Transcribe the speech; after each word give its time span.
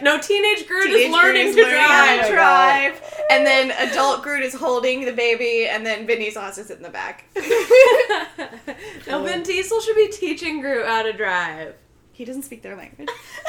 No, 0.00 0.16
teenage 0.18 0.68
Groot 0.68 0.84
Teenage 0.86 1.06
is 1.06 1.12
learning 1.12 1.52
Groot 1.52 1.54
to 1.56 1.60
is 1.60 1.66
learning 1.66 1.80
how 1.80 2.16
drive. 2.16 2.26
to 2.26 2.32
drive, 2.32 3.14
and 3.30 3.44
then 3.44 3.72
adult 3.90 4.22
Groot 4.22 4.44
is 4.44 4.54
holding 4.54 5.04
the 5.04 5.12
baby, 5.12 5.66
and 5.66 5.84
then 5.84 6.06
Vinny 6.06 6.30
Sauce 6.30 6.56
is 6.56 6.70
in 6.70 6.82
the 6.82 6.88
back. 6.88 7.24
no, 9.08 9.24
Vin 9.24 9.42
Diesel 9.42 9.80
should 9.80 9.96
be 9.96 10.06
teaching 10.08 10.60
Groot 10.60 10.86
how 10.86 11.02
to 11.02 11.12
drive. 11.12 11.74
he 12.12 12.24
doesn't 12.24 12.42
speak 12.42 12.62
their 12.62 12.76
language. 12.76 13.08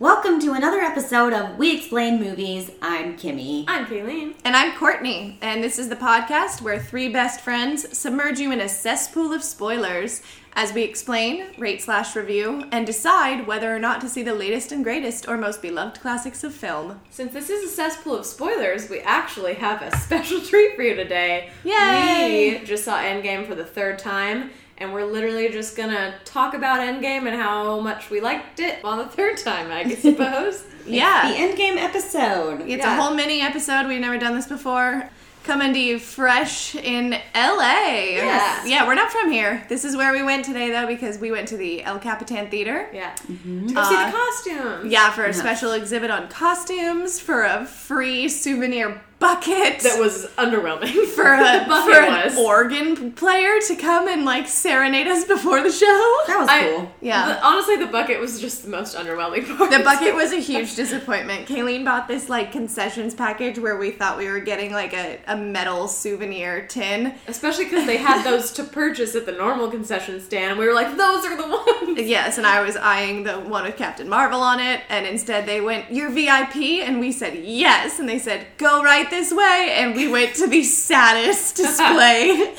Welcome 0.00 0.38
to 0.42 0.52
another 0.52 0.78
episode 0.78 1.32
of 1.32 1.58
We 1.58 1.76
Explain 1.76 2.20
Movies. 2.20 2.70
I'm 2.80 3.16
Kimmy. 3.16 3.64
I'm 3.66 3.84
Kayleen. 3.84 4.34
And 4.44 4.54
I'm 4.54 4.78
Courtney, 4.78 5.36
and 5.42 5.60
this 5.60 5.76
is 5.76 5.88
the 5.88 5.96
podcast 5.96 6.62
where 6.62 6.78
three 6.78 7.08
best 7.08 7.40
friends 7.40 7.98
submerge 7.98 8.38
you 8.38 8.52
in 8.52 8.60
a 8.60 8.68
cesspool 8.68 9.32
of 9.32 9.42
spoilers 9.42 10.22
as 10.52 10.72
we 10.72 10.84
explain, 10.84 11.46
rate 11.58 11.82
slash 11.82 12.14
review, 12.14 12.64
and 12.70 12.86
decide 12.86 13.48
whether 13.48 13.74
or 13.74 13.80
not 13.80 14.00
to 14.02 14.08
see 14.08 14.22
the 14.22 14.34
latest 14.36 14.70
and 14.70 14.84
greatest 14.84 15.26
or 15.26 15.36
most 15.36 15.60
beloved 15.60 16.00
classics 16.00 16.44
of 16.44 16.54
film. 16.54 17.00
Since 17.10 17.32
this 17.32 17.50
is 17.50 17.64
a 17.64 17.74
cesspool 17.74 18.14
of 18.14 18.24
spoilers, 18.24 18.88
we 18.88 19.00
actually 19.00 19.54
have 19.54 19.82
a 19.82 19.96
special 19.98 20.40
treat 20.40 20.76
for 20.76 20.82
you 20.82 20.94
today. 20.94 21.50
Yay! 21.64 22.58
We 22.60 22.64
just 22.64 22.84
saw 22.84 22.98
Endgame 22.98 23.48
for 23.48 23.56
the 23.56 23.64
third 23.64 23.98
time, 23.98 24.50
and 24.78 24.92
we're 24.92 25.04
literally 25.04 25.48
just 25.50 25.76
gonna 25.76 26.14
talk 26.24 26.54
about 26.54 26.80
Endgame 26.80 27.26
and 27.26 27.36
how 27.40 27.80
much 27.80 28.10
we 28.10 28.20
liked 28.20 28.60
it 28.60 28.78
on 28.84 28.98
the 28.98 29.06
third 29.06 29.36
time, 29.36 29.70
I 29.70 29.94
suppose. 29.94 30.64
Yeah. 30.86 31.30
The 31.30 31.36
Endgame 31.36 31.76
episode. 31.76 32.60
It's 32.62 32.84
Yeah. 32.84 32.96
a 32.96 33.00
whole 33.00 33.14
mini 33.14 33.40
episode. 33.42 33.86
We've 33.86 34.00
never 34.00 34.18
done 34.18 34.34
this 34.34 34.46
before. 34.46 35.08
Coming 35.44 35.72
to 35.72 35.78
you 35.78 35.98
fresh 35.98 36.74
in 36.74 37.12
LA. 37.34 38.16
Yes. 38.16 38.66
Yeah, 38.68 38.86
we're 38.86 38.94
not 38.94 39.10
from 39.10 39.30
here. 39.32 39.64
This 39.68 39.82
is 39.84 39.96
where 39.96 40.12
we 40.12 40.22
went 40.22 40.44
today, 40.44 40.70
though, 40.70 40.86
because 40.86 41.18
we 41.18 41.30
went 41.30 41.48
to 41.48 41.56
the 41.56 41.82
El 41.84 41.98
Capitan 41.98 42.50
Theater. 42.50 42.88
yeah. 42.92 43.14
Mm-hmm. 43.30 43.68
To 43.68 43.74
go 43.74 43.82
see 43.88 43.94
Uh, 43.96 44.06
the 44.06 44.12
costumes. 44.12 44.92
Yeah, 44.92 45.10
for 45.10 45.24
a 45.24 45.28
Yes. 45.28 45.38
special 45.38 45.72
exhibit 45.72 46.10
on 46.10 46.28
costumes, 46.28 47.18
for 47.18 47.44
a 47.44 47.64
free 47.64 48.28
souvenir 48.28 49.00
bucket. 49.18 49.80
That 49.80 49.98
was 49.98 50.26
underwhelming. 50.36 51.06
for 51.14 51.22
a 51.32 51.64
for 51.64 51.92
an 52.00 52.24
was. 52.26 52.38
organ 52.38 53.12
player 53.12 53.58
to 53.66 53.76
come 53.76 54.08
and 54.08 54.24
like 54.24 54.46
serenade 54.46 55.06
us 55.06 55.24
before 55.24 55.62
the 55.62 55.70
show. 55.72 56.14
That 56.26 56.38
was 56.38 56.48
I- 56.48 56.62
cool. 56.76 56.92
Yeah. 57.00 57.26
The- 57.28 57.44
honestly, 57.44 57.76
the 57.76 57.86
bucket 57.86 58.20
was 58.20 58.40
just 58.40 58.62
the 58.64 58.68
most 58.70 58.96
underwhelming 58.96 59.46
part. 59.58 59.70
The 59.70 59.80
bucket 59.80 60.14
was 60.14 60.32
a 60.32 60.40
huge 60.40 60.74
disappointment. 60.76 61.46
Kayleen 61.48 61.84
bought 61.84 62.08
this 62.08 62.28
like 62.28 62.52
concessions 62.52 63.14
package 63.14 63.58
where 63.58 63.76
we 63.76 63.90
thought 63.90 64.18
we 64.18 64.28
were 64.28 64.40
getting 64.40 64.72
like 64.72 64.92
a, 64.94 65.18
a 65.26 65.36
metal 65.36 65.88
souvenir 65.88 66.66
tin. 66.66 67.14
Especially 67.26 67.64
because 67.64 67.86
they 67.86 67.96
had 67.96 68.22
those 68.28 68.52
to 68.52 68.64
purchase 68.64 69.14
at 69.14 69.26
the 69.26 69.32
normal 69.32 69.70
concession 69.70 70.20
stand. 70.20 70.58
We 70.58 70.66
were 70.66 70.74
like, 70.74 70.96
those 70.96 71.24
are 71.24 71.36
the 71.36 71.48
ones. 71.48 71.98
Yes, 72.08 72.38
and 72.38 72.46
I 72.46 72.62
was 72.62 72.76
eyeing 72.76 73.24
the 73.24 73.34
one 73.40 73.64
with 73.64 73.76
Captain 73.76 74.08
Marvel 74.08 74.40
on 74.40 74.60
it, 74.60 74.82
and 74.88 75.04
instead 75.06 75.46
they 75.46 75.60
went, 75.60 75.90
You're 75.92 76.10
VIP? 76.10 76.56
And 76.86 77.00
we 77.00 77.10
said, 77.10 77.34
Yes. 77.44 77.98
And 77.98 78.08
they 78.08 78.18
said, 78.20 78.46
Go 78.56 78.82
right 78.84 79.07
this 79.10 79.32
way. 79.32 79.74
And 79.76 79.94
we 79.94 80.08
went 80.08 80.34
to 80.36 80.46
the 80.46 80.62
saddest 80.62 81.56
display 81.62 82.54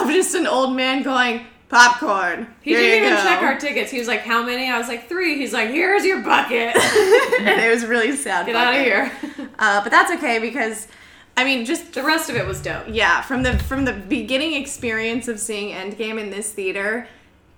of 0.00 0.08
just 0.08 0.34
an 0.34 0.46
old 0.46 0.74
man 0.76 1.02
going, 1.02 1.46
Popcorn. 1.68 2.54
He 2.62 2.70
Here 2.70 2.80
didn't 2.80 3.04
even 3.06 3.16
go." 3.18 3.22
check 3.24 3.42
our 3.42 3.58
tickets. 3.58 3.90
He 3.90 3.98
was 3.98 4.06
like, 4.08 4.20
how 4.20 4.44
many? 4.44 4.70
I 4.70 4.78
was 4.78 4.86
like, 4.88 5.08
three. 5.08 5.36
He's 5.36 5.52
like, 5.52 5.70
here's 5.70 6.04
your 6.04 6.20
bucket. 6.22 6.76
and 7.40 7.60
it 7.60 7.70
was 7.72 7.84
really 7.84 8.14
sad. 8.14 8.46
Get 8.46 8.54
out 8.56 8.74
of 8.74 8.80
here. 8.80 9.12
Uh, 9.58 9.82
but 9.82 9.90
that's 9.90 10.12
okay 10.12 10.38
because, 10.38 10.86
I 11.34 11.42
mean, 11.42 11.64
just 11.64 11.94
The 11.94 12.02
rest 12.02 12.28
of 12.28 12.36
it 12.36 12.46
was 12.46 12.60
dope. 12.60 12.84
yeah, 12.88 13.22
from 13.22 13.42
the 13.42 13.58
from 13.58 13.86
the 13.86 13.94
beginning 13.94 14.52
experience 14.52 15.28
of 15.28 15.40
seeing 15.40 15.74
Endgame 15.74 16.20
in 16.20 16.28
this 16.28 16.52
theater, 16.52 17.08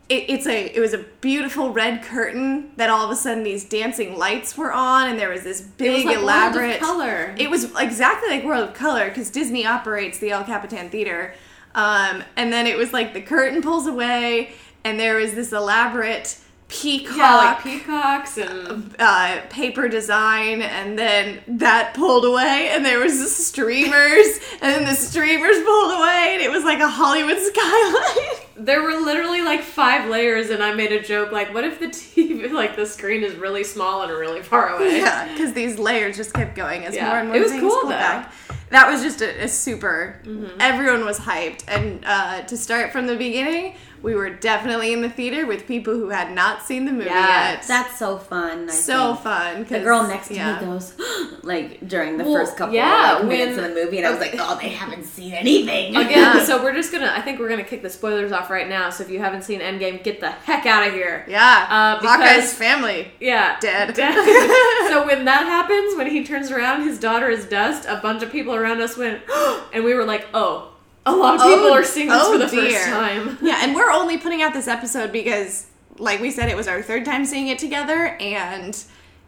it, 0.09 0.25
it's 0.29 0.47
a 0.47 0.75
it 0.75 0.81
was 0.81 0.95
a 0.95 0.99
beautiful 1.21 1.73
red 1.73 2.03
curtain 2.03 2.71
that 2.77 2.89
all 2.91 3.05
of 3.05 3.11
a 3.11 3.17
sudden 3.17 3.43
these 3.43 3.65
dancing 3.65 4.17
lights 4.17 4.57
were 4.57 4.73
on, 4.73 5.09
and 5.11 5.19
there 5.19 5.31
was 5.31 5.43
this 5.43 5.61
It 5.79 5.91
was 5.91 6.03
big 6.03 6.07
like 6.07 6.17
World 6.17 6.19
of 6.19 6.23
elaborate 6.23 6.81
color. 6.81 7.35
It 7.39 7.51
was 7.51 7.75
exactly 7.77 8.31
like 8.31 8.45
World 8.45 8.69
of 8.69 8.75
Color 8.75 9.09
because 9.09 9.31
Disney 9.31 9.67
operates 9.67 10.19
the 10.19 10.31
El 10.31 10.45
Capitan 10.45 10.89
Theater, 10.89 11.35
um, 11.75 12.25
and 12.37 12.53
then 12.53 12.67
it 12.67 12.77
was 12.77 12.93
like 12.93 13.13
the 13.13 13.23
curtain 13.23 13.61
pulls 13.61 13.87
away, 13.87 14.53
and 14.85 14.99
there 14.99 15.17
was 15.17 15.35
this 15.35 15.53
elaborate 15.53 16.39
peacock 16.69 17.17
yeah, 17.17 17.37
like 17.37 17.63
peacocks 17.63 18.37
and 18.39 18.95
uh, 18.99 19.41
paper 19.51 19.89
design, 19.89 20.63
and 20.63 20.99
then 20.99 21.41
that 21.49 21.95
pulled 21.95 22.25
away, 22.25 22.69
and 22.73 22.85
there 22.85 23.01
was 23.01 23.19
the 23.19 23.27
streamers, 23.27 24.27
and 24.63 24.75
then 24.75 24.85
the 24.85 24.95
streamers 24.95 25.57
pulled 25.65 25.93
away, 25.99 26.31
and 26.35 26.43
it 26.43 26.51
was 26.51 26.65
like 26.65 26.81
a 26.81 26.89
Hollywood 26.89 27.39
skyline. 27.43 28.37
there 28.67 28.83
were 28.83 29.01
literally 29.01 29.41
like 29.41 29.63
five 29.63 30.09
layers. 30.11 30.51
And 30.51 30.63
I 30.63 30.75
made 30.75 30.93
a 30.93 31.01
joke 31.03 31.33
like, 31.33 31.55
what 31.55 31.65
if 31.65 31.79
the 31.81 31.87
TV, 31.87 32.51
like 32.53 32.77
the 32.77 32.87
screen 32.87 33.23
is 33.23 33.35
really 33.37 33.65
small 33.65 34.03
and 34.03 34.13
really 34.13 34.43
far 34.43 34.71
away? 34.77 34.99
yeah, 34.99 35.27
because 35.33 35.53
these 35.55 35.79
layers 35.79 36.17
just 36.17 36.33
kept 36.35 36.55
going 36.55 36.85
as 36.85 36.95
Yeah. 36.95 37.09
more 37.09 37.19
and 37.19 37.29
more 37.29 37.37
It 37.37 37.41
was 37.41 37.51
things 37.51 37.63
cool, 37.63 37.71
pulled 37.81 37.85
though. 37.93 37.97
back. 37.97 38.33
That 38.71 38.91
was 38.91 39.03
just 39.03 39.23
a, 39.23 39.45
a 39.45 39.49
super. 39.49 40.21
Mm-hmm. 40.25 40.61
Everyone 40.61 41.07
was 41.07 41.19
hyped, 41.19 41.65
and 41.69 42.05
uh, 42.05 42.43
to 42.43 42.57
start 42.59 42.93
from 42.93 43.07
the 43.07 43.17
beginning, 43.17 43.77
we 44.03 44.15
were 44.15 44.31
definitely 44.31 44.93
in 44.93 45.03
the 45.03 45.09
theater 45.11 45.47
with 45.47 45.67
people 45.67 45.95
who 45.95 46.11
had 46.11 46.33
not 46.33 46.63
seen 46.63 46.85
the 46.85 46.93
movie 46.93 47.07
Yeah. 47.07 47.53
yet. 47.53 47.65
That's 47.67 47.99
so 47.99 48.19
fun. 48.19 48.69
I 48.69 48.73
so 48.73 49.15
think. 49.15 49.25
fun. 49.25 49.65
The 49.65 49.81
girl 49.81 50.07
next 50.07 50.29
to 50.29 50.35
yeah. 50.35 50.61
me 50.61 50.67
goes, 50.67 50.95
like, 51.43 51.87
during 51.89 52.17
the 52.17 52.25
Well, 52.25 52.35
first 52.35 52.57
couple 52.57 52.75
yeah, 52.75 53.15
of 53.15 53.21
like, 53.21 53.29
minutes 53.29 53.57
when- 53.57 53.65
of 53.71 53.75
the 53.75 53.85
movie, 53.85 53.99
and 53.99 54.07
I 54.07 54.11
was 54.11 54.21
like, 54.21 54.35
oh, 54.39 54.59
they 54.61 54.69
haven't 54.71 55.05
seen 55.05 55.33
anything. 55.33 55.97
Again, 55.97 56.45
so 56.47 56.63
we're 56.63 56.75
just 56.75 56.93
gonna. 56.93 57.13
I 57.15 57.21
think 57.23 57.39
we're 57.41 57.49
gonna 57.49 57.65
kick 57.65 57.83
the 57.83 57.91
spoilers 57.91 58.33
off 58.33 58.51
right 58.51 58.69
now. 58.69 58.91
So 58.91 59.03
if 59.05 59.11
you 59.11 59.19
haven't 59.19 59.43
seen 59.43 59.61
Endgame, 59.61 60.03
get 60.05 60.21
the 60.21 60.31
heck 60.31 60.67
out 60.67 60.87
of 60.87 60.93
here. 60.95 61.25
Yeah, 61.29 61.67
Uh, 61.69 61.99
Hawkeye's 62.01 62.19
because- 62.51 62.55
family 62.55 63.11
Yeah, 63.21 63.59
dead. 63.61 63.97
so 63.97 65.07
when 65.07 65.25
that 65.25 65.45
happens, 65.47 65.97
when 65.97 66.07
he 66.09 66.25
turns 66.25 66.51
around, 66.51 66.83
his 66.83 66.99
daughter 66.99 67.29
is 67.31 67.45
dust. 67.47 67.87
A 67.89 67.97
bunch 67.97 68.23
of 68.23 68.31
people 68.31 68.55
around 68.55 68.81
us 68.81 68.97
went, 68.97 69.23
and 69.73 69.85
we 69.85 69.95
were 69.95 70.05
like, 70.05 70.27
"Oh, 70.35 70.73
a 71.09 71.17
lot 71.17 71.35
of 71.37 71.41
people 71.43 71.67
Oh, 71.67 71.75
are 71.75 71.85
seeing 71.85 72.09
this 72.09 72.19
oh 72.21 72.33
for 72.33 72.39
the 72.39 72.47
dear. 72.47 72.71
first 72.79 72.89
time." 72.89 73.39
Yeah, 73.43 73.61
and 73.63 73.75
we're 73.75 73.91
only 73.91 74.19
putting 74.19 74.43
out 74.43 74.53
this 74.53 74.69
episode 74.69 75.13
because, 75.13 75.67
like 75.99 76.21
we 76.21 76.31
said, 76.31 76.49
it 76.49 76.57
was 76.57 76.69
our 76.69 76.83
third 76.83 77.05
time 77.05 77.25
seeing 77.25 77.49
it 77.49 77.59
together, 77.59 78.17
and 78.21 78.77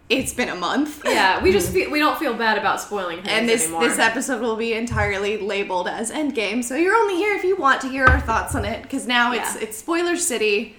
it's 0.08 0.32
been 0.34 0.48
a 0.48 0.54
month. 0.56 1.02
Yeah, 1.04 1.40
we 1.42 1.52
just 1.52 1.72
feel, 1.72 1.88
we 1.90 1.98
don't 2.00 2.18
feel 2.18 2.34
bad 2.34 2.58
about 2.58 2.80
spoiling 2.80 3.18
things 3.18 3.28
And 3.28 3.48
this 3.48 3.62
anymore. 3.64 3.88
this 3.88 3.98
episode 3.98 4.40
will 4.42 4.56
be 4.56 4.72
entirely 4.72 5.36
labeled 5.38 5.86
as 5.86 6.10
Endgame, 6.10 6.64
so 6.64 6.74
you're 6.74 6.96
only 6.96 7.14
here 7.16 7.34
if 7.36 7.44
you 7.44 7.56
want 7.56 7.80
to 7.82 7.88
hear 7.88 8.04
our 8.06 8.20
thoughts 8.20 8.54
on 8.56 8.64
it. 8.64 8.82
Because 8.82 9.06
now 9.06 9.32
it's 9.32 9.54
Yeah. 9.54 9.62
it's 9.62 9.78
spoiler 9.78 10.16
city. 10.16 10.76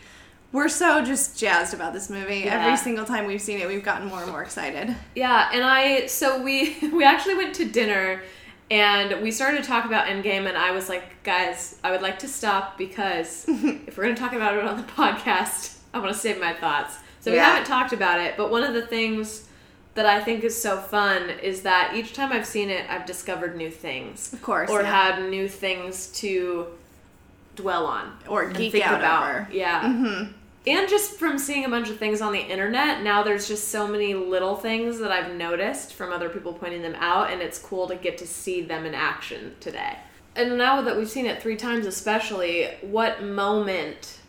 We're 0.54 0.68
so 0.68 1.02
just 1.06 1.40
jazzed 1.40 1.74
about 1.74 1.94
this 1.94 2.10
movie. 2.10 2.40
Yeah. 2.40 2.60
Every 2.60 2.76
single 2.76 3.06
time 3.06 3.26
we've 3.26 3.42
seen 3.42 3.60
it, 3.60 3.70
we've 3.70 3.86
gotten 3.86 4.10
more 4.10 4.22
and 4.22 4.30
more 4.30 4.44
excited. 4.44 4.94
Yeah, 5.16 5.50
and 5.54 5.64
I 5.64 6.08
so 6.08 6.42
we 6.42 6.76
we 6.92 7.06
actually 7.06 7.36
went 7.36 7.56
to 7.56 7.64
dinner 7.66 8.22
and 8.72 9.22
we 9.22 9.32
started 9.32 9.62
to 9.62 9.68
talk 9.68 9.86
about 9.86 10.08
Endgame 10.08 10.48
and 10.48 10.58
I 10.58 10.72
was 10.72 10.88
like, 10.90 11.22
guys, 11.24 11.78
I 11.84 11.92
would 11.92 12.02
like 12.02 12.18
to 12.20 12.28
stop 12.28 12.78
because 12.78 13.46
if 13.48 13.98
we're 13.98 14.04
gonna 14.06 14.16
talk 14.16 14.34
about 14.34 14.56
it 14.58 14.64
on 14.66 14.78
the 14.78 14.84
podcast, 14.84 15.78
I 15.94 16.00
want 16.00 16.12
to 16.14 16.18
save 16.18 16.40
my 16.40 16.54
thoughts. 16.54 16.98
So 17.20 17.32
we 17.32 17.38
haven't 17.38 17.66
talked 17.68 17.94
about 17.94 18.20
it, 18.20 18.36
but 18.38 18.50
one 18.50 18.64
of 18.64 18.74
the 18.74 18.82
things 18.88 19.48
that 19.94 20.06
I 20.06 20.22
think 20.24 20.44
is 20.46 20.60
so 20.60 20.78
fun 20.78 21.30
is 21.44 21.64
that 21.64 21.94
each 21.96 22.14
time 22.14 22.32
I've 22.32 22.46
seen 22.48 22.70
it, 22.70 22.90
I've 22.90 23.06
discovered 23.06 23.56
new 23.58 23.70
things. 23.70 24.32
Of 24.34 24.42
course, 24.42 24.70
Or 24.70 24.82
yeah. 24.82 25.14
had 25.16 25.30
new 25.30 25.48
things 25.50 26.08
to 26.22 26.68
dwell 27.58 27.86
on. 27.86 28.18
Or 28.28 28.50
geek 28.50 28.72
think 28.72 28.88
out 28.88 29.00
about. 29.00 29.30
over. 29.30 29.48
Yeah. 29.52 29.82
Mm-hmm. 29.84 30.32
And 30.68 30.88
just 30.88 31.14
from 31.18 31.40
seeing 31.40 31.66
a 31.66 31.70
bunch 31.70 31.90
of 31.90 31.98
things 31.98 32.22
on 32.22 32.34
the 32.34 32.40
internet, 32.40 33.02
now 33.02 33.24
there's 33.24 33.48
just 33.48 33.70
so 33.70 33.88
many 33.88 34.14
little 34.14 34.56
things 34.56 35.00
that 35.00 35.12
I've 35.12 35.34
noticed 35.34 35.94
from 35.94 36.12
other 36.12 36.30
people 36.30 36.54
pointing 36.54 36.84
them 36.84 36.96
out, 37.00 37.32
and 37.32 37.42
it's 37.42 37.58
cool 37.58 37.88
to 37.88 37.96
get 37.96 38.18
to 38.20 38.28
see 38.28 38.62
them 38.62 38.86
in 38.86 38.94
action 38.94 39.56
today. 39.60 39.98
And 40.36 40.58
now 40.58 40.82
that 40.84 40.96
we've 40.96 41.10
seen 41.10 41.26
it 41.26 41.42
three 41.42 41.58
times, 41.58 41.88
especially, 41.88 42.68
what 42.82 43.24
moment 43.24 44.20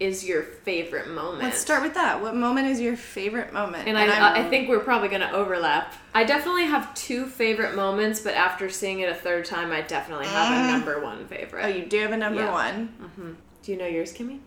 is 0.00 0.24
your 0.24 0.42
favorite 0.42 1.08
moment? 1.10 1.42
Let's 1.42 1.58
start 1.58 1.82
with 1.82 1.94
that. 1.94 2.22
What 2.22 2.34
moment 2.34 2.68
is 2.68 2.80
your 2.80 2.96
favorite 2.96 3.52
moment? 3.52 3.86
And 3.88 3.98
I'm- 3.98 4.10
I, 4.10 4.40
I 4.46 4.48
think 4.48 4.68
we're 4.68 4.78
probably 4.80 5.08
going 5.08 5.20
to 5.20 5.30
overlap. 5.32 5.92
I 6.14 6.24
definitely 6.24 6.64
have 6.64 6.94
two 6.94 7.26
favorite 7.26 7.74
moments, 7.74 8.20
but 8.20 8.34
after 8.34 8.70
seeing 8.70 9.00
it 9.00 9.10
a 9.10 9.14
third 9.14 9.44
time, 9.44 9.70
I 9.70 9.82
definitely 9.82 10.26
have 10.28 10.52
a 10.52 10.56
uh, 10.68 10.70
number 10.78 11.00
one 11.02 11.26
favorite. 11.26 11.64
oh, 11.64 11.68
you 11.68 11.84
do 11.84 11.98
have 12.00 12.12
a 12.12 12.16
number 12.16 12.40
Yeah. 12.40 12.52
one. 12.52 12.88
Mm-hmm. 13.02 13.32
Do 13.62 13.72
you 13.72 13.76
know 13.78 13.86
yours, 13.86 14.14
Kimmy? 14.14 14.38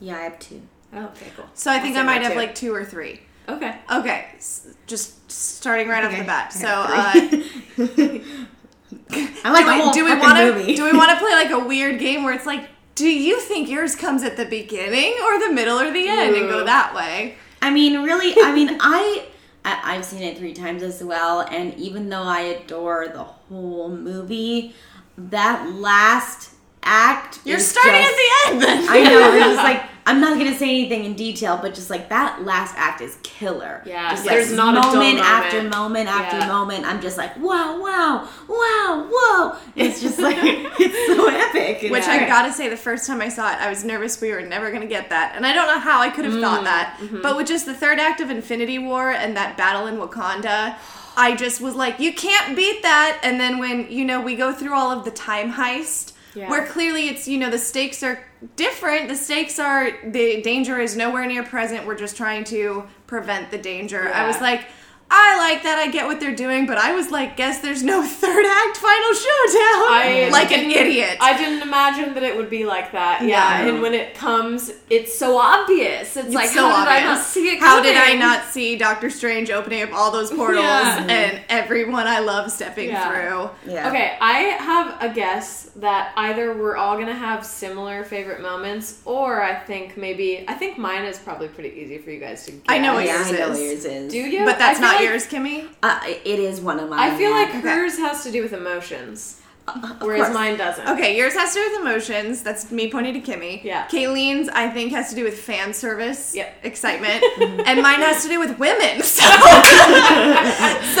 Yeah, 0.00 0.16
I 0.16 0.22
have 0.22 0.38
two. 0.38 0.62
Oh, 0.92 1.04
okay, 1.06 1.26
cool. 1.36 1.46
So 1.54 1.70
I 1.70 1.78
think 1.80 1.96
I'll 1.96 2.02
I 2.02 2.06
might 2.06 2.22
have 2.22 2.32
too. 2.32 2.38
like 2.38 2.54
two 2.54 2.74
or 2.74 2.84
three. 2.84 3.20
Okay. 3.48 3.76
Okay, 3.92 4.26
s- 4.36 4.68
just 4.86 5.30
starting 5.30 5.88
right 5.88 6.04
off 6.04 6.16
the 6.16 6.24
bat. 6.24 6.52
I 6.54 6.58
So, 6.58 6.68
uh, 6.68 8.20
I 9.44 9.50
like 9.50 9.64
do 9.64 9.66
the 9.66 9.72
we, 9.74 9.80
whole 9.80 9.92
do 9.92 10.04
we 10.04 10.14
want 10.18 10.38
to 10.38 10.52
movie. 10.54 10.74
do 10.76 10.84
we 10.84 10.92
want 10.92 11.10
to 11.10 11.16
play 11.18 11.30
like 11.32 11.50
a 11.50 11.58
weird 11.58 11.98
game 11.98 12.24
where 12.24 12.34
it's 12.34 12.46
like, 12.46 12.68
do 12.94 13.08
you 13.08 13.38
think 13.40 13.68
yours 13.68 13.94
comes 13.96 14.22
at 14.22 14.36
the 14.36 14.44
beginning 14.44 15.14
or 15.24 15.38
the 15.46 15.52
middle 15.52 15.78
or 15.78 15.90
the 15.90 16.08
end, 16.08 16.34
and 16.36 16.48
go 16.48 16.64
that 16.64 16.94
way? 16.94 17.36
I 17.60 17.70
mean, 17.70 18.02
really, 18.02 18.34
I 18.42 18.52
mean, 18.54 18.76
I, 18.80 19.26
I 19.64 19.96
I've 19.96 20.04
seen 20.04 20.22
it 20.22 20.38
three 20.38 20.54
times 20.54 20.82
as 20.82 21.02
well, 21.02 21.40
and 21.42 21.74
even 21.74 22.08
though 22.08 22.22
I 22.22 22.40
adore 22.40 23.08
the 23.08 23.24
whole 23.24 23.88
movie, 23.88 24.74
that 25.16 25.70
last 25.74 26.50
act. 26.88 27.40
You're 27.44 27.58
starting 27.58 27.92
just- 28.02 28.10
at 28.12 28.16
the 28.16 28.52
end 28.52 28.62
then. 28.62 28.86
I 28.88 29.02
know. 29.04 29.20
We're 29.30 29.38
just 29.40 29.56
like 29.70 29.82
I'm 30.06 30.22
not 30.22 30.38
gonna 30.38 30.56
say 30.56 30.70
anything 30.70 31.04
in 31.04 31.12
detail, 31.14 31.58
but 31.60 31.74
just 31.74 31.90
like 31.90 32.08
that 32.08 32.42
last 32.42 32.74
act 32.78 33.02
is 33.02 33.18
killer. 33.22 33.82
Yeah, 33.84 34.08
just 34.12 34.24
there's 34.24 34.48
like 34.48 34.56
not 34.56 34.74
a 34.78 34.96
moment 34.96 35.18
after 35.18 35.56
moment. 35.58 35.76
moment 35.76 36.08
after 36.08 36.38
Yeah. 36.38 36.48
moment. 36.48 36.84
I'm 36.86 37.02
just 37.02 37.18
like, 37.18 37.36
wow, 37.36 37.78
wow, 37.78 38.26
wow, 38.48 39.06
whoa. 39.12 39.58
It's 39.76 40.00
just 40.00 40.18
like 40.18 40.36
it's 40.40 41.06
so 41.14 41.26
epic. 41.28 41.82
Which 41.92 42.04
great. 42.04 42.22
I 42.22 42.26
gotta 42.26 42.54
say, 42.54 42.70
the 42.70 42.76
first 42.78 43.06
time 43.06 43.20
I 43.20 43.28
saw 43.28 43.52
it, 43.52 43.58
I 43.58 43.68
was 43.68 43.84
nervous 43.84 44.18
we 44.18 44.30
were 44.32 44.40
never 44.40 44.70
gonna 44.72 44.86
get 44.86 45.10
that. 45.10 45.34
And 45.36 45.44
I 45.46 45.52
don't 45.52 45.66
know 45.66 45.78
how 45.78 46.00
I 46.00 46.08
could 46.08 46.24
have 46.24 46.32
Mm, 46.34 46.40
thought 46.40 46.64
that. 46.64 46.96
mm-hmm. 47.02 47.20
But 47.20 47.36
with 47.36 47.46
just 47.46 47.66
the 47.66 47.74
third 47.74 47.98
act 47.98 48.22
of 48.22 48.30
Infinity 48.30 48.78
War 48.78 49.10
and 49.10 49.36
that 49.36 49.58
battle 49.58 49.86
in 49.88 49.98
Wakanda, 49.98 50.76
I 51.18 51.36
just 51.36 51.60
was 51.60 51.74
like, 51.74 52.00
you 52.00 52.14
can't 52.14 52.56
beat 52.56 52.82
that. 52.82 53.20
And 53.22 53.38
then 53.38 53.58
when, 53.58 53.90
you 53.92 54.06
know, 54.06 54.22
we 54.22 54.36
go 54.36 54.52
through 54.54 54.72
all 54.72 54.90
of 54.90 55.04
the 55.04 55.10
time 55.10 55.52
heist, 55.52 56.12
Yeah. 56.38 56.48
where 56.50 56.64
clearly 56.66 57.08
it's, 57.08 57.26
you 57.26 57.36
know, 57.38 57.50
the 57.50 57.58
stakes 57.58 58.02
are 58.02 58.22
different. 58.56 59.08
The 59.08 59.16
stakes 59.16 59.58
are, 59.58 59.90
the 60.04 60.40
danger 60.42 60.78
is 60.80 60.96
nowhere 60.96 61.26
near 61.26 61.42
present. 61.42 61.86
We're 61.86 61.98
just 61.98 62.16
trying 62.16 62.44
to 62.44 62.84
prevent 63.08 63.50
the 63.50 63.58
danger. 63.58 64.08
I 64.12 64.26
was 64.26 64.40
like, 64.40 64.66
I 65.10 65.38
like 65.38 65.62
that. 65.62 65.78
I 65.78 65.90
get 65.90 66.04
what 66.04 66.20
they're 66.20 66.36
doing, 66.36 66.66
but 66.66 66.76
I 66.76 66.92
was 66.94 67.10
like, 67.10 67.34
guess 67.34 67.60
there's 67.60 67.82
no 67.82 68.02
third 68.06 68.44
act 68.44 68.76
final 68.76 69.12
showdown. 69.14 69.88
I 69.90 70.28
like 70.32 70.52
an 70.52 70.70
idiot. 70.70 71.16
I 71.18 71.34
didn't 71.38 71.62
imagine 71.62 72.12
that 72.12 72.22
it 72.22 72.36
would 72.36 72.50
be 72.50 72.66
like 72.66 72.92
that. 72.92 73.22
Yeah, 73.22 73.62
No. 73.64 73.72
and 73.72 73.82
when 73.82 73.94
it 73.94 74.14
comes, 74.14 74.70
it's 74.90 75.18
so 75.18 75.38
obvious. 75.38 76.14
It's, 76.14 76.34
like, 76.34 76.50
so 76.50 76.68
how 76.68 76.84
did 76.84 76.90
I 76.92 77.00
not 77.00 77.08
obvious. 77.12 77.26
see 77.26 77.48
it? 77.48 77.58
How 77.58 77.82
did 77.82 77.96
I 77.96 78.12
not 78.16 78.44
see 78.44 78.76
Doctor 78.76 79.08
Strange 79.08 79.50
opening 79.50 79.82
up 79.82 79.94
all 79.94 80.10
those 80.10 80.30
portals 80.30 80.62
Yeah. 80.66 81.06
and 81.08 81.40
everyone 81.48 82.06
I 82.06 82.18
love 82.20 82.52
stepping 82.52 82.90
Yeah. 82.90 83.08
through? 83.08 83.72
Yeah. 83.72 83.88
Okay, 83.88 84.14
I 84.20 84.40
have 84.60 84.96
a 85.00 85.08
guess 85.14 85.67
that 85.78 86.12
either 86.16 86.54
we're 86.54 86.76
all 86.76 86.98
gonna 86.98 87.14
have 87.14 87.44
similar 87.46 88.02
favorite 88.04 88.40
moments, 88.42 89.00
or 89.04 89.42
I 89.42 89.54
think 89.54 89.96
maybe 89.96 90.44
I 90.48 90.54
think 90.54 90.76
mine 90.78 91.04
is 91.04 91.18
probably 91.18 91.48
pretty 91.48 91.70
easy 91.80 91.98
for 91.98 92.10
you 92.10 92.18
guys 92.20 92.44
to 92.46 92.52
guess. 92.52 92.62
I 92.68 92.78
know 92.78 92.94
what 92.94 93.04
yeah, 93.04 93.16
yours 93.18 93.28
I 93.28 93.30
know 93.32 93.50
is. 93.52 93.60
yours 93.60 93.84
is. 93.84 94.12
Do 94.12 94.18
you? 94.18 94.44
But 94.44 94.58
that's 94.58 94.80
not 94.80 94.96
like- 94.96 95.04
yours, 95.04 95.26
Kimmy. 95.26 95.68
Uh, 95.82 96.00
it 96.04 96.38
is 96.38 96.60
one 96.60 96.80
of 96.80 96.88
mine. 96.88 96.98
I 96.98 97.16
feel 97.16 97.30
yeah. 97.30 97.36
like 97.36 97.48
Okay. 97.50 97.60
hers 97.60 97.96
has 97.98 98.24
to 98.24 98.32
do 98.32 98.42
with 98.42 98.52
emotions, 98.52 99.40
Of 99.68 100.00
whereas 100.02 100.22
course. 100.22 100.34
mine 100.34 100.56
doesn't. 100.56 100.88
Okay, 100.88 101.16
yours 101.16 101.34
has 101.34 101.54
to 101.54 101.60
do 101.60 101.70
with 101.70 101.80
emotions. 101.82 102.42
That's 102.42 102.72
me 102.72 102.90
pointing 102.90 103.14
to 103.14 103.20
Kimmy. 103.20 103.62
Yeah. 103.62 103.86
Kayleen's, 103.86 104.48
I 104.48 104.70
think, 104.70 104.90
has 104.92 105.10
to 105.10 105.14
do 105.14 105.22
with 105.24 105.38
fan 105.38 105.72
service, 105.74 106.34
Yep. 106.34 106.56
excitement, 106.64 107.22
and 107.40 107.82
mine 107.82 108.00
has 108.00 108.22
to 108.24 108.28
do 108.28 108.40
with 108.40 108.58
women. 108.58 109.02
So, 109.02 109.22
so 109.24 109.30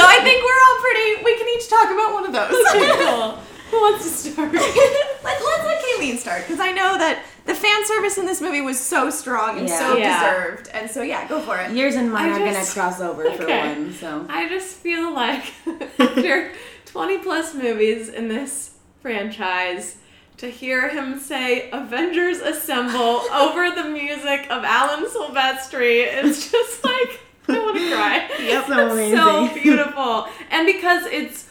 I 0.06 0.20
think 0.22 0.38
we're 0.44 0.62
all 0.66 0.78
pretty. 0.80 1.24
We 1.24 1.36
can 1.38 1.48
each 1.56 1.68
talk 1.68 1.90
about 1.90 2.12
one 2.12 2.26
of 2.26 2.32
those. 2.32 2.54
Cool. 2.72 3.38
Who 3.70 3.76
wants 3.76 4.04
to 4.22 4.30
start? 4.32 4.52
Let, 4.54 4.64
let's 5.22 5.64
let 5.64 5.82
Kayleen 5.84 6.16
start 6.16 6.42
because 6.46 6.60
I 6.60 6.72
know 6.72 6.96
that 6.96 7.22
the 7.44 7.54
fan 7.54 7.84
service 7.86 8.16
in 8.18 8.24
this 8.26 8.40
movie 8.40 8.60
was 8.60 8.78
so 8.78 9.10
strong 9.10 9.58
and 9.58 9.68
Yeah. 9.68 9.78
so 9.78 9.96
Yeah. 9.96 10.30
deserved. 10.32 10.68
And 10.72 10.90
so, 10.90 11.02
yeah, 11.02 11.26
go 11.28 11.40
for 11.40 11.58
it. 11.58 11.72
Yours 11.72 11.94
and 11.96 12.10
mine 12.12 12.30
I 12.32 12.36
are 12.40 12.52
just- 12.52 12.74
gonna 12.74 12.88
cross 12.88 13.00
over 13.00 13.30
for 13.32 13.46
one. 13.46 13.92
So 13.94 14.24
I 14.28 14.48
just 14.48 14.76
feel 14.76 15.12
like 15.12 15.44
after 15.98 16.52
20 16.86 17.18
plus 17.18 17.54
movies 17.54 18.08
in 18.08 18.28
this 18.28 18.70
franchise, 19.02 19.96
to 20.38 20.48
hear 20.48 20.88
him 20.88 21.18
say 21.18 21.68
Avengers 21.72 22.38
Assemble 22.38 23.22
over 23.32 23.70
the 23.72 23.84
music 23.90 24.46
of 24.50 24.62
Alan 24.64 25.04
Silvestri, 25.06 26.06
it's 26.06 26.50
just 26.52 26.84
like, 26.84 27.20
I 27.48 27.58
want 27.58 27.76
to 27.76 27.92
cry. 27.92 28.28
Yep. 28.40 28.66
So 28.66 28.72
It's 28.84 28.92
amazing. 28.92 29.16
so 29.18 29.54
beautiful. 29.54 30.28
And 30.50 30.64
because 30.66 31.06
it's 31.06 31.47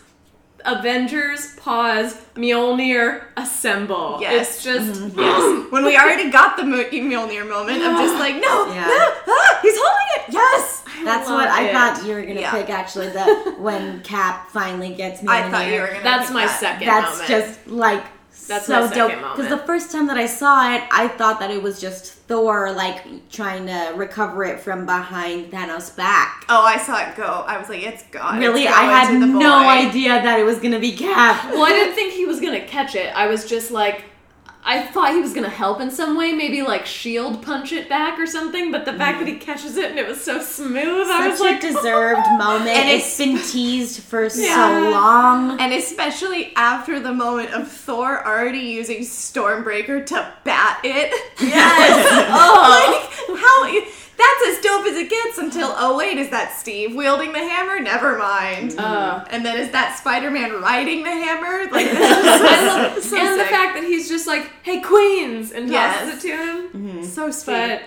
Avengers, 0.65 1.55
pause, 1.57 2.15
Mjolnir, 2.35 3.23
assemble. 3.37 4.17
Yes. 4.21 4.55
It's 4.55 4.63
just, 4.63 4.99
Mm-hmm. 5.01 5.19
Yes. 5.19 5.71
When 5.71 5.85
we 5.85 5.97
already 5.97 6.29
got 6.29 6.57
the 6.57 6.63
Mo- 6.63 6.83
Mjolnir 6.83 7.47
moment 7.47 7.77
of 7.83 7.93
just 7.97 8.15
like, 8.15 8.35
no, 8.35 8.67
Yeah. 8.73 8.85
no, 8.87 9.13
ah, 9.27 9.59
he's 9.61 9.75
holding 9.77 10.07
it. 10.15 10.33
Yes. 10.33 10.83
that's 11.03 11.29
love 11.29 11.37
what 11.39 11.47
I 11.49 11.71
thought 11.71 12.05
you 12.05 12.13
were 12.15 12.21
gonna 12.21 12.41
Yeah. 12.41 12.51
pick. 12.51 12.69
Actually, 12.69 13.09
that 13.09 13.55
when 13.59 14.01
Cap 14.01 14.49
finally 14.49 14.93
gets 14.93 15.21
me. 15.21 15.29
I 15.29 15.49
thought 15.49 15.67
you 15.67 15.79
were 15.81 15.87
gonna. 15.87 16.03
that's 16.03 16.27
pick 16.27 16.33
my 16.33 16.45
that. 16.45 16.59
second 16.59 16.87
That's 16.87 17.11
moment. 17.11 17.27
just 17.29 17.67
like 17.67 18.03
That's 18.47 18.65
so 18.65 18.89
dope. 18.89 19.11
Because 19.11 19.49
the 19.49 19.57
first 19.57 19.91
time 19.91 20.07
that 20.07 20.17
I 20.17 20.25
saw 20.25 20.73
it, 20.73 20.83
I 20.91 21.07
thought 21.07 21.39
that 21.39 21.51
it 21.51 21.61
was 21.61 21.79
just 21.81 22.13
Thor 22.13 22.71
like 22.71 23.29
trying 23.29 23.67
to 23.67 23.93
recover 23.95 24.43
it 24.43 24.59
from 24.59 24.85
behind 24.85 25.51
Thanos' 25.51 25.95
back. 25.95 26.45
Oh, 26.49 26.63
I 26.63 26.77
saw 26.77 26.97
it 27.07 27.15
go. 27.15 27.23
I 27.23 27.57
was 27.57 27.69
like, 27.69 27.83
it's 27.83 28.03
gone. 28.03 28.39
Really, 28.39 28.63
It's 28.63 28.73
I 28.73 28.83
had 28.83 29.19
no 29.19 29.67
idea 29.67 30.21
that 30.21 30.39
it 30.39 30.43
was 30.43 30.59
gonna 30.59 30.79
be 30.79 30.93
Cap. 30.95 31.51
Well, 31.51 31.63
I 31.63 31.69
didn't 31.69 31.95
think 31.95 32.13
he 32.13 32.25
was 32.25 32.39
gonna 32.39 32.65
catch 32.65 32.95
it. 32.95 33.13
I 33.15 33.27
was 33.27 33.45
just 33.45 33.71
like, 33.71 34.05
I 34.69 34.81
thought 34.81 35.13
he 35.13 35.21
was 35.21 35.33
gonna 35.33 35.47
help 35.49 35.79
in 35.79 35.89
some 35.89 36.17
way, 36.17 36.33
maybe 36.33 36.61
like 36.61 36.85
shield 36.85 37.41
punch 37.41 37.71
it 37.71 37.87
back 37.87 38.19
or 38.19 38.27
something. 38.27 38.69
But 38.69 38.83
the 38.83 38.91
fact 38.93 39.19
that 39.19 39.27
he 39.27 39.35
catches 39.37 39.77
it 39.77 39.89
and 39.91 39.97
it 39.97 40.05
was 40.05 40.19
so 40.21 40.41
smooth, 40.41 41.07
I 41.09 41.29
was 41.29 41.39
Such 41.39 41.51
like, 41.53 41.63
a 41.63 41.67
deserved 41.73 42.27
moment. 42.37 42.69
And 42.69 42.89
it's 42.89 43.17
been 43.17 43.37
teased 43.37 44.01
for 44.03 44.23
Yeah. 44.25 44.83
so 44.83 44.89
long. 44.91 45.59
And 45.61 45.71
especially 45.73 46.53
after 46.57 46.99
the 46.99 47.13
moment 47.13 47.51
of 47.53 47.71
Thor 47.71 48.27
already 48.27 48.59
using 48.59 48.99
Stormbreaker 49.03 50.05
to 50.07 50.33
bat 50.43 50.81
it. 50.83 51.13
Yes. 51.39 52.27
oh, 52.29 53.29
like 53.29 53.39
how? 53.39 54.06
That's 54.17 54.47
as 54.57 54.63
dope 54.63 54.85
as 54.87 54.95
it 54.97 55.09
gets 55.09 55.37
until 55.37 55.73
oh 55.77 55.95
wait, 55.97 56.17
is 56.17 56.29
that 56.31 56.51
Steve 56.57 56.95
wielding 56.95 57.31
the 57.33 57.39
hammer? 57.39 57.79
Never 57.79 58.17
mind. 58.17 58.75
Uh. 58.77 59.23
and 59.29 59.45
then 59.45 59.57
is 59.57 59.71
that 59.71 59.97
Spider-Man 59.99 60.59
riding 60.61 61.03
the 61.03 61.11
hammer? 61.11 61.69
Like 61.71 61.85
this 61.91 61.99
is 61.99 62.39
so, 62.41 62.47
I 62.47 62.65
love, 62.87 63.03
so 63.03 63.17
and 63.17 63.39
the 63.39 63.45
fact 63.45 63.75
that 63.75 63.83
he's 63.83 64.07
just 64.09 64.25
like, 64.27 64.49
"Hey, 64.63 64.81
Queens," 64.81 65.51
and 65.51 65.69
tosses 65.69 65.71
Yes. 65.71 66.15
it 66.23 66.27
to 66.27 66.35
him. 66.35 66.67
Mm-hmm. 66.69 67.03
so 67.03 67.29
sweet. 67.31 67.53
But 67.53 67.81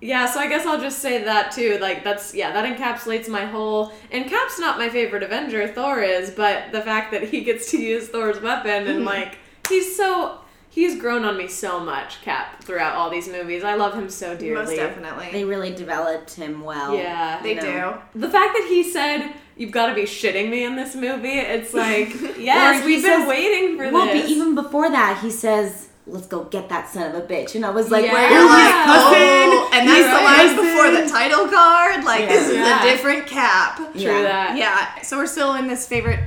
yeah, 0.00 0.26
so 0.26 0.40
I 0.40 0.48
guess 0.48 0.66
I'll 0.66 0.80
just 0.80 0.98
say 0.98 1.22
that 1.24 1.52
too. 1.52 1.78
Like 1.80 2.02
that's 2.04 2.34
yeah, 2.34 2.52
that 2.52 2.64
encapsulates 2.76 3.28
my 3.28 3.44
whole. 3.46 3.92
And 4.10 4.26
Cap's 4.28 4.58
not 4.58 4.78
my 4.78 4.88
favorite 4.88 5.22
Avenger. 5.22 5.68
Thor 5.68 6.00
is, 6.02 6.30
but 6.30 6.72
the 6.72 6.80
fact 6.82 7.12
that 7.12 7.22
he 7.24 7.42
gets 7.42 7.70
to 7.70 7.78
use 7.78 8.08
Thor's 8.08 8.40
weapon 8.40 8.86
and 8.88 9.04
like 9.04 9.38
he's 9.68 9.96
so 9.96 10.38
he's 10.76 11.00
grown 11.00 11.24
on 11.24 11.36
me 11.38 11.48
so 11.48 11.80
much, 11.80 12.20
Cap, 12.22 12.62
throughout 12.62 12.94
all 12.94 13.08
these 13.10 13.28
movies. 13.28 13.64
I 13.64 13.74
love 13.74 13.94
him 13.94 14.08
so 14.10 14.36
dearly. 14.36 14.64
Most 14.66 14.76
definitely. 14.76 15.28
They 15.32 15.44
really 15.44 15.74
developed 15.74 16.34
him 16.34 16.62
well. 16.62 16.94
Yeah, 16.94 17.42
They 17.42 17.54
you 17.54 17.60
do. 17.62 17.94
The 18.14 18.28
fact 18.30 18.52
that 18.56 18.66
he 18.68 18.82
said, 18.84 19.32
"You've 19.56 19.72
got 19.72 19.86
to 19.86 19.94
be 19.94 20.02
shitting 20.02 20.50
me 20.50 20.64
in 20.64 20.76
this 20.76 20.94
movie," 20.94 21.38
it's 21.56 21.72
like, 21.84 22.10
yes, 22.38 22.84
we've 22.84 23.02
been 23.02 23.20
says- 23.22 23.28
waiting 23.28 23.76
for 23.78 23.90
Well, 23.90 24.06
this. 24.06 24.22
but 24.22 24.30
even 24.30 24.54
before 24.54 24.90
that, 24.90 25.18
he 25.22 25.30
says, 25.30 25.88
"Let's 26.06 26.26
go 26.26 26.44
get 26.44 26.68
that 26.68 26.88
son 26.90 27.04
of 27.10 27.16
a 27.22 27.26
bitch," 27.26 27.54
and 27.56 27.64
I 27.64 27.70
was 27.70 27.90
like, 27.90 28.04
Yeah. 28.04 28.12
Where 28.12 28.28
"Oh, 28.28 28.34
you're 28.34 28.48
like, 28.48 28.84
cousin, 28.92 29.48
oh, 29.56 29.70
and 29.74 29.88
that's 29.88 29.96
He's 29.98 30.06
the 30.06 30.22
my 30.28 30.36
line 30.38 30.56
before 30.62 30.88
the 31.00 31.04
title 31.18 31.48
card. 31.48 32.04
Like 32.04 32.28
this 32.28 32.48
is 32.50 32.54
Yeah. 32.56 32.80
a 32.84 32.90
different 32.90 33.26
cap. 33.26 33.76
True 33.92 34.02
Yeah. 34.02 34.22
that. 34.22 34.56
Yeah. 34.58 35.02
So 35.02 35.16
we're 35.16 35.26
still 35.26 35.54
in 35.54 35.66
this 35.68 35.86
favorite 35.88 36.20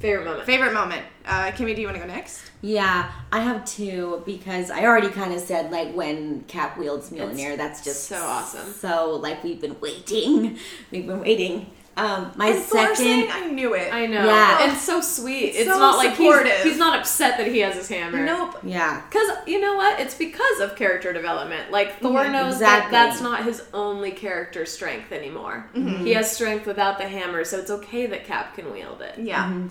Favorite 0.00 0.24
moment. 0.24 0.46
favorite 0.46 0.72
moment. 0.72 1.02
Uh, 1.26 1.50
Kimmy, 1.52 1.74
do 1.76 1.82
you 1.82 1.86
want 1.86 2.00
to 2.00 2.06
go 2.06 2.12
next? 2.12 2.50
Yeah, 2.62 3.12
I 3.30 3.40
have 3.40 3.64
two 3.66 4.22
because 4.26 4.70
I 4.70 4.84
already 4.84 5.10
kind 5.10 5.32
of 5.34 5.40
said 5.40 5.70
like 5.70 5.94
when 5.94 6.42
Cap 6.44 6.76
wields 6.78 7.10
Mjolnir, 7.10 7.50
It's 7.50 7.56
that's 7.58 7.84
just 7.84 8.04
so 8.04 8.16
awesome. 8.16 8.72
So 8.72 9.12
like 9.16 9.44
we've 9.44 9.60
been 9.60 9.78
waiting, 9.80 10.58
we've 10.90 11.06
been 11.06 11.20
waiting. 11.20 11.70
Um, 11.96 12.32
my 12.36 12.46
And 12.46 12.62
Thor 12.62 12.94
saying, 12.94 13.28
second, 13.28 13.44
I 13.44 13.48
knew 13.48 13.74
it. 13.74 13.92
I 13.92 14.06
know. 14.06 14.24
Yeah. 14.24 14.62
And 14.70 14.78
so 14.78 15.02
sweet. 15.02 15.48
It's, 15.48 15.58
It's 15.58 15.68
so 15.70 15.78
not 15.78 15.98
like 15.98 16.10
he's, 16.16 16.16
supportive. 16.32 16.62
he's 16.62 16.78
not 16.78 16.98
upset 16.98 17.36
that 17.36 17.48
he 17.48 17.58
has 17.58 17.74
his 17.74 17.88
hammer. 17.88 18.24
Nope. 18.24 18.58
yeah, 18.62 19.02
Because 19.10 19.28
you 19.46 19.60
know 19.60 19.74
what? 19.76 20.00
It's 20.00 20.14
because 20.14 20.60
of 20.60 20.76
character 20.76 21.12
development. 21.12 21.70
Like 21.70 21.98
Thor 21.98 22.20
Mhm, 22.24 22.32
knows 22.32 22.58
that 22.60 22.88
that's 22.90 23.20
not 23.20 23.44
his 23.44 23.62
only 23.74 24.12
character 24.12 24.64
strength 24.64 25.12
anymore. 25.12 25.68
Mm-hmm. 25.74 26.04
He 26.06 26.12
has 26.14 26.30
strength 26.30 26.64
without 26.66 26.96
the 26.96 27.06
hammer, 27.08 27.44
so 27.44 27.58
it's 27.58 27.70
okay 27.70 28.06
that 28.06 28.24
Cap 28.24 28.54
can 28.54 28.72
wield 28.72 29.02
it. 29.02 29.18
Yeah. 29.18 29.64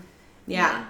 Yeah. 0.50 0.86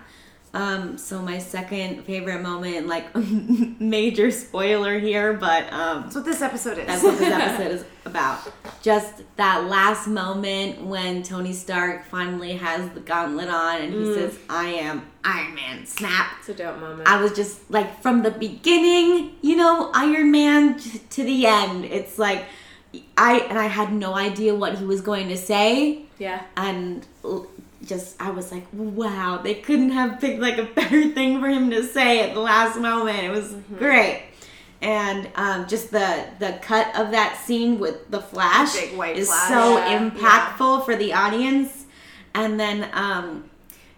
Um, 0.52 0.98
so 0.98 1.22
my 1.22 1.38
second 1.38 2.06
favorite 2.06 2.42
moment, 2.42 2.88
like 2.88 3.06
major 3.80 4.32
spoiler 4.32 4.98
here, 4.98 5.34
but 5.34 5.72
um, 5.72 6.02
That's 6.04 6.16
what 6.16 6.26
this 6.26 6.42
episode 6.42 6.80
is. 6.80 6.88
That's 6.88 7.04
what 7.04 7.20
this 7.20 7.32
episode 7.34 7.72
is 7.72 7.86
about. 8.06 8.52
Just 8.82 9.22
that 9.36 9.66
last 9.66 10.08
moment 10.08 10.82
when 10.84 11.22
Tony 11.22 11.54
Stark 11.54 12.04
finally 12.06 12.54
has 12.54 12.90
the 12.96 13.00
gauntlet 13.00 13.50
on 13.50 13.80
and 13.82 13.94
he 13.94 14.00
Mm. 14.00 14.16
says, 14.16 14.40
I 14.50 14.70
am 14.70 15.06
Iron 15.24 15.54
Man. 15.54 15.86
Snap. 15.86 16.32
It's 16.40 16.50
a 16.50 16.56
dope 16.56 16.80
moment. 16.80 17.08
I 17.08 17.22
was 17.22 17.34
just 17.34 17.70
like, 17.70 18.02
from 18.02 18.24
the 18.24 18.32
beginning, 18.32 19.36
you 19.44 19.56
know, 19.56 19.92
Iron 19.94 20.32
Man 20.32 20.80
t- 20.80 20.98
to 21.12 21.24
the 21.24 21.46
end. 21.46 21.86
It's 21.86 22.18
like, 22.18 22.46
I, 23.16 23.42
and 23.42 23.60
I 23.60 23.68
had 23.68 23.94
no 23.94 24.16
idea 24.16 24.56
what 24.56 24.80
he 24.80 24.86
was 24.86 25.02
going 25.02 25.28
to 25.28 25.38
say. 25.38 26.06
yeah. 26.18 26.42
And 26.58 27.06
just, 27.90 28.16
I 28.22 28.30
was 28.30 28.52
like, 28.52 28.66
wow, 28.72 29.42
they 29.44 29.56
couldn't 29.56 29.90
have 29.90 30.22
picked 30.22 30.40
like 30.40 30.58
a 30.58 30.64
better 30.64 31.10
thing 31.14 31.42
for 31.42 31.50
him 31.50 31.72
to 31.72 31.84
say 31.84 32.22
at 32.22 32.34
the 32.34 32.40
last 32.40 32.80
moment. 32.80 33.24
It 33.24 33.32
was 33.32 33.56
great. 33.78 34.24
And 34.82 35.30
um, 35.36 35.68
just 35.68 35.92
the 35.92 36.26
the 36.40 36.58
cut 36.62 36.98
of 36.98 37.12
that 37.12 37.42
scene 37.44 37.80
with 37.80 38.10
the 38.10 38.22
flash 38.22 38.78
white 38.94 39.18
is 39.18 39.28
flash. 39.28 39.50
so 39.50 39.78
Yeah, 39.78 40.10
impactful 40.10 40.86
for 40.86 40.96
the 40.96 41.12
audience. 41.12 41.86
And 42.34 42.58
then, 42.58 42.90
um, 42.94 43.50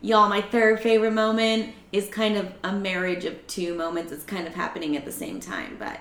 y'all, 0.01 0.27
my 0.27 0.41
third 0.41 0.79
favorite 0.79 1.12
moment 1.12 1.75
is 1.91 2.07
kind 2.07 2.36
of 2.36 2.51
a 2.63 2.74
marriage 2.74 3.25
of 3.25 3.45
two 3.45 3.75
moments. 3.75 4.12
It's 4.12 4.24
kind 4.24 4.48
of 4.48 4.55
happening 4.55 4.98
at 4.98 5.05
the 5.05 5.12
same 5.12 5.39
time. 5.39 5.75
But 5.77 6.00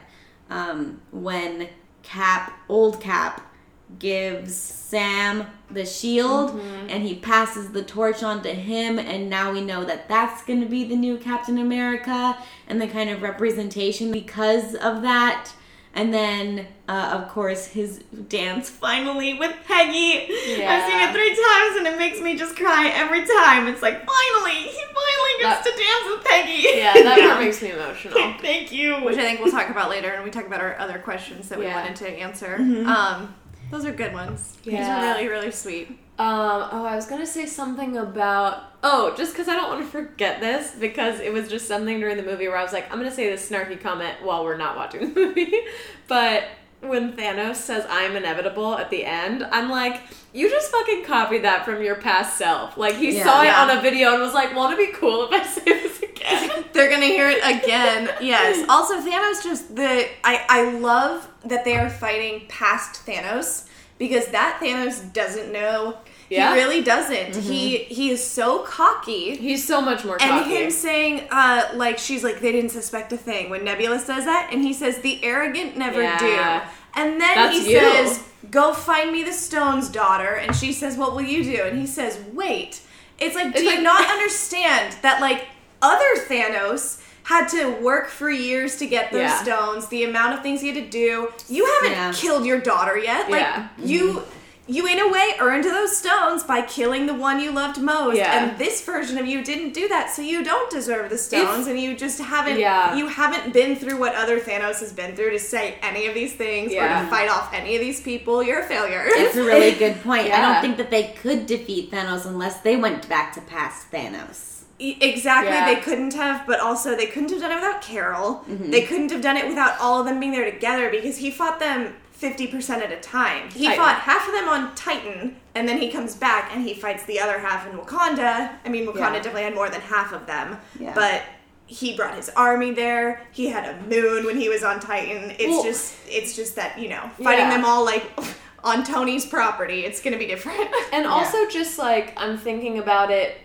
um, 0.49 1.03
when 1.11 1.69
Cap, 2.03 2.59
old 2.69 3.03
Cap, 3.03 3.50
gives 3.99 4.55
Sam 4.55 5.47
the 5.71 5.85
shield 5.87 6.59
and 6.89 7.03
he 7.03 7.15
passes 7.17 7.71
the 7.71 7.83
torch 7.83 8.23
on 8.23 8.43
to 8.43 8.53
him, 8.55 8.99
and 8.99 9.29
now 9.31 9.53
we 9.53 9.61
know 9.61 9.85
that 9.85 10.09
that's 10.09 10.43
going 10.45 10.61
to 10.61 10.67
be 10.67 10.85
the 10.85 10.97
new 10.97 11.17
Captain 11.19 11.59
America 11.59 12.37
and 12.69 12.81
the 12.81 12.87
kind 12.89 13.11
of 13.11 13.23
representation 13.23 14.11
because 14.13 14.75
of 14.75 15.03
that. 15.03 15.51
And 15.93 16.15
then, 16.15 16.69
uh, 16.89 17.19
of 17.21 17.29
course, 17.31 17.67
his 17.67 17.99
dance 18.29 18.71
finally 18.71 19.35
with 19.35 19.53
Peggy. 19.67 20.19
I've 20.23 20.89
seen 20.89 21.01
it 21.01 21.13
three 21.13 21.31
times 21.35 21.77
and 21.79 21.87
it 21.89 21.99
makes 21.99 22.21
me 22.21 22.37
just 22.37 22.55
cry 22.55 22.93
every 22.95 23.27
time. 23.27 23.67
It's 23.67 23.83
like, 23.83 24.07
finally, 24.07 24.53
he 24.69 24.81
finally 24.85 25.35
gets 25.41 25.65
That- 25.65 25.65
to 25.65 25.71
dance 25.71 26.17
with 26.17 26.25
Peggy. 26.25 26.79
Yeah, 26.79 26.93
that 26.95 27.19
part 27.29 27.41
makes 27.45 27.61
me 27.61 27.71
emotional. 27.73 28.15
Thank 28.41 28.71
you. 28.71 29.03
which 29.05 29.17
I 29.19 29.23
think 29.23 29.41
we'll 29.41 29.51
talk 29.51 29.69
about 29.69 29.91
later, 29.91 30.11
and 30.11 30.23
we 30.23 30.31
talk 30.31 30.47
about 30.47 30.61
our 30.61 30.79
other 30.79 31.01
questions 31.01 31.49
that 31.49 31.59
we 31.59 31.65
Yeah. 31.65 31.75
wanted 31.83 31.97
to 31.97 32.09
answer. 32.09 32.55
Um, 32.55 33.35
those 33.71 33.85
are 33.87 33.93
good 33.93 34.13
ones. 34.13 34.57
These 34.65 34.75
Yeah. 34.75 34.99
are 34.99 35.15
really, 35.15 35.29
really 35.29 35.51
sweet. 35.51 35.89
Um, 36.19 36.69
oh, 36.73 36.85
I 36.85 36.97
was 36.97 37.07
gonna 37.07 37.27
say 37.27 37.47
something 37.47 37.97
about. 37.97 38.65
Oh, 38.83 39.15
just 39.17 39.33
because 39.33 39.49
I 39.49 39.55
don't 39.57 39.69
want 39.71 39.83
to 39.85 39.91
forget 39.91 40.41
this, 40.41 40.73
because 40.79 41.21
it 41.21 41.33
was 41.33 41.49
just 41.49 41.67
something 41.67 41.99
during 42.01 42.17
the 42.17 42.23
movie 42.23 42.47
where 42.49 42.57
I 42.59 42.63
was 42.63 42.73
like, 42.73 42.91
I'm 42.93 42.99
gonna 42.99 43.11
say 43.11 43.31
this 43.31 43.49
snarky 43.49 43.81
comment 43.81 44.17
while 44.23 44.45
we're 44.45 44.57
not 44.59 44.77
watching 44.77 45.01
the 45.15 45.21
movie. 45.21 45.53
but 46.09 46.45
when 46.83 47.13
Thanos 47.15 47.57
says, 47.57 47.87
I'm 47.91 48.17
inevitable 48.17 48.75
at 48.79 48.89
the 48.91 49.05
end, 49.05 49.45
I'm 49.51 49.69
like, 49.71 50.01
you 50.33 50.49
just 50.49 50.71
fucking 50.71 51.05
copied 51.05 51.45
that 51.45 51.65
from 51.67 51.83
your 51.83 51.95
past 51.97 52.39
self. 52.39 52.77
Like, 52.79 52.95
he 52.97 53.17
Yeah. 53.17 53.25
saw 53.25 53.43
it 53.43 53.51
on 53.53 53.79
a 53.79 53.83
video 53.83 54.13
and 54.15 54.23
was 54.23 54.33
like, 54.33 54.55
won't 54.57 54.79
it 54.79 54.79
be 54.91 54.93
cool 54.97 55.25
if 55.25 55.33
I 55.33 55.45
say 55.47 55.63
this 55.65 56.03
again? 56.03 56.65
They're 56.73 56.91
gonna 56.91 57.05
hear 57.07 57.29
it 57.31 57.39
again. 57.45 58.11
yes. 58.21 58.67
Also, 58.69 58.95
Thanos 59.01 59.43
just 59.43 59.75
the 59.77 60.07
I 60.25 60.45
I 60.49 60.71
love 60.79 61.29
that 61.45 61.65
they 61.65 61.77
are 61.77 61.91
fighting 61.91 62.47
past 62.49 63.05
Thanos 63.07 63.67
because 63.99 64.29
that 64.29 64.59
Thanos 64.63 65.13
doesn't 65.13 65.53
know. 65.53 65.99
Yeah. 66.29 66.55
He 66.55 66.61
really 66.61 66.83
doesn't. 66.83 67.35
He 67.35 67.79
he 67.79 68.11
is 68.11 68.25
so 68.25 68.61
cocky. 68.61 69.35
He's 69.37 69.67
so 69.67 69.81
much 69.81 70.05
more 70.05 70.17
And 70.21 70.45
cocky. 70.45 70.55
him 70.57 70.71
saying, 70.71 71.27
uh, 71.31 71.71
like, 71.75 71.99
she's 71.99 72.23
like, 72.23 72.41
they 72.41 72.53
didn't 72.53 72.71
suspect 72.71 73.13
a 73.13 73.17
thing. 73.17 73.51
When 73.51 73.65
Nebula 73.65 73.99
says 73.99 74.27
that, 74.27 74.51
and 74.53 74.63
he 74.63 74.73
says, 74.73 74.99
the 74.99 75.23
arrogant 75.25 75.77
never 75.77 76.01
Yeah. 76.03 76.19
do. 76.21 76.71
And 76.95 77.21
then 77.21 77.35
That's 77.35 77.57
he 77.59 77.73
you. 77.73 77.81
says, 77.81 78.25
go 78.51 78.73
find 78.73 79.11
me 79.13 79.25
the 79.25 79.33
stones, 79.33 79.89
daughter. 79.89 80.35
And 80.35 80.55
she 80.55 80.73
says, 80.73 80.97
what 80.97 81.15
will 81.15 81.23
you 81.23 81.43
do? 81.43 81.63
And 81.65 81.79
he 81.79 81.87
says, 81.87 82.19
wait. 82.33 82.81
It's 83.19 83.35
like, 83.35 83.53
do 83.53 83.61
It's 83.61 83.73
you 83.77 83.83
not 83.83 84.09
understand 84.09 84.97
that, 85.03 85.21
like, 85.21 85.47
other 85.83 86.15
Thanos 86.29 87.00
had 87.31 87.47
to 87.49 87.71
work 87.91 88.09
for 88.09 88.29
years 88.31 88.77
to 88.77 88.87
get 88.87 89.13
those 89.13 89.23
Yeah. 89.23 89.43
stones, 89.43 89.87
the 89.89 90.03
amount 90.05 90.35
of 90.35 90.43
things 90.43 90.61
he 90.61 90.69
had 90.73 90.77
to 90.85 90.91
do. 91.05 91.29
You 91.49 91.65
haven't 91.75 91.93
Yeah. 91.99 92.13
killed 92.13 92.45
your 92.45 92.59
daughter 92.59 92.97
yet. 92.99 93.31
Like, 93.31 93.41
Yeah. 93.43 93.69
you. 93.79 94.03
Mm-hmm. 94.15 94.37
You 94.67 94.87
in 94.87 95.01
a 95.01 95.09
way 95.09 95.35
earned 95.41 95.65
those 95.65 95.97
stones 95.97 96.45
by 96.45 96.61
killing 96.63 97.07
the 97.07 97.15
one 97.29 97.41
you 97.41 97.51
loved 97.51 97.79
most, 97.81 98.17
Yeah. 98.17 98.31
and 98.45 98.57
this 98.57 98.83
version 98.83 99.19
of 99.19 99.27
you 99.27 99.43
didn't 99.43 99.73
do 99.73 99.89
that, 99.89 100.15
so 100.15 100.23
you 100.23 100.45
don't 100.45 100.71
deserve 100.71 101.11
the 101.11 101.19
stones, 101.19 101.67
and 101.67 101.77
you 101.81 101.97
just 101.97 102.21
haven't. 102.21 102.57
Yeah. 102.61 102.95
You 102.95 103.09
haven't 103.09 103.53
been 103.53 103.75
through 103.75 103.97
what 103.97 104.15
other 104.15 104.39
Thanos 104.39 104.79
has 104.79 104.93
been 104.93 105.17
through 105.17 105.31
to 105.33 105.41
say 105.41 105.75
any 105.83 106.07
of 106.07 106.15
these 106.15 106.35
things 106.35 106.73
or 106.73 106.87
to 106.87 107.07
fight 107.11 107.29
off 107.29 107.53
any 107.53 107.75
of 107.75 107.81
these 107.81 108.01
people. 108.01 108.45
You're 108.45 108.61
a 108.61 108.65
failure. 108.65 109.03
It's 109.07 109.35
a 109.37 109.43
really 109.43 109.73
good 109.85 110.05
point. 110.05 110.31
I 110.33 110.41
don't 110.41 110.61
think 110.63 110.77
that 110.77 110.91
they 110.91 111.15
could 111.21 111.47
defeat 111.47 111.91
Thanos 111.91 112.25
unless 112.25 112.59
they 112.61 112.77
went 112.77 113.09
back 113.09 113.33
to 113.35 113.41
past 113.41 113.91
Thanos. 113.91 114.50
Exactly, 114.81 115.53
Yeah. 115.53 115.75
they 115.75 115.81
couldn't 115.81 116.15
have, 116.15 116.47
but 116.47 116.59
also 116.61 116.97
they 116.97 117.07
couldn't 117.07 117.31
have 117.31 117.41
done 117.41 117.53
it 117.53 117.57
without 117.57 117.83
Carol. 117.83 118.45
Mm-hmm. 118.49 118.71
They 118.71 118.83
couldn't 118.83 119.11
have 119.11 119.21
done 119.21 119.37
it 119.37 119.47
without 119.47 119.79
all 119.79 120.01
of 120.01 120.07
them 120.07 120.19
being 120.21 120.33
there 120.33 120.51
together 120.51 120.91
because 120.91 121.19
he 121.19 121.31
fought 121.31 121.61
them 121.61 121.95
50% 122.21 122.71
at 122.79 122.91
a 122.93 122.97
time. 123.01 123.51
He 123.51 123.67
Titan. 123.67 123.83
fought 123.83 123.97
half 124.01 124.27
of 124.27 124.33
them 124.35 124.49
on 124.49 124.75
Titan, 124.75 125.37
and 125.55 125.69
then 125.69 125.79
he 125.79 125.91
comes 125.91 126.15
back 126.15 126.51
and 126.55 126.67
he 126.67 126.75
fights 126.75 127.05
the 127.05 127.21
other 127.21 127.39
half 127.39 127.67
in 127.67 127.77
Wakanda. 127.79 128.53
I 128.65 128.69
mean, 128.69 128.87
Wakanda 128.87 128.97
Yeah. 128.97 129.13
definitely 129.17 129.43
had 129.43 129.55
more 129.55 129.69
than 129.71 129.81
half 129.83 130.13
of 130.13 130.27
them, 130.27 130.59
Yeah. 130.79 130.93
but 130.95 131.23
he 131.67 131.95
brought 131.95 132.15
his 132.15 132.29
army 132.31 132.73
there. 132.73 133.21
He 133.33 133.49
had 133.49 133.65
a 133.69 133.77
moon 133.89 134.25
when 134.25 134.39
he 134.41 134.49
was 134.49 134.63
on 134.65 134.81
Titan. 134.81 135.31
It's 135.39 135.49
Well- 135.49 135.63
just, 135.63 135.95
it's 136.09 136.35
just 136.35 136.57
that 136.57 136.79
you 136.79 136.89
know, 136.89 137.11
fighting 137.23 137.49
them 137.51 137.65
all 137.65 137.85
like 137.85 138.05
on 138.65 138.83
Tony's 138.85 139.25
property. 139.27 139.85
It's 139.85 140.01
gonna 140.03 140.19
be 140.19 140.27
different. 140.27 140.69
And 140.93 141.07
also, 141.15 141.47
just 141.49 141.79
like 141.79 142.13
I'm 142.17 142.37
thinking 142.39 142.79
about 142.79 143.11
it, 143.11 143.39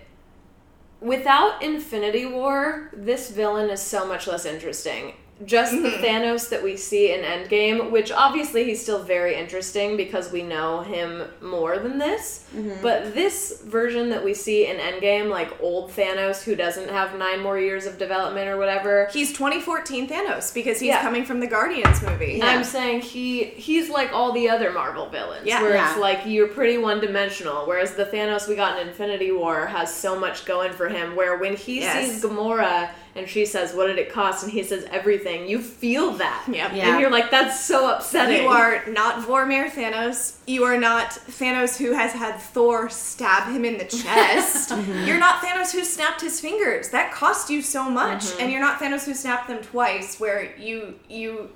without 1.01 1.61
Infinity 1.61 2.25
War, 2.25 2.89
this 2.93 3.29
villain 3.31 3.69
is 3.69 3.81
so 3.81 4.07
much 4.07 4.27
less 4.27 4.45
interesting. 4.45 5.13
Just 5.43 5.73
the 5.73 5.89
Mm-hmm. 5.89 6.03
Thanos 6.03 6.47
that 6.49 6.63
we 6.63 6.77
see 6.77 7.11
in 7.13 7.19
Endgame, 7.19 7.91
which 7.91 8.09
obviously 8.09 8.63
he's 8.63 8.81
still 8.81 9.03
very 9.03 9.35
interesting 9.35 9.97
because 9.97 10.31
we 10.31 10.43
know 10.43 10.79
him 10.81 11.23
more 11.41 11.77
than 11.77 11.97
this. 11.97 12.45
Mm-hmm. 12.55 12.81
But 12.81 13.13
this 13.13 13.61
version 13.65 14.09
that 14.11 14.23
we 14.23 14.33
see 14.33 14.65
in 14.67 14.77
Endgame, 14.77 15.29
like 15.29 15.51
old 15.61 15.91
Thanos 15.91 16.41
who 16.41 16.55
doesn't 16.55 16.89
have 16.89 17.17
nine 17.17 17.41
more 17.41 17.59
years 17.59 17.85
of 17.85 17.97
development 17.97 18.47
or 18.47 18.55
whatever, 18.57 19.09
He's 19.11 19.33
2014 19.33 20.07
Thanos 20.07 20.53
because 20.53 20.79
he's 20.79 20.87
Yeah. 20.87 21.01
coming 21.01 21.25
from 21.25 21.41
the 21.41 21.47
Guardians 21.47 22.01
movie. 22.01 22.41
I'm 22.41 22.63
saying 22.63 23.01
he 23.01 23.43
he's 23.43 23.89
like 23.89 24.13
all 24.13 24.31
the 24.31 24.47
other 24.49 24.71
Marvel 24.71 25.09
villains, 25.09 25.45
Yeah. 25.45 25.61
where 25.61 25.75
it's 25.75 25.97
like 25.99 26.21
you're 26.25 26.47
pretty 26.47 26.77
one 26.77 27.01
dimensional. 27.01 27.65
Whereas 27.67 27.95
the 27.95 28.05
Thanos 28.05 28.47
we 28.47 28.55
got 28.55 28.79
in 28.79 28.87
Infinity 28.87 29.33
War 29.33 29.65
has 29.65 29.93
so 29.93 30.17
much 30.17 30.45
going 30.45 30.71
for 30.71 30.87
him. 30.87 31.13
Where 31.13 31.37
when 31.37 31.57
he 31.57 31.81
Yes. 31.81 32.11
sees 32.13 32.23
Gamora 32.23 32.89
and 33.15 33.27
she 33.29 33.45
says, 33.45 33.73
"What 33.73 33.87
did 33.87 33.97
it 33.97 34.11
cost?" 34.11 34.43
and 34.43 34.51
he 34.51 34.61
says 34.63 34.85
everything, 34.91 35.47
you 35.47 35.59
feel 35.61 36.11
that, 36.13 36.45
Yep. 36.47 36.71
Yeah. 36.73 36.89
and 36.91 36.99
you're 36.99 37.09
like, 37.09 37.31
"That's 37.31 37.59
so 37.63 37.89
upsetting." 37.95 38.43
You 38.43 38.49
are 38.49 38.85
not 38.87 39.25
Vormir 39.25 39.69
Thanos. 39.69 40.35
You 40.47 40.63
are 40.65 40.77
not 40.77 41.11
Thanos 41.11 41.77
who 41.77 41.93
has 41.93 42.11
had 42.13 42.37
Thor 42.39 42.89
stab 42.89 43.51
him 43.53 43.63
in 43.65 43.77
the 43.77 43.85
chest. 44.01 44.71
Mm-hmm. 44.71 45.05
You're 45.07 45.19
not 45.19 45.41
Thanos 45.41 45.71
who 45.71 45.83
snapped 45.83 46.21
his 46.21 46.39
fingers. 46.41 46.89
That 46.89 47.11
cost 47.13 47.49
you 47.49 47.61
so 47.61 47.89
much. 47.89 48.21
Mm-hmm. 48.25 48.41
And 48.41 48.51
you're 48.51 48.61
not 48.61 48.79
Thanos 48.79 49.05
who 49.05 49.13
snapped 49.13 49.47
them 49.47 49.61
twice, 49.63 50.19
where 50.19 50.55
you 50.57 50.95
you 51.09 51.49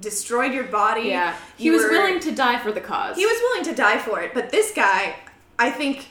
destroyed 0.00 0.52
your 0.52 0.64
body. 0.64 1.08
yeah, 1.08 1.34
he 1.56 1.64
You 1.64 1.72
was 1.72 1.82
were- 1.84 1.90
willing 1.92 2.20
to 2.20 2.32
die 2.32 2.58
for 2.58 2.72
the 2.72 2.80
cause. 2.82 3.16
He 3.16 3.24
was 3.24 3.38
willing 3.40 3.64
to 3.64 3.74
die 3.74 3.98
for 3.98 4.20
it, 4.20 4.34
but 4.34 4.50
this 4.50 4.72
guy, 4.72 5.16
I 5.58 5.70
think. 5.70 6.08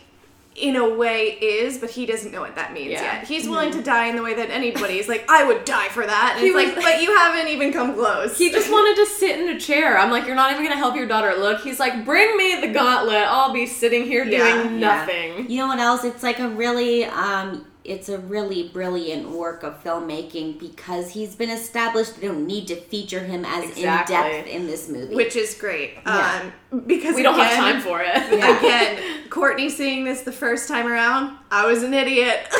In 0.55 0.77
a 0.77 0.87
way, 0.95 1.31
is, 1.41 1.79
but 1.79 1.89
he 1.89 2.05
doesn't 2.05 2.31
know 2.31 2.39
what 2.39 2.55
that 2.55 2.71
means 2.71 2.91
Yeah. 2.91 2.99
Mm-hmm. 3.03 3.15
yet. 3.19 3.27
He's 3.27 3.45
willing 3.49 3.71
to 3.71 3.81
die 3.81 4.05
in 4.05 4.15
the 4.15 4.21
way 4.23 4.35
that 4.35 4.49
anybody 4.49 4.99
is 4.99 5.09
like, 5.09 5.29
I 5.29 5.43
would 5.43 5.65
die 5.65 5.89
for 5.89 6.05
that. 6.05 6.35
And 6.37 6.41
He 6.41 6.47
it's 6.47 6.55
was- 6.55 6.75
like, 6.77 6.93
but 6.93 7.01
you 7.01 7.13
haven't 7.13 7.49
even 7.49 7.73
come 7.73 7.93
close. 7.93 8.37
He 8.37 8.49
just 8.51 8.71
wanted 8.71 9.03
to 9.03 9.05
sit 9.11 9.37
in 9.37 9.49
a 9.49 9.59
chair. 9.59 9.97
I'm 9.97 10.11
like, 10.11 10.25
you're 10.25 10.35
not 10.35 10.51
even 10.53 10.63
gonna 10.63 10.77
help 10.77 10.95
your 10.95 11.07
daughter 11.07 11.35
look. 11.37 11.61
He's 11.61 11.77
like, 11.79 12.05
bring 12.05 12.37
me 12.37 12.61
the 12.61 12.67
gauntlet. 12.71 13.23
I'll 13.27 13.51
be 13.51 13.65
sitting 13.65 14.05
here 14.05 14.23
Yeah. 14.23 14.37
doing 14.63 14.79
Yeah. 14.79 14.95
nothing. 14.95 15.51
You 15.51 15.57
know 15.59 15.67
what 15.67 15.79
else? 15.79 16.05
It's 16.05 16.23
like 16.23 16.39
a 16.39 16.47
really, 16.47 17.03
um, 17.03 17.65
it's 17.85 18.09
a 18.09 18.17
really 18.17 18.67
brilliant 18.69 19.29
work 19.29 19.63
of 19.63 19.83
filmmaking 19.83 20.59
because 20.59 21.11
he's 21.11 21.35
been 21.35 21.49
established. 21.49 22.19
They 22.19 22.27
don't 22.27 22.45
need 22.47 22.67
to 22.69 22.75
feature 22.75 23.19
him 23.21 23.45
as 23.45 23.63
Exactly. 23.69 24.15
in 24.15 24.21
depth 24.21 24.47
in 24.47 24.67
this 24.67 24.89
movie. 24.89 25.15
which 25.15 25.35
is 25.35 25.53
great. 25.55 25.93
Yeah. 26.05 26.51
Um, 26.71 26.81
because 26.87 27.15
We 27.15 27.23
don't 27.23 27.39
have 27.39 27.55
time 27.55 27.81
for 27.81 28.01
it. 28.01 28.07
Yeah. 28.35 28.57
Again, 28.57 29.29
Courtney 29.29 29.69
seeing 29.69 30.03
this 30.03 30.21
the 30.23 30.31
first 30.31 30.67
time 30.67 30.87
around, 30.87 31.37
I 31.51 31.65
was 31.67 31.83
an 31.83 31.93
idiot. 31.93 32.47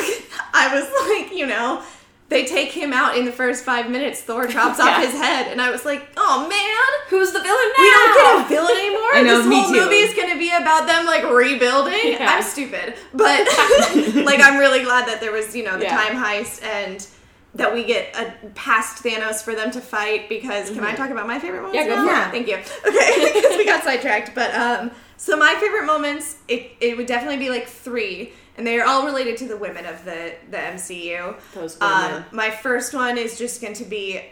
I 0.54 0.70
was 0.74 0.84
like, 1.28 1.36
you 1.38 1.46
know, 1.46 1.82
they 2.28 2.44
take 2.44 2.72
him 2.72 2.92
out 2.92 3.16
in 3.16 3.24
the 3.24 3.32
first 3.32 3.64
five 3.64 3.90
minutes. 3.90 4.20
Thor 4.20 4.46
chops 4.46 4.80
off 4.80 5.00
his 5.02 5.12
head, 5.12 5.46
and 5.52 5.60
I 5.60 5.70
was 5.70 5.84
like, 5.84 6.08
oh 6.16 6.48
man. 6.48 6.72
Who's 7.08 7.30
the 7.32 7.38
villain 7.40 7.68
now? 7.78 7.82
We 7.84 7.90
don't 7.90 8.16
get 8.16 8.46
a 8.46 8.48
villain 8.48 8.76
anymore. 8.78 9.00
I 9.14 9.22
know, 9.22 9.38
this 9.38 9.46
whole 9.46 9.72
too. 9.72 9.80
movie 9.80 9.94
is 9.96 10.12
going 10.14 10.32
to 10.32 10.38
be 10.38 10.50
about 10.50 10.88
them 10.88 11.06
like 11.06 11.22
rebuilding. 11.30 11.94
Yeah. 12.02 12.26
I'm 12.28 12.42
stupid, 12.42 12.94
but 13.14 13.46
like 14.26 14.40
I'm 14.40 14.58
really 14.58 14.82
glad 14.82 15.06
that 15.06 15.18
there 15.20 15.30
was 15.30 15.54
you 15.54 15.62
know 15.62 15.78
the 15.78 15.84
Yeah. 15.84 15.96
time 15.96 16.16
heist 16.16 16.64
and 16.64 17.06
that 17.54 17.72
we 17.72 17.84
get 17.84 18.14
a 18.16 18.34
past 18.56 19.04
Thanos 19.04 19.42
for 19.42 19.54
them 19.54 19.70
to 19.70 19.80
fight. 19.80 20.28
Because 20.28 20.70
can 20.70 20.82
I 20.82 20.94
talk 20.96 21.10
about 21.10 21.28
my 21.28 21.38
favorite? 21.38 21.62
Mm-hmm. 21.62 21.74
Yeah, 21.76 21.86
go 21.86 22.04
now? 22.04 22.22
for 22.24 22.28
it. 22.28 22.32
Thank 22.32 22.48
you. 22.48 22.56
Okay, 22.56 23.32
because 23.40 23.56
we 23.56 23.64
got 23.64 23.84
sidetracked, 23.84 24.34
but 24.34 24.52
um, 24.54 24.90
so 25.16 25.36
my 25.36 25.54
favorite 25.60 25.86
moments 25.86 26.36
it 26.48 26.72
it 26.80 26.96
would 26.96 27.06
definitely 27.06 27.38
be 27.38 27.50
like 27.50 27.66
three. 27.66 28.32
And 28.58 28.66
they 28.66 28.80
are 28.80 28.86
all 28.86 29.04
related 29.04 29.36
to 29.38 29.48
the 29.48 29.56
women 29.58 29.84
of 29.84 30.02
the, 30.06 30.32
the 30.50 30.56
MCU. 30.56 31.36
Those 31.52 31.78
women. 31.78 32.14
Um, 32.14 32.24
my 32.32 32.50
first 32.50 32.94
one 32.94 33.18
is 33.18 33.36
just 33.36 33.60
going 33.60 33.74
to 33.74 33.84
be 33.84 34.22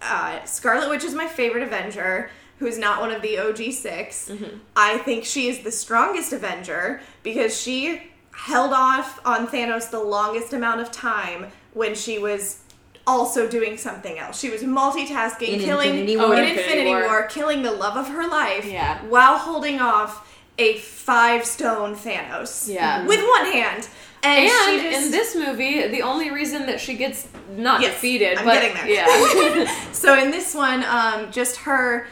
uh, 0.00 0.42
Scarlet 0.44 0.88
Witch 0.88 1.04
is 1.04 1.14
my 1.14 1.26
favorite 1.26 1.62
Avenger, 1.62 2.30
who's 2.58 2.78
not 2.78 3.00
one 3.00 3.12
of 3.12 3.20
the 3.22 3.38
OG 3.38 3.72
6 3.72 4.28
Mm-hmm. 4.30 4.58
I 4.74 4.98
think 4.98 5.24
she 5.24 5.48
is 5.48 5.60
the 5.60 5.70
strongest 5.72 6.32
Avenger 6.32 7.00
because 7.22 7.60
she 7.60 8.10
held 8.32 8.72
off 8.72 9.20
on 9.26 9.46
Thanos 9.46 9.90
the 9.90 10.00
longest 10.00 10.52
amount 10.52 10.80
of 10.80 10.90
time 10.90 11.46
when 11.74 11.94
she 11.94 12.18
was 12.18 12.62
also 13.06 13.48
doing 13.48 13.76
something 13.76 14.18
else. 14.18 14.38
She 14.38 14.50
was 14.50 14.62
multitasking, 14.62 15.48
In 15.48 15.60
killing 15.60 15.90
Infinity 15.90 16.12
in 16.14 16.18
War. 16.18 16.34
Infinity, 16.34 16.60
Infinity 16.62 16.90
War. 16.90 17.02
War. 17.06 17.22
killing 17.28 17.62
the 17.62 17.70
love 17.70 17.96
of 17.96 18.08
her 18.08 18.26
life 18.28 18.64
Yeah. 18.64 18.98
while 19.04 19.38
holding 19.38 19.80
off 19.80 20.32
a 20.58 20.78
five 20.78 21.44
stone 21.44 21.94
Thanos. 21.94 22.68
Yeah. 22.72 23.04
With 23.06 23.20
one 23.20 23.52
hand. 23.52 23.88
And, 24.22 24.50
And 24.50 24.80
she 24.80 24.90
just, 24.90 25.04
in 25.04 25.10
this 25.12 25.36
movie, 25.36 25.86
the 25.88 26.02
only 26.02 26.30
reason 26.30 26.66
that 26.66 26.80
she 26.80 26.94
gets 26.94 27.28
not 27.56 27.80
Yes, 27.80 27.92
defeated, 27.94 28.38
I'm 28.38 28.44
but 28.44 28.54
getting 28.54 28.74
there. 28.74 28.88
yeah, 28.88 29.70
so 29.92 30.18
in 30.18 30.30
this 30.32 30.52
one, 30.54 30.82
um, 30.84 31.30
just 31.30 31.58
her 31.58 32.08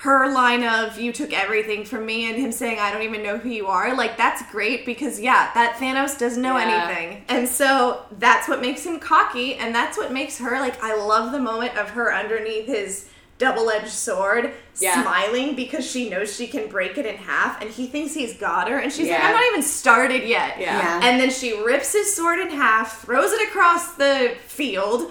her 0.00 0.30
line 0.30 0.62
of 0.62 0.98
"you 0.98 1.12
took 1.12 1.32
everything 1.32 1.84
from 1.84 2.04
me" 2.04 2.28
and 2.30 2.36
him 2.36 2.52
saying 2.52 2.78
"I 2.78 2.92
don't 2.92 3.02
even 3.02 3.22
know 3.22 3.38
who 3.38 3.48
you 3.48 3.66
are," 3.66 3.94
like 3.94 4.16
that's 4.16 4.42
great 4.52 4.84
because 4.84 5.18
yeah, 5.20 5.50
that 5.54 5.76
Thanos 5.78 6.18
doesn't 6.18 6.42
know 6.42 6.56
Yeah. 6.58 6.86
anything, 6.88 7.24
and 7.28 7.48
so 7.48 8.04
that's 8.18 8.46
what 8.48 8.60
makes 8.60 8.84
him 8.84 8.98
cocky, 8.98 9.54
and 9.54 9.74
that's 9.74 9.96
what 9.96 10.12
makes 10.12 10.38
her 10.38 10.60
like. 10.60 10.82
I 10.82 10.94
love 10.96 11.32
the 11.32 11.38
moment 11.40 11.76
of 11.78 11.90
her 11.90 12.14
underneath 12.14 12.66
his 12.66 13.06
double-edged 13.38 13.88
sword 13.90 14.54
Yeah. 14.78 15.02
smiling 15.02 15.54
because 15.56 15.84
she 15.90 16.08
knows 16.08 16.34
she 16.34 16.46
can 16.46 16.68
break 16.68 16.96
it 16.96 17.04
in 17.04 17.16
half 17.16 17.60
and 17.60 17.70
he 17.70 17.86
thinks 17.86 18.14
he's 18.14 18.32
got 18.32 18.66
her 18.70 18.78
and 18.78 18.90
she's 18.90 19.10
like 19.10 19.22
i'm 19.22 19.32
not 19.32 19.44
even 19.52 19.60
started 19.62 20.22
yet 20.26 20.58
Yeah. 20.58 20.78
Yeah. 20.78 21.00
and 21.06 21.20
then 21.20 21.28
she 21.28 21.52
rips 21.62 21.92
his 21.92 22.16
sword 22.16 22.38
in 22.38 22.48
half, 22.48 23.02
throws 23.02 23.32
it 23.32 23.46
across 23.46 23.92
the 23.92 24.34
field, 24.46 25.10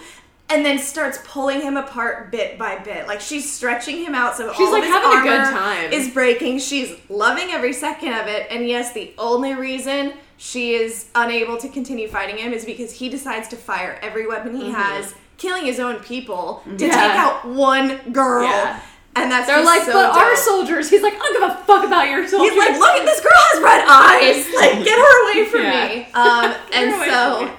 and 0.49 0.65
then 0.65 0.77
starts 0.77 1.17
pulling 1.25 1.61
him 1.61 1.75
apart 1.77 2.31
bit 2.31 2.57
by 2.59 2.77
bit. 2.77 3.07
Like 3.07 3.19
she's 3.21 3.51
stretching 3.51 3.97
him 4.03 4.13
out 4.13 4.35
so 4.37 4.51
She's, 4.53 4.59
all 4.67 4.71
like, 4.73 4.83
of 4.83 4.87
his 4.89 4.93
having 4.95 5.19
a 5.19 5.23
good 5.23 5.43
time. 5.51 5.91
is 5.93 6.09
breaking. 6.09 6.59
She's 6.59 6.95
loving 7.09 7.49
every 7.51 7.73
second 7.73 8.13
of 8.13 8.27
it. 8.27 8.47
And 8.51 8.67
yes, 8.67 8.93
the 8.93 9.13
only 9.17 9.53
reason 9.55 10.13
she 10.37 10.73
is 10.75 11.07
unable 11.15 11.57
to 11.57 11.69
continue 11.69 12.07
fighting 12.07 12.37
him 12.37 12.53
is 12.53 12.63
because 12.65 12.91
he 12.91 13.09
decides 13.09 13.47
to 13.49 13.55
fire 13.55 13.97
every 14.01 14.27
weapon 14.27 14.55
he 14.55 14.69
has, 14.71 15.15
killing 15.37 15.65
his 15.65 15.79
own 15.79 15.99
people 16.01 16.61
to 16.65 16.69
Mm-hmm. 16.71 16.79
Yeah. 16.83 16.89
take 16.89 17.11
out 17.17 17.47
one 17.47 18.11
girl. 18.11 18.43
Yeah. 18.43 18.79
And 19.17 19.31
that's 19.31 19.47
they're 19.47 19.63
like, 19.63 19.83
so 19.83 19.93
but 19.93 20.15
our 20.17 20.35
soldiers. 20.35 20.89
He's 20.89 21.01
like, 21.01 21.13
I 21.13 21.17
don't 21.17 21.33
give 21.39 21.49
a 21.49 21.63
fuck 21.63 21.85
about 21.85 22.09
your 22.09 22.27
soldiers. 22.27 22.49
He's 22.53 22.59
like, 22.59 22.77
look 22.77 22.89
at 22.99 23.05
this 23.05 23.21
girl 23.21 23.31
has 23.33 23.63
red 23.63 23.85
eyes. 23.87 24.45
Like, 24.55 24.83
get 24.85 24.97
her 24.99 25.23
away 25.31 25.49
from 25.49 25.61
Yeah. 25.61 25.87
me. 25.87 26.07
Um, 26.13 26.55
and 26.73 26.91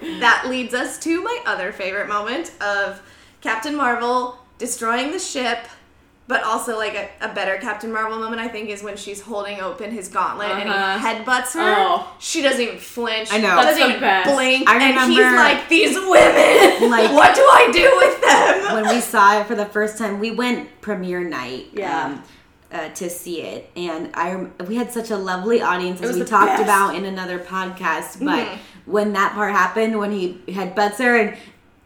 so 0.01 0.19
that 0.21 0.47
leads 0.49 0.75
us 0.75 0.99
to 1.01 1.23
my 1.23 1.41
other 1.47 1.73
favorite 1.73 2.09
moment 2.09 2.53
of 2.61 3.01
Captain 3.41 3.75
Marvel 3.75 4.39
destroying 4.59 5.13
the 5.13 5.19
ship. 5.19 5.59
But 6.29 6.43
also, 6.43 6.77
like 6.77 6.95
a, 6.97 7.09
a 7.31 7.33
better 7.33 7.57
Captain 7.59 7.93
Marvel 7.93 8.19
moment, 8.19 8.41
I 8.43 8.49
think, 8.49 8.69
is 8.69 8.83
when 8.83 8.97
she's 8.97 9.21
holding 9.21 9.61
open 9.61 9.93
his 9.93 10.09
gauntlet 10.09 10.51
and 10.51 10.69
Uh-huh. 10.69 10.99
he 10.99 11.05
headbutts 11.05 11.53
her. 11.55 11.75
Oh. 11.79 12.13
She 12.19 12.43
doesn't 12.43 12.61
even 12.61 12.79
flinch. 12.79 13.33
I 13.33 13.39
know. 13.39 13.55
That's 13.55 13.67
doesn't 13.79 13.83
the 13.83 13.89
even 13.91 14.01
best. 14.01 14.31
blink. 14.35 14.69
I 14.69 14.75
and 14.83 14.99
he's 15.11 15.19
remember- 15.19 15.37
like, 15.39 15.69
"These 15.69 15.95
women. 15.95 16.91
Like- 16.91 17.13
what 17.19 17.35
do 17.37 17.43
I 17.43 17.71
do 17.73 17.93
with 17.97 18.21
them?" 18.23 18.75
when 18.83 18.95
we 18.95 19.01
saw 19.01 19.41
it 19.41 19.47
for 19.47 19.55
the 19.55 19.67
first 19.67 19.99
time, 19.99 20.19
we 20.19 20.33
went 20.33 20.81
premiere 20.81 21.23
night. 21.23 21.67
Yeah. 21.73 22.07
Um, 22.07 22.23
uh, 22.73 22.89
to 22.89 23.09
see 23.09 23.43
it, 23.43 23.71
and 23.77 24.11
I 24.15 24.35
we 24.65 24.75
had 24.75 24.91
such 24.93 25.11
a 25.13 25.17
lovely 25.17 25.63
audience 25.63 26.03
as 26.03 26.17
we 26.17 26.25
talked 26.25 26.49
best. 26.49 26.63
about 26.65 26.97
in 26.97 27.05
another 27.05 27.39
podcast. 27.39 28.19
But 28.19 28.45
Mhm. 28.45 28.59
when 28.87 29.13
that 29.13 29.35
part 29.35 29.53
happened, 29.53 29.97
when 30.01 30.11
he 30.11 30.41
had 30.53 30.75
butts 30.75 30.99
her 30.99 31.17
and 31.17 31.37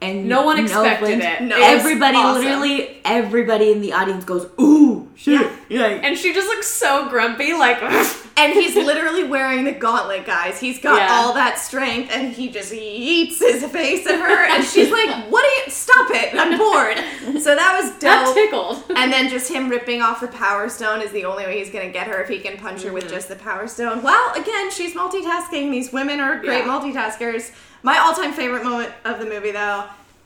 and 0.02 0.28
No 0.28 0.42
one 0.44 0.58
expected 0.58 0.98
flinch, 1.06 1.24
it. 1.24 1.42
No. 1.42 1.56
Everybody, 1.58 2.16
awesome. 2.16 2.42
literally, 2.44 3.00
everybody 3.04 3.72
in 3.72 3.80
the 3.80 3.92
audience 3.92 4.24
goes, 4.24 4.48
"Ooh, 4.60 4.99
shit!" 5.20 5.50
Like, 5.70 6.02
and 6.02 6.16
she 6.18 6.32
just 6.34 6.48
looks 6.48 6.66
so 6.66 7.08
grumpy, 7.08 7.52
like, 7.52 7.78
And 8.36 8.54
he's 8.54 8.74
literally 8.74 9.24
wearing 9.24 9.64
the 9.64 9.72
gauntlet, 9.72 10.24
guys. 10.24 10.58
He's 10.58 10.78
got 10.80 10.96
Yeah. 10.98 11.08
all 11.10 11.34
that 11.34 11.58
strength, 11.58 12.10
and 12.10 12.32
he 12.32 12.48
just 12.48 12.72
yeets 12.72 13.38
his 13.38 13.62
face 13.66 14.06
at 14.06 14.14
her, 14.18 14.44
and 14.46 14.64
she's 14.64 14.90
like, 14.90 15.10
"What? 15.30 15.44
Are 15.44 15.64
you? 15.66 15.70
Stop 15.70 16.10
it! 16.12 16.34
I'm 16.34 16.56
bored." 16.56 16.96
So 17.42 17.54
that 17.54 17.78
was 17.82 17.92
that 17.98 18.32
tickled. 18.34 18.82
And 18.96 19.12
then 19.12 19.28
just 19.28 19.50
him 19.50 19.68
ripping 19.68 20.00
off 20.00 20.20
the 20.22 20.28
power 20.28 20.70
stone 20.70 21.02
is 21.02 21.10
the 21.10 21.26
only 21.26 21.44
way 21.44 21.58
he's 21.58 21.70
gonna 21.70 21.90
get 21.90 22.06
her 22.06 22.22
if 22.22 22.28
he 22.30 22.38
can 22.38 22.56
punch 22.56 22.82
her 22.82 22.92
with 22.92 23.04
Mm-hmm. 23.04 23.14
just 23.14 23.28
the 23.28 23.36
power 23.36 23.66
stone. 23.66 24.02
Well, 24.02 24.32
again, 24.34 24.70
she's 24.70 24.94
multitasking. 24.94 25.70
These 25.70 25.92
women 25.92 26.18
are 26.20 26.38
great 26.38 26.64
Yeah. 26.64 26.78
multitaskers. 26.78 27.50
My 27.82 27.98
all-time 27.98 28.32
favorite 28.32 28.64
moment 28.64 28.92
of 29.04 29.18
the 29.18 29.26
movie, 29.26 29.50
though, 29.50 29.84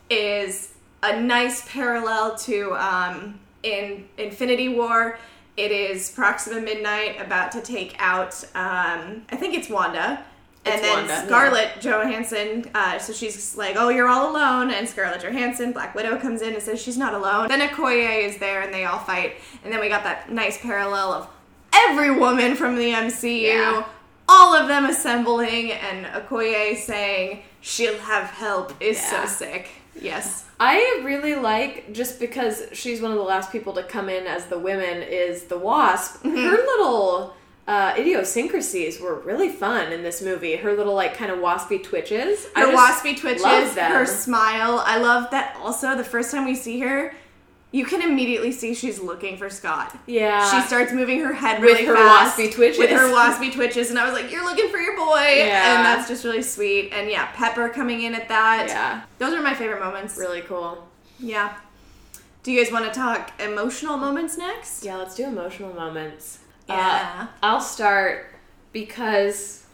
is 0.09 0.69
a 1.03 1.19
nice 1.19 1.67
parallel 1.69 2.35
to 2.39 2.73
um, 2.75 3.39
in 3.65 4.07
Infinity 4.17 4.69
War. 4.69 5.17
It 5.57 5.71
is 5.71 6.11
Proxima 6.11 6.61
Midnight 6.61 7.19
about 7.19 7.51
to 7.53 7.61
take 7.61 7.95
out, 7.97 8.33
um, 8.55 9.23
I 9.29 9.35
think 9.37 9.53
it's 9.55 9.69
Wanda. 9.69 10.23
And 10.65 10.83
then 10.83 10.97
Wanda, 10.97 11.13
yeah. 11.13 11.25
Scarlett 11.25 11.81
Johansson, 11.81 12.65
uh, 12.73 12.97
so 12.97 13.13
she's 13.13 13.55
like, 13.55 13.75
"Oh, 13.77 13.89
you're 13.89 14.07
all 14.07 14.31
alone." 14.31 14.71
And 14.71 14.89
Scarlett 14.89 15.21
Johansson, 15.21 15.71
Black 15.71 15.93
Widow, 15.93 16.17
comes 16.17 16.41
in 16.41 16.53
and 16.55 16.61
says 16.63 16.81
she's 16.81 16.97
not 16.97 17.13
alone. 17.13 17.47
Then 17.49 17.61
Okoye 17.69 18.23
is 18.27 18.37
there, 18.39 18.61
and 18.61 18.73
they 18.73 18.83
all 18.85 18.97
fight. 18.97 19.35
And 19.63 19.71
then 19.71 19.79
we 19.79 19.89
got 19.89 20.03
that 20.03 20.31
nice 20.31 20.57
parallel 20.59 21.13
of 21.13 21.27
every 21.71 22.09
woman 22.11 22.55
from 22.55 22.77
the 22.77 22.91
MCU, 22.93 23.47
Yeah. 23.47 23.83
all 24.27 24.55
of 24.55 24.67
them 24.67 24.85
assembling, 24.85 25.71
and 25.71 26.07
Okoye 26.07 26.75
saying 26.77 27.43
she'll 27.61 27.99
have 27.99 28.31
help 28.31 28.73
is 28.81 28.99
so 28.99 29.25
sick. 29.27 29.69
Yes. 30.01 30.45
I 30.59 31.01
really 31.03 31.35
like 31.35 31.93
just 31.93 32.19
because 32.19 32.63
she's 32.73 33.01
one 33.01 33.11
of 33.11 33.17
the 33.17 33.23
last 33.23 33.51
people 33.51 33.73
to 33.73 33.83
come 33.83 34.09
in 34.09 34.25
as 34.27 34.45
the 34.47 34.59
women 34.59 35.01
is 35.01 35.43
the 35.43 35.57
Wasp. 35.57 36.23
Mm-hmm. 36.25 36.37
Her 36.37 36.57
little 36.57 37.35
uh, 37.67 37.93
idiosyncrasies 37.97 38.99
were 38.99 39.19
really 39.19 39.49
fun 39.49 39.91
in 39.91 40.03
this 40.03 40.21
movie. 40.21 40.55
Her 40.55 40.73
little 40.73 40.93
like 40.93 41.15
kind 41.15 41.31
of 41.31 41.39
waspy 41.39 41.83
twitches. 41.83 42.47
I 42.55 42.61
Her 42.61 42.71
just 42.71 43.03
waspy 43.03 43.17
twitches, 43.17 43.75
her 43.75 44.05
smile. 44.05 44.81
I 44.85 44.97
love 44.97 45.31
that. 45.31 45.55
Also, 45.61 45.95
the 45.95 46.03
first 46.03 46.31
time 46.31 46.45
we 46.45 46.55
see 46.55 46.79
her, 46.81 47.13
you 47.75 47.83
can 47.83 48.01
immediately 48.01 48.53
see 48.53 48.73
she's 48.73 49.01
looking 49.01 49.35
for 49.35 49.49
Scott. 49.49 49.99
yeah. 50.07 50.49
she 50.49 50.65
starts 50.65 50.93
moving 50.93 51.19
her 51.19 51.33
head 51.33 51.61
really 51.61 51.85
With 51.85 51.87
her 51.89 51.95
fast 51.95 52.37
waspy 52.37 52.49
twitches. 52.53 52.79
With 52.79 52.89
her 52.89 53.13
waspy 53.13 53.51
twitches, 53.51 53.89
and 53.89 53.99
I 53.99 54.05
was 54.09 54.13
like, 54.13 54.31
"You're 54.31 54.45
looking 54.45 54.69
for 54.69 54.77
your 54.77 54.95
boy," 54.95 55.33
Yeah. 55.35 55.75
and 55.75 55.85
that's 55.85 56.07
just 56.07 56.23
really 56.23 56.41
sweet. 56.41 56.93
And 56.93 57.09
yeah, 57.11 57.27
Pepper 57.33 57.67
coming 57.67 58.03
in 58.03 58.15
at 58.15 58.29
that. 58.29 58.67
Yeah. 58.69 59.01
those 59.19 59.33
are 59.33 59.41
my 59.41 59.53
favorite 59.53 59.81
moments. 59.81 60.17
really 60.17 60.39
cool. 60.41 60.87
Yeah. 61.19 61.53
Do 62.43 62.53
you 62.53 62.63
guys 62.63 62.71
want 62.71 62.85
to 62.85 62.97
talk 62.97 63.31
emotional 63.41 63.97
moments 63.97 64.37
next? 64.37 64.85
Yeah, 64.85 64.95
let's 64.95 65.15
do 65.15 65.25
emotional 65.25 65.73
moments. 65.73 66.39
Yeah. 66.69 67.23
Uh, 67.23 67.27
I'll 67.43 67.59
start 67.59 68.27
because 68.71 69.65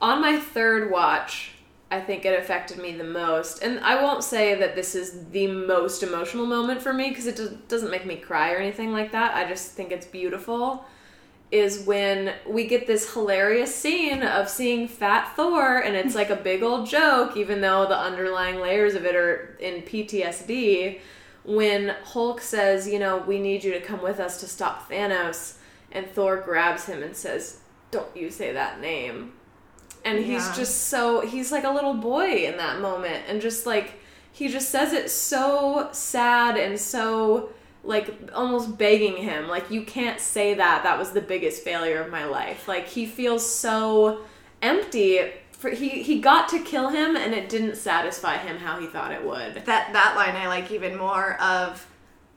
on 0.00 0.22
my 0.22 0.38
third 0.38 0.90
watch, 0.90 1.52
I 1.96 2.00
think 2.00 2.26
it 2.26 2.38
affected 2.38 2.76
me 2.78 2.92
the 2.92 3.04
most. 3.04 3.62
And 3.62 3.80
I 3.80 4.02
won't 4.02 4.22
say 4.22 4.54
that 4.54 4.76
this 4.76 4.94
is 4.94 5.24
the 5.30 5.46
most 5.46 6.02
emotional 6.02 6.44
moment 6.44 6.82
for 6.82 6.92
me 6.92 7.08
because 7.08 7.26
it 7.26 7.36
does, 7.36 7.50
doesn't 7.68 7.90
make 7.90 8.04
me 8.04 8.16
cry 8.16 8.52
or 8.52 8.58
anything 8.58 8.92
like 8.92 9.12
that. 9.12 9.34
I 9.34 9.48
just 9.48 9.72
think 9.72 9.92
it's 9.92 10.06
beautiful. 10.06 10.84
Is 11.50 11.86
when 11.86 12.34
we 12.46 12.66
get 12.66 12.86
this 12.86 13.14
hilarious 13.14 13.74
scene 13.74 14.22
of 14.22 14.50
seeing 14.50 14.88
Fat 14.88 15.34
Thor, 15.36 15.78
and 15.78 15.96
it's 15.96 16.14
like 16.14 16.28
a 16.28 16.36
big 16.36 16.62
old 16.62 16.86
joke, 16.86 17.36
even 17.36 17.60
though 17.60 17.86
the 17.86 17.96
underlying 17.96 18.60
layers 18.60 18.94
of 18.94 19.06
it 19.06 19.16
are 19.16 19.56
in 19.58 19.82
PTSD. 19.82 21.00
When 21.44 21.94
Hulk 22.04 22.40
says, 22.40 22.88
You 22.88 22.98
know, 22.98 23.18
we 23.18 23.40
need 23.40 23.64
you 23.64 23.72
to 23.72 23.80
come 23.80 24.02
with 24.02 24.20
us 24.20 24.38
to 24.40 24.48
stop 24.48 24.90
Thanos, 24.90 25.56
and 25.92 26.06
Thor 26.10 26.36
grabs 26.36 26.86
him 26.86 27.02
and 27.02 27.16
says, 27.16 27.60
Don't 27.90 28.14
you 28.14 28.28
say 28.28 28.52
that 28.52 28.80
name. 28.80 29.32
And 30.06 30.18
he's 30.24 30.46
Yeah. 30.46 30.54
just 30.54 30.88
so, 30.88 31.20
he's 31.20 31.50
like 31.52 31.64
a 31.64 31.70
little 31.70 31.94
boy 31.94 32.46
in 32.46 32.56
that 32.56 32.80
moment, 32.80 33.24
and 33.28 33.40
just 33.40 33.66
like, 33.66 33.94
he 34.32 34.48
just 34.48 34.68
says 34.70 34.92
it 34.92 35.10
so 35.10 35.88
sad 35.92 36.56
and 36.56 36.78
so 36.78 37.50
like 37.82 38.08
almost 38.34 38.76
begging 38.76 39.16
him. 39.16 39.48
Like 39.48 39.70
you 39.70 39.82
can't 39.82 40.20
say 40.20 40.54
that. 40.54 40.82
That 40.82 40.98
was 40.98 41.12
the 41.12 41.20
biggest 41.20 41.62
failure 41.62 42.00
of 42.02 42.10
my 42.10 42.24
life. 42.24 42.66
Like 42.68 42.86
he 42.88 43.06
feels 43.06 43.48
so 43.48 44.22
empty. 44.62 45.20
For 45.52 45.70
he 45.70 46.02
he 46.02 46.20
got 46.20 46.48
to 46.50 46.58
kill 46.58 46.88
him 46.90 47.16
and 47.16 47.32
it 47.32 47.48
didn't 47.48 47.76
satisfy 47.76 48.36
him 48.36 48.58
how 48.58 48.78
he 48.78 48.86
thought 48.86 49.12
it 49.12 49.24
would. 49.24 49.54
That 49.64 49.92
that 49.92 50.14
line 50.16 50.36
I 50.36 50.48
like 50.48 50.70
even 50.70 50.98
more 50.98 51.40
of 51.40 51.86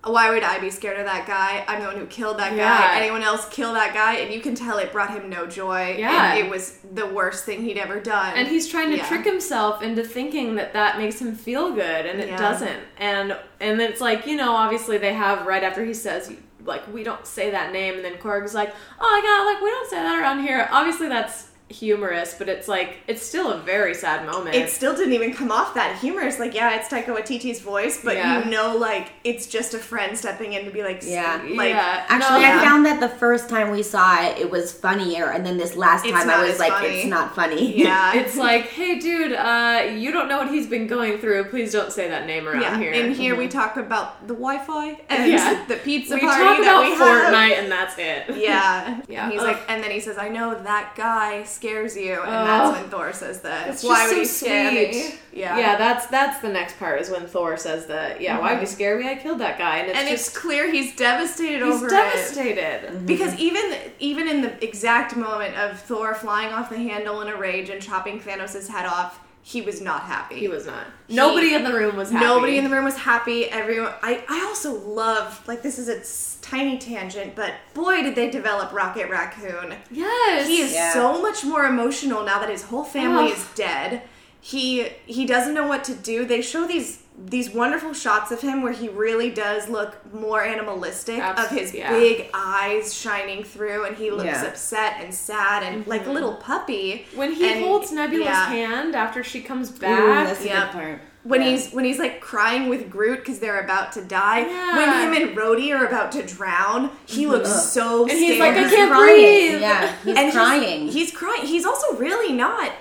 why 0.05 0.29
would 0.29 0.43
I 0.43 0.59
be 0.59 0.69
scared 0.69 0.97
of 0.97 1.05
that 1.05 1.27
guy? 1.27 1.63
I'm 1.67 1.81
the 1.81 1.87
one 1.87 1.97
who 1.97 2.05
killed 2.05 2.39
that 2.39 2.55
Yeah. 2.55 2.77
guy. 2.93 2.99
Anyone 3.01 3.21
else 3.21 3.45
kill 3.49 3.73
that 3.73 3.93
guy? 3.93 4.13
And 4.15 4.33
you 4.33 4.39
can 4.39 4.55
tell 4.55 4.77
it 4.77 4.93
brought 4.93 5.09
him 5.11 5.29
no 5.29 5.45
joy. 5.45 5.95
Yeah. 5.99 6.33
And 6.35 6.39
it 6.45 6.49
was 6.49 6.77
the 6.93 7.05
worst 7.05 7.43
thing 7.45 7.61
he'd 7.63 7.77
ever 7.77 7.99
done. 7.99 8.33
and 8.37 8.47
he's 8.47 8.67
trying 8.69 8.91
to 8.91 8.97
Yeah. 8.97 9.07
trick 9.07 9.25
himself 9.25 9.83
into 9.83 10.03
thinking 10.03 10.55
that 10.55 10.71
that 10.73 10.97
makes 10.97 11.19
him 11.19 11.35
feel 11.35 11.71
good 11.71 12.05
and 12.05 12.21
it 12.21 12.29
Yeah. 12.29 12.37
doesn't 12.37 12.79
and 12.97 13.35
and 13.59 13.81
it's 13.81 13.99
like 13.99 14.25
you 14.25 14.37
know 14.37 14.53
obviously 14.55 14.97
they 14.97 15.13
have 15.13 15.45
right 15.45 15.63
after 15.63 15.83
he 15.83 15.93
says 15.93 16.31
like 16.65 16.81
we 16.93 17.03
don't 17.03 17.25
say 17.27 17.49
that 17.51 17.71
name 17.73 17.95
and 17.95 18.05
then 18.05 18.13
korg's 18.17 18.53
like 18.55 18.73
oh 18.99 19.03
my 19.03 19.21
god 19.21 19.45
like 19.53 19.61
we 19.61 19.69
don't 19.69 19.89
say 19.89 19.97
that 19.97 20.17
around 20.19 20.41
here 20.43 20.67
obviously 20.71 21.07
that's 21.09 21.47
humorous, 21.69 22.33
but 22.37 22.49
it's 22.49 22.67
like 22.67 22.97
it's 23.07 23.21
still 23.21 23.51
a 23.51 23.59
very 23.59 23.93
sad 23.93 24.25
moment. 24.25 24.55
it 24.55 24.69
still 24.69 24.95
didn't 24.95 25.13
even 25.13 25.33
come 25.33 25.51
off 25.51 25.73
that 25.75 25.97
humorous. 25.99 26.39
Like, 26.39 26.53
yeah, 26.55 26.75
it's 26.79 26.89
Taika 26.89 27.07
Waititi's 27.07 27.59
voice, 27.59 27.99
but 28.03 28.15
Yeah. 28.15 28.43
you 28.43 28.49
know, 28.51 28.75
like, 28.75 29.11
it's 29.23 29.45
just 29.47 29.73
a 29.73 29.77
friend 29.79 30.17
stepping 30.17 30.53
in 30.53 30.65
to 30.65 30.71
be 30.71 30.81
like, 30.83 31.01
Yeah. 31.03 31.39
like, 31.55 31.69
yeah. 31.69 32.05
Actually, 32.09 32.41
No, 32.41 32.47
I 32.47 32.55
yeah. 32.55 32.61
found 32.61 32.85
that 32.87 32.99
the 32.99 33.09
first 33.09 33.49
time 33.49 33.69
we 33.71 33.83
saw 33.83 34.21
it, 34.23 34.37
it 34.39 34.49
was 34.49 34.71
funnier, 34.71 35.31
and 35.31 35.45
then 35.45 35.57
this 35.57 35.75
last 35.75 36.05
It's 36.05 36.13
time 36.13 36.29
I 36.29 36.43
was 36.43 36.59
like, 36.59 36.71
funny. 36.73 36.87
it's 36.87 37.05
not 37.07 37.35
funny. 37.35 37.77
yeah, 37.83 38.13
It's 38.19 38.35
like, 38.35 38.65
hey, 38.69 38.97
dude, 38.99 39.33
uh, 39.33 39.91
you 39.95 40.11
don't 40.11 40.27
know 40.27 40.39
what 40.39 40.49
he's 40.49 40.67
been 40.67 40.87
going 40.87 41.19
through. 41.19 41.45
Please 41.45 41.71
don't 41.71 41.91
say 41.91 42.09
that 42.09 42.25
name 42.25 42.47
around 42.47 42.61
yeah. 42.61 42.77
here. 42.77 42.91
In 42.91 43.11
here, 43.13 43.35
we 43.35 43.47
talk 43.47 43.77
about 43.77 44.27
the 44.27 44.33
Wi-Fi 44.33 44.99
and 45.09 45.31
Yeah. 45.31 45.65
the 45.67 45.75
pizza 45.75 46.15
we 46.15 46.21
party 46.21 46.43
talk 46.43 46.57
that 46.57 46.63
about 46.63 46.83
we 46.83 46.91
have. 46.91 47.33
Fortnite, 47.33 47.59
and 47.63 47.71
that's 47.71 47.95
it. 47.97 48.35
Yeah. 48.37 49.01
Yeah. 49.07 49.23
And 49.25 49.31
he's 49.33 49.41
Ugh. 49.41 49.47
like, 49.47 49.61
and 49.67 49.83
then 49.83 49.91
he 49.91 49.99
says, 49.99 50.17
"I 50.17 50.29
know 50.29 50.53
that 50.63 50.93
guy 50.95 51.43
scares 51.59 51.95
you," 51.95 52.13
and 52.13 52.29
Ugh. 52.29 52.47
that's 52.47 52.81
when 52.81 52.89
Thor 52.89 53.13
says 53.13 53.41
that. 53.41 53.69
It's 53.69 53.83
Why 53.83 54.03
just 54.03 54.09
would 54.09 54.19
he 54.19 54.25
so 54.25 54.45
scare 54.45 54.71
sweet. 54.71 54.91
me? 54.91 55.15
Yeah. 55.33 55.57
Yeah, 55.57 55.77
that's 55.77 56.07
that's 56.07 56.39
the 56.41 56.49
next 56.49 56.79
part 56.79 57.01
is 57.01 57.09
when 57.09 57.27
Thor 57.27 57.57
says 57.57 57.85
that. 57.87 58.21
Yeah, 58.21 58.39
why 58.39 58.43
would 58.43 58.51
mm-hmm. 58.53 58.61
you 58.61 58.67
scare 58.67 58.99
me? 58.99 59.09
I 59.09 59.15
killed 59.15 59.39
that 59.39 59.57
guy, 59.57 59.77
and 59.79 59.89
it's 59.89 59.99
and 59.99 60.09
just 60.09 60.29
it's 60.29 60.37
clear 60.37 60.71
he's 60.71 60.95
devastated 60.95 61.63
he's 61.63 61.75
over 61.75 61.87
it. 61.87 61.89
devastated. 61.89 62.89
Mm-hmm. 62.89 63.05
Because 63.05 63.35
even 63.35 63.75
even 63.99 64.27
in 64.27 64.41
the 64.41 64.63
exact 64.63 65.15
moment 65.15 65.55
of 65.55 65.79
Thor 65.79 66.15
flying 66.15 66.53
off 66.53 66.69
the 66.69 66.77
handle 66.77 67.21
in 67.21 67.27
a 67.27 67.35
rage 67.37 67.69
and 67.69 67.81
chopping 67.81 68.19
Thanos' 68.19 68.67
head 68.67 68.85
off, 68.85 69.19
he 69.41 69.61
was 69.61 69.81
not 69.81 70.01
happy. 70.01 70.35
He 70.39 70.47
was 70.47 70.65
not. 70.65 70.85
Nobody 71.07 71.53
in 71.53 71.63
the 71.63 71.73
room 71.73 71.95
was 71.95 72.11
happy. 72.11 72.25
Nobody 72.25 72.57
in 72.57 72.63
the 72.63 72.69
room 72.69 72.85
was 72.85 72.97
happy. 72.97 73.45
Everyone. 73.45 73.93
I, 74.01 74.23
I 74.29 74.45
also 74.47 74.73
love 74.73 75.47
like 75.47 75.61
this 75.61 75.79
is 75.79 75.89
a 75.89 75.99
s- 75.99 76.28
tiny 76.41 76.77
tangent, 76.77 77.35
but 77.35 77.53
boy 77.73 78.03
did 78.03 78.15
they 78.15 78.29
develop 78.29 78.71
Rocket 78.73 79.09
Raccoon. 79.09 79.75
Yes. 79.91 80.47
He 80.47 80.61
is 80.61 80.73
Yeah. 80.73 80.93
so 80.93 81.21
much 81.21 81.43
more 81.43 81.65
emotional 81.65 82.23
now 82.23 82.39
that 82.39 82.49
his 82.49 82.63
whole 82.63 82.83
family 82.83 83.31
Ugh. 83.31 83.37
is 83.37 83.45
dead. 83.55 84.01
He 84.41 84.83
he 85.05 85.25
doesn't 85.25 85.53
know 85.53 85.67
what 85.67 85.83
to 85.85 85.93
do. 85.95 86.25
They 86.25 86.41
show 86.41 86.65
these 86.65 86.99
these 87.25 87.49
wonderful 87.49 87.93
shots 87.93 88.31
of 88.31 88.41
him 88.41 88.61
where 88.61 88.71
he 88.71 88.87
really 88.87 89.29
does 89.29 89.67
look 89.69 89.97
more 90.13 90.41
animalistic 90.43 91.19
Abs- 91.19 91.43
of 91.43 91.49
his 91.57 91.73
yeah. 91.73 91.91
big 91.91 92.27
eyes 92.33 92.93
shining 92.93 93.43
through 93.43 93.85
and 93.85 93.97
he 93.97 94.09
looks 94.11 94.23
Yeah. 94.25 94.45
upset 94.45 94.93
and 95.01 95.13
sad 95.13 95.63
and 95.63 95.85
like 95.85 96.01
a 96.01 96.03
mm-hmm. 96.05 96.13
little 96.13 96.35
puppy. 96.35 97.05
when 97.15 97.33
he 97.33 97.51
And- 97.51 97.63
holds 97.63 97.91
Nebula's 97.91 98.25
yeah. 98.27 98.47
hand 98.47 98.95
after 98.95 99.23
she 99.23 99.41
comes 99.41 99.69
Ooh, 99.69 99.79
back. 99.79 100.27
that's 100.27 100.43
a 100.43 100.47
yeah. 100.47 100.65
good 100.65 100.71
part. 100.71 101.01
When 101.23 101.41
Yeah. 101.41 101.49
he's 101.49 101.71
when 101.73 101.83
he's 101.83 101.99
like 101.99 102.21
crying 102.21 102.69
with 102.69 102.89
Groot 102.89 103.19
because 103.19 103.39
they're 103.39 103.59
about 103.59 103.91
to 103.93 104.01
die. 104.01 104.39
Yeah. 104.47 104.77
When 104.77 105.13
him 105.17 105.27
and 105.29 105.37
Rhodey 105.37 105.77
are 105.77 105.85
about 105.85 106.13
to 106.13 106.23
drown, 106.25 106.91
he 107.05 107.27
looks 107.27 107.49
so 107.51 108.03
And 108.03 108.11
scared. 108.11 108.23
he's 108.23 108.39
like, 108.39 108.55
I 108.55 108.63
He's 108.63 108.71
can't 108.71 108.91
crying. 108.91 109.15
breathe. 109.15 109.61
Yeah, 109.61 109.95
he's 110.05 110.17
and 110.17 110.31
crying. 110.31 110.81
He's, 110.85 110.93
he's 110.93 111.11
crying. 111.11 111.45
He's 111.45 111.65
also 111.65 111.93
really 111.97 112.31
not. 112.33 112.71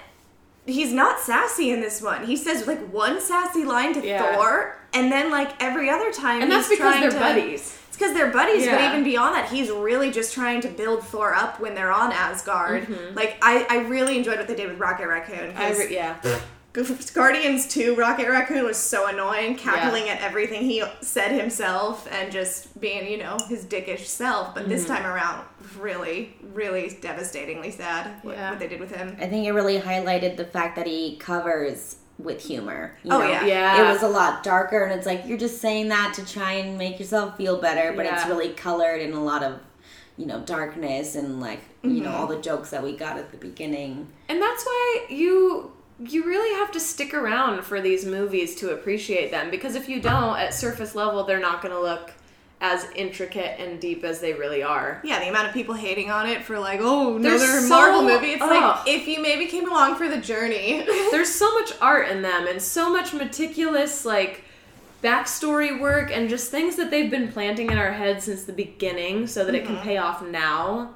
He's 0.69 0.93
not 0.93 1.19
sassy 1.21 1.71
in 1.71 1.81
this 1.81 2.03
one. 2.03 2.27
He 2.27 2.37
says 2.37 2.67
like 2.67 2.81
one 2.93 3.21
sassy 3.21 3.65
line 3.65 3.95
to 3.95 4.07
Yeah. 4.07 4.37
Thor, 4.37 4.79
and 4.93 5.11
then 5.11 5.31
like 5.31 5.61
every 5.63 5.89
other 5.91 6.13
time, 6.13 6.43
and 6.43 6.51
that's 6.53 6.69
because 6.69 6.79
trying 6.93 7.01
they're 7.01 7.11
to- 7.11 7.19
buddies. 7.19 7.75
It's 7.89 7.97
because 7.97 8.15
they're 8.15 8.31
buddies, 8.31 8.67
but 8.67 8.81
even 8.81 9.03
beyond 9.03 9.35
that, 9.35 9.49
he's 9.49 9.71
really 9.71 10.11
just 10.13 10.33
trying 10.33 10.61
to 10.61 10.69
build 10.69 11.03
Thor 11.05 11.35
up 11.35 11.59
when 11.59 11.75
they're 11.75 11.91
on 11.93 12.13
Asgard. 12.13 12.85
Mm-hmm. 12.85 13.17
Like 13.17 13.39
I, 13.43 13.67
I 13.69 13.79
really 13.89 14.17
enjoyed 14.17 14.39
what 14.39 14.47
they 14.47 14.55
did 14.55 14.69
with 14.71 14.79
Rocket 14.79 15.09
Raccoon. 15.09 15.53
I 15.57 15.87
yeah. 15.91 16.17
Guardians 17.15 17.67
2, 17.69 17.95
Rocket 17.95 18.29
Raccoon 18.29 18.65
was 18.65 18.77
so 18.77 19.07
annoying, 19.09 19.57
cackling 19.57 20.09
at 20.09 20.21
everything 20.21 20.63
he 20.63 20.83
said 21.01 21.33
himself 21.39 22.07
and 22.11 22.31
just 22.31 22.81
being, 22.81 23.11
you 23.11 23.19
know, 23.19 23.37
his 23.49 23.65
dickish 23.65 24.07
self. 24.07 24.55
But 24.55 24.63
Mm-hmm. 24.65 24.71
this 24.73 24.87
time 24.87 25.07
around, 25.07 25.45
really, 25.79 26.35
really 26.53 26.97
devastatingly 27.01 27.71
sad 27.71 28.23
what, 28.23 28.37
Yeah. 28.37 28.51
what 28.51 28.59
they 28.59 28.69
did 28.69 28.81
with 28.81 28.95
him. 28.95 29.17
I 29.21 29.27
think 29.27 29.47
it 29.47 29.53
really 29.53 29.81
highlighted 29.81 30.37
the 30.37 30.45
fact 30.45 30.77
that 30.77 30.87
he 30.87 31.17
covers 31.17 31.97
with 32.19 32.45
humor. 32.45 32.97
you 33.05 33.13
Oh, 33.13 33.19
know? 33.21 33.29
yeah. 33.29 33.45
Yeah. 33.47 33.85
It 33.89 33.93
was 33.93 34.03
a 34.03 34.09
lot 34.09 34.43
darker, 34.43 34.83
and 34.85 34.93
it's 34.93 35.07
like 35.07 35.23
you're 35.27 35.39
just 35.39 35.61
saying 35.61 35.89
that 35.89 36.15
to 36.15 36.27
try 36.27 36.53
and 36.53 36.77
make 36.77 36.99
yourself 36.99 37.37
feel 37.37 37.61
better, 37.61 37.93
but 37.93 38.07
it's 38.07 38.27
really 38.27 38.51
colored 38.51 39.01
in 39.01 39.13
a 39.13 39.23
lot 39.23 39.43
of, 39.45 39.61
you 40.17 40.27
know, 40.27 40.41
darkness 40.41 41.15
and 41.15 41.41
like 41.41 41.61
you 41.83 41.91
Mm-hmm. 41.91 42.05
know 42.05 42.11
all 42.13 42.27
the 42.27 42.41
jokes 42.41 42.71
that 42.71 42.83
we 42.83 42.97
got 42.97 43.17
at 43.19 43.31
the 43.31 43.37
beginning. 43.39 44.09
And 44.29 44.43
that's 44.43 44.65
why 44.65 45.07
you 45.09 45.71
you 45.99 46.25
really 46.25 46.55
have 46.59 46.71
to 46.73 46.81
stick 46.81 47.13
around 47.13 47.63
for 47.65 47.81
these 47.81 48.05
movies 48.05 48.55
to 48.57 48.71
appreciate 48.71 49.31
them 49.31 49.51
because 49.51 49.75
if 49.75 49.89
you 49.89 50.01
don't 50.01 50.39
at 50.39 50.55
surface 50.55 50.95
level 50.95 51.25
they're 51.25 51.41
not 51.41 51.61
going 51.61 51.75
to 51.75 51.81
look 51.81 52.13
as 52.61 52.87
intricate 52.97 53.61
and 53.61 53.81
deep 53.81 54.03
as 54.03 54.21
they 54.21 54.33
really 54.33 54.63
are. 54.63 55.01
Yeah, 55.05 55.21
the 55.21 55.29
amount 55.29 55.47
of 55.47 55.55
people 55.55 55.75
hating 55.75 56.11
on 56.11 56.29
it 56.29 56.43
for 56.43 56.59
like, 56.59 56.81
oh, 56.83 57.19
There's 57.19 57.43
another 57.43 57.61
so- 57.61 57.69
Marvel 57.69 58.03
movie. 58.03 58.33
It's 58.33 58.43
ugh. 58.43 58.51
like 58.51 58.89
if 58.89 59.07
you 59.07 59.23
maybe 59.23 59.47
came 59.47 59.69
along 59.69 59.95
for 59.95 60.09
the 60.09 60.19
journey. 60.19 60.85
There's 61.11 61.33
so 61.33 61.53
much 61.55 61.73
art 61.81 62.09
in 62.09 62.23
them 62.23 62.47
and 62.49 62.61
so 62.61 62.91
much 62.91 63.15
meticulous 63.15 64.05
like 64.05 64.43
backstory 65.03 65.81
work 65.81 66.11
and 66.13 66.29
just 66.29 66.51
things 66.51 66.75
that 66.77 66.91
they've 66.91 67.11
been 67.11 67.31
planting 67.31 67.71
in 67.71 67.79
our 67.79 67.93
heads 67.93 68.25
since 68.25 68.45
the 68.45 68.53
beginning 68.53 69.29
so 69.29 69.45
that 69.45 69.55
it 69.55 69.65
can 69.65 69.77
mm-hmm. 69.77 69.85
pay 69.85 69.97
off 69.99 70.23
now. 70.23 70.95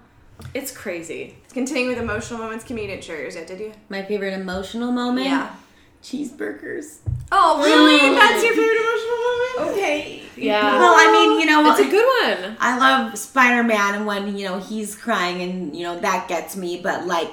It's 0.54 0.70
crazy. 0.70 1.36
Continuing 1.52 1.88
with 1.88 1.98
emotional 1.98 2.38
moments, 2.38 2.64
comedian 2.64 3.00
share 3.00 3.20
yours 3.20 3.34
yet, 3.36 3.46
did 3.46 3.60
you? 3.60 3.72
My 3.88 4.02
favorite 4.02 4.34
emotional 4.34 4.92
moment. 4.92 5.26
Yeah. 5.26 5.54
Cheeseburgers. 6.02 6.98
Oh, 7.30 7.62
really? 7.64 8.14
That's 8.14 8.42
your 8.42 8.52
favorite 8.52 8.80
emotional 8.80 9.16
moment? 9.16 9.78
Okay. 9.78 10.22
Yeah. 10.36 10.78
Well, 10.78 10.94
I 10.96 11.12
mean, 11.12 11.40
you 11.40 11.46
know, 11.46 11.70
It's 11.70 11.80
a 11.80 11.90
good 11.90 12.06
one. 12.44 12.56
I 12.60 12.78
love 12.78 13.16
Spider 13.18 13.62
Man 13.62 13.94
and 13.94 14.06
when, 14.06 14.36
you 14.36 14.46
know, 14.46 14.58
he's 14.58 14.94
crying 14.94 15.40
and, 15.42 15.76
you 15.76 15.84
know, 15.84 15.98
that 16.00 16.28
gets 16.28 16.56
me, 16.56 16.80
but 16.82 17.06
like 17.06 17.30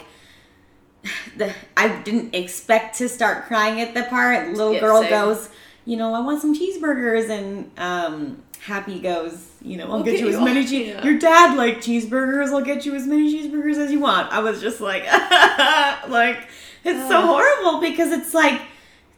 the 1.38 1.54
I 1.78 2.02
didn't 2.04 2.36
expect 2.36 2.98
to 3.00 3.10
start 3.10 3.46
crying 3.46 3.82
at 3.82 3.94
the 3.94 4.04
part. 4.04 4.50
Little 4.50 4.74
Yeah, 4.74 4.80
girl 4.82 5.02
same. 5.02 5.10
goes, 5.10 5.50
you 5.86 5.98
know, 5.98 6.14
I 6.14 6.20
want 6.20 6.42
some 6.42 6.56
cheeseburgers 6.56 7.30
and 7.30 7.72
um 7.78 8.44
Happy 8.62 9.00
goes, 9.00 9.49
you 9.62 9.78
know, 9.78 9.92
I'll 9.92 10.04
get 10.04 10.20
you 10.20 10.30
as 10.30 10.40
many 10.40 10.66
cheese 10.66 10.88
yeah. 10.90 11.04
Your 11.04 11.18
dad 11.20 11.58
liked 11.58 11.86
cheeseburgers, 11.86 12.48
I'll 12.50 12.62
get 12.62 12.86
you 12.86 12.96
as 12.96 13.06
many 13.06 13.34
cheeseburgers 13.34 13.78
as 13.78 13.92
you 13.92 14.00
want. 14.00 14.32
I 14.32 14.40
was 14.40 14.62
just 14.62 14.80
like 14.82 15.04
like 16.10 16.48
it's 16.84 17.08
so 17.10 17.22
horrible 17.22 17.82
because 17.82 18.12
it's 18.12 18.34
like 18.34 18.62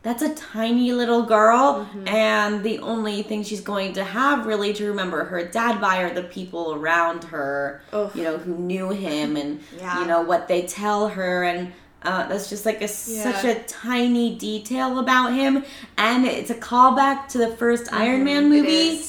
that's 0.03 0.23
a 0.23 0.33
tiny 0.33 0.91
little 0.93 1.23
girl 1.23 1.87
Mm-hmm. 1.91 2.07
and 2.07 2.63
the 2.63 2.79
only 2.79 3.21
thing 3.23 3.43
she's 3.43 3.61
going 3.61 3.93
to 3.93 4.03
have 4.03 4.47
really 4.47 4.73
to 4.73 4.87
remember 4.87 5.25
her 5.25 5.45
dad 5.45 5.79
by 5.79 6.01
are 6.03 6.13
the 6.13 6.23
people 6.23 6.73
around 6.73 7.23
her 7.25 7.81
Ugh. 7.93 8.11
you 8.15 8.23
know 8.23 8.37
who 8.37 8.57
knew 8.57 8.89
him 8.89 9.37
and 9.37 9.59
Yeah. 9.77 9.99
you 10.01 10.07
know 10.07 10.21
what 10.21 10.47
they 10.47 10.63
tell 10.63 11.09
her 11.09 11.43
and 11.43 11.71
uh, 12.03 12.27
that's 12.27 12.49
just 12.49 12.65
like 12.65 12.81
a 12.81 12.87
such 12.87 13.43
a 13.45 13.59
tiny 13.67 14.35
detail 14.35 14.97
about 14.97 15.33
him 15.33 15.63
and 15.99 16.25
it's 16.25 16.49
a 16.49 16.55
callback 16.55 17.27
to 17.29 17.37
the 17.37 17.47
1st 17.49 17.89
iron 17.93 18.23
man 18.23 18.49
movie. 18.49 18.99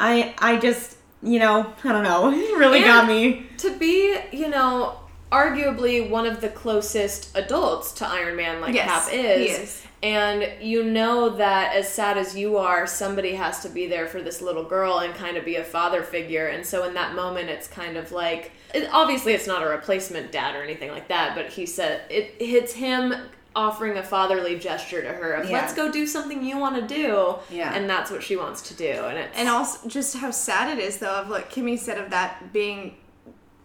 I 0.00 0.34
i 0.38 0.56
just 0.58 0.96
you 1.22 1.38
know 1.38 1.72
i 1.84 1.92
don't 1.92 2.02
know 2.04 2.30
it 2.32 2.56
really 2.58 2.78
And- 2.78 2.86
got 2.86 3.06
me 3.06 3.46
to 3.58 3.76
be, 3.78 4.16
you 4.32 4.48
know, 4.48 4.98
arguably 5.30 6.08
one 6.08 6.26
of 6.26 6.40
the 6.40 6.48
closest 6.48 7.36
adults 7.36 7.92
to 7.92 8.06
Iron 8.08 8.36
Man 8.36 8.60
like 8.62 8.74
Yes, 8.74 9.04
Cap 9.10 9.14
is. 9.14 9.58
is. 9.58 9.86
And 10.02 10.50
you 10.62 10.82
know 10.82 11.28
that 11.36 11.76
as 11.76 11.86
sad 11.88 12.16
as 12.16 12.34
you 12.34 12.56
are, 12.56 12.86
somebody 12.86 13.34
has 13.34 13.60
to 13.62 13.68
be 13.68 13.86
there 13.86 14.06
for 14.06 14.22
this 14.22 14.40
little 14.40 14.64
girl 14.64 15.00
and 15.00 15.14
kind 15.14 15.36
of 15.36 15.44
be 15.44 15.56
a 15.56 15.62
father 15.64 16.02
figure. 16.02 16.46
And 16.46 16.64
so 16.64 16.84
in 16.84 16.94
that 16.94 17.14
moment, 17.14 17.50
it's 17.50 17.68
kind 17.68 17.98
of 17.98 18.10
like 18.12 18.52
it, 18.74 18.88
obviously 18.90 19.34
it's 19.34 19.46
not 19.46 19.62
a 19.62 19.66
replacement 19.68 20.32
dad 20.32 20.56
or 20.56 20.62
anything 20.62 20.90
like 20.90 21.08
that, 21.08 21.34
but 21.36 21.50
he 21.50 21.66
said 21.66 22.02
it 22.10 22.40
hits 22.40 22.72
him 22.72 23.14
offering 23.56 23.96
a 23.98 24.02
fatherly 24.02 24.58
gesture 24.58 25.02
to 25.02 25.08
her 25.08 25.32
of 25.32 25.50
Yeah. 25.50 25.56
let's 25.58 25.74
go 25.74 25.90
do 25.90 26.06
something 26.06 26.44
you 26.44 26.56
want 26.56 26.76
to 26.76 26.94
do 26.94 27.36
Yeah. 27.50 27.74
and 27.74 27.90
that's 27.90 28.10
what 28.10 28.22
she 28.22 28.36
wants 28.36 28.62
to 28.68 28.74
do 28.74 28.84
and 28.86 29.18
it's 29.18 29.36
And 29.36 29.48
also, 29.48 29.88
just 29.88 30.16
how 30.16 30.30
sad 30.30 30.76
it 30.78 30.82
is, 30.82 30.98
though, 30.98 31.14
of 31.16 31.28
what 31.28 31.50
Kimmy 31.50 31.78
said 31.78 31.98
of 31.98 32.10
that 32.10 32.52
being, 32.52 32.96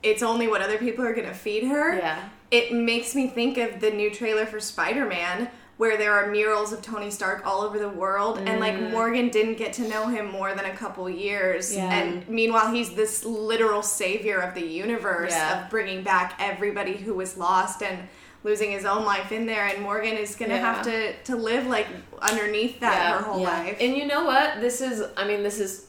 it's 0.02 0.24
only 0.24 0.48
what 0.48 0.62
other 0.62 0.78
people 0.80 1.06
are 1.06 1.13
going 1.13 1.28
to 1.28 1.34
feed 1.36 1.65
her. 1.65 1.95
yeah 1.98 2.30
It 2.52 2.74
makes 2.74 3.13
me 3.15 3.28
think 3.28 3.58
of 3.58 3.80
the 3.80 3.91
new 3.91 4.10
trailer 4.10 4.45
for 4.48 4.60
Spider 4.60 5.06
Man, 5.06 5.50
where 5.78 5.98
there 5.98 6.13
are 6.13 6.32
murals 6.32 6.71
of 6.71 6.82
Tony 6.82 7.12
Stark 7.12 7.45
all 7.45 7.62
over 7.62 7.78
the 7.78 7.89
world, 7.89 8.38
and 8.39 8.60
like 8.62 8.76
mm. 8.76 8.91
Morgan 8.91 9.28
didn't 9.30 9.56
get 9.58 9.74
to 9.74 9.82
know 9.88 10.08
him 10.08 10.32
more 10.32 10.54
than 10.56 10.63
a 10.65 10.74
couple 10.76 11.10
years. 11.10 11.76
Yeah. 11.76 11.93
And 11.93 12.28
meanwhile, 12.30 12.71
he's 12.71 12.95
this 12.95 13.26
literal 13.26 13.82
savior 13.84 14.39
of 14.39 14.54
the 14.56 14.65
universe 14.65 15.32
Yeah. 15.34 15.65
of 15.65 15.69
bringing 15.69 16.02
back 16.02 16.36
everybody 16.39 16.95
who 16.95 17.13
was 17.13 17.36
lost 17.38 17.84
and 17.84 18.08
losing 18.45 18.69
his 18.69 18.86
own 18.86 19.03
life 19.05 19.31
in 19.31 19.47
there. 19.47 19.65
And 19.65 19.81
Morgan 19.81 20.13
is 20.15 20.36
going 20.36 20.51
to 20.51 20.55
Yeah. 20.58 20.73
have 20.75 20.86
to, 20.86 21.13
to 21.23 21.36
live 21.36 21.65
like 21.65 21.88
underneath 22.21 22.79
that 22.79 22.93
Yeah. 22.93 23.17
her 23.17 23.23
whole 23.23 23.41
Yeah. 23.41 23.49
life. 23.49 23.77
And 23.79 23.97
you 23.97 24.05
know 24.05 24.23
what? 24.23 24.62
This 24.62 24.81
is, 24.81 25.03
I 25.17 25.25
mean, 25.27 25.41
this 25.41 25.60
is 25.60 25.88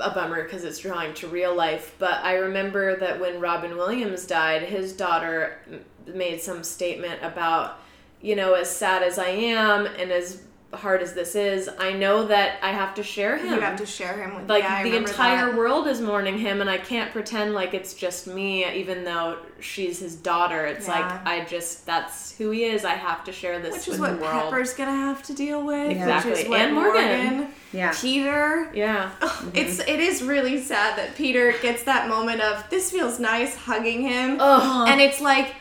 a 0.00 0.10
bummer 0.10 0.42
because 0.44 0.64
it's 0.64 0.78
drawing 0.78 1.12
to 1.14 1.28
real 1.28 1.54
life. 1.54 1.94
But 1.98 2.24
I 2.24 2.36
remember 2.36 2.96
that 2.96 3.20
when 3.20 3.40
Robin 3.40 3.76
Williams 3.76 4.26
died, 4.26 4.62
his 4.62 4.94
daughter 4.94 5.58
made 6.06 6.40
some 6.40 6.64
statement 6.64 7.22
about, 7.22 7.78
you 8.22 8.36
know, 8.36 8.54
as 8.54 8.70
sad 8.74 9.02
as 9.02 9.18
I 9.18 9.28
am 9.28 9.84
and 9.84 10.10
as 10.10 10.42
hard 10.76 11.02
as 11.02 11.14
this 11.14 11.34
is, 11.34 11.68
I 11.78 11.92
know 11.92 12.26
that 12.26 12.58
I 12.62 12.70
have 12.72 12.94
to 12.94 13.02
share 13.02 13.36
him. 13.36 13.54
You 13.54 13.60
have 13.60 13.78
to 13.78 13.86
share 13.86 14.16
him 14.22 14.36
with 14.36 14.48
like 14.48 14.62
yeah, 14.62 14.74
I 14.76 14.82
the 14.84 14.96
entire 14.96 15.46
that. 15.46 15.56
world 15.56 15.86
is 15.86 16.00
mourning 16.00 16.38
him 16.38 16.60
and 16.60 16.68
i 16.70 16.78
can't 16.78 17.10
pretend 17.12 17.54
like 17.54 17.74
it's 17.74 17.94
just 17.94 18.26
me 18.26 18.64
even 18.72 19.04
though 19.04 19.38
she's 19.60 19.98
his 20.00 20.14
daughter 20.16 20.64
it's 20.66 20.86
Yeah. 20.86 20.94
like 21.00 21.26
i 21.26 21.44
just 21.44 21.86
that's 21.86 22.32
who 22.36 22.50
he 22.50 22.64
is 22.64 22.84
i 22.84 22.92
have 22.94 23.24
to 23.24 23.32
share 23.32 23.58
this 23.60 23.72
Which 23.74 23.86
with 23.86 23.94
is 23.94 24.00
what 24.00 24.10
the 24.18 24.22
world 24.22 24.42
Pepper's 24.44 24.74
gonna 24.74 24.92
have 24.92 25.22
to 25.24 25.34
deal 25.34 25.64
with. 25.64 25.90
Exactly. 25.90 26.30
Which 26.32 26.40
is 26.42 26.48
what 26.48 26.60
And 26.60 26.74
Morgan. 26.74 27.48
Yeah. 27.72 27.92
Peter. 28.00 28.70
yeah 28.74 29.10
It's 29.54 29.78
it 29.80 30.00
is 30.00 30.22
really 30.22 30.60
sad 30.60 30.98
that 30.98 31.14
Peter 31.16 31.52
gets 31.62 31.82
that 31.84 32.08
moment 32.08 32.40
of 32.40 32.68
this 32.70 32.90
feels 32.90 33.18
nice 33.20 33.54
hugging 33.54 34.02
him, 34.02 34.36
Ugh. 34.40 34.88
and 34.88 35.00
it's 35.00 35.20
like 35.20 35.54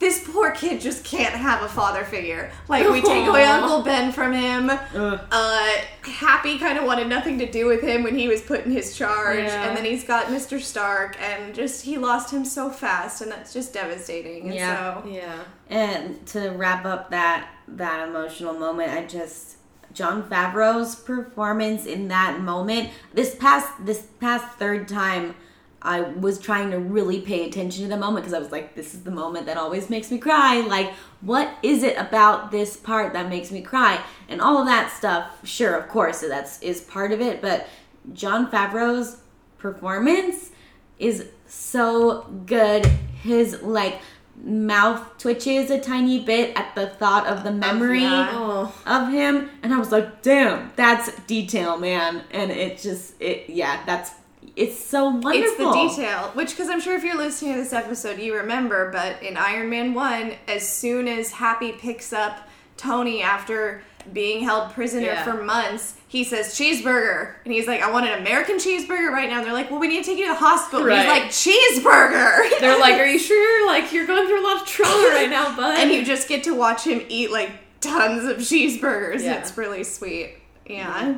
this 0.00 0.22
poor 0.28 0.50
kid 0.50 0.80
just 0.80 1.04
can't 1.04 1.34
have 1.34 1.62
a 1.62 1.68
father 1.68 2.04
figure. 2.04 2.50
Like 2.68 2.88
we 2.88 3.00
take 3.00 3.26
away 3.26 3.44
Aw. 3.46 3.58
Uncle 3.62 3.82
Ben 3.82 4.12
from 4.12 4.32
him. 4.32 4.68
Ugh. 4.70 5.20
Uh, 5.30 5.68
Happy 6.02 6.58
kind 6.58 6.76
of 6.76 6.84
wanted 6.84 7.08
nothing 7.08 7.38
to 7.38 7.50
do 7.50 7.66
with 7.66 7.80
him 7.80 8.02
when 8.02 8.16
he 8.18 8.28
was 8.28 8.42
put 8.42 8.64
in 8.66 8.72
his 8.72 8.96
charge, 8.96 9.38
Yeah. 9.38 9.64
and 9.68 9.76
then 9.76 9.84
he's 9.84 10.04
got 10.04 10.26
Mr. 10.26 10.60
Stark, 10.60 11.16
and 11.20 11.54
just 11.54 11.84
he 11.84 11.96
lost 11.96 12.32
him 12.32 12.44
so 12.44 12.70
fast, 12.70 13.22
and 13.22 13.30
that's 13.32 13.52
just 13.52 13.72
devastating. 13.72 14.46
And 14.46 14.54
Yeah. 14.54 15.02
so 15.02 15.08
yeah 15.08 15.38
And 15.70 16.26
to 16.26 16.50
wrap 16.50 16.84
up 16.84 17.10
that 17.10 17.48
that 17.68 18.08
emotional 18.08 18.52
moment, 18.54 18.92
I 18.92 19.04
just 19.06 19.56
Jon 19.94 20.24
Favreau's 20.24 20.96
performance 20.96 21.86
in 21.86 22.08
that 22.08 22.40
moment. 22.40 22.90
This 23.14 23.34
past 23.36 23.68
this 23.86 24.02
past 24.20 24.58
third 24.58 24.88
time, 24.88 25.36
I 25.84 26.00
was 26.00 26.38
trying 26.38 26.70
to 26.70 26.78
really 26.78 27.20
pay 27.20 27.46
attention 27.46 27.84
to 27.84 27.90
the 27.90 27.98
moment 27.98 28.24
because 28.24 28.32
I 28.32 28.38
was 28.38 28.50
like, 28.50 28.74
this 28.74 28.94
is 28.94 29.02
the 29.02 29.10
moment 29.10 29.44
that 29.46 29.58
always 29.58 29.90
makes 29.90 30.10
me 30.10 30.18
cry. 30.18 30.60
Like, 30.60 30.92
what 31.20 31.54
is 31.62 31.82
it 31.82 31.98
about 31.98 32.50
this 32.50 32.76
part 32.76 33.12
that 33.12 33.28
makes 33.28 33.52
me 33.52 33.60
cry? 33.60 34.02
And 34.28 34.40
all 34.40 34.58
of 34.58 34.66
that 34.66 34.90
stuff. 34.90 35.30
Sure, 35.44 35.74
of 35.74 35.88
course, 35.88 36.20
that's 36.20 36.60
is 36.62 36.80
part 36.80 37.12
of 37.12 37.20
it. 37.20 37.42
But 37.42 37.68
Jon 38.14 38.50
Favreau's 38.50 39.18
performance 39.58 40.50
is 40.98 41.26
so 41.46 42.22
good. 42.46 42.86
His 43.22 43.60
like 43.60 44.00
mouth 44.42 45.18
twitches 45.18 45.70
a 45.70 45.78
tiny 45.78 46.18
bit 46.18 46.56
at 46.56 46.74
the 46.74 46.86
thought 46.86 47.26
of 47.26 47.44
the 47.44 47.52
memory 47.52 48.02
yeah. 48.02 48.68
of 48.84 49.08
him 49.08 49.48
and 49.62 49.72
i 49.72 49.78
was 49.78 49.92
like 49.92 50.22
damn 50.22 50.72
that's 50.74 51.14
detail 51.22 51.78
man 51.78 52.20
and 52.32 52.50
it 52.50 52.76
just 52.76 53.14
it 53.20 53.48
yeah 53.48 53.80
that's 53.86 54.10
it's 54.56 54.78
so 54.78 55.06
wonderful 55.08 55.32
It's 55.42 55.56
the 55.56 55.72
detail, 56.02 56.30
which, 56.34 56.50
because 56.50 56.68
I'm 56.68 56.80
sure 56.80 56.94
if 56.96 57.02
you're 57.04 57.16
listening 57.16 57.54
to 57.54 57.60
this 57.60 57.72
episode, 57.72 58.18
you 58.20 58.34
remember, 58.36 58.90
but 58.92 59.22
in 59.22 59.36
Iron 59.36 59.68
Man 59.70 59.94
1, 59.94 60.32
as 60.48 60.68
soon 60.68 61.08
as 61.08 61.32
Happy 61.32 61.72
picks 61.72 62.12
up 62.12 62.48
Tony 62.76 63.22
after 63.22 63.82
being 64.12 64.44
held 64.44 64.70
prisoner 64.72 65.06
Yeah. 65.06 65.24
for 65.24 65.42
months, 65.42 65.94
he 66.08 66.24
says 66.24 66.48
cheeseburger. 66.54 67.36
And 67.44 67.54
he's 67.54 67.66
like, 67.66 67.80
I 67.82 67.90
want 67.90 68.06
an 68.06 68.20
American 68.20 68.56
cheeseburger 68.56 69.10
right 69.10 69.28
now. 69.30 69.38
And 69.38 69.46
they're 69.46 69.52
like, 69.54 69.70
well, 69.70 69.80
we 69.80 69.88
need 69.88 70.04
to 70.04 70.10
take 70.10 70.18
you 70.18 70.26
to 70.26 70.32
the 70.32 70.38
hospital. 70.38 70.80
And 70.80 70.88
Right. 70.88 71.22
he's 71.24 71.44
like, 71.46 71.82
cheeseburger. 71.82 72.50
they're 72.60 72.78
like 72.78 72.94
are 73.00 73.06
you 73.06 73.18
sure 73.30 73.66
like 73.66 73.92
you're 73.92 74.06
going 74.06 74.26
through 74.26 74.40
a 74.40 74.46
lot 74.46 74.60
of 74.62 74.68
trouble 74.68 75.08
right 75.08 75.30
now 75.30 75.56
bud 75.56 75.78
and 75.78 75.90
you 75.90 76.04
just 76.04 76.28
get 76.28 76.44
to 76.44 76.54
watch 76.54 76.84
him 76.84 77.00
eat 77.08 77.30
like 77.32 77.50
tons 77.80 78.24
of 78.24 78.36
cheeseburgers. 78.38 79.22
Yeah. 79.22 79.38
It's 79.38 79.56
really 79.56 79.84
sweet. 79.84 80.34
Yeah. 80.66 81.16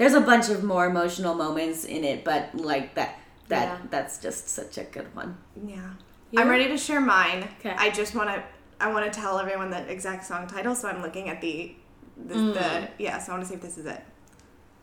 There's 0.00 0.14
a 0.14 0.20
bunch 0.20 0.48
of 0.48 0.64
more 0.64 0.86
emotional 0.86 1.34
moments 1.34 1.84
in 1.84 2.02
it 2.04 2.24
but 2.24 2.42
like 2.54 2.94
that 2.94 3.18
that 3.48 3.66
Yeah. 3.66 3.76
that's 3.90 4.18
just 4.18 4.48
such 4.48 4.78
a 4.78 4.84
good 4.84 5.14
one 5.14 5.36
Yeah. 5.64 5.76
You? 6.30 6.40
I'm 6.40 6.48
ready 6.48 6.68
to 6.68 6.78
share 6.78 7.00
mine. 7.00 7.48
'Kay. 7.60 7.74
I 7.76 7.90
just 7.90 8.14
want 8.14 8.28
to 8.30 8.42
I 8.80 8.90
want 8.92 9.04
to 9.12 9.20
tell 9.20 9.38
everyone 9.38 9.68
the 9.70 9.82
exact 9.96 10.24
song 10.24 10.46
title, 10.46 10.74
so 10.74 10.88
I'm 10.88 11.02
looking 11.02 11.28
at 11.28 11.40
the 11.40 11.74
the, 12.16 12.34
Mm. 12.34 12.54
the 12.54 12.88
yeah, 13.06 13.18
so 13.18 13.32
I 13.32 13.34
want 13.34 13.42
to 13.44 13.48
see 13.48 13.54
if 13.56 13.62
this 13.62 13.76
is 13.78 13.86
it. 13.86 14.00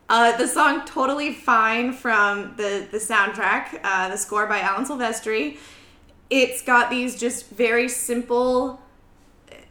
Uh, 0.08 0.36
the 0.36 0.46
song 0.46 0.84
"Totally 0.86 1.32
Fine" 1.34 1.92
from 1.94 2.54
the 2.56 2.86
the 2.94 2.98
soundtrack, 2.98 3.80
uh, 3.82 4.08
the 4.08 4.16
score 4.18 4.46
by 4.46 4.60
Alan 4.60 4.84
Silvestri. 4.86 5.56
It's 6.30 6.60
got 6.62 6.90
these 6.90 7.18
just 7.18 7.48
very 7.50 7.88
simple, 7.88 8.80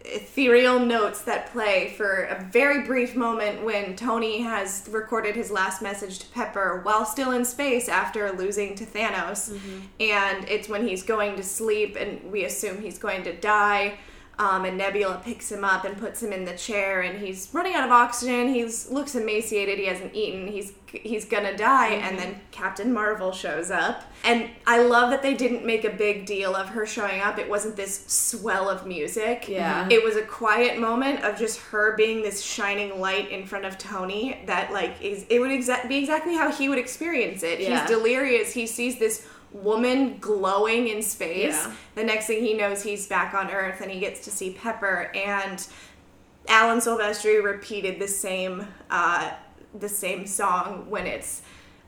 ethereal 0.07 0.79
notes 0.79 1.21
that 1.23 1.51
play 1.51 1.93
for 1.97 2.23
a 2.23 2.43
very 2.51 2.85
brief 2.85 3.15
moment 3.15 3.63
when 3.63 3.95
Tony 3.95 4.41
has 4.41 4.87
recorded 4.91 5.35
his 5.35 5.51
last 5.51 5.81
message 5.81 6.19
to 6.19 6.27
Pepper 6.27 6.81
while 6.83 7.05
still 7.05 7.31
in 7.31 7.45
space 7.45 7.87
after 7.89 8.31
losing 8.31 8.75
to 8.75 8.85
Thanos. 8.85 9.51
Mm-hmm. 9.51 9.79
And 9.99 10.49
it's 10.49 10.69
when 10.69 10.87
he's 10.87 11.03
going 11.03 11.35
to 11.35 11.43
sleep, 11.43 11.95
and 11.99 12.31
we 12.31 12.45
assume 12.45 12.81
he's 12.81 12.97
going 12.97 13.23
to 13.23 13.35
die. 13.35 13.99
Um, 14.39 14.65
and 14.65 14.77
Nebula 14.77 15.19
picks 15.25 15.51
him 15.51 15.63
up 15.63 15.83
and 15.83 15.97
puts 15.97 16.21
him 16.21 16.31
in 16.31 16.45
the 16.45 16.55
chair, 16.55 17.01
and 17.01 17.17
he's 17.19 17.49
running 17.53 17.73
out 17.73 17.83
of 17.83 17.91
oxygen. 17.91 18.49
He 18.53 18.63
looks 18.91 19.15
emaciated. 19.15 19.79
He 19.79 19.85
hasn't 19.87 20.13
eaten. 20.13 20.47
He's 20.47 20.73
he's 20.91 21.25
gonna 21.25 21.57
die. 21.57 21.89
And 21.95 22.19
then 22.19 22.39
Captain 22.51 22.93
Marvel 22.93 23.31
shows 23.31 23.71
up, 23.71 24.03
and 24.23 24.49
I 24.67 24.83
love 24.83 25.09
that 25.09 25.23
they 25.23 25.33
didn't 25.33 25.65
make 25.65 25.85
a 25.85 25.89
big 25.89 26.27
deal 26.27 26.55
of 26.55 26.69
her 26.69 26.85
showing 26.85 27.19
up. 27.19 27.39
It 27.39 27.49
wasn't 27.49 27.75
this 27.77 28.05
swell 28.05 28.69
of 28.69 28.85
music. 28.85 29.47
Yeah. 29.49 29.87
it 29.89 30.03
was 30.03 30.15
a 30.15 30.21
quiet 30.23 30.79
moment 30.79 31.23
of 31.23 31.37
just 31.39 31.59
her 31.71 31.95
being 31.95 32.21
this 32.21 32.43
shining 32.43 32.99
light 32.99 33.31
in 33.31 33.43
front 33.47 33.65
of 33.65 33.79
Tony. 33.79 34.39
That 34.45 34.71
like 34.71 35.01
is 35.01 35.25
it 35.29 35.39
would 35.39 35.49
exa- 35.51 35.89
be 35.89 35.97
exactly 35.97 36.35
how 36.35 36.51
he 36.51 36.69
would 36.69 36.77
experience 36.79 37.41
it. 37.41 37.59
Yeah. 37.59 37.81
He's 37.81 37.89
delirious. 37.89 38.53
He 38.53 38.67
sees 38.67 38.99
this 38.99 39.27
woman 39.63 40.17
glowing 40.19 40.87
in 40.87 41.01
space. 41.01 41.53
Yeah. 41.53 41.73
The 41.95 42.03
next 42.03 42.27
thing 42.27 42.43
he 42.43 42.53
knows, 42.53 42.83
he's 42.83 43.07
back 43.07 43.33
on 43.33 43.49
Earth 43.51 43.81
and 43.81 43.91
he 43.91 43.99
gets 43.99 44.23
to 44.25 44.31
see 44.31 44.51
Pepper. 44.51 45.11
And 45.15 45.65
Alan 46.47 46.79
Silvestri 46.79 47.43
repeated 47.43 47.99
the 47.99 48.07
same 48.07 48.67
uh, 48.89 49.31
the 49.77 49.89
same 49.89 50.25
song 50.25 50.89
when 50.89 51.05
it's 51.05 51.41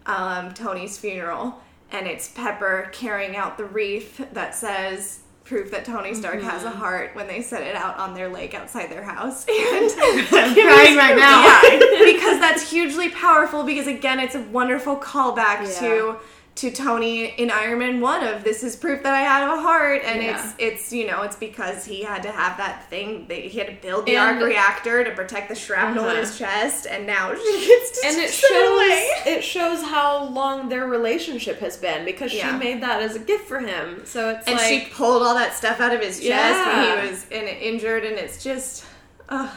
um, 0.06 0.54
Tony's 0.54 0.98
funeral, 0.98 1.60
and 1.92 2.08
it's 2.08 2.28
Pepper 2.30 2.90
carrying 2.92 3.36
out 3.36 3.58
the 3.58 3.66
wreath 3.66 4.26
that 4.34 4.54
says 4.54 5.20
proof 5.46 5.72
that 5.72 5.84
Tony 5.86 6.14
Stark 6.14 6.42
has 6.42 6.64
a 6.64 6.70
heart 6.70 7.16
when 7.16 7.26
they 7.26 7.42
set 7.42 7.64
it 7.64 7.76
out 7.76 7.98
on 7.98 8.14
their 8.14 8.30
lake 8.30 8.54
outside 8.54 8.92
their 8.92 9.04
house. 9.04 9.46
And 9.50 9.92
i'm 10.32 10.54
crying 10.54 10.96
right 10.96 11.16
now 11.18 11.42
yeah, 11.44 12.04
because 12.14 12.40
that's 12.40 12.70
hugely 12.70 13.10
powerful. 13.10 13.64
Because 13.64 13.88
again, 13.88 14.20
it's 14.20 14.36
a 14.36 14.42
wonderful 14.42 14.98
callback 14.98 15.62
Yeah. 15.64 15.80
to 15.80 16.16
to 16.56 16.70
Tony 16.72 17.26
in 17.26 17.50
Iron 17.52 17.80
Man 17.80 18.02
One 18.02 18.22
of 18.22 18.44
this 18.44 18.64
is 18.64 18.76
proof 18.76 19.02
that 19.04 19.14
I 19.14 19.22
have 19.22 19.58
a 19.58 19.62
heart, 19.62 20.02
and 20.04 20.22
Yeah. 20.22 20.44
it's 20.44 20.54
it's 20.58 20.92
you 20.94 21.08
know 21.08 21.22
it's 21.22 21.38
because 21.38 21.86
he 21.86 22.04
had 22.04 22.22
to 22.24 22.32
have 22.32 22.58
that 22.58 22.90
thing. 22.90 23.28
That 23.30 23.38
he 23.38 23.58
had 23.60 23.68
to 23.68 23.74
build 23.88 24.06
the 24.06 24.18
And- 24.18 24.40
arc 24.42 24.46
reactor 24.46 25.04
to 25.06 25.12
protect 25.12 25.48
the 25.48 25.56
shrapnel 25.56 26.04
in 26.06 26.10
Uh-huh. 26.12 26.20
his 26.20 26.38
chest, 26.38 26.86
and 26.90 27.08
now 27.08 27.34
she 27.36 27.68
gets 27.68 28.02
to 28.02 28.08
and 28.08 28.18
it 28.18 28.30
shows 28.30 28.72
away. 28.74 29.10
it 29.38 29.42
shows 29.42 29.82
how 29.84 30.24
long 30.26 30.68
their 30.68 30.86
relationship 30.86 31.60
has 31.60 31.78
been 31.78 32.04
because 32.04 32.34
Yeah. 32.34 32.52
she 32.52 32.58
made 32.58 32.82
that 32.84 33.02
as 33.02 33.16
a 33.16 33.20
gift 33.20 33.48
for 33.48 33.60
him 33.60 34.02
so 34.06 34.30
it's 34.32 34.46
And 34.48 34.58
like 34.58 34.68
she 34.68 34.86
pulled 34.92 35.22
all 35.24 35.36
that 35.36 35.54
stuff 35.56 35.80
out 35.80 35.94
of 35.94 36.02
his 36.02 36.18
chest 36.20 36.26
Yeah. 36.26 36.94
when 36.96 37.04
he 37.06 37.10
was 37.12 37.26
in, 37.30 37.48
injured, 37.48 38.04
and 38.04 38.18
it's 38.18 38.44
just. 38.44 38.84
ugh. 39.30 39.50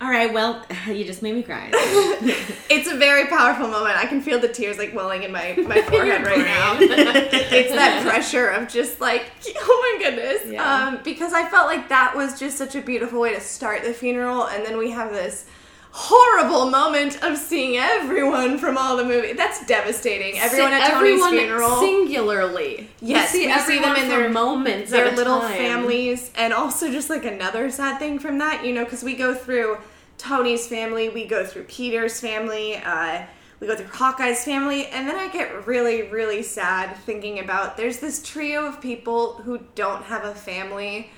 All 0.00 0.10
right 0.10 0.32
well 0.32 0.64
you 0.86 1.04
just 1.04 1.22
made 1.22 1.34
me 1.34 1.42
cry 1.42 1.70
It's 2.70 2.86
a 2.86 2.96
very 2.96 3.26
powerful 3.28 3.66
moment. 3.66 3.96
I 3.96 4.04
can 4.04 4.20
feel 4.20 4.38
the 4.38 4.48
tears 4.48 4.76
like 4.76 4.94
welling 4.94 5.22
in 5.22 5.32
my, 5.32 5.54
my 5.66 5.80
forehead 5.88 6.22
right 6.26 6.44
now. 6.44 6.76
it's 6.78 7.72
that 7.72 8.02
pressure 8.06 8.48
of 8.48 8.68
just 8.68 9.00
like, 9.00 9.30
oh 9.56 9.98
my 9.98 10.04
goodness. 10.04 10.52
Yeah. 10.52 10.88
Um, 10.88 11.00
because 11.02 11.32
I 11.32 11.48
felt 11.48 11.66
like 11.66 11.88
that 11.88 12.14
was 12.14 12.38
just 12.38 12.58
such 12.58 12.74
a 12.74 12.82
beautiful 12.82 13.20
way 13.20 13.34
to 13.34 13.40
start 13.40 13.84
the 13.84 13.94
funeral, 13.94 14.48
and 14.48 14.66
then 14.66 14.76
we 14.76 14.90
have 14.90 15.12
this 15.12 15.46
horrible 15.90 16.70
moment 16.70 17.22
of 17.22 17.36
seeing 17.36 17.76
everyone 17.76 18.58
from 18.58 18.76
all 18.78 18.96
the 18.96 19.04
movie. 19.04 19.32
That's 19.32 19.64
devastating. 19.66 20.38
Everyone 20.38 20.72
at 20.72 20.90
Tony's 20.90 20.96
everyone 21.20 21.30
funeral. 21.32 21.80
singularly 21.80 22.88
Yes, 23.00 23.32
we 23.32 23.40
see 23.40 23.46
we 23.46 23.58
see 23.60 23.78
them 23.80 23.96
in 23.96 24.08
their- 24.08 24.28
moments 24.28 24.90
their 24.90 25.10
little 25.12 25.40
time. 25.40 25.56
families 25.56 26.30
and 26.36 26.52
also 26.52 26.90
just 26.90 27.08
like 27.10 27.24
another 27.24 27.70
sad 27.70 27.98
thing 27.98 28.18
from 28.18 28.38
that 28.38 28.64
you 28.64 28.72
know 28.72 28.84
because 28.84 29.02
we 29.02 29.14
go 29.14 29.34
through 29.34 29.78
tony's 30.18 30.66
family 30.66 31.08
we 31.08 31.24
go 31.26 31.44
through 31.46 31.62
peter's 31.64 32.20
family 32.20 32.76
uh, 32.76 33.22
we 33.60 33.66
go 33.66 33.74
through 33.76 33.86
hawkeye's 33.86 34.44
family 34.44 34.86
and 34.86 35.08
then 35.08 35.16
i 35.16 35.28
get 35.28 35.66
really 35.66 36.02
really 36.10 36.42
sad 36.42 36.94
thinking 36.98 37.38
about 37.38 37.76
there's 37.76 37.98
this 38.00 38.22
trio 38.22 38.66
of 38.66 38.80
people 38.80 39.34
who 39.44 39.58
don't 39.74 40.02
have 40.04 40.24
a 40.24 40.34
family 40.34 41.08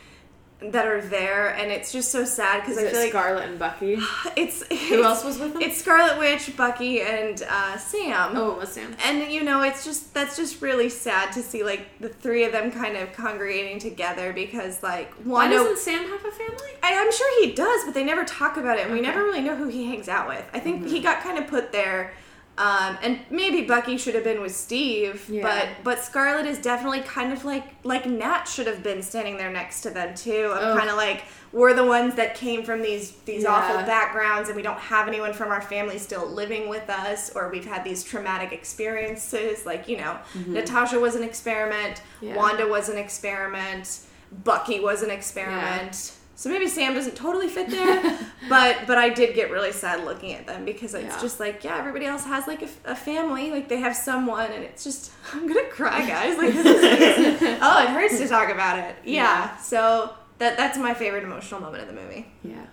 that 0.62 0.86
are 0.86 1.00
there 1.00 1.48
and 1.54 1.70
it's 1.72 1.90
just 1.90 2.10
so 2.12 2.24
sad 2.24 2.60
because 2.60 2.76
i 2.76 2.84
feel 2.90 3.00
like 3.00 3.08
Scarlet 3.10 3.48
and 3.48 3.58
Bucky? 3.58 3.98
it's 4.36 4.62
Who 4.90 5.02
else 5.02 5.24
was 5.24 5.38
with 5.38 5.54
them? 5.54 5.62
it's 5.62 5.78
scarlet 5.78 6.18
witch 6.18 6.54
bucky 6.56 7.00
and 7.00 7.42
uh, 7.48 7.76
sam 7.78 8.36
oh, 8.36 8.52
it 8.52 8.58
was 8.58 8.68
Sam. 8.72 8.94
and 9.04 9.32
you 9.32 9.42
know 9.42 9.62
it's 9.62 9.84
just 9.84 10.12
that's 10.12 10.36
just 10.36 10.60
really 10.60 10.88
sad 10.90 11.32
to 11.32 11.42
see 11.42 11.64
like 11.64 11.86
the 12.00 12.08
three 12.08 12.44
of 12.44 12.52
them 12.52 12.70
kind 12.70 12.96
of 12.96 13.12
congregating 13.14 13.78
together 13.78 14.32
because 14.32 14.82
like 14.82 15.12
Why 15.24 15.48
doesn't 15.48 15.78
Sam 15.78 16.02
have 16.08 16.24
a 16.24 16.30
family? 16.30 16.70
I, 16.82 16.94
i'm 16.94 17.12
sure 17.12 17.44
he 17.46 17.52
does 17.54 17.84
but 17.84 17.94
they 17.94 18.04
never 18.04 18.24
talk 18.24 18.56
about 18.56 18.78
it 18.78 18.84
and 18.84 18.92
we 18.92 19.00
never 19.00 19.22
really 19.22 19.40
know 19.40 19.56
who 19.56 19.68
he 19.68 19.86
hangs 19.86 20.08
out 20.08 20.28
with 20.28 20.44
i 20.52 20.58
think 20.58 20.80
Mm-hmm. 20.82 20.88
he 20.88 21.00
got 21.00 21.22
kind 21.22 21.38
of 21.38 21.46
put 21.46 21.72
there 21.72 22.12
Um, 22.58 22.98
and 23.02 23.20
maybe 23.30 23.62
Bucky 23.62 23.96
should 23.96 24.14
have 24.14 24.24
been 24.24 24.42
with 24.42 24.54
Steve, 24.54 25.24
Yeah. 25.30 25.42
but 25.42 25.68
but 25.82 26.04
Scarlet 26.04 26.44
is 26.46 26.58
definitely 26.58 27.00
kind 27.00 27.32
of 27.32 27.44
like 27.44 27.64
like 27.84 28.04
Nat 28.04 28.44
should 28.44 28.66
have 28.66 28.82
been 28.82 29.02
standing 29.02 29.38
there 29.38 29.50
next 29.50 29.80
to 29.82 29.90
them 29.90 30.14
too. 30.14 30.52
Of 30.52 30.58
Ugh. 30.62 30.78
kind 30.78 30.90
of 30.90 30.96
like 30.96 31.24
we're 31.52 31.72
the 31.74 31.84
ones 31.86 32.16
that 32.16 32.34
came 32.34 32.62
from 32.62 32.82
these 32.82 33.12
these 33.24 33.46
awful 33.46 33.76
backgrounds, 33.86 34.50
and 34.50 34.56
we 34.56 34.62
don't 34.62 34.78
have 34.78 35.08
anyone 35.08 35.32
from 35.32 35.48
our 35.50 35.62
family 35.62 35.96
still 35.98 36.26
living 36.26 36.68
with 36.68 36.90
us, 36.90 37.30
or 37.34 37.48
we've 37.50 37.64
had 37.64 37.82
these 37.82 38.04
traumatic 38.04 38.52
experiences. 38.52 39.64
Like 39.64 39.88
you 39.88 39.96
know, 39.96 40.18
Natasha 40.46 41.00
was 41.00 41.14
an 41.14 41.22
experiment, 41.22 42.02
Yeah. 42.20 42.36
Wanda 42.36 42.66
was 42.68 42.90
an 42.90 42.98
experiment, 42.98 44.00
Bucky 44.44 44.80
was 44.80 45.02
an 45.02 45.10
experiment. 45.10 46.12
So 46.40 46.48
maybe 46.48 46.68
Sam 46.68 46.94
doesn't 46.94 47.16
totally 47.16 47.48
fit 47.48 47.68
there, 47.68 48.18
but 48.48 48.86
but 48.86 48.96
I 48.96 49.10
did 49.10 49.34
get 49.34 49.50
really 49.50 49.72
sad 49.72 50.06
looking 50.06 50.32
at 50.32 50.46
them 50.46 50.64
because 50.64 50.94
it's 50.94 51.04
Yeah. 51.14 51.20
just 51.20 51.38
like 51.38 51.62
yeah, 51.64 51.76
everybody 51.76 52.06
else 52.06 52.24
has 52.24 52.46
like 52.46 52.62
a 52.86 52.96
family, 52.96 53.50
like 53.50 53.68
they 53.68 53.76
have 53.80 53.94
someone, 53.94 54.50
and 54.50 54.64
it's 54.64 54.82
just 54.82 55.12
I'm 55.34 55.46
gonna 55.46 55.68
cry, 55.68 56.00
guys. 56.06 56.38
Like 56.38 56.54
this 56.54 56.64
is, 56.64 57.42
oh, 57.60 57.82
it 57.82 57.90
hurts 57.90 58.16
to 58.20 58.26
talk 58.26 58.48
about 58.48 58.78
it. 58.78 58.96
Yeah. 59.04 59.54
So 59.58 60.14
that 60.38 60.56
that's 60.56 60.78
my 60.78 60.94
favorite 60.94 61.24
emotional 61.24 61.60
moment 61.60 61.82
of 61.82 61.94
the 61.94 62.00
movie. 62.00 62.32
Yeah. 62.42 62.64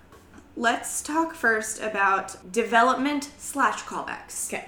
Let's 0.56 1.02
talk 1.02 1.36
first 1.36 1.82
about 1.82 2.50
development 2.54 3.32
slash 3.38 3.84
callbacks. 3.84 4.48
Okay. 4.48 4.64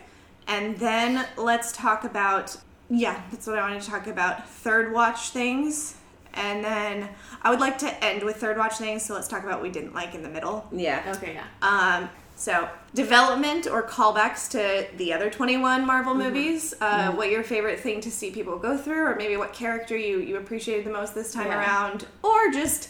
And 0.45 0.77
then 0.77 1.25
let's 1.37 1.71
talk 1.71 2.03
about 2.03 2.57
yeah, 2.89 3.21
that's 3.31 3.47
what 3.47 3.57
I 3.57 3.61
wanted 3.61 3.81
to 3.81 3.89
talk 3.89 4.07
about. 4.07 4.45
Third 4.49 4.91
watch 4.91 5.29
things. 5.29 5.95
And 6.39 6.63
then 6.63 7.09
I 7.41 7.49
would 7.51 7.59
like 7.59 7.77
to 7.79 8.03
end 8.03 8.23
with 8.23 8.37
third 8.37 8.57
watch 8.57 8.77
things, 8.77 9.03
so 9.05 9.13
let's 9.13 9.27
talk 9.27 9.43
about 9.43 9.55
what 9.55 9.63
we 9.63 9.69
didn't 9.69 9.93
like 9.93 10.15
in 10.15 10.23
the 10.23 10.29
middle. 10.29 10.67
Yeah. 10.71 11.13
Okay. 11.17 11.33
Yeah. 11.35 11.45
Um, 11.61 12.09
so 12.35 12.69
development 12.95 13.67
or 13.67 13.83
callbacks 13.83 14.49
to 14.51 14.87
the 14.97 15.11
other 15.13 15.29
21 15.29 15.85
Marvel 15.85 16.13
Mm-hmm. 16.13 16.23
movies. 16.23 16.73
Uh, 16.79 17.11
What 17.11 17.29
your 17.29 17.43
favorite 17.43 17.79
thing 17.81 17.99
to 18.01 18.09
see 18.11 18.31
people 18.31 18.57
go 18.57 18.77
through, 18.77 19.05
or 19.07 19.15
maybe 19.15 19.35
what 19.35 19.51
character 19.53 19.97
you 19.97 20.19
you 20.19 20.37
appreciated 20.37 20.85
the 20.85 20.91
most 20.91 21.13
this 21.13 21.33
time 21.33 21.47
Yeah. 21.47 21.59
around, 21.59 22.05
or 22.23 22.49
just 22.51 22.89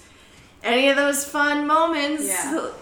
any 0.64 0.90
of 0.90 0.96
those 0.96 1.26
fun 1.26 1.66
moments. 1.66 2.28
Yeah. 2.28 2.70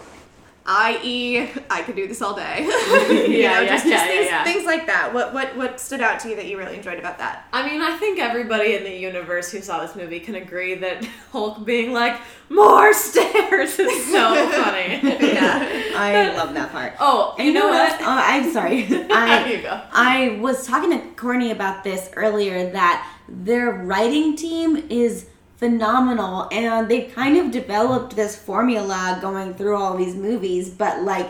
I.e., 0.70 1.48
I 1.70 1.82
could 1.82 1.96
do 1.96 2.06
this 2.06 2.20
all 2.20 2.34
day. 2.36 2.60
you 2.66 2.68
Yeah, 3.38 3.54
know, 3.54 3.60
yeah, 3.62 3.66
just, 3.66 3.86
yeah, 3.86 3.96
just 3.96 4.06
things, 4.06 4.26
yeah. 4.26 4.44
things 4.44 4.64
like 4.66 4.86
that. 4.86 5.14
What 5.14 5.32
what 5.32 5.56
what 5.56 5.80
stood 5.80 6.02
out 6.02 6.20
to 6.20 6.28
you 6.28 6.36
that 6.36 6.46
you 6.46 6.58
really 6.58 6.76
enjoyed 6.76 6.98
about 6.98 7.18
that? 7.18 7.46
I 7.52 7.68
mean, 7.68 7.80
I 7.80 7.96
think 7.96 8.18
everybody 8.18 8.74
in 8.74 8.84
the 8.84 8.94
universe 8.94 9.50
who 9.50 9.60
saw 9.62 9.80
this 9.84 9.96
movie 9.96 10.20
can 10.20 10.34
agree 10.34 10.74
that 10.76 11.04
Hulk 11.32 11.64
being 11.64 11.92
like, 11.94 12.20
more 12.50 12.92
stairs 12.92 13.78
is 13.78 14.06
so 14.12 14.34
funny. 14.50 15.00
Yeah. 15.02 15.82
I 15.96 16.36
love 16.36 16.52
that 16.54 16.70
part. 16.70 16.94
Oh, 17.00 17.34
And 17.38 17.46
you 17.48 17.54
know 17.54 17.68
what? 17.68 17.92
Oh, 18.00 18.04
I'm 18.06 18.52
sorry. 18.52 18.82
There 18.82 19.06
I 19.10 19.50
you 19.50 19.62
go. 19.62 19.80
I 19.92 20.38
was 20.40 20.66
talking 20.66 20.90
to 20.90 20.98
Courtney 21.16 21.50
about 21.50 21.82
this 21.84 22.10
earlier 22.14 22.70
that 22.72 23.10
their 23.28 23.70
writing 23.72 24.36
team 24.36 24.76
is 24.90 25.26
phenomenal 25.58 26.48
and 26.52 26.88
they've 26.88 27.12
kind 27.14 27.36
of 27.36 27.50
developed 27.50 28.16
this 28.16 28.34
formula 28.36 29.18
going 29.20 29.52
through 29.54 29.76
all 29.76 29.96
these 29.96 30.14
movies, 30.14 30.70
but 30.70 31.02
like 31.02 31.28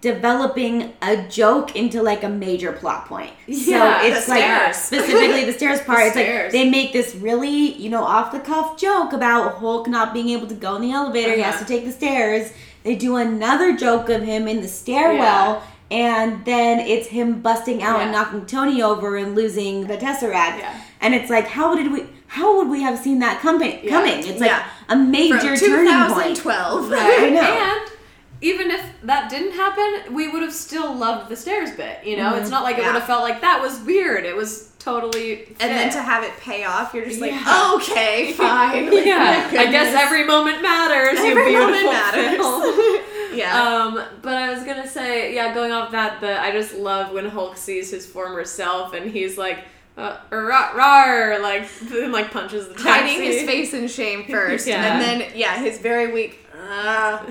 developing 0.00 0.92
a 1.00 1.16
joke 1.28 1.76
into 1.76 2.02
like 2.02 2.24
a 2.24 2.28
major 2.28 2.72
plot 2.72 3.06
point. 3.06 3.30
Yeah, 3.46 4.00
so 4.00 4.06
it's 4.08 4.24
the 4.26 4.30
like 4.32 4.40
stairs. 4.42 4.76
specifically 4.76 5.44
the 5.44 5.52
stairs 5.52 5.80
part. 5.86 6.00
it's 6.02 6.12
stairs. 6.12 6.44
like 6.46 6.52
they 6.52 6.68
make 6.68 6.92
this 6.92 7.14
really, 7.14 7.74
you 7.74 7.88
know, 7.88 8.02
off 8.02 8.32
the 8.32 8.40
cuff 8.40 8.76
joke 8.80 9.12
about 9.12 9.58
Hulk 9.58 9.86
not 9.86 10.12
being 10.12 10.30
able 10.30 10.48
to 10.48 10.54
go 10.54 10.74
in 10.76 10.82
the 10.82 10.90
elevator. 10.92 11.34
He 11.34 11.40
has 11.42 11.54
Uh-huh. 11.54 11.64
to 11.64 11.68
take 11.68 11.84
the 11.84 11.92
stairs. 11.92 12.52
They 12.82 12.96
do 12.96 13.14
another 13.16 13.76
joke 13.76 14.08
of 14.08 14.22
him 14.22 14.48
in 14.48 14.60
the 14.60 14.68
stairwell. 14.68 15.62
And 15.92 16.42
then 16.46 16.80
it's 16.80 17.08
him 17.08 17.42
busting 17.42 17.82
out 17.82 18.00
and 18.00 18.10
knocking 18.10 18.46
Tony 18.46 18.80
over 18.82 19.16
and 19.18 19.34
losing 19.36 19.86
the 19.88 19.98
Tesseract. 19.98 20.58
Yeah. 20.58 20.80
And 21.02 21.14
it's 21.14 21.28
like, 21.30 21.46
how 21.46 21.74
did 21.76 21.92
we? 21.92 22.06
How 22.32 22.56
would 22.56 22.68
we 22.68 22.80
have 22.82 22.98
seen 22.98 23.18
that 23.18 23.40
coming? 23.40 23.80
Yeah. 23.84 23.90
Coming? 23.90 24.18
It's 24.26 24.40
like 24.40 24.50
Yeah. 24.50 24.66
a 24.88 24.96
major 24.96 25.38
From 25.56 25.68
turning 25.68 26.14
point. 26.14 26.36
2012. 26.36 26.92
I 26.96 27.28
know. 27.28 27.40
And 27.42 27.92
even 28.40 28.70
if 28.70 28.82
that 29.02 29.28
didn't 29.30 29.52
happen, 29.52 30.14
we 30.14 30.28
would 30.28 30.42
have 30.42 30.52
still 30.54 30.94
loved 30.94 31.28
the 31.30 31.36
stairs 31.36 31.70
bit. 31.72 32.04
You 32.04 32.16
know, 32.16 32.34
it's 32.36 32.48
not 32.50 32.62
like 32.62 32.76
it 32.76 32.78
Mm-hmm. 32.78 32.86
Yeah. 32.86 32.92
would 32.94 32.98
have 33.00 33.06
felt 33.06 33.22
like 33.22 33.40
that 33.42 33.60
was 33.60 33.78
weird. 33.80 34.24
It 34.24 34.34
was 34.34 34.72
totally. 34.78 35.44
And 35.60 35.70
then 35.76 35.92
to 35.92 36.00
have 36.02 36.24
it 36.24 36.32
pay 36.40 36.64
off, 36.64 36.94
you're 36.94 37.04
just 37.04 37.20
like, 37.20 37.32
Yeah. 37.32 37.72
okay, 37.76 38.32
fine. 38.44 38.86
Like, 38.94 39.04
yeah, 39.06 39.48
I 39.52 39.70
guess 39.70 39.94
every 39.94 40.24
moment 40.24 40.62
matters. 40.62 41.18
you 41.20 41.26
Every 41.38 41.52
moment 41.52 41.72
beautiful 41.82 41.92
matters. 41.92 42.36
film. 42.38 43.38
yeah. 43.38 43.62
Um, 43.62 44.02
but 44.22 44.34
I 44.36 44.50
was 44.54 44.64
gonna 44.64 44.88
say, 44.88 45.34
yeah, 45.34 45.52
going 45.54 45.70
off 45.70 45.92
that, 45.92 46.20
the 46.22 46.40
I 46.40 46.50
just 46.50 46.74
love 46.74 47.12
when 47.12 47.26
Hulk 47.26 47.56
sees 47.58 47.90
his 47.90 48.06
former 48.06 48.44
self 48.44 48.94
and 48.94 49.10
he's 49.10 49.36
like, 49.38 49.58
uh, 49.96 50.16
rah, 50.30 51.36
like, 51.40 51.68
then 51.82 52.12
like 52.12 52.30
punches 52.30 52.68
the 52.68 52.74
taxi. 52.74 52.88
Hiding 52.88 53.22
his 53.22 53.42
face 53.42 53.74
in 53.74 53.88
shame 53.88 54.24
first, 54.30 54.66
Yeah. 54.66 54.84
and 54.94 55.02
then 55.02 55.32
yeah, 55.34 55.58
his 55.58 55.78
very 55.78 56.12
weak. 56.12 56.38
Uh, 56.54 57.24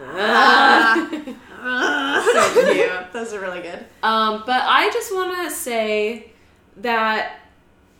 uh, 0.00 1.10
so 2.32 2.72
cute. 2.72 3.12
Those 3.12 3.32
are 3.32 3.40
really 3.40 3.62
good. 3.62 3.84
Um, 4.02 4.42
but 4.46 4.62
I 4.64 4.90
just 4.92 5.12
want 5.14 5.36
to 5.44 5.50
say 5.54 6.32
that 6.78 7.40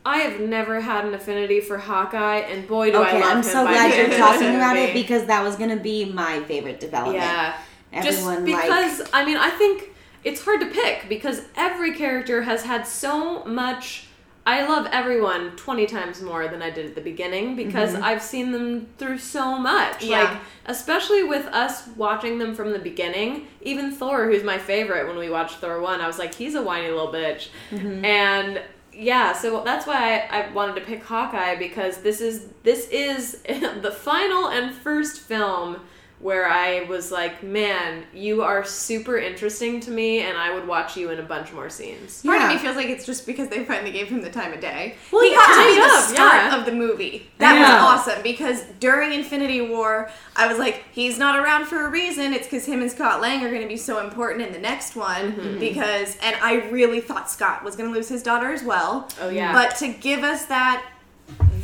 I 0.07 0.19
have 0.19 0.41
never 0.41 0.81
had 0.81 1.05
an 1.05 1.15
affinity 1.15 1.61
for 1.61 1.77
Hawkeye, 1.79 2.39
and 2.39 2.67
boy, 2.67 2.91
do 2.93 2.99
I 2.99 3.09
Okay, 3.09 3.21
love 3.21 3.31
I'm 3.31 3.37
him 3.39 3.43
so 3.43 3.63
glad 3.65 3.97
you're 3.97 4.17
talking 4.19 4.55
about 4.55 4.77
it 4.77 4.95
because 4.95 5.27
that 5.27 5.43
was 5.43 5.57
going 5.57 5.71
to 5.71 5.83
be 5.83 6.05
my 6.07 6.41
favorite 6.45 6.81
development. 6.81 7.19
Yeah. 7.25 7.57
Everyone 7.93 8.13
Just 8.15 8.27
like 8.27 8.45
because, 8.45 9.11
I 9.13 9.25
mean, 9.25 9.37
I 9.39 9.51
think 9.51 9.91
it's 10.25 10.45
hard 10.45 10.61
to 10.61 10.67
pick 10.67 11.09
because 11.09 11.43
every 11.57 11.95
character 11.95 12.43
has 12.43 12.63
had 12.63 12.87
so 12.87 13.45
much. 13.45 14.05
I 14.49 14.67
love 14.67 14.87
everyone 14.93 15.55
20 15.57 15.85
times 15.85 16.23
more 16.23 16.49
than 16.49 16.63
I 16.63 16.71
did 16.71 16.87
at 16.87 16.95
the 16.95 17.03
beginning 17.03 17.55
because 17.55 17.93
mm-hmm. 17.93 18.03
I've 18.03 18.23
seen 18.23 18.51
them 18.51 18.87
through 18.97 19.19
so 19.19 19.59
much. 19.59 20.03
Yeah. 20.03 20.23
Like, 20.23 20.41
especially 20.65 21.23
with 21.23 21.45
us 21.49 21.87
watching 21.89 22.39
them 22.39 22.55
from 22.55 22.73
the 22.73 22.79
beginning. 22.79 23.47
Even 23.61 23.93
Thor, 23.93 24.25
who's 24.25 24.43
my 24.43 24.57
favorite 24.57 25.07
when 25.07 25.19
we 25.19 25.29
watched 25.29 25.57
Thor 25.57 25.83
1, 25.83 26.01
I 26.01 26.07
was 26.07 26.19
like, 26.19 26.35
he's 26.35 26.55
a 26.55 26.63
whiny 26.63 26.89
little 26.89 27.13
bitch. 27.13 27.49
Mm-hmm. 27.71 28.03
And 28.07 28.63
yeah, 28.91 29.35
so 29.35 29.63
that's 29.63 29.87
why 29.87 30.27
I, 30.31 30.45
I 30.45 30.53
wanted 30.53 30.77
to 30.77 30.81
pick 30.81 31.05
Hawkeye 31.05 31.57
because 31.57 31.99
this 31.99 32.23
is 32.23 32.47
this 32.63 32.89
is 32.89 33.43
the 33.83 33.95
final 33.95 34.49
and 34.49 34.75
first 34.75 35.21
film 35.21 35.83
where 36.21 36.49
I 36.49 36.83
was 36.89 37.13
like, 37.13 37.43
man, 37.45 38.03
you 38.13 38.43
are 38.43 38.65
super 38.65 39.19
interesting 39.19 39.79
to 39.81 39.91
me, 39.93 40.21
and 40.21 40.37
I 40.37 40.53
would 40.53 40.67
watch 40.67 40.97
you 40.97 41.11
in 41.11 41.21
a 41.21 41.23
bunch 41.23 41.53
more 41.53 41.71
scenes. 41.71 42.23
Part 42.23 42.43
of 42.43 42.49
me 42.49 42.59
feels 42.59 42.75
like 42.75 42.89
it's 42.89 43.07
just 43.07 43.25
because 43.25 43.49
they 43.49 43.65
finally 43.65 43.93
gave 43.93 44.09
him 44.09 44.21
the 44.21 44.31
time 44.31 44.53
of 44.53 44.61
day. 44.61 44.97
Well, 45.13 45.23
he 45.23 45.31
got 45.31 45.47
to 45.47 45.69
be 45.69 45.75
the 45.77 45.87
yeah, 45.87 46.01
start 46.01 46.35
yeah. 46.35 46.59
of 46.59 46.67
the 46.67 46.73
movie. 46.73 47.31
That 47.39 47.55
Yeah. 47.55 47.85
was 47.85 48.01
awesome 48.09 48.23
because 48.25 48.65
during 48.81 49.13
Infinity 49.13 49.61
War, 49.61 50.11
I 50.35 50.49
was 50.49 50.59
like, 50.59 50.85
he's 50.93 51.19
not 51.19 51.39
around 51.39 51.67
for 51.67 51.87
a 51.87 51.89
reason. 51.89 52.33
It's 52.33 52.47
because 52.49 52.67
him 52.67 52.83
and 52.83 52.91
Scott 52.91 53.21
Lang 53.21 53.45
are 53.45 53.51
going 53.51 53.63
to 53.63 53.69
be 53.69 53.77
so 53.77 54.05
important 54.05 54.45
in 54.45 54.53
the 54.53 54.59
next 54.59 54.97
one. 54.97 55.33
Mm-hmm. 55.33 55.59
Because, 55.61 56.17
and 56.21 56.37
I 56.43 56.69
really 56.71 57.01
thought 57.01 57.31
Scott 57.31 57.63
was 57.63 57.77
going 57.77 57.91
to 57.91 57.95
lose 57.95 58.09
his 58.09 58.25
daughter 58.25 58.53
as 58.53 58.65
well. 58.65 59.09
Oh, 59.21 59.29
yeah. 59.29 59.53
But 59.53 59.77
to 59.77 59.89
give 59.89 60.25
us 60.25 60.47
that 60.47 60.85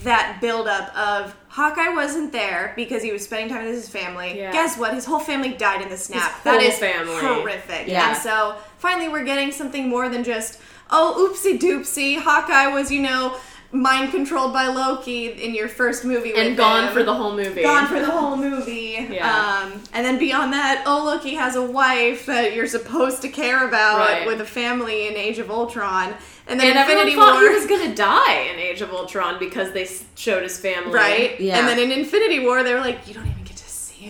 that 0.04 0.38
buildup 0.40 0.96
of 0.96 1.36
Hawkeye 1.48 1.90
wasn't 1.94 2.32
there 2.32 2.72
because 2.76 3.02
he 3.02 3.12
was 3.12 3.24
spending 3.24 3.48
time 3.54 3.64
with 3.66 3.74
his 3.74 3.88
family. 3.88 4.38
Yeah. 4.38 4.52
Guess 4.52 4.78
what? 4.78 4.94
His 4.94 5.04
whole 5.04 5.18
family 5.20 5.50
died 5.54 5.82
in 5.82 5.88
the 5.88 5.96
snap. 5.96 6.32
His 6.36 6.44
that 6.44 6.62
is 6.62 6.78
family. 6.78 7.14
horrific. 7.20 7.86
Yeah. 7.88 8.10
And 8.10 8.16
so 8.18 8.56
finally 8.78 9.08
we're 9.08 9.24
getting 9.24 9.52
something 9.52 9.88
more 9.88 10.08
than 10.08 10.24
just, 10.24 10.60
oh, 10.90 11.30
oopsie 11.32 11.58
doopsie, 11.58 12.18
Hawkeye 12.20 12.68
was, 12.68 12.90
you 12.90 13.00
know, 13.02 13.36
mind 13.72 14.12
controlled 14.12 14.52
by 14.52 14.68
Loki 14.68 15.26
in 15.26 15.52
your 15.52 15.66
first 15.68 16.04
movie 16.04 16.32
and 16.34 16.56
gone 16.56 16.86
him. 16.88 16.92
for 16.92 17.02
the 17.02 17.12
whole 17.14 17.34
movie. 17.34 17.62
Gone 17.62 17.88
for 17.88 17.98
the 17.98 18.10
whole 18.10 18.36
movie. 18.36 18.92
Yeah. 19.10 19.28
Um, 19.72 19.82
and 19.92 20.04
then 20.04 20.18
beyond 20.18 20.52
that, 20.52 20.84
oh 20.86 21.04
look, 21.04 21.22
he 21.22 21.34
has 21.34 21.56
a 21.56 21.62
wife 21.62 22.26
that 22.26 22.54
you're 22.54 22.66
supposed 22.68 23.22
to 23.22 23.28
care 23.28 23.66
about 23.66 23.98
Right. 23.98 24.26
with 24.26 24.40
a 24.40 24.44
family 24.44 25.08
in 25.08 25.14
Age 25.16 25.38
of 25.38 25.50
Ultron. 25.50 26.14
And 26.46 26.60
then 26.60 26.76
and 26.76 26.78
Infinity 26.78 27.16
War. 27.16 27.40
he 27.40 27.48
was 27.48 27.66
gonna 27.66 27.94
die 27.94 28.50
in 28.52 28.58
Age 28.58 28.82
of 28.82 28.92
Ultron 28.92 29.38
because 29.38 29.72
they 29.72 29.88
showed 30.14 30.42
his 30.42 30.58
family. 30.58 30.92
right? 30.92 31.40
Yeah. 31.40 31.58
And 31.58 31.66
then 31.68 31.78
in 31.78 31.90
Infinity 31.90 32.40
War, 32.40 32.62
they 32.62 32.74
were 32.74 32.80
like, 32.80 33.06
you 33.08 33.14
don't 33.14 33.26
even 33.26 33.44
get 33.44 33.53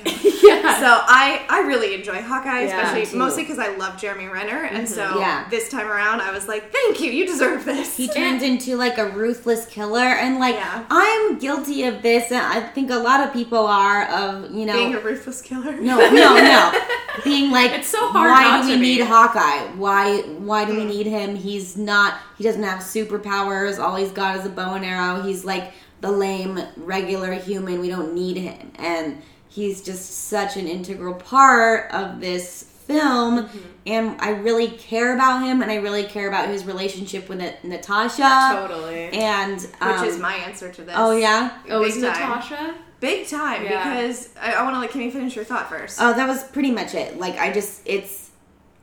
to 0.00 0.10
yeah. 0.46 0.78
so 0.78 1.00
I 1.06 1.44
I 1.48 1.60
really 1.60 1.94
enjoy 1.94 2.20
Hawkeye, 2.22 2.64
Yeah, 2.64 2.86
especially 2.86 3.18
mostly 3.18 3.42
because 3.44 3.58
I 3.58 3.76
love 3.76 4.00
Jeremy 4.00 4.26
Renner, 4.26 4.64
and 4.64 4.86
mm-hmm. 4.86 4.94
so 4.94 5.18
Yeah. 5.18 5.48
this 5.50 5.68
time 5.68 5.88
around, 5.88 6.20
I 6.20 6.32
was 6.32 6.48
like, 6.48 6.72
thank 6.72 7.00
you, 7.00 7.10
you 7.10 7.26
deserve 7.26 7.64
this. 7.64 7.96
he 7.96 8.08
turns 8.08 8.42
into 8.42 8.76
like 8.76 8.98
a 8.98 9.08
ruthless 9.08 9.66
killer 9.66 10.00
and 10.00 10.38
like 10.38 10.56
Yeah. 10.56 10.84
I'm 10.90 11.38
guilty 11.38 11.84
of 11.84 12.02
this 12.02 12.30
and 12.30 12.40
I 12.40 12.60
think 12.60 12.90
a 12.90 12.96
lot 12.96 13.26
of 13.26 13.32
people 13.32 13.66
are 13.66 14.06
of, 14.08 14.50
you 14.50 14.66
know 14.66 14.74
Being 14.74 14.94
a 14.94 15.00
ruthless 15.00 15.40
killer. 15.40 15.80
No, 15.80 15.98
no, 16.10 16.36
no. 16.36 16.80
Being 17.24 17.50
like, 17.50 17.70
It's 17.72 17.88
so 17.88 18.08
hard 18.08 18.30
Why 18.30 18.62
do 18.62 18.68
we 18.68 18.76
need 18.76 18.98
be." 18.98 19.04
Hawkeye? 19.04 19.74
Why? 19.76 20.22
Why 20.22 20.64
do 20.64 20.74
we 20.74 20.82
mm. 20.82 20.88
need 20.88 21.06
him? 21.06 21.36
He's 21.36 21.76
not. 21.76 22.18
He 22.38 22.44
doesn't 22.44 22.62
have 22.62 22.80
superpowers. 22.80 23.78
All 23.78 23.96
he's 23.96 24.10
got 24.10 24.36
is 24.36 24.46
a 24.46 24.48
bow 24.48 24.74
and 24.74 24.84
arrow. 24.84 25.22
He's 25.22 25.44
like 25.44 25.72
the 26.00 26.10
lame 26.10 26.60
regular 26.76 27.32
human. 27.34 27.80
We 27.80 27.88
don't 27.88 28.14
need 28.14 28.36
him, 28.36 28.72
and 28.78 29.22
he's 29.54 29.80
just 29.82 30.28
such 30.28 30.56
an 30.56 30.66
integral 30.66 31.14
part 31.14 31.90
of 31.92 32.20
this 32.20 32.64
film, 32.86 33.44
Mm-hmm. 33.44 33.58
and 33.86 34.20
I 34.20 34.30
really 34.30 34.68
care 34.68 35.14
about 35.14 35.42
him, 35.42 35.62
and 35.62 35.70
I 35.70 35.76
really 35.76 36.04
care 36.04 36.28
about 36.28 36.48
his 36.48 36.64
relationship 36.66 37.28
with 37.30 37.38
Na- 37.38 37.52
Natasha. 37.62 38.66
Totally. 38.68 39.08
And 39.12 39.60
Which 39.60 39.70
um, 39.80 40.04
is 40.04 40.18
my 40.18 40.34
answer 40.34 40.70
to 40.70 40.82
this. 40.82 40.94
oh 40.96 41.12
yeah, 41.16 41.58
oh, 41.70 41.82
is 41.82 41.94
Big 41.94 42.04
time. 42.12 42.28
Natasha? 42.30 42.74
Big 43.00 43.26
time 43.26 43.64
Yeah. 43.64 44.00
because 44.00 44.30
I, 44.40 44.52
I 44.54 44.62
want 44.62 44.76
to 44.76 44.80
like 44.80 44.90
can 44.90 45.00
Kimmy 45.02 45.12
finish 45.12 45.34
your 45.36 45.44
thought 45.44 45.68
first. 45.68 45.98
oh 46.00 46.12
that 46.14 46.26
was 46.28 46.42
pretty 46.44 46.70
much 46.70 46.94
it. 46.94 47.18
Like 47.18 47.38
I 47.38 47.52
just 47.52 47.82
it's 47.86 48.30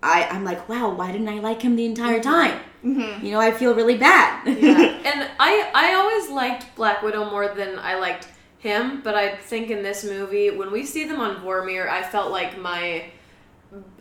I 0.03 0.23
I'm 0.29 0.43
like 0.43 0.67
wow 0.69 0.93
why 0.93 1.11
didn't 1.11 1.29
I 1.29 1.39
like 1.39 1.61
him 1.61 1.75
the 1.75 1.85
entire 1.85 2.19
Mm-hmm. 2.19 2.99
time? 3.01 3.23
You 3.23 3.31
know 3.31 3.39
I 3.39 3.51
feel 3.51 3.73
really 3.73 3.97
bad. 3.97 4.47
Yeah. 4.47 4.79
and 5.09 5.29
I 5.39 5.71
I 5.73 5.93
always 5.95 6.29
liked 6.29 6.75
Black 6.75 7.01
Widow 7.03 7.29
more 7.31 7.47
than 7.59 7.79
I 7.79 7.95
liked 7.99 8.27
him, 8.61 9.01
but 9.03 9.15
I 9.15 9.35
think 9.35 9.69
in 9.71 9.81
this 9.83 10.03
movie, 10.03 10.51
when 10.51 10.71
we 10.71 10.85
see 10.85 11.05
them 11.05 11.19
on 11.19 11.37
Vormir, 11.43 11.89
I 11.89 12.03
felt 12.03 12.31
like 12.31 12.59
my 12.59 13.05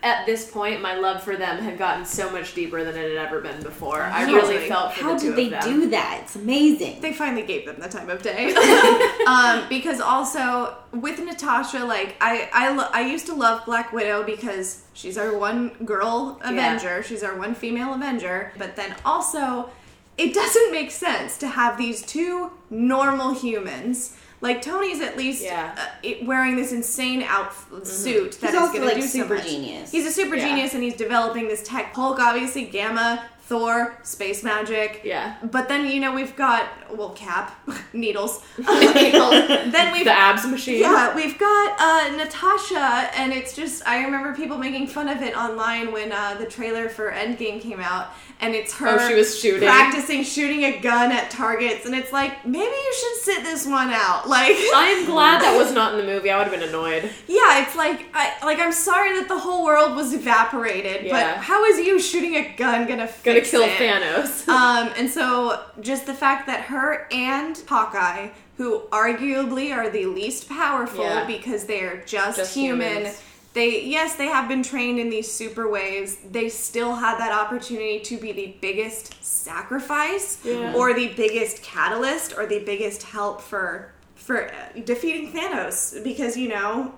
at 0.03 0.27
this 0.27 0.51
point 0.51 0.83
my 0.83 0.97
love 0.97 1.23
for 1.23 1.37
them 1.37 1.59
had 1.63 1.79
gotten 1.79 2.05
so 2.05 2.29
much 2.33 2.55
deeper 2.55 2.83
than 2.83 2.97
it 2.97 3.09
had 3.17 3.25
ever 3.25 3.41
been 3.41 3.63
before. 3.63 4.03
I 4.03 4.25
Totally. 4.27 4.55
really 4.57 4.69
felt 4.69 4.93
for 4.95 5.05
How 5.05 5.15
the 5.15 5.21
two 5.21 5.27
did 5.29 5.37
they 5.53 5.57
of 5.57 5.63
them. 5.65 5.81
do 5.81 5.91
that? 5.91 6.21
It's 6.25 6.35
amazing. 6.35 7.01
they 7.01 7.13
finally 7.13 7.43
gave 7.43 7.67
them 7.67 7.79
the 7.79 7.89
time 7.89 8.11
of 8.11 8.21
day. 8.21 8.53
um, 9.29 9.69
because 9.69 10.01
also 10.01 10.77
with 10.93 11.21
Natasha, 11.21 11.85
like 11.85 12.17
I 12.21 12.51
I, 12.53 12.75
lo- 12.75 12.89
I 12.93 13.03
used 13.03 13.27
to 13.27 13.35
love 13.35 13.65
Black 13.65 13.93
Widow 13.93 14.25
because 14.25 14.83
she's 14.93 15.17
our 15.17 15.39
one 15.39 15.69
girl 15.85 16.41
Avenger, 16.43 17.03
she's 17.05 17.23
our 17.23 17.39
one 17.39 17.55
female 17.55 17.95
Avenger. 17.95 18.53
But 18.59 18.75
then 18.75 18.97
also, 19.05 19.71
it 20.19 20.35
doesn't 20.35 20.73
make 20.73 20.91
sense 20.91 21.39
to 21.39 21.47
have 21.47 21.79
these 21.79 22.03
two 22.03 22.51
normal 22.71 23.35
humans. 23.35 24.17
Like 24.43 24.63
Tony's 24.63 25.01
at 25.03 25.17
least 25.19 25.43
Yeah. 25.43 25.75
uh, 25.77 25.87
it- 26.03 26.25
wearing 26.25 26.57
this 26.57 26.73
insane 26.73 27.23
outfit 27.23 27.87
suit 27.87 28.33
that 28.41 28.47
He's 28.47 28.55
is 28.55 28.61
also, 28.61 28.73
going 28.73 28.89
to 28.89 28.95
like, 28.95 29.03
do 29.03 29.09
super 29.09 29.35
much. 29.35 29.47
genius. 29.47 29.91
He's 29.91 30.07
a 30.07 30.11
super 30.11 30.35
Yeah. 30.37 30.49
genius, 30.49 30.73
and 30.75 30.83
he's 30.83 30.95
developing 30.97 31.47
this 31.49 31.63
tech. 31.63 31.95
Hulk, 31.95 32.19
obviously, 32.19 32.65
Gamma, 32.65 33.23
Thor, 33.43 33.99
space 34.05 34.43
magic. 34.45 35.01
Yeah. 35.05 35.35
But 35.43 35.69
then 35.69 35.87
you 35.89 35.99
know 36.01 36.15
we've 36.15 36.37
got 36.37 36.67
well 36.97 37.11
Cap, 37.11 37.53
needles. 37.93 38.43
then 38.57 39.93
we've 39.93 40.05
The 40.05 40.13
abs 40.13 40.47
machine. 40.47 40.81
yeah 40.81 41.15
we've 41.15 41.37
got 41.39 41.81
uh, 41.81 42.17
Natasha, 42.17 43.11
and 43.17 43.33
it's 43.33 43.55
just 43.55 43.87
I 43.87 44.05
remember 44.05 44.35
people 44.35 44.57
making 44.57 44.87
fun 44.87 45.09
of 45.09 45.21
it 45.23 45.37
online 45.37 45.93
when 45.93 46.13
uh, 46.13 46.37
the 46.39 46.47
trailer 46.47 46.89
for 46.89 47.11
Endgame 47.11 47.61
came 47.61 47.81
out, 47.81 48.09
and 48.41 48.55
it's 48.55 48.75
her. 48.79 48.99
Oh, 49.01 49.09
she 49.09 49.15
was 49.15 49.39
shooting. 49.39 49.69
practicing 49.69 50.25
shooting 50.25 50.65
a 50.65 50.79
gun 50.81 51.13
at 51.13 51.31
targets, 51.31 51.87
and 51.87 51.95
it's 51.95 52.13
like 52.13 52.47
maybe 52.47 52.65
you 52.65 52.95
should 52.99 53.23
sit 53.23 53.43
this 53.45 53.67
one 53.67 53.91
out. 53.91 54.29
Like 54.31 54.57
I'm 54.75 55.05
glad 55.07 55.43
that 55.43 55.57
was 55.59 55.73
not 55.73 55.93
in 55.95 56.05
the 56.05 56.13
movie. 56.13 56.31
I 56.31 56.39
would 56.39 56.47
have 56.49 56.59
been 56.59 56.69
annoyed. 56.69 57.05
yeah, 57.27 57.63
it's 57.63 57.75
like 57.77 58.07
I 58.15 58.33
like 58.45 58.59
I'm 58.59 58.73
sorry 58.73 59.19
that 59.19 59.29
the 59.29 59.39
whole 59.39 59.65
world 59.65 59.97
was 59.97 60.13
evaporated, 60.15 61.07
Yeah. 61.07 61.35
but 61.35 61.43
how 61.43 61.65
is 61.65 61.79
you 61.79 62.01
shooting 62.01 62.37
a 62.37 62.55
gun 62.57 62.87
gonna 62.89 63.07
fix 63.07 63.51
Gonna 63.53 63.65
kill 63.67 63.73
it? 63.73 63.79
Thanos. 63.79 64.47
Um, 64.61 64.91
and 64.97 65.09
so 65.11 65.63
just 65.81 66.07
the 66.07 66.15
fact 66.15 66.47
that 66.47 66.63
her 66.65 67.07
and 67.13 67.61
Hawkeye, 67.69 68.29
who 68.57 68.81
arguably 68.91 69.75
are 69.75 69.89
the 69.91 70.07
least 70.07 70.49
powerful 70.49 71.05
Yeah. 71.05 71.27
because 71.27 71.65
they 71.65 71.81
are 71.81 72.03
just, 72.05 72.39
Just 72.39 72.55
human. 72.55 72.89
humans. 72.99 73.23
They 73.53 73.83
yes, 73.85 74.15
they 74.15 74.27
have 74.27 74.47
been 74.49 74.63
trained 74.63 75.01
in 75.01 75.11
these 75.11 75.31
super 75.31 75.69
ways. 75.69 76.19
They 76.31 76.49
still 76.49 76.95
had 76.95 77.19
that 77.19 77.33
opportunity 77.33 77.99
to 78.01 78.17
be 78.17 78.31
the 78.33 78.57
biggest 78.61 79.23
sacrifice 79.25 80.39
Yeah. 80.45 80.75
or 80.75 80.95
the 80.95 81.09
biggest 81.15 81.63
catalyst 81.63 82.33
or 82.37 82.47
the 82.47 82.61
biggest 82.61 83.03
help 83.03 83.41
for 83.41 83.93
for 84.15 84.51
defeating 84.85 85.33
Thanos 85.33 86.03
because 86.05 86.37
you 86.37 86.49
know 86.49 86.95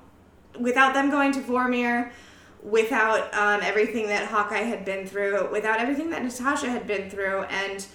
without 0.61 0.93
them 0.93 1.11
going 1.11 1.33
to 1.33 1.41
Vormir, 1.41 2.11
without 2.63 3.33
um, 3.35 3.61
everything 3.63 4.07
that 4.09 4.27
Hawkeye 4.27 4.59
had 4.59 4.85
been 4.85 5.07
through, 5.07 5.51
without 5.51 5.79
everything 5.81 6.11
that 6.11 6.23
Natasha 6.23 6.69
had 6.69 6.87
been 6.87 7.09
through, 7.09 7.45
and 7.45 7.87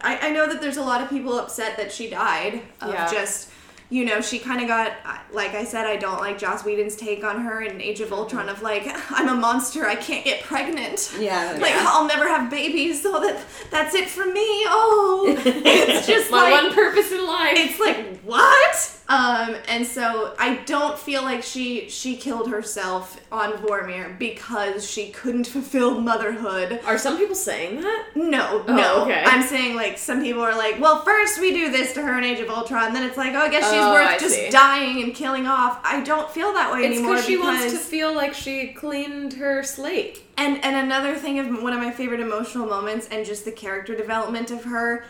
I, 0.00 0.28
I 0.28 0.30
know 0.30 0.46
that 0.46 0.60
there's 0.60 0.76
a 0.76 0.82
lot 0.82 1.00
of 1.00 1.08
people 1.10 1.36
upset 1.36 1.76
that 1.78 1.90
she 1.90 2.08
died 2.08 2.62
of 2.80 2.92
Yeah. 2.94 3.10
just. 3.10 3.50
You 3.90 4.04
know, 4.06 4.20
she 4.20 4.38
kind 4.38 4.60
of 4.62 4.66
got, 4.66 4.92
like 5.32 5.50
I 5.54 5.64
said, 5.64 5.86
I 5.86 5.96
don't 5.96 6.18
like 6.18 6.38
Joss 6.38 6.64
Whedon's 6.64 6.96
take 6.96 7.22
on 7.22 7.40
her 7.42 7.60
in 7.62 7.80
Age 7.80 8.00
of 8.00 8.12
Ultron 8.12 8.48
of 8.48 8.62
like, 8.62 8.84
I'm 9.10 9.28
a 9.28 9.34
monster, 9.34 9.86
I 9.86 9.94
can't 9.94 10.24
get 10.24 10.42
pregnant. 10.42 11.12
Yeah. 11.18 11.56
Like, 11.60 11.74
I'll 11.74 12.06
never 12.06 12.26
have 12.28 12.50
babies, 12.50 13.02
so 13.02 13.20
that 13.20 13.40
that's 13.70 13.94
it 13.94 14.08
for 14.08 14.24
me. 14.26 14.40
Oh, 14.66 15.36
it's 15.44 16.06
just 16.06 16.30
My 16.30 16.50
like, 16.50 16.62
one 16.64 16.74
purpose 16.74 17.12
in 17.12 17.24
life. 17.26 17.52
it's 17.56 17.78
like 17.78 18.20
what 18.22 18.93
um 19.08 19.54
and 19.68 19.86
so 19.86 20.34
i 20.38 20.56
don't 20.64 20.98
feel 20.98 21.22
like 21.22 21.42
she 21.42 21.88
she 21.90 22.16
killed 22.16 22.50
herself 22.50 23.20
on 23.30 23.52
vormir 23.54 24.18
because 24.18 24.88
she 24.90 25.10
couldn't 25.10 25.46
fulfill 25.56 26.00
motherhood 26.00 26.80
Are 26.86 26.96
some 26.96 27.18
people 27.18 27.34
saying 27.34 27.82
that? 27.82 28.06
no 28.14 28.64
Oh, 28.66 28.74
no 28.74 29.02
okay. 29.04 29.22
i'm 29.26 29.42
saying 29.46 29.76
like 29.76 29.98
some 29.98 30.22
people 30.22 30.40
are 30.42 30.56
like 30.56 30.80
well 30.80 31.02
first 31.02 31.38
we 31.38 31.52
do 31.52 31.70
this 31.70 31.92
to 31.94 32.02
her 32.02 32.16
in 32.16 32.24
age 32.24 32.40
of 32.40 32.48
ultron 32.48 32.94
then 32.94 33.02
it's 33.06 33.18
like 33.18 33.34
oh 33.34 33.40
i 33.40 33.48
guess 33.50 33.64
she's 33.70 33.82
Oh, 33.82 33.92
worth 33.92 34.08
I 34.08 34.16
just 34.18 34.36
see. 34.36 34.48
dying 34.50 35.02
and 35.02 35.14
killing 35.14 35.46
off 35.46 35.80
i 35.84 36.00
don't 36.02 36.30
feel 36.30 36.54
that 36.54 36.72
way 36.72 36.84
It's 36.86 36.96
anymore 36.96 37.16
because 37.16 37.26
she 37.26 37.36
wants 37.36 37.72
to 37.72 37.78
feel 37.78 38.14
like 38.14 38.32
she 38.32 38.68
cleaned 38.68 39.34
her 39.34 39.62
slate. 39.62 40.22
and 40.38 40.64
and 40.64 40.76
another 40.76 41.14
thing 41.14 41.38
of 41.40 41.62
one 41.62 41.74
of 41.74 41.78
my 41.78 41.90
favorite 41.90 42.20
emotional 42.20 42.66
moments 42.66 43.08
and 43.10 43.26
just 43.26 43.44
the 43.44 43.52
character 43.52 43.94
development 43.94 44.50
of 44.50 44.64
her 44.64 45.04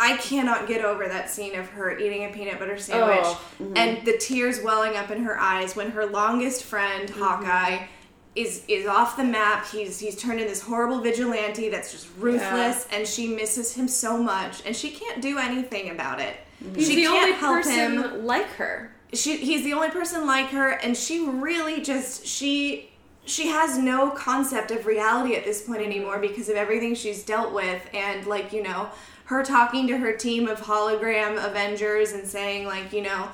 I 0.00 0.16
cannot 0.16 0.66
get 0.66 0.82
over 0.82 1.06
that 1.06 1.28
scene 1.28 1.54
of 1.54 1.68
her 1.70 1.96
eating 1.98 2.24
a 2.24 2.30
peanut 2.30 2.58
butter 2.58 2.74
oh, 2.74 2.78
sandwich 2.78 3.36
Oh, 3.60 3.72
and 3.76 4.04
the 4.06 4.16
tears 4.16 4.60
welling 4.62 4.96
up 4.96 5.10
in 5.10 5.22
her 5.24 5.38
eyes 5.38 5.76
when 5.76 5.90
her 5.90 6.06
longest 6.06 6.64
friend 6.64 7.08
mm-hmm. 7.08 7.22
Hawkeye 7.22 7.86
is 8.34 8.64
is 8.66 8.86
off 8.86 9.16
the 9.16 9.24
map. 9.24 9.66
He's 9.66 9.98
he's 10.00 10.16
turned 10.16 10.40
into 10.40 10.48
this 10.48 10.62
horrible 10.62 11.00
vigilante 11.00 11.68
that's 11.68 11.92
just 11.92 12.08
ruthless 12.18 12.88
and 12.90 13.06
she 13.06 13.28
misses 13.28 13.74
him 13.74 13.88
so 13.88 14.16
much 14.16 14.64
and 14.64 14.74
she 14.74 14.90
can't 14.90 15.20
do 15.20 15.38
anything 15.38 15.90
about 15.90 16.18
it. 16.18 16.36
Mm-hmm. 16.64 16.74
He's 16.76 16.88
she 16.88 16.96
the 16.96 17.02
can't 17.02 17.16
only 17.16 17.32
help 17.32 17.56
person 17.56 18.02
him 18.02 18.26
like 18.26 18.48
her. 18.52 18.92
she 19.12 19.36
he's 19.36 19.64
the 19.64 19.74
only 19.74 19.90
person 19.90 20.26
like 20.26 20.46
her 20.46 20.70
and 20.70 20.96
she 20.96 21.28
really 21.28 21.82
just 21.82 22.24
she 22.24 22.90
she 23.26 23.48
has 23.48 23.76
no 23.76 24.10
concept 24.10 24.70
of 24.70 24.86
reality 24.86 25.34
at 25.34 25.44
this 25.44 25.62
point 25.62 25.82
anymore 25.82 26.18
because 26.18 26.48
of 26.48 26.56
everything 26.56 26.94
she's 26.94 27.22
dealt 27.22 27.52
with 27.52 27.82
and 27.92 28.26
like 28.26 28.52
you 28.52 28.62
know 28.62 28.88
her 29.30 29.42
talking 29.42 29.86
to 29.86 29.96
her 29.96 30.12
team 30.12 30.46
of 30.46 30.60
hologram 30.60 31.42
avengers 31.44 32.12
and 32.12 32.26
saying 32.26 32.66
like 32.66 32.92
you 32.92 33.00
know 33.02 33.28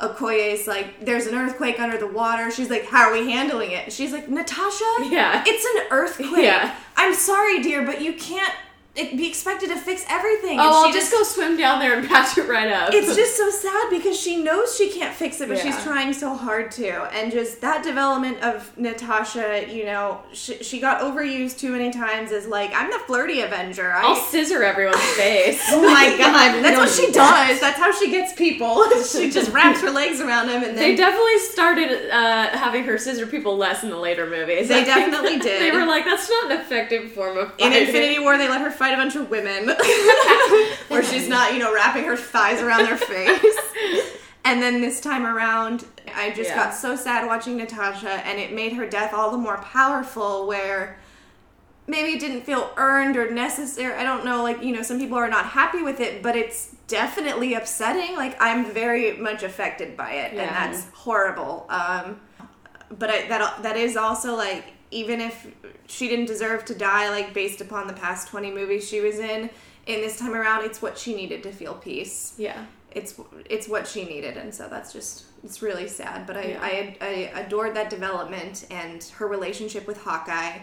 Okoye's 0.00 0.68
like, 0.68 1.04
there's 1.04 1.26
an 1.26 1.34
earthquake 1.34 1.80
under 1.80 1.98
the 1.98 2.06
water. 2.06 2.52
She's 2.52 2.70
like, 2.70 2.84
how 2.86 3.08
are 3.08 3.12
we 3.12 3.32
handling 3.32 3.72
it? 3.72 3.92
She's 3.92 4.12
like, 4.12 4.28
Natasha, 4.28 4.84
Yeah. 5.06 5.42
it's 5.44 5.64
an 5.64 5.86
earthquake. 5.90 6.44
Yeah. 6.44 6.72
I'm 6.96 7.12
sorry, 7.12 7.60
dear, 7.64 7.84
but 7.84 8.00
you 8.00 8.12
can't 8.12 8.54
it, 8.98 9.16
be 9.16 9.28
expected 9.28 9.68
to 9.70 9.76
fix 9.76 10.04
everything. 10.08 10.58
Oh, 10.58 10.62
And 10.62 10.70
I'll 10.70 10.86
she 10.86 10.92
just 10.92 11.12
go 11.12 11.22
swim 11.22 11.56
down 11.56 11.78
there 11.78 11.96
and 11.98 12.08
patch 12.12 12.36
it 12.38 12.48
right 12.48 12.70
up. 12.70 12.92
it's 12.92 13.14
just 13.14 13.36
so 13.36 13.50
sad 13.50 13.90
because 13.90 14.18
she 14.18 14.36
knows 14.42 14.76
she 14.76 14.90
can't 14.90 15.14
fix 15.14 15.40
it, 15.40 15.48
but 15.48 15.58
she's 15.58 15.80
trying 15.82 16.12
so 16.12 16.34
hard 16.34 16.70
to. 16.72 16.88
And 17.14 17.30
just 17.32 17.60
that 17.60 17.82
development 17.84 18.42
of 18.42 18.76
Natasha, 18.76 19.66
you 19.72 19.84
know, 19.84 20.20
she, 20.32 20.62
she 20.62 20.80
got 20.80 21.00
overused 21.00 21.58
too 21.58 21.70
many 21.70 21.90
times 21.90 22.32
as 22.32 22.46
like, 22.46 22.70
I'm 22.74 22.90
the 22.90 22.98
flirty 23.06 23.40
Avenger. 23.40 23.92
I, 23.92 24.02
I'll 24.02 24.16
scissor 24.16 24.62
everyone's 24.62 25.00
face. 25.16 25.62
Oh 25.70 25.82
my 25.82 26.16
god. 26.16 26.62
that's 26.62 26.76
what 26.76 26.90
she 26.90 27.12
does. 27.12 27.60
That's 27.60 27.78
how 27.78 27.92
she 27.92 28.10
gets 28.10 28.32
people. 28.34 28.84
she 29.04 29.30
just 29.30 29.52
wraps 29.52 29.80
her 29.80 29.90
legs 29.90 30.20
around 30.20 30.48
them 30.48 30.62
and 30.64 30.76
They 30.76 30.96
definitely 30.96 31.38
started 31.38 32.10
uh, 32.10 32.48
having 32.56 32.84
her 32.84 32.98
scissor 32.98 33.26
people 33.26 33.56
less 33.56 33.82
in 33.82 33.90
the 33.90 33.96
later 33.96 34.26
movies. 34.26 34.68
They 34.68 34.82
I 34.82 34.84
definitely 34.84 35.38
did. 35.38 35.60
They 35.62 35.70
were 35.76 35.86
like, 35.86 36.04
that's 36.04 36.28
not 36.28 36.50
an 36.52 36.60
effective 36.60 37.12
form 37.12 37.36
of 37.38 37.52
in. 37.58 37.72
Infinity 37.72 38.18
War, 38.18 38.36
they 38.36 38.48
let 38.48 38.60
her 38.60 38.70
fight 38.70 38.87
a 38.94 38.96
bunch 38.96 39.16
of 39.16 39.30
women, 39.30 39.68
where 40.88 41.02
she's 41.04 41.28
not, 41.28 41.52
you 41.52 41.58
know, 41.58 41.72
wrapping 41.74 42.04
her 42.04 42.16
thighs 42.16 42.60
around 42.62 42.84
their 42.84 42.96
face. 42.96 43.56
And 44.44 44.62
then 44.62 44.80
this 44.80 45.00
time 45.00 45.26
around, 45.26 45.84
I 46.14 46.30
just 46.30 46.50
Yeah. 46.50 46.56
got 46.56 46.74
so 46.74 46.96
sad 46.96 47.26
watching 47.26 47.56
Natasha, 47.58 48.08
and 48.26 48.38
it 48.38 48.52
made 48.52 48.72
her 48.74 48.86
death 48.86 49.12
all 49.12 49.30
the 49.30 49.36
more 49.38 49.58
powerful. 49.58 50.46
Where 50.46 50.98
maybe 51.86 52.10
it 52.12 52.20
didn't 52.20 52.42
feel 52.42 52.70
earned 52.76 53.16
or 53.16 53.30
necessary. 53.30 53.94
I 53.94 54.04
don't 54.04 54.24
know. 54.24 54.42
Like 54.42 54.62
you 54.62 54.72
know, 54.74 54.82
some 54.82 54.98
people 54.98 55.18
are 55.18 55.28
not 55.28 55.46
happy 55.46 55.82
with 55.82 56.00
it, 56.00 56.22
but 56.22 56.34
it's 56.36 56.74
definitely 56.86 57.54
upsetting. 57.54 58.16
Like 58.16 58.40
I'm 58.40 58.64
very 58.64 59.16
much 59.18 59.42
affected 59.42 59.96
by 59.96 60.12
it, 60.12 60.32
Yeah. 60.32 60.42
and 60.42 60.50
that's 60.74 60.86
horrible. 60.94 61.66
Um, 61.68 62.20
but 62.98 63.10
I, 63.10 63.28
that 63.28 63.62
that 63.64 63.76
is 63.76 63.96
also 63.98 64.34
like 64.34 64.64
even 64.90 65.20
if 65.20 65.46
she 65.86 66.08
didn't 66.08 66.26
deserve 66.26 66.64
to 66.66 66.74
die, 66.74 67.10
like 67.10 67.34
based 67.34 67.60
upon 67.60 67.86
the 67.86 67.92
past 67.92 68.28
twenty 68.28 68.50
movies 68.50 68.88
she 68.88 69.00
was 69.00 69.18
in, 69.18 69.50
in 69.86 70.00
this 70.00 70.18
time 70.18 70.34
around, 70.34 70.64
it's 70.64 70.80
what 70.82 70.98
she 70.98 71.14
needed 71.14 71.42
to 71.44 71.52
feel 71.52 71.74
peace 71.74 72.34
Yeah. 72.38 72.64
it's 72.92 73.14
it's 73.50 73.68
what 73.68 73.86
she 73.86 74.04
needed 74.04 74.36
and 74.36 74.54
so 74.54 74.66
that's 74.68 74.92
just 74.92 75.24
it's 75.44 75.60
really 75.62 75.86
sad 75.88 76.26
but 76.26 76.36
I, 76.36 76.42
Yeah. 76.44 76.58
I 76.62 76.96
I 77.00 77.40
adored 77.40 77.74
that 77.76 77.90
development 77.90 78.66
and 78.70 79.02
her 79.18 79.26
relationship 79.28 79.86
with 79.86 79.98
Hawkeye 80.02 80.58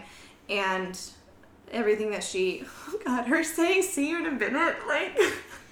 and 0.50 0.98
everything 1.72 2.10
that 2.10 2.22
she 2.24 2.64
oh 2.88 2.98
god 3.04 3.26
her 3.26 3.42
saying 3.44 3.82
see 3.82 4.08
you 4.10 4.18
in 4.18 4.26
a 4.26 4.30
minute 4.32 4.76
like 4.88 5.18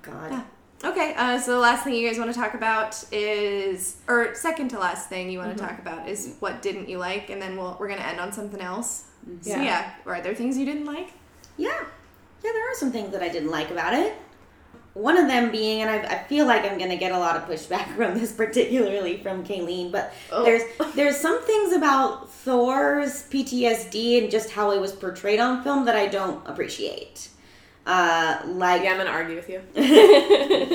God. 0.02 0.44
Okay, 0.84 1.14
uh, 1.16 1.38
so 1.38 1.52
the 1.52 1.58
last 1.58 1.82
thing 1.84 1.94
you 1.94 2.06
guys 2.06 2.18
want 2.18 2.32
to 2.32 2.38
talk 2.38 2.54
about 2.54 3.02
is, 3.10 3.96
or 4.06 4.34
second 4.34 4.68
to 4.68 4.78
last 4.78 5.08
thing 5.08 5.30
you 5.30 5.38
want 5.38 5.56
to 5.56 5.62
talk 5.62 5.78
about 5.78 6.08
is 6.08 6.34
what 6.40 6.60
didn't 6.62 6.88
you 6.88 6.98
like, 6.98 7.30
and 7.30 7.40
then 7.40 7.56
we'll, 7.56 7.76
we're 7.80 7.88
gonna 7.88 8.02
end 8.02 8.20
on 8.20 8.32
something 8.32 8.60
else. 8.60 9.04
So 9.40 9.50
Yeah. 9.50 9.62
yeah, 9.62 9.90
are 10.06 10.20
there 10.20 10.34
things 10.34 10.58
you 10.58 10.66
didn't 10.66 10.84
like? 10.84 11.12
Yeah. 11.56 11.68
Yeah, 12.44 12.50
there 12.52 12.70
are 12.70 12.74
some 12.74 12.92
things 12.92 13.10
that 13.12 13.22
I 13.22 13.28
didn't 13.30 13.50
like 13.50 13.70
about 13.70 13.94
it. 13.94 14.14
One 14.92 15.16
of 15.16 15.26
them 15.26 15.50
being, 15.50 15.80
and 15.82 15.90
I, 15.90 16.16
I 16.16 16.24
feel 16.24 16.46
like 16.46 16.64
I'm 16.70 16.78
gonna 16.78 16.96
get 16.98 17.12
a 17.12 17.18
lot 17.18 17.36
of 17.36 17.44
pushback 17.48 17.86
from 17.96 18.18
this, 18.18 18.32
particularly 18.32 19.16
from 19.22 19.42
Kayleen, 19.44 19.90
but 19.90 20.12
Oh. 20.30 20.44
there's 20.44 20.62
there's 20.94 21.16
some 21.16 21.40
things 21.44 21.72
about 21.72 22.30
Thor's 22.30 23.22
PTSD 23.30 24.22
and 24.22 24.30
just 24.30 24.50
how 24.50 24.70
it 24.72 24.80
was 24.80 24.92
portrayed 24.92 25.40
on 25.40 25.62
film 25.62 25.86
that 25.86 25.96
I 25.96 26.06
don't 26.08 26.46
appreciate. 26.46 27.28
Uh, 27.86 28.40
like 28.46 28.82
Yeah, 28.82 28.92
I'm 28.92 28.98
gonna 28.98 29.10
argue 29.10 29.36
with 29.36 29.48
you. 29.48 29.58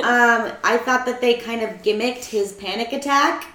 um, 0.03 0.51
I 0.63 0.79
thought 0.83 1.05
that 1.05 1.19
they 1.21 1.35
kind 1.35 1.61
of 1.61 1.81
gimmicked 1.81 2.25
his 2.25 2.53
panic 2.53 2.93
attack 2.93 3.47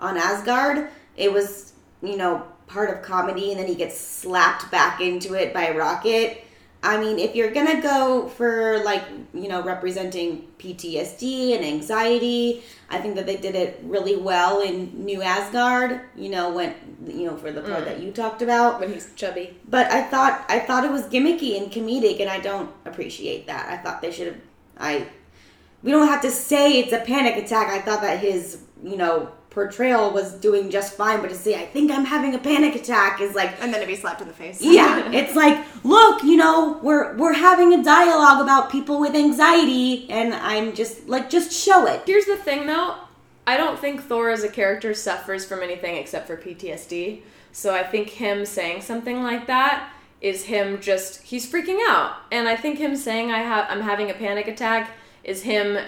on 0.00 0.16
Asgard. 0.16 0.88
It 1.16 1.32
was, 1.32 1.72
you 2.02 2.16
know, 2.16 2.46
part 2.66 2.90
of 2.90 3.02
comedy, 3.02 3.50
and 3.50 3.60
then 3.60 3.66
he 3.66 3.74
gets 3.74 3.98
slapped 3.98 4.70
back 4.70 5.00
into 5.00 5.34
it 5.34 5.52
by 5.52 5.70
Rocket. 5.70 6.44
I 6.82 6.98
mean, 6.98 7.18
if 7.18 7.34
you're 7.34 7.50
gonna 7.50 7.82
go 7.82 8.28
for 8.28 8.82
like, 8.84 9.02
you 9.34 9.48
know, 9.48 9.62
representing 9.62 10.48
PTSD 10.58 11.54
and 11.54 11.64
anxiety, 11.64 12.62
I 12.88 12.98
think 12.98 13.16
that 13.16 13.26
they 13.26 13.36
did 13.36 13.54
it 13.54 13.80
really 13.84 14.16
well 14.16 14.62
in 14.62 15.04
New 15.04 15.20
Asgard. 15.20 16.00
You 16.16 16.30
know, 16.30 16.50
when 16.50 16.74
you 17.06 17.26
know 17.26 17.36
for 17.36 17.52
the 17.52 17.60
part 17.60 17.82
mm. 17.82 17.84
that 17.84 18.00
you 18.00 18.12
talked 18.12 18.40
about 18.40 18.80
when 18.80 18.92
he's 18.92 19.12
chubby. 19.14 19.58
but 19.68 19.90
I 19.90 20.02
thought 20.02 20.44
I 20.48 20.58
thought 20.60 20.84
it 20.84 20.90
was 20.90 21.02
gimmicky 21.02 21.60
and 21.60 21.70
comedic, 21.70 22.18
and 22.20 22.30
I 22.30 22.40
don't 22.40 22.70
appreciate 22.86 23.46
that. 23.46 23.68
I 23.68 23.76
thought 23.76 24.00
they 24.00 24.10
should 24.10 24.28
have. 24.28 24.40
I 24.78 25.06
we 25.82 25.90
don't 25.90 26.08
have 26.08 26.22
to 26.22 26.30
say 26.30 26.78
it's 26.78 26.92
a 26.92 27.00
panic 27.00 27.36
attack. 27.36 27.68
I 27.68 27.80
thought 27.80 28.00
that 28.00 28.20
his 28.20 28.62
you 28.82 28.96
know 28.96 29.30
portrayal 29.50 30.12
was 30.12 30.32
doing 30.32 30.70
just 30.70 30.94
fine, 30.94 31.20
but 31.20 31.28
to 31.28 31.34
say 31.34 31.60
I 31.60 31.66
think 31.66 31.90
I'm 31.90 32.04
having 32.04 32.34
a 32.34 32.38
panic 32.38 32.74
attack 32.76 33.20
is 33.20 33.34
like. 33.34 33.60
And 33.60 33.74
then 33.74 33.80
to 33.80 33.86
be 33.86 33.96
slapped 33.96 34.20
in 34.20 34.28
the 34.28 34.34
face. 34.34 34.62
Yeah, 34.62 35.10
it's 35.12 35.34
like, 35.34 35.64
look, 35.84 36.22
you 36.22 36.36
know, 36.36 36.78
we're 36.82 37.16
we're 37.16 37.34
having 37.34 37.74
a 37.74 37.82
dialogue 37.82 38.40
about 38.40 38.70
people 38.70 39.00
with 39.00 39.14
anxiety, 39.14 40.08
and 40.10 40.34
I'm 40.34 40.74
just 40.74 41.08
like, 41.08 41.28
just 41.28 41.52
show 41.52 41.86
it. 41.86 42.02
Here's 42.06 42.26
the 42.26 42.36
thing 42.36 42.66
though, 42.66 42.96
I 43.46 43.56
don't 43.56 43.78
think 43.78 44.02
Thor 44.02 44.30
as 44.30 44.44
a 44.44 44.48
character 44.48 44.94
suffers 44.94 45.44
from 45.44 45.60
anything 45.60 45.96
except 45.96 46.26
for 46.26 46.36
PTSD. 46.36 47.22
So 47.52 47.74
I 47.74 47.82
think 47.82 48.10
him 48.10 48.46
saying 48.46 48.82
something 48.82 49.22
like 49.22 49.48
that 49.48 49.92
is 50.20 50.44
him 50.44 50.80
just 50.80 51.22
he's 51.22 51.50
freaking 51.50 51.78
out. 51.88 52.16
And 52.30 52.48
I 52.48 52.56
think 52.56 52.78
him 52.78 52.94
saying 52.94 53.32
I 53.32 53.38
have 53.38 53.66
I'm 53.68 53.80
having 53.80 54.10
a 54.10 54.14
panic 54.14 54.46
attack 54.46 54.92
is 55.24 55.42
him 55.42 55.78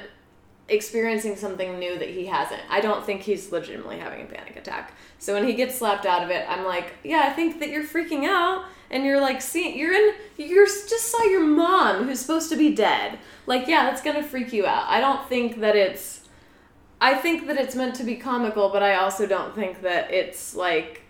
experiencing 0.73 1.37
something 1.37 1.79
new 1.79 1.99
that 1.99 2.09
he 2.09 2.27
hasn't. 2.27 2.63
I 2.69 2.81
don't 2.81 3.05
think 3.05 3.23
he's 3.23 3.53
legitimately 3.53 3.99
having 3.99 4.23
a 4.23 4.25
panic 4.25 4.57
attack. 4.57 4.95
So 5.19 5.35
when 5.35 5.47
he 5.47 5.55
gets 5.55 5.77
slapped 5.79 6.07
out 6.07 6.23
of 6.23 6.31
it, 6.31 6.45
I'm 6.49 6.65
like, 6.65 6.95
yeah, 7.05 7.25
I 7.27 7.31
think 7.31 7.61
that 7.61 7.69
you're 7.69 7.85
freaking 7.85 8.25
out 8.25 8.65
and 8.91 9.05
you're 9.05 9.21
like, 9.21 9.41
see, 9.41 9.77
you're 9.77 9.93
in, 9.93 10.15
you're 10.37 10.67
just 10.67 11.11
saw 11.11 11.23
your 11.25 11.45
mom 11.45 12.07
who's 12.07 12.21
supposed 12.21 12.51
to 12.51 12.57
be 12.57 12.75
dead. 12.75 13.19
Like, 13.47 13.67
yeah, 13.69 13.85
that's 13.85 14.03
gonna 14.03 14.23
freak 14.23 14.53
you 14.53 14.67
out. 14.67 14.89
I 14.89 15.01
don't 15.01 15.29
think 15.29 15.61
that 15.61 15.77
it's, 15.77 16.29
I 17.01 17.15
think 17.15 17.47
that 17.47 17.57
it's 17.57 17.75
meant 17.75 17.95
to 17.97 18.05
be 18.05 18.17
comical, 18.17 18.71
but 18.71 18.83
I 18.83 18.95
also 18.95 19.27
don't 19.27 19.55
think 19.55 19.83
that 19.83 20.13
it's 20.13 20.55
like 20.55 21.03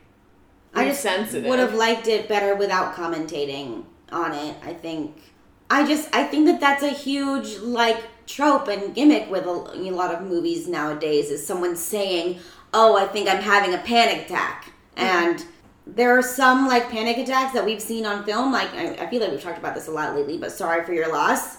I 0.75 0.89
just 0.89 1.05
insensitive. 1.05 1.49
would 1.49 1.59
have 1.59 1.75
liked 1.75 2.09
it 2.09 2.29
better 2.29 2.55
without 2.55 2.95
commentating 2.95 3.85
on 4.11 4.33
it. 4.33 4.57
I 4.65 4.73
think. 4.73 5.33
I 5.71 5.87
just 5.87 6.15
I 6.15 6.25
think 6.25 6.47
that 6.47 6.61
that's 6.61 6.83
a 6.83 6.91
huge 6.91 7.59
like 7.59 8.03
trope 8.33 8.69
and 8.69 8.95
gimmick 8.95 9.31
with 9.31 9.45
a, 9.45 9.73
a 9.75 9.91
lot 9.91 10.15
of 10.15 10.23
movies 10.23 10.69
nowadays 10.69 11.31
is 11.31 11.47
someone 11.47 11.77
saying, 11.77 12.39
"Oh, 12.73 12.97
I 12.97 13.07
think 13.07 13.29
I'm 13.29 13.43
having 13.43 13.75
a 13.75 13.79
panic 13.79 14.27
attack," 14.27 14.73
mm-hmm. 14.97 15.05
and 15.05 15.45
there 15.87 16.17
are 16.17 16.23
some 16.23 16.69
like 16.69 16.89
panic 16.91 17.19
attacks 17.19 17.53
that 17.53 17.65
we've 17.65 17.83
seen 17.83 18.07
on 18.07 18.25
film. 18.25 18.53
Like 18.53 18.73
I, 18.75 18.95
I 18.95 19.11
feel 19.11 19.21
like 19.21 19.31
we've 19.31 19.43
talked 19.43 19.59
about 19.59 19.75
this 19.75 19.89
a 19.89 19.91
lot 19.91 20.15
lately, 20.15 20.39
but 20.39 20.53
sorry 20.53 20.85
for 20.85 20.93
your 20.93 21.13
loss. 21.13 21.59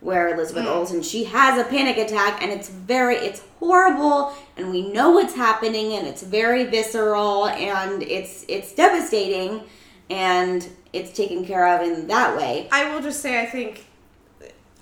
Where 0.00 0.34
Elizabeth 0.34 0.66
mm. 0.66 0.70
Olsen, 0.70 1.02
she 1.02 1.24
has 1.24 1.58
a 1.58 1.64
panic 1.64 1.96
attack, 1.96 2.42
and 2.42 2.52
it's 2.52 2.68
very, 2.68 3.16
it's 3.16 3.42
horrible, 3.58 4.34
and 4.58 4.70
we 4.70 4.82
know 4.92 5.12
what's 5.12 5.34
happening, 5.34 5.94
and 5.94 6.06
it's 6.06 6.22
very 6.22 6.64
visceral, 6.64 7.48
and 7.48 8.02
it's 8.02 8.44
it's 8.46 8.74
devastating, 8.74 9.62
and 10.10 10.68
it's 10.92 11.16
taken 11.16 11.46
care 11.46 11.66
of 11.74 11.80
in 11.80 12.06
that 12.08 12.36
way. 12.36 12.68
I 12.70 12.92
will 12.92 13.00
just 13.00 13.22
say 13.22 13.40
I 13.40 13.46
think 13.46 13.86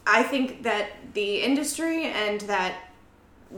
I 0.06 0.22
think 0.22 0.62
that 0.64 0.90
the 1.14 1.42
industry 1.42 2.06
and 2.06 2.40
that 2.42 2.88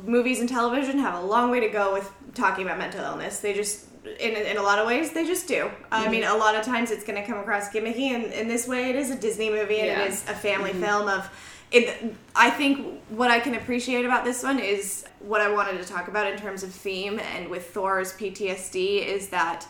movies 0.05 0.40
and 0.40 0.49
television 0.49 0.99
have 0.99 1.22
a 1.22 1.26
long 1.26 1.51
way 1.51 1.61
to 1.61 1.68
go 1.68 1.92
with 1.92 2.11
talking 2.34 2.64
about 2.64 2.78
mental 2.78 3.01
illness. 3.01 3.40
They 3.40 3.55
just 3.55 3.86
in, 4.05 4.36
in 4.36 4.57
a 4.59 4.62
lot 4.62 4.78
of 4.78 4.86
ways 4.86 5.12
they 5.12 5.26
just 5.26 5.49
do. 5.49 5.70
I 5.90 6.03
mm-hmm. 6.03 6.11
mean, 6.11 6.24
a 6.24 6.36
lot 6.36 6.55
of 6.55 6.64
times 6.64 6.90
it's 6.90 7.05
going 7.05 7.20
to 7.20 7.26
come 7.26 7.38
across 7.38 7.70
gimmicky 7.70 8.11
and 8.11 8.24
in 8.24 8.49
this 8.49 8.68
way 8.68 8.90
it 8.90 8.97
is 8.97 9.11
a 9.11 9.16
Disney 9.16 9.49
movie 9.49 9.78
and 9.78 9.86
Yeah. 9.86 10.03
it 10.03 10.11
is 10.11 10.22
a 10.28 10.34
family 10.34 10.70
mm-hmm. 10.70 10.82
film 10.82 11.09
of 11.09 11.30
it, 11.70 12.14
I 12.36 12.51
think 12.51 13.03
what 13.09 13.30
I 13.30 13.40
can 13.40 13.55
appreciate 13.55 14.05
about 14.05 14.24
this 14.24 14.42
one 14.45 14.61
is 14.61 15.05
what 15.18 15.40
I 15.40 15.51
wanted 15.51 15.82
to 15.82 15.88
talk 15.88 16.07
about 16.07 16.30
in 16.30 16.38
terms 16.38 16.62
of 16.62 16.70
theme 16.70 17.18
and 17.18 17.49
with 17.49 17.70
Thor's 17.70 18.12
PTSD 18.12 19.05
is 19.05 19.28
that 19.30 19.66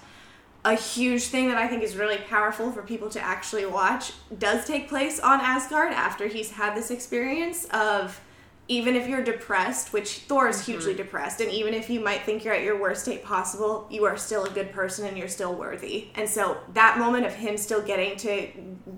a 0.64 0.74
huge 0.74 1.24
thing 1.24 1.48
that 1.48 1.58
I 1.58 1.68
think 1.68 1.82
is 1.82 1.96
really 1.96 2.16
powerful 2.16 2.72
for 2.72 2.82
people 2.82 3.10
to 3.10 3.20
actually 3.20 3.66
watch 3.66 4.12
does 4.38 4.66
take 4.66 4.88
place 4.88 5.20
on 5.20 5.40
Asgard 5.40 5.92
after 5.92 6.26
he's 6.26 6.52
had 6.52 6.74
this 6.74 6.90
experience 6.90 7.66
of 7.66 8.20
even 8.66 8.96
if 8.96 9.06
you're 9.06 9.22
depressed, 9.22 9.92
which 9.92 10.20
Thor 10.20 10.48
is 10.48 10.64
hugely 10.64 10.94
mm-hmm. 10.94 11.02
depressed, 11.02 11.42
and 11.42 11.52
even 11.52 11.74
if 11.74 11.90
you 11.90 12.00
might 12.00 12.22
think 12.22 12.44
you're 12.44 12.54
at 12.54 12.62
your 12.62 12.80
worst 12.80 13.02
state 13.02 13.22
possible, 13.22 13.86
you 13.90 14.06
are 14.06 14.16
still 14.16 14.44
a 14.44 14.50
good 14.50 14.72
person 14.72 15.06
and 15.06 15.18
you're 15.18 15.28
still 15.28 15.54
worthy. 15.54 16.08
And 16.14 16.26
so 16.26 16.56
that 16.72 16.98
moment 16.98 17.26
of 17.26 17.34
him 17.34 17.58
still 17.58 17.82
getting 17.82 18.16
to 18.18 18.48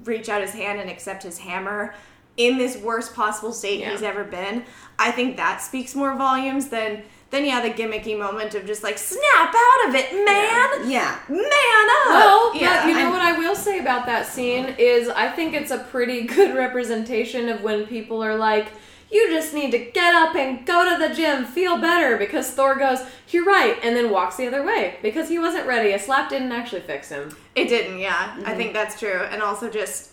reach 0.05 0.29
out 0.29 0.41
his 0.41 0.53
hand 0.53 0.79
and 0.79 0.89
accept 0.89 1.25
his 1.25 1.39
hammer 1.39 1.95
in 2.37 2.59
this 2.59 2.77
worst 2.77 3.14
possible 3.14 3.53
state 3.53 3.81
Yeah. 3.81 3.91
he's 3.91 4.03
ever 4.03 4.23
been, 4.23 4.64
I 5.01 5.11
think 5.11 5.37
that 5.37 5.61
speaks 5.62 5.97
more 5.97 6.14
volumes 6.14 6.69
than 6.69 7.03
than 7.31 7.45
yeah 7.45 7.61
the 7.61 7.70
gimmicky 7.70 8.16
moment 8.18 8.55
of 8.55 8.66
just 8.66 8.83
like 8.83 8.99
snap 8.99 9.55
out 9.55 9.89
of 9.89 9.95
it, 9.95 10.12
man 10.24 10.89
Yeah. 10.91 11.18
man 11.29 11.41
up. 11.41 12.09
Well, 12.09 12.53
but 12.53 12.61
yeah, 12.62 12.87
you 12.87 12.95
know 12.95 13.01
I'm- 13.01 13.12
what 13.12 13.22
I 13.22 13.37
will 13.37 13.57
say 13.57 13.79
about 13.79 14.07
that 14.07 14.27
scene 14.27 14.74
is 14.79 15.09
I 15.09 15.29
think 15.29 15.55
it's 15.55 15.70
a 15.70 15.79
pretty 15.79 16.22
good 16.37 16.55
representation 16.57 17.49
of 17.49 17.62
when 17.62 17.87
people 17.87 18.22
are 18.22 18.37
like, 18.37 18.68
you 19.11 19.29
just 19.31 19.55
need 19.55 19.70
to 19.70 19.79
get 19.79 20.14
up 20.14 20.35
and 20.35 20.66
go 20.66 20.93
to 20.93 21.09
the 21.09 21.14
gym, 21.14 21.45
feel 21.45 21.79
better, 21.79 22.16
because 22.16 22.51
Thor 22.51 22.74
goes, 22.77 23.01
you're 23.31 23.45
right, 23.45 23.77
and 23.85 23.95
then 23.95 24.11
walks 24.11 24.37
the 24.37 24.49
other 24.49 24.64
way 24.64 24.97
because 25.01 25.29
he 25.29 25.39
wasn't 25.39 25.66
ready. 25.66 25.93
A 25.93 25.99
slap 25.99 26.29
didn't 26.29 26.51
actually 26.53 26.81
fix 26.81 27.09
him. 27.09 27.35
it 27.55 27.68
didn't. 27.68 27.99
Yeah, 28.01 28.35
I 28.35 28.39
mm-hmm. 28.41 28.57
think 28.57 28.72
that's 28.72 28.99
true, 28.99 29.20
and 29.31 29.43
also 29.43 29.70
just. 29.70 30.11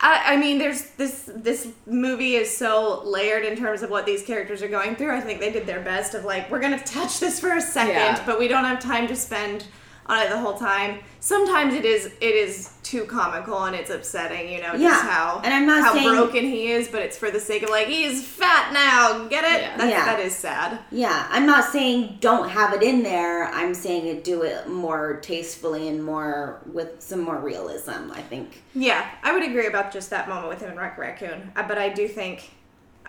I, 0.00 0.34
I 0.34 0.36
mean, 0.36 0.58
there's 0.58 0.90
this 0.90 1.28
this 1.34 1.68
movie 1.86 2.36
is 2.36 2.56
so 2.56 3.02
layered 3.04 3.44
in 3.44 3.56
terms 3.56 3.82
of 3.82 3.90
what 3.90 4.06
these 4.06 4.22
characters 4.22 4.62
are 4.62 4.68
going 4.68 4.94
through. 4.96 5.16
I 5.16 5.20
think 5.20 5.40
they 5.40 5.50
did 5.50 5.66
their 5.66 5.80
best 5.80 6.14
of 6.14 6.24
like 6.24 6.50
we're 6.50 6.60
gonna 6.60 6.78
touch 6.84 7.18
this 7.20 7.40
for 7.40 7.56
a 7.56 7.60
second, 7.60 7.94
Yeah. 7.94 8.22
but 8.24 8.38
we 8.38 8.46
don't 8.48 8.64
have 8.64 8.80
time 8.80 9.08
to 9.08 9.16
spend 9.16 9.64
on 10.08 10.18
it 10.22 10.30
the 10.30 10.38
whole 10.38 10.54
time. 10.54 11.00
Sometimes 11.20 11.74
it 11.74 11.84
is 11.84 12.06
it 12.06 12.34
is 12.34 12.70
too 12.82 13.04
comical 13.04 13.64
and 13.64 13.76
it's 13.76 13.90
upsetting, 13.90 14.50
you 14.50 14.62
know, 14.62 14.72
Yeah, 14.72 14.88
just 14.90 15.02
how 15.04 15.40
and 15.44 15.52
I'm 15.52 15.66
not 15.66 15.82
how 15.82 15.92
saying- 15.92 16.08
broken 16.08 16.42
he 16.44 16.68
is, 16.72 16.88
but 16.88 17.02
it's 17.02 17.18
for 17.18 17.30
the 17.30 17.40
sake 17.40 17.62
of 17.62 17.68
like 17.70 17.88
he's 17.88 18.24
fat 18.24 18.72
now, 18.72 19.26
get 19.28 19.44
it? 19.44 19.60
Yeah. 19.60 19.76
That's, 19.76 19.90
Yeah. 19.90 20.04
That 20.06 20.20
is 20.20 20.34
sad. 20.34 20.78
Yeah, 20.90 21.26
I'm 21.30 21.44
not 21.44 21.64
saying 21.70 22.16
don't 22.20 22.48
have 22.48 22.72
it 22.72 22.82
in 22.82 23.02
there. 23.02 23.44
I'm 23.46 23.74
saying 23.74 24.22
do 24.22 24.42
it 24.42 24.68
more 24.68 25.18
tastefully 25.20 25.88
and 25.88 26.02
more 26.02 26.60
with 26.72 27.02
some 27.02 27.20
more 27.20 27.36
realism. 27.38 28.10
I 28.14 28.22
think. 28.22 28.62
Yeah, 28.74 29.04
I 29.22 29.32
would 29.32 29.42
agree 29.42 29.66
about 29.66 29.92
just 29.92 30.08
that 30.10 30.28
moment 30.28 30.48
with 30.48 30.60
him 30.60 30.70
and 30.70 30.78
Wreck 30.78 30.96
Raccoon. 30.96 31.52
Uh, 31.56 31.64
But 31.68 31.76
I 31.78 31.90
do 31.90 32.08
think 32.08 32.50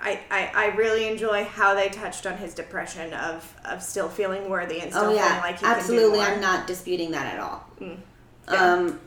I, 0.02 0.20
I, 0.32 0.52
I 0.54 0.66
really 0.76 1.08
enjoy 1.08 1.44
how 1.44 1.76
they 1.76 1.90
touched 1.90 2.26
on 2.26 2.38
his 2.38 2.54
depression 2.54 3.14
of, 3.14 3.54
of 3.66 3.84
still 3.84 4.10
feeling 4.10 4.50
worthy 4.50 4.80
and 4.80 4.92
still 4.92 5.06
oh 5.06 5.14
yeah, 5.14 5.28
feeling 5.28 5.42
like 5.42 5.60
he 5.60 5.66
absolutely. 5.66 6.04
can 6.04 6.12
do 6.12 6.18
more. 6.18 6.26
I'm 6.26 6.42
not 6.42 6.68
disputing 6.68 7.12
that 7.12 7.34
at 7.34 7.40
all. 7.40 7.66
Yeah. 7.80 7.96
Um, 8.48 9.00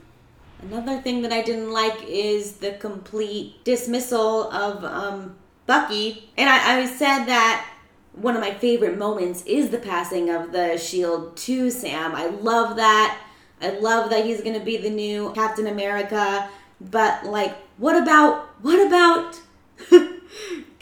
another 0.62 1.00
thing 1.00 1.22
that 1.22 1.32
I 1.32 1.42
didn't 1.42 1.72
like 1.72 2.04
is 2.06 2.54
the 2.54 2.72
complete 2.72 3.64
dismissal 3.64 4.50
of 4.52 4.84
um, 4.84 5.36
Bucky, 5.66 6.30
and 6.36 6.48
I, 6.48 6.80
I 6.80 6.86
said 6.86 7.24
that 7.24 7.68
one 8.12 8.34
of 8.34 8.40
my 8.40 8.52
favorite 8.52 8.98
moments 8.98 9.42
is 9.46 9.70
the 9.70 9.78
passing 9.78 10.28
of 10.28 10.52
the 10.52 10.76
shield 10.76 11.36
to 11.38 11.70
Sam. 11.70 12.14
I 12.14 12.26
love 12.26 12.76
that. 12.76 13.18
I 13.60 13.70
love 13.70 14.10
that 14.10 14.24
he's 14.24 14.42
going 14.42 14.58
to 14.58 14.64
be 14.64 14.76
the 14.76 14.90
new 14.90 15.32
Captain 15.32 15.66
America. 15.66 16.48
But 16.80 17.24
like, 17.24 17.56
what 17.78 17.96
about 18.00 18.48
what 18.62 18.86
about 18.86 19.40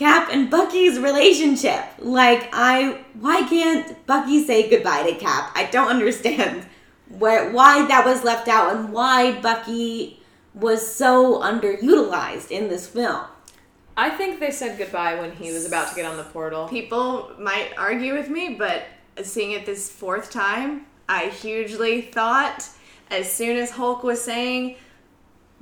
Cap 0.01 0.31
and 0.33 0.49
Bucky's 0.49 0.99
relationship? 0.99 1.85
Like, 1.99 2.49
I 2.55 3.03
why 3.21 3.43
can't 3.43 4.07
Bucky 4.07 4.43
say 4.43 4.71
goodbye 4.71 5.11
to 5.11 5.15
Cap? 5.15 5.53
I 5.55 5.67
don't 5.67 5.89
understand 5.89 6.65
where 7.11 7.53
why 7.53 7.87
that 7.87 8.07
was 8.07 8.25
left 8.25 8.49
out 8.49 8.75
and 8.75 8.95
why 8.95 9.39
Bucky 9.43 10.23
was 10.55 10.91
so 10.91 11.43
underutilized 11.43 12.51
in 12.51 12.71
this 12.71 12.87
film. 12.87 13.27
I 13.95 14.09
think 14.09 14.41
they 14.41 14.51
said 14.51 14.79
goodbye 14.79 15.21
when 15.21 15.33
he 15.33 15.53
was 15.53 15.67
about 15.67 15.91
to 15.91 15.95
get 15.95 16.07
on 16.07 16.17
the 16.17 16.25
portal. 16.25 16.67
People 16.67 17.33
might 17.39 17.73
argue 17.77 18.15
with 18.15 18.31
me, 18.31 18.55
but 18.55 18.85
seeing 19.23 19.53
it 19.53 19.67
this 19.67 19.91
fourth 19.91 20.31
time, 20.31 20.87
I 21.11 21.27
hugely 21.27 22.01
thought 22.01 22.67
as 23.11 23.31
soon 23.31 23.59
as 23.59 23.73
Hulk 23.73 24.03
was 24.03 24.23
saying, 24.23 24.77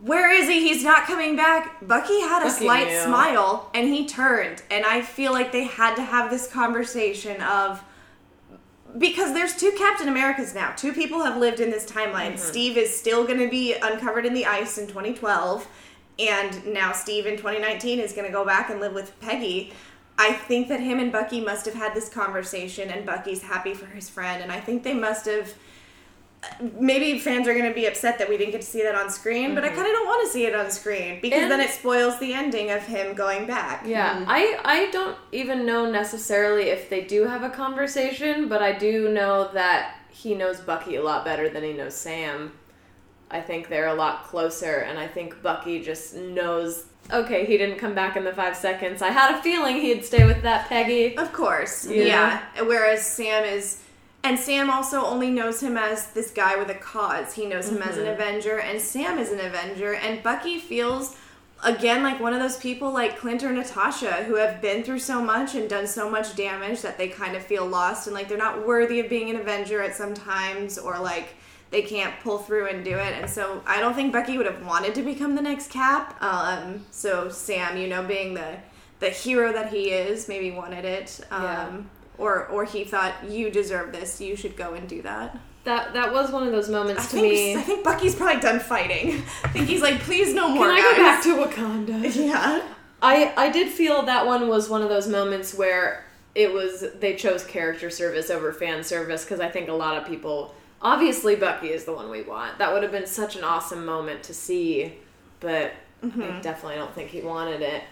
Where 0.01 0.33
is 0.33 0.49
he? 0.49 0.69
He's 0.69 0.85
not 0.85 1.05
coming 1.05 1.35
back. 1.35 1.87
Bucky 1.87 2.21
had 2.21 2.43
a 2.43 2.47
Bucky 2.47 2.65
slight 2.65 2.89
knew. 2.89 3.01
smile 3.01 3.71
and 3.75 3.89
he 3.89 4.07
turned. 4.07 4.63
And 4.71 4.85
I 4.85 5.03
feel 5.03 5.33
like 5.33 5.51
they 5.51 5.65
had 5.65 5.97
to 5.97 6.03
have 6.03 6.31
this 6.31 6.47
conversation 6.47 7.41
of 7.43 7.83
because 8.97 9.35
there's 9.35 9.57
two 9.57 9.73
Captain 9.77 10.09
Americas 10.09 10.55
now. 10.55 10.73
Two 10.73 10.93
people 10.93 11.23
have 11.25 11.37
lived 11.37 11.61
in 11.61 11.71
this 11.71 11.85
timeline. 11.85 12.33
Mm-hmm. 12.33 12.39
Steve 12.39 12.77
is 12.77 12.97
still 12.97 13.27
going 13.27 13.39
to 13.39 13.49
be 13.49 13.75
uncovered 13.75 14.25
in 14.25 14.35
the 14.35 14.47
ice 14.47 14.79
in 14.79 14.87
2012, 14.87 15.69
and 16.19 16.67
now 16.67 16.93
Steve 16.93 17.27
in 17.27 17.37
2019 17.37 18.01
is 18.01 18.13
going 18.13 18.27
to 18.27 18.33
go 18.33 18.45
back 18.45 18.71
and 18.71 18.81
live 18.81 18.95
with 18.95 19.19
Peggy. 19.21 19.73
I 20.17 20.33
think 20.33 20.69
that 20.69 20.81
him 20.81 20.99
and 20.99 21.13
Bucky 21.13 21.41
must 21.41 21.67
have 21.67 21.75
had 21.75 21.95
this 21.95 22.09
conversation, 22.09 22.91
and 22.91 23.05
Bucky's 23.05 23.43
happy 23.43 23.75
for 23.75 23.87
his 23.87 24.09
friend, 24.09 24.43
and 24.43 24.51
I 24.51 24.61
think 24.61 24.85
they 24.85 24.95
must 24.95 25.27
have. 25.27 25.53
Maybe 26.79 27.19
fans 27.19 27.49
are 27.49 27.53
going 27.53 27.69
to 27.69 27.75
be 27.75 27.87
upset 27.87 28.19
that 28.19 28.29
we 28.29 28.37
didn't 28.37 28.53
get 28.53 28.61
to 28.61 28.67
see 28.67 28.83
that 28.85 28.95
on 28.95 29.11
screen, 29.11 29.57
but 29.57 29.65
I 29.65 29.69
mm-hmm. 29.69 29.77
kind 29.77 29.89
of 29.89 29.93
don't 29.93 30.07
want 30.07 30.27
to 30.27 30.33
see 30.33 30.47
it 30.47 30.55
on 30.55 30.71
screen 30.71 31.21
because 31.21 31.43
And- 31.43 31.51
then 31.51 31.61
it 31.61 31.71
spoils 31.71 32.19
the 32.21 32.33
ending 32.33 32.71
of 32.71 32.83
him 32.83 33.15
going 33.15 33.47
back. 33.47 33.85
Yeah, 33.85 34.21
mm-hmm. 34.21 34.31
I 34.31 34.59
I 34.65 34.91
don't 34.91 35.17
even 35.33 35.67
know 35.67 35.91
necessarily 35.91 36.71
if 36.71 36.89
they 36.89 37.01
do 37.01 37.27
have 37.27 37.43
a 37.43 37.51
conversation, 37.51 38.49
but 38.49 38.63
I 38.63 38.73
do 38.73 39.09
know 39.09 39.51
that 39.53 39.97
he 40.11 40.35
knows 40.35 40.61
Bucky 40.61 40.97
a 40.97 41.03
lot 41.03 41.25
better 41.25 41.49
than 41.49 41.63
he 41.63 41.73
knows 41.73 41.95
Sam. 41.95 42.53
I 43.31 43.41
think 43.41 43.69
they're 43.69 43.89
a 43.89 43.95
lot 43.95 44.25
closer, 44.25 44.79
and 44.79 44.99
I 44.99 45.07
think 45.07 45.43
Bucky 45.43 45.83
just 45.83 46.15
knows. 46.15 46.87
Okay, 47.13 47.45
he 47.47 47.59
didn't 47.59 47.79
come 47.79 47.95
back 47.95 48.17
in 48.17 48.25
the 48.25 48.33
five 48.33 48.57
seconds. 48.57 49.03
I 49.03 49.09
had 49.09 49.39
a 49.39 49.43
feeling 49.43 49.77
he'd 49.81 50.05
stay 50.05 50.25
with 50.25 50.43
that 50.43 50.69
Peggy. 50.69 51.17
Of 51.17 51.33
course, 51.33 51.87
Yeah. 51.87 52.43
yeah. 52.55 52.63
Whereas 52.63 53.07
Sam 53.07 53.45
is, 53.45 53.83
and 54.25 54.39
Sam 54.39 54.69
also 54.71 55.05
only 55.05 55.31
knows 55.31 55.61
him 55.63 55.77
as 55.77 56.09
this 56.09 56.31
guy 56.31 56.57
with 56.57 56.71
a 56.71 56.75
cause. 56.75 57.35
He 57.35 57.47
knows 57.47 57.69
him 57.71 57.81
as 57.83 57.97
an 57.97 58.07
Avenger, 58.07 58.59
and 58.59 58.81
Sam 58.81 59.19
is 59.19 59.31
an 59.31 59.41
Avenger, 59.41 59.95
and 59.95 60.23
Bucky 60.23 60.59
feels 60.59 61.17
again 61.65 62.05
like 62.05 62.21
one 62.21 62.33
of 62.33 62.41
those 62.41 62.57
people 62.57 62.93
like 62.93 63.19
Clint 63.19 63.43
or 63.43 63.51
Natasha 63.53 64.13
who 64.25 64.37
have 64.37 64.61
been 64.63 64.85
through 64.85 65.01
so 65.01 65.21
much 65.21 65.57
and 65.57 65.69
done 65.69 65.89
so 65.89 66.09
much 66.09 66.37
damage 66.37 66.83
that 66.83 66.97
they 66.99 67.09
kind 67.09 67.35
of 67.35 67.43
feel 67.43 67.67
lost 67.67 68.07
and 68.07 68.15
like 68.15 68.29
they're 68.29 68.39
not 68.39 68.65
worthy 68.65 69.01
of 69.01 69.09
being 69.09 69.29
an 69.29 69.37
Avenger 69.37 69.83
at 69.83 69.95
some 69.97 70.15
times, 70.15 70.79
or 70.79 70.99
like 70.99 71.35
they 71.71 71.83
can't 71.83 72.15
pull 72.23 72.39
through 72.39 72.67
and 72.69 72.85
do 72.85 72.97
it. 72.97 73.13
And 73.21 73.29
so 73.29 73.63
I 73.67 73.81
don't 73.81 73.95
think 73.95 74.13
Bucky 74.13 74.37
would 74.37 74.47
have 74.47 74.65
wanted 74.65 74.95
to 74.97 75.03
become 75.03 75.35
the 75.35 75.43
next 75.43 75.71
Cap. 75.71 76.17
Um, 76.23 76.87
so 76.91 77.29
Sam, 77.29 77.77
you 77.77 77.89
know, 77.89 78.03
being 78.03 78.35
the 78.35 78.57
the 79.01 79.11
hero 79.11 79.53
that 79.53 79.73
he 79.73 79.91
is, 79.91 80.29
maybe 80.29 80.51
wanted 80.51 80.85
it. 80.85 81.21
Um, 81.31 81.41
Yeah. 81.43 81.81
Or 82.19 82.47
or 82.47 82.65
he 82.65 82.85
thought 82.85 83.15
you 83.29 83.51
deserve 83.51 83.93
this. 83.93 84.21
You 84.21 84.37
should 84.37 84.57
go 84.57 84.75
and 84.75 84.89
do 84.89 85.03
that. 85.03 85.39
That 85.65 85.93
that 85.95 86.13
was 86.13 86.31
one 86.31 86.47
of 86.47 86.53
those 86.53 86.69
moments 86.69 87.03
I 87.03 87.05
to 87.05 87.11
think 87.11 87.23
me. 87.23 87.57
I 87.57 87.63
think 87.63 87.85
Bucky's 87.85 88.15
probably 88.15 88.41
done 88.41 88.61
fighting. 88.61 89.23
I 89.45 89.49
think 89.49 89.69
he's 89.69 89.83
like, 89.83 90.01
please 90.01 90.35
no 90.35 90.49
more. 90.49 90.67
Can 90.67 90.75
I 90.75 90.81
guys. 90.81 91.25
go 91.25 91.37
back 91.37 91.55
to 91.55 91.61
Wakanda? 91.61 92.17
Yeah. 92.29 92.63
I 93.01 93.33
I 93.37 93.51
did 93.51 93.69
feel 93.69 94.03
that 94.03 94.27
one 94.27 94.49
was 94.49 94.69
one 94.69 94.83
of 94.83 94.89
those 94.89 95.07
moments 95.07 95.55
where 95.55 96.05
it 96.35 96.53
was 96.53 96.85
they 96.99 97.15
chose 97.15 97.45
character 97.45 97.91
service 97.91 98.31
over 98.31 98.53
fan 98.53 98.83
service 98.83 99.25
because 99.25 99.41
I 99.41 99.49
think 99.49 99.69
a 99.69 99.73
lot 99.73 99.97
of 99.97 100.07
people 100.07 100.55
obviously 100.81 101.37
Bucky 101.37 101.69
is 101.69 101.85
the 101.85 101.93
one 101.93 102.11
we 102.11 102.23
want. 102.23 102.59
That 102.59 102.73
would 102.73 102.83
have 102.83 102.93
been 102.93 103.07
such 103.07 103.37
an 103.37 103.45
awesome 103.45 103.85
moment 103.85 104.23
to 104.25 104.35
see, 104.35 104.95
but 105.41 105.73
mm-hmm. 106.03 106.23
I 106.23 106.41
definitely 106.41 106.77
don't 106.77 106.95
think 106.95 107.11
he 107.11 107.21
wanted 107.21 107.63
it. 107.63 107.83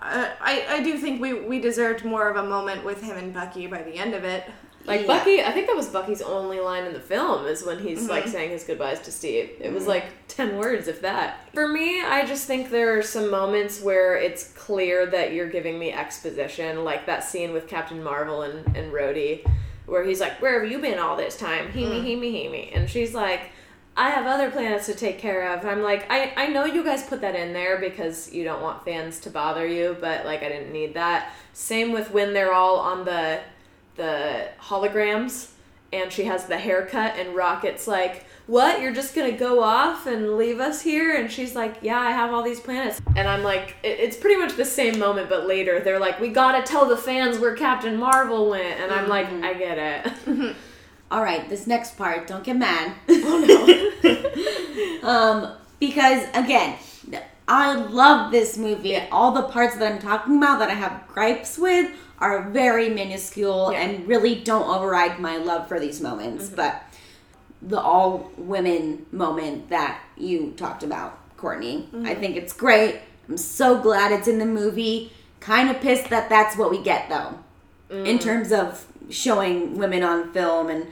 Uh, 0.00 0.28
I 0.40 0.66
I 0.68 0.82
do 0.82 0.96
think 0.98 1.20
we 1.20 1.34
we 1.34 1.58
deserved 1.60 2.04
more 2.04 2.28
of 2.28 2.36
a 2.36 2.48
moment 2.48 2.84
with 2.84 3.02
him 3.02 3.16
and 3.16 3.32
Bucky 3.34 3.66
by 3.66 3.82
the 3.82 3.94
end 3.94 4.14
of 4.14 4.24
it. 4.24 4.44
Like 4.84 5.02
Yeah. 5.02 5.06
Bucky, 5.06 5.42
I 5.42 5.52
think 5.52 5.66
that 5.66 5.76
was 5.76 5.88
Bucky's 5.88 6.22
only 6.22 6.60
line 6.60 6.84
in 6.84 6.94
the 6.94 7.00
film 7.00 7.46
is 7.46 7.62
when 7.62 7.78
he's 7.78 8.08
like 8.08 8.24
mm-hmm. 8.24 8.32
saying 8.32 8.50
his 8.50 8.64
goodbyes 8.64 9.00
to 9.00 9.12
Steve. 9.12 9.50
It 9.60 9.72
was 9.72 9.82
mm-hmm. 9.82 9.90
like 9.90 10.04
10 10.28 10.56
words 10.56 10.88
if 10.88 11.02
that. 11.02 11.40
For 11.52 11.68
me, 11.68 12.00
I 12.00 12.24
just 12.24 12.46
think 12.46 12.70
there 12.70 12.96
are 12.96 13.02
some 13.02 13.30
moments 13.30 13.82
where 13.82 14.16
it's 14.16 14.52
clear 14.52 15.04
that 15.06 15.34
you're 15.34 15.50
giving 15.50 15.78
me 15.78 15.92
exposition, 15.92 16.84
like 16.84 17.04
that 17.04 17.22
scene 17.22 17.52
with 17.52 17.68
Captain 17.68 18.02
Marvel 18.02 18.42
and 18.42 18.64
and 18.76 18.92
Rhodey 18.92 19.44
where 19.88 20.04
he's 20.04 20.20
like, 20.20 20.40
"Where 20.40 20.60
have 20.60 20.70
you 20.70 20.78
been 20.78 20.98
all 20.98 21.16
this 21.16 21.36
time?" 21.36 21.72
He 21.72 21.84
me, 21.84 21.96
mm-hmm. 21.96 22.06
he 22.06 22.16
me, 22.16 22.30
he 22.30 22.48
me. 22.48 22.70
And 22.74 22.88
she's 22.88 23.14
like, 23.14 23.50
I 23.98 24.10
have 24.10 24.26
other 24.26 24.48
planets 24.48 24.86
to 24.86 24.94
take 24.94 25.18
care 25.18 25.52
of. 25.52 25.66
I'm 25.66 25.82
like, 25.82 26.06
I, 26.08 26.32
I 26.36 26.46
know 26.46 26.64
you 26.64 26.84
guys 26.84 27.02
put 27.02 27.20
that 27.22 27.34
in 27.34 27.52
there 27.52 27.78
because 27.78 28.32
you 28.32 28.44
don't 28.44 28.62
want 28.62 28.84
fans 28.84 29.18
to 29.20 29.30
bother 29.30 29.66
you, 29.66 29.96
but 30.00 30.24
like 30.24 30.44
I 30.44 30.48
didn't 30.48 30.72
need 30.72 30.94
that. 30.94 31.32
Same 31.52 31.90
with 31.90 32.12
when 32.12 32.32
they're 32.32 32.52
all 32.52 32.78
on 32.78 33.04
the 33.04 33.40
the 33.96 34.48
holograms 34.60 35.50
and 35.92 36.12
she 36.12 36.24
has 36.24 36.46
the 36.46 36.56
haircut 36.56 37.16
and 37.18 37.34
Rocket's 37.34 37.88
like, 37.88 38.24
What? 38.46 38.80
You're 38.80 38.94
just 38.94 39.16
gonna 39.16 39.32
go 39.32 39.64
off 39.64 40.06
and 40.06 40.36
leave 40.36 40.60
us 40.60 40.80
here? 40.80 41.16
And 41.16 41.28
she's 41.28 41.56
like, 41.56 41.78
Yeah, 41.82 41.98
I 41.98 42.12
have 42.12 42.32
all 42.32 42.44
these 42.44 42.60
planets. 42.60 43.00
And 43.16 43.26
I'm 43.26 43.42
like, 43.42 43.74
it, 43.82 43.98
it's 43.98 44.16
pretty 44.16 44.36
much 44.36 44.54
the 44.54 44.64
same 44.64 45.00
moment, 45.00 45.28
but 45.28 45.48
later 45.48 45.80
they're 45.80 45.98
like, 45.98 46.20
We 46.20 46.28
gotta 46.28 46.62
tell 46.62 46.86
the 46.86 46.96
fans 46.96 47.40
where 47.40 47.56
Captain 47.56 47.96
Marvel 47.96 48.50
went. 48.50 48.78
And 48.80 48.92
I'm 48.92 49.08
like, 49.08 49.26
mm-hmm. 49.26 49.44
I 49.44 49.54
get 49.54 49.78
it. 50.26 50.56
All 51.10 51.22
right, 51.22 51.48
this 51.48 51.66
next 51.66 51.96
part, 51.96 52.26
don't 52.26 52.44
get 52.44 52.56
mad. 52.56 52.92
oh 53.08 55.00
no. 55.02 55.08
um, 55.08 55.56
because 55.80 56.26
again, 56.34 56.76
I 57.46 57.74
love 57.74 58.30
this 58.30 58.58
movie. 58.58 58.96
All 59.10 59.32
the 59.32 59.44
parts 59.44 59.76
that 59.76 59.90
I'm 59.90 59.98
talking 59.98 60.36
about 60.36 60.58
that 60.58 60.70
I 60.70 60.74
have 60.74 61.08
gripes 61.08 61.56
with 61.58 61.90
are 62.18 62.50
very 62.50 62.90
minuscule 62.90 63.72
Yeah. 63.72 63.80
and 63.80 64.06
really 64.06 64.34
don't 64.34 64.68
override 64.68 65.18
my 65.18 65.38
love 65.38 65.66
for 65.66 65.80
these 65.80 66.00
moments. 66.00 66.46
Mm-hmm. 66.46 66.56
But 66.56 66.82
the 67.62 67.80
all 67.80 68.30
women 68.36 69.06
moment 69.10 69.70
that 69.70 70.00
you 70.16 70.52
talked 70.56 70.82
about, 70.82 71.18
Courtney, 71.36 71.88
I 71.92 71.96
mm-hmm. 71.96 72.20
think 72.20 72.36
it's 72.36 72.52
great. 72.52 73.00
I'm 73.28 73.38
so 73.38 73.80
glad 73.80 74.12
it's 74.12 74.28
in 74.28 74.38
the 74.38 74.46
movie. 74.46 75.12
Kind 75.40 75.70
of 75.70 75.80
pissed 75.80 76.10
that 76.10 76.28
that's 76.28 76.56
what 76.56 76.70
we 76.70 76.82
get 76.82 77.08
though, 77.08 77.38
in 77.90 78.18
mm. 78.18 78.20
terms 78.20 78.52
of 78.52 78.84
showing 79.10 79.78
women 79.78 80.02
on 80.02 80.32
film 80.32 80.68
and. 80.68 80.86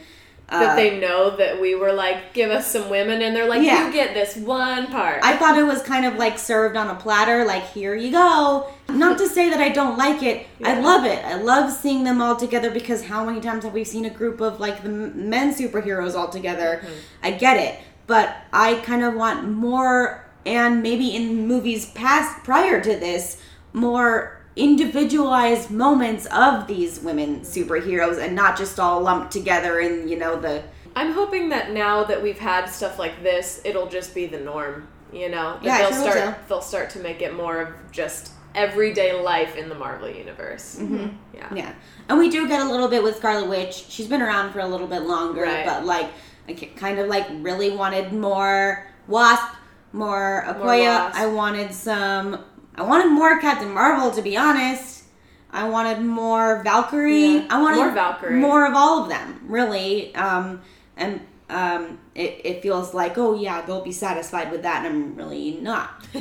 Uh, 0.48 0.60
that 0.60 0.76
they 0.76 1.00
know 1.00 1.36
that 1.36 1.60
we 1.60 1.74
were 1.74 1.92
like, 1.92 2.32
give 2.32 2.52
us 2.52 2.70
some 2.70 2.88
women, 2.88 3.20
and 3.20 3.34
they're 3.34 3.48
like, 3.48 3.64
Yeah. 3.64 3.84
you 3.88 3.92
get 3.92 4.14
this 4.14 4.36
one 4.36 4.86
part. 4.92 5.18
I 5.24 5.36
thought 5.36 5.58
it 5.58 5.64
was 5.64 5.82
kind 5.82 6.06
of 6.06 6.14
like 6.18 6.38
served 6.38 6.76
on 6.76 6.86
a 6.86 6.94
platter, 6.94 7.44
like 7.44 7.64
here 7.70 7.96
you 7.96 8.12
go. 8.12 8.68
Not 8.88 9.18
to 9.18 9.26
say 9.28 9.50
that 9.50 9.58
I 9.60 9.70
don't 9.70 9.98
like 9.98 10.22
it. 10.22 10.46
I 10.62 10.78
love 10.78 11.04
it. 11.04 11.24
I 11.24 11.34
love 11.34 11.72
seeing 11.72 12.04
them 12.04 12.22
all 12.22 12.36
together 12.36 12.70
because 12.70 13.02
how 13.06 13.24
many 13.24 13.40
times 13.40 13.64
have 13.64 13.72
we 13.72 13.82
seen 13.82 14.04
a 14.04 14.10
group 14.10 14.40
of 14.40 14.60
like 14.60 14.84
the 14.84 14.88
men 14.88 15.52
superheroes 15.52 16.14
all 16.14 16.28
together? 16.28 16.80
I 17.24 17.32
get 17.32 17.56
it, 17.56 17.80
but 18.06 18.36
I 18.52 18.74
kind 18.84 19.02
of 19.02 19.14
want 19.14 19.50
more, 19.50 20.30
and 20.46 20.80
maybe 20.80 21.16
in 21.16 21.48
movies 21.48 21.86
past 21.90 22.44
prior 22.44 22.80
to 22.80 22.90
this, 22.90 23.42
more 23.72 24.36
individualized 24.57 25.70
moments 25.70 26.26
of 26.26 26.66
these 26.66 27.00
women 27.00 27.40
superheroes, 27.40 28.18
and 28.18 28.34
not 28.34 28.57
just 28.57 28.80
all 28.80 29.00
lumped 29.00 29.30
together 29.32 29.80
in 29.80 30.09
you 30.09 30.18
know 30.18 30.40
the 30.40 30.62
I'm 30.94 31.12
hoping 31.12 31.50
that 31.50 31.72
now 31.72 32.04
that 32.04 32.22
we've 32.22 32.38
had 32.38 32.66
stuff 32.66 32.98
like 32.98 33.22
this, 33.22 33.61
it'll 33.64 33.86
just 33.88 34.14
be 34.14 34.26
the 34.26 34.40
norm. 34.40 34.88
You 35.12 35.28
know, 35.30 35.54
that 35.62 35.64
Yeah, 35.64 35.78
they'll 35.78 35.92
sure 36.02 36.12
start 36.12 36.16
so. 36.18 36.34
they'll 36.48 36.61
start 36.62 36.90
to 36.90 36.98
make 36.98 37.22
it 37.22 37.34
more 37.34 37.61
of 37.61 37.92
just 37.92 38.32
everyday 38.54 39.12
life 39.12 39.57
in 39.57 39.68
the 39.68 39.74
Marvel 39.74 40.09
universe. 40.11 40.76
Mm-hmm. 40.80 41.09
Yeah. 41.34 41.54
Yeah, 41.54 41.74
and 42.09 42.18
we 42.18 42.28
do 42.30 42.48
get 42.48 42.61
a 42.61 42.68
little 42.70 42.88
bit 42.88 43.02
with 43.02 43.16
Scarlet 43.16 43.48
Witch. 43.48 43.86
She's 43.88 44.09
been 44.09 44.22
around 44.22 44.52
for 44.52 44.61
a 44.61 44.66
little 44.66 44.86
bit 44.88 45.02
longer, 45.02 45.42
Right. 45.42 45.64
but 45.66 45.84
like 45.84 46.11
I 46.48 46.54
kind 46.76 46.98
of 46.98 47.09
like 47.09 47.26
really 47.40 47.70
wanted 47.70 48.12
more 48.12 48.86
Wasp, 49.07 49.54
more 49.92 50.44
Okoye. 50.48 50.84
Wasp. 50.86 51.16
I 51.18 51.26
wanted 51.26 51.72
some. 51.72 52.44
I 52.77 52.83
wanted 52.83 53.11
more 53.11 53.41
Captain 53.41 53.72
Marvel, 53.72 54.11
to 54.11 54.22
be 54.22 54.37
honest. 54.37 55.05
I 55.51 55.68
wanted 55.68 56.01
more 56.01 56.62
Valkyrie. 56.62 57.37
Yeah, 57.37 57.47
I 57.49 57.62
wanted 57.62 57.77
more 57.79 57.91
Valkyrie. 57.93 58.35
more 58.35 58.66
of 58.66 58.74
all 58.74 59.03
of 59.03 59.09
them, 59.09 59.41
really. 59.47 60.14
Um, 60.14 60.61
and 60.97 61.20
um, 61.49 61.99
it, 62.14 62.41
it 62.45 62.62
feels 62.62 62.93
like, 62.93 63.16
oh 63.16 63.35
yeah, 63.35 63.64
they'll 63.64 63.85
be 63.85 63.93
satisfied 63.93 64.51
with 64.51 64.62
that, 64.62 64.85
and 64.85 64.95
I'm 64.95 65.16
really 65.16 65.59
not. 65.61 66.07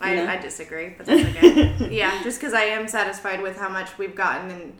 I. 0.00 0.26
I 0.26 0.36
disagree, 0.38 0.94
but 0.96 1.06
that's 1.06 1.36
okay. 1.36 1.88
yeah, 1.90 2.22
just 2.22 2.40
because 2.40 2.54
I 2.54 2.64
am 2.64 2.88
satisfied 2.88 3.42
with 3.42 3.56
how 3.58 3.68
much 3.68 3.96
we've 3.98 4.14
gotten 4.14 4.50
in 4.50 4.72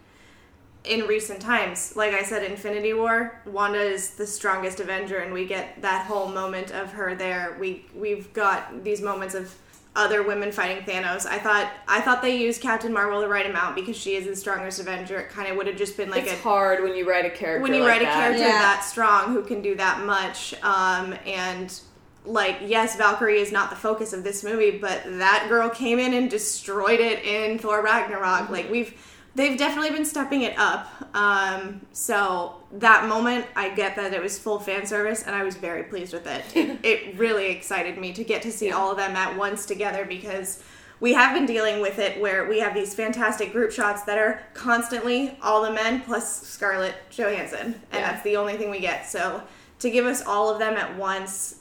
in 0.84 1.06
recent 1.06 1.40
times. 1.40 1.96
Like 1.96 2.12
I 2.12 2.22
said, 2.22 2.42
Infinity 2.42 2.92
War, 2.92 3.40
Wanda 3.46 3.80
is 3.80 4.10
the 4.10 4.26
strongest 4.26 4.80
Avenger, 4.80 5.18
and 5.18 5.32
we 5.32 5.46
get 5.46 5.80
that 5.82 6.06
whole 6.06 6.28
moment 6.28 6.72
of 6.72 6.92
her 6.92 7.14
there. 7.14 7.56
We 7.60 7.86
we've 7.94 8.32
got 8.32 8.84
these 8.84 9.00
moments 9.00 9.34
of 9.34 9.54
other 9.96 10.22
women 10.22 10.50
fighting 10.50 10.82
Thanos. 10.84 11.24
I 11.26 11.38
thought 11.38 11.70
I 11.86 12.00
thought 12.00 12.20
they 12.20 12.36
used 12.36 12.60
Captain 12.60 12.92
Marvel 12.92 13.20
the 13.20 13.28
right 13.28 13.46
amount 13.46 13.76
because 13.76 13.96
she 13.96 14.16
is 14.16 14.26
the 14.26 14.34
strongest 14.34 14.80
Avenger. 14.80 15.18
It 15.20 15.30
kind 15.30 15.48
of 15.48 15.56
would 15.56 15.66
have 15.66 15.76
just 15.76 15.96
been 15.96 16.10
like 16.10 16.24
it's 16.24 16.32
a 16.32 16.36
hard 16.36 16.82
when 16.82 16.96
you 16.96 17.08
write 17.08 17.24
a 17.26 17.30
character. 17.30 17.62
when 17.62 17.74
you 17.74 17.80
like 17.82 18.00
write 18.00 18.02
a 18.02 18.06
character 18.06 18.42
Yeah. 18.42 18.58
that 18.58 18.80
strong 18.84 19.32
who 19.32 19.42
can 19.44 19.62
do 19.62 19.76
that 19.76 20.04
much 20.04 20.54
um, 20.62 21.14
and 21.26 21.80
like 22.26 22.56
yes, 22.62 22.96
Valkyrie 22.96 23.38
is 23.38 23.52
not 23.52 23.70
the 23.70 23.76
focus 23.76 24.12
of 24.12 24.24
this 24.24 24.42
movie, 24.42 24.78
but 24.78 25.02
that 25.04 25.46
girl 25.48 25.68
came 25.68 25.98
in 25.98 26.12
and 26.14 26.28
destroyed 26.30 26.98
it 27.00 27.22
in 27.24 27.58
Thor 27.58 27.82
Ragnarok. 27.82 28.50
Like 28.50 28.70
we've 28.70 28.94
they've 29.34 29.58
definitely 29.58 29.90
been 29.90 30.04
stepping 30.04 30.42
it 30.42 30.56
up. 30.58 30.88
Um, 31.14 31.80
so 31.92 32.56
that 32.72 33.08
moment, 33.08 33.46
I 33.56 33.70
get 33.70 33.96
that 33.96 34.12
it 34.12 34.22
was 34.22 34.38
full 34.38 34.58
fan 34.58 34.86
service, 34.86 35.22
and 35.24 35.34
I 35.34 35.42
was 35.42 35.56
very 35.56 35.84
pleased 35.84 36.12
with 36.12 36.26
it. 36.26 36.44
it, 36.56 36.78
it 36.84 37.18
really 37.18 37.46
excited 37.50 37.98
me 37.98 38.12
to 38.12 38.24
get 38.24 38.42
to 38.42 38.52
see 38.52 38.70
all 38.72 38.90
of 38.90 38.96
them 38.96 39.16
at 39.16 39.36
once 39.36 39.66
together 39.66 40.04
because 40.04 40.62
we 41.00 41.12
have 41.14 41.34
been 41.34 41.44
dealing 41.46 41.80
with 41.82 41.98
it 41.98 42.20
where 42.20 42.48
we 42.48 42.60
have 42.60 42.72
these 42.74 42.94
fantastic 42.94 43.52
group 43.52 43.72
shots 43.72 44.02
that 44.04 44.16
are 44.16 44.40
constantly 44.54 45.36
all 45.42 45.62
the 45.62 45.72
men 45.72 46.00
plus 46.02 46.42
Scarlett 46.46 46.94
Johansson, 47.10 47.60
and 47.60 47.74
Yeah. 47.92 48.12
that's 48.12 48.22
the 48.24 48.36
only 48.36 48.56
thing 48.56 48.70
we 48.70 48.80
get. 48.80 49.06
So 49.06 49.42
to 49.80 49.90
give 49.90 50.06
us 50.06 50.22
all 50.22 50.48
of 50.50 50.58
them 50.58 50.74
at 50.76 50.96
once. 50.96 51.56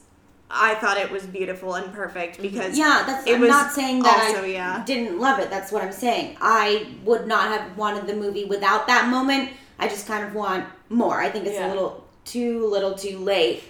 I 0.52 0.76
thought 0.76 0.98
it 0.98 1.10
was 1.10 1.24
beautiful 1.26 1.74
and 1.76 1.92
perfect 1.94 2.42
because 2.42 2.78
Yeah, 2.78 3.04
that's. 3.08 3.26
it 3.28 3.36
I'm 3.36 3.42
was 3.42 3.50
not 3.50 3.72
saying 3.72 4.04
that 4.04 4.30
also, 4.36 4.44
I 4.44 4.48
yeah. 4.48 4.84
didn't 4.86 5.20
love 5.20 5.40
it. 5.40 5.50
That's 5.50 5.72
what 5.72 5.84
I'm 5.84 5.92
saying. 5.92 6.38
I 6.42 6.88
would 7.04 7.26
not 7.28 7.48
have 7.50 7.76
wanted 7.78 8.06
the 8.08 8.14
movie 8.16 8.46
without 8.46 8.86
that 8.88 9.10
moment. 9.10 9.50
I 9.80 9.88
just 9.88 10.06
kind 10.08 10.24
of 10.24 10.36
want 10.36 10.66
more. 10.90 11.20
I 11.20 11.30
think 11.30 11.46
it's 11.46 11.56
Yeah. 11.56 11.68
a 11.68 11.70
little 11.70 12.04
too 12.26 12.68
little 12.68 12.94
too 12.94 13.18
late. 13.18 13.64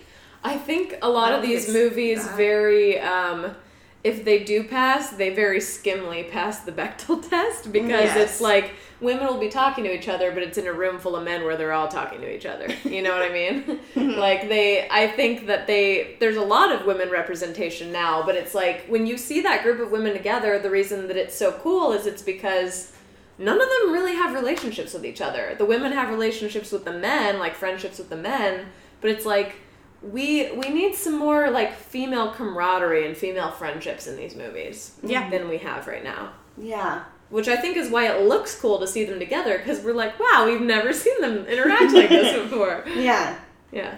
I 0.44 0.58
think 0.58 0.98
a 1.02 1.10
lot 1.10 1.32
I 1.32 1.38
of 1.38 1.42
these 1.42 1.72
movies 1.72 2.26
that. 2.28 2.36
very 2.36 3.00
um 3.00 3.56
if 4.04 4.26
they 4.26 4.44
do 4.44 4.64
pass, 4.66 5.12
they 5.12 5.30
very 5.34 5.60
skimly 5.60 6.30
pass 6.30 6.60
the 6.60 6.72
Bechdel 6.72 7.28
test 7.30 7.72
because 7.72 7.90
Yes. 7.90 8.18
it's 8.18 8.42
like 8.42 8.72
women 9.00 9.26
will 9.28 9.40
be 9.40 9.50
talking 9.50 9.84
to 9.86 9.94
each 9.94 10.08
other, 10.10 10.32
but 10.32 10.44
it's 10.44 10.58
in 10.58 10.68
a 10.68 10.74
room 10.74 10.98
full 11.00 11.16
of 11.16 11.24
men 11.24 11.44
where 11.44 11.56
they're 11.58 11.74
all 11.74 11.88
talking 11.88 12.20
to 12.22 12.34
each 12.36 12.46
other. 12.46 12.68
You 12.84 13.02
know 13.02 13.12
what 13.12 13.22
I 13.22 13.30
mean? 13.34 13.80
like 14.18 14.48
they 14.50 14.88
I 14.90 15.08
think 15.08 15.48
that 15.48 15.68
they 15.68 16.18
there's 16.20 16.38
a 16.38 16.42
lot 16.42 16.72
of 16.72 16.86
women 16.86 17.10
representation 17.10 17.92
now, 17.92 18.24
but 18.26 18.36
it's 18.36 18.54
like 18.54 18.86
when 18.88 19.06
you 19.08 19.18
see 19.18 19.42
that 19.42 19.64
group 19.64 19.80
of 19.80 19.92
women 19.92 20.14
together, 20.14 20.60
the 20.60 20.70
reason 20.70 21.08
that 21.08 21.18
it's 21.18 21.36
so 21.36 21.52
cool 21.54 21.92
is 21.94 22.06
it's 22.06 22.22
because 22.22 22.92
none 23.38 23.60
of 23.60 23.68
them 23.68 23.92
really 23.94 24.14
have 24.16 24.34
relationships 24.34 24.94
with 24.94 25.06
each 25.06 25.22
other. 25.22 25.56
The 25.58 25.66
women 25.66 25.92
have 25.94 26.10
relationships 26.10 26.72
with 26.72 26.86
the 26.86 26.94
men, 26.94 27.40
like 27.40 27.56
friendships 27.56 27.98
with 27.98 28.10
the 28.10 28.16
men, 28.18 28.66
but 29.02 29.10
it's 29.12 29.26
like 29.26 29.56
we 30.04 30.52
we 30.52 30.70
need 30.70 30.96
some 30.96 31.18
more 31.18 31.50
like 31.50 31.74
female 31.76 32.32
camaraderie 32.32 33.08
and 33.08 33.16
female 33.16 33.52
friendships 33.52 34.08
in 34.08 34.18
these 34.18 34.36
movies 34.36 34.96
Yeah. 35.04 35.30
than 35.30 35.48
we 35.48 35.58
have 35.60 35.88
right 35.88 36.04
now. 36.04 36.34
Yeah. 36.58 37.04
Which 37.30 37.48
I 37.48 37.56
think 37.56 37.78
is 37.78 37.90
why 37.90 38.08
it 38.08 38.22
looks 38.28 38.60
cool 38.60 38.80
to 38.80 38.88
see 38.88 39.06
them 39.06 39.18
together 39.18 39.58
because 39.58 39.82
we're 39.82 39.94
like, 39.94 40.20
wow, 40.20 40.46
we've 40.46 40.62
never 40.62 40.94
seen 40.94 41.20
them 41.22 41.46
interact 41.46 41.94
like 41.94 42.10
this 42.10 42.34
before. 42.44 42.84
Yeah. 42.96 43.40
Yeah. 43.72 43.96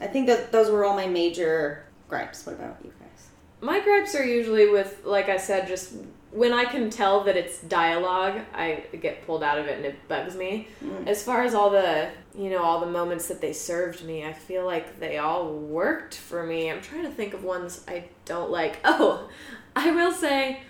I 0.00 0.06
think 0.06 0.26
that 0.28 0.52
those 0.52 0.70
were 0.70 0.84
all 0.84 0.94
my 0.94 1.06
major 1.08 1.84
gripes. 2.08 2.46
What 2.46 2.54
about 2.56 2.76
you 2.84 2.92
guys? 3.00 3.26
My 3.60 3.80
gripes 3.80 4.14
are 4.14 4.24
usually 4.24 4.68
with, 4.70 5.00
like 5.04 5.28
I 5.28 5.38
said, 5.38 5.66
just 5.66 5.94
when 6.30 6.52
I 6.52 6.66
can 6.66 6.88
tell 6.90 7.24
that 7.24 7.36
it's 7.36 7.60
dialogue, 7.62 8.38
I 8.54 8.84
get 9.02 9.26
pulled 9.26 9.42
out 9.42 9.58
of 9.58 9.66
it 9.66 9.78
and 9.78 9.86
it 9.86 9.96
bugs 10.06 10.36
me. 10.36 10.68
Mm. 10.84 11.08
As 11.08 11.22
far 11.24 11.42
as 11.42 11.54
all 11.54 11.70
the, 11.70 12.10
you 12.38 12.50
know, 12.50 12.62
all 12.62 12.78
the 12.78 12.86
moments 12.86 13.26
that 13.26 13.40
they 13.40 13.52
served 13.52 14.04
me, 14.04 14.24
I 14.24 14.32
feel 14.32 14.64
like 14.64 15.00
they 15.00 15.18
all 15.18 15.52
worked 15.52 16.14
for 16.14 16.46
me. 16.46 16.70
I'm 16.70 16.80
trying 16.80 17.02
to 17.02 17.10
think 17.10 17.34
of 17.34 17.42
ones 17.42 17.84
I 17.88 18.04
don't 18.24 18.50
like. 18.50 18.78
Oh, 18.84 19.28
I 19.74 19.90
will 19.90 20.12
say, 20.12 20.60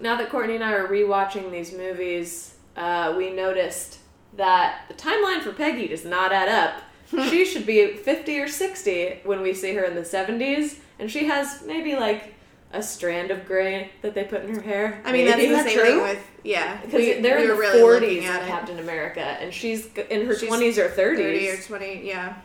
now 0.00 0.16
that 0.16 0.30
Courtney 0.30 0.54
and 0.54 0.64
I 0.64 0.72
are 0.72 0.86
rewatching 0.86 1.50
these 1.50 1.72
movies, 1.72 2.54
uh, 2.76 3.14
we 3.16 3.30
noticed 3.30 3.98
that 4.36 4.82
the 4.88 4.94
timeline 4.94 5.40
for 5.40 5.52
Peggy 5.52 5.88
does 5.88 6.04
not 6.04 6.32
add 6.32 6.48
up. 6.48 6.82
she 7.30 7.44
should 7.44 7.66
be 7.66 7.94
50 7.94 8.40
or 8.40 8.48
60 8.48 9.20
when 9.24 9.40
we 9.40 9.54
see 9.54 9.74
her 9.74 9.84
in 9.84 9.94
the 9.94 10.02
70s, 10.02 10.78
and 10.98 11.10
she 11.10 11.26
has 11.26 11.62
maybe 11.66 11.94
like 11.96 12.33
a 12.74 12.82
strand 12.82 13.30
of 13.30 13.46
gray 13.46 13.90
that 14.02 14.14
they 14.14 14.24
put 14.24 14.42
in 14.44 14.54
her 14.54 14.60
hair. 14.60 15.00
I 15.04 15.12
mean, 15.12 15.26
that's 15.26 15.40
the 15.40 15.48
that 15.48 15.64
same 15.66 15.74
true? 15.78 15.84
thing 15.86 16.00
with 16.02 16.30
yeah. 16.42 16.80
because 16.82 16.98
we- 17.00 17.20
they're 17.20 17.36
we 17.38 17.42
in 17.44 17.48
were 17.48 17.54
the 17.54 17.60
really 17.60 17.80
40s 17.80 18.00
looking 18.00 18.22
in 18.24 18.30
at. 18.30 18.46
Captain 18.46 18.78
America, 18.78 19.20
and 19.20 19.52
she's 19.54 19.86
in 20.10 20.26
her 20.26 20.36
She's 20.36 20.50
20s 20.50 20.76
or 20.78 20.88
30s. 20.88 20.94
Thirty 20.96 21.48
or 21.50 21.56
twenty, 21.62 22.02
yeah. 22.06 22.36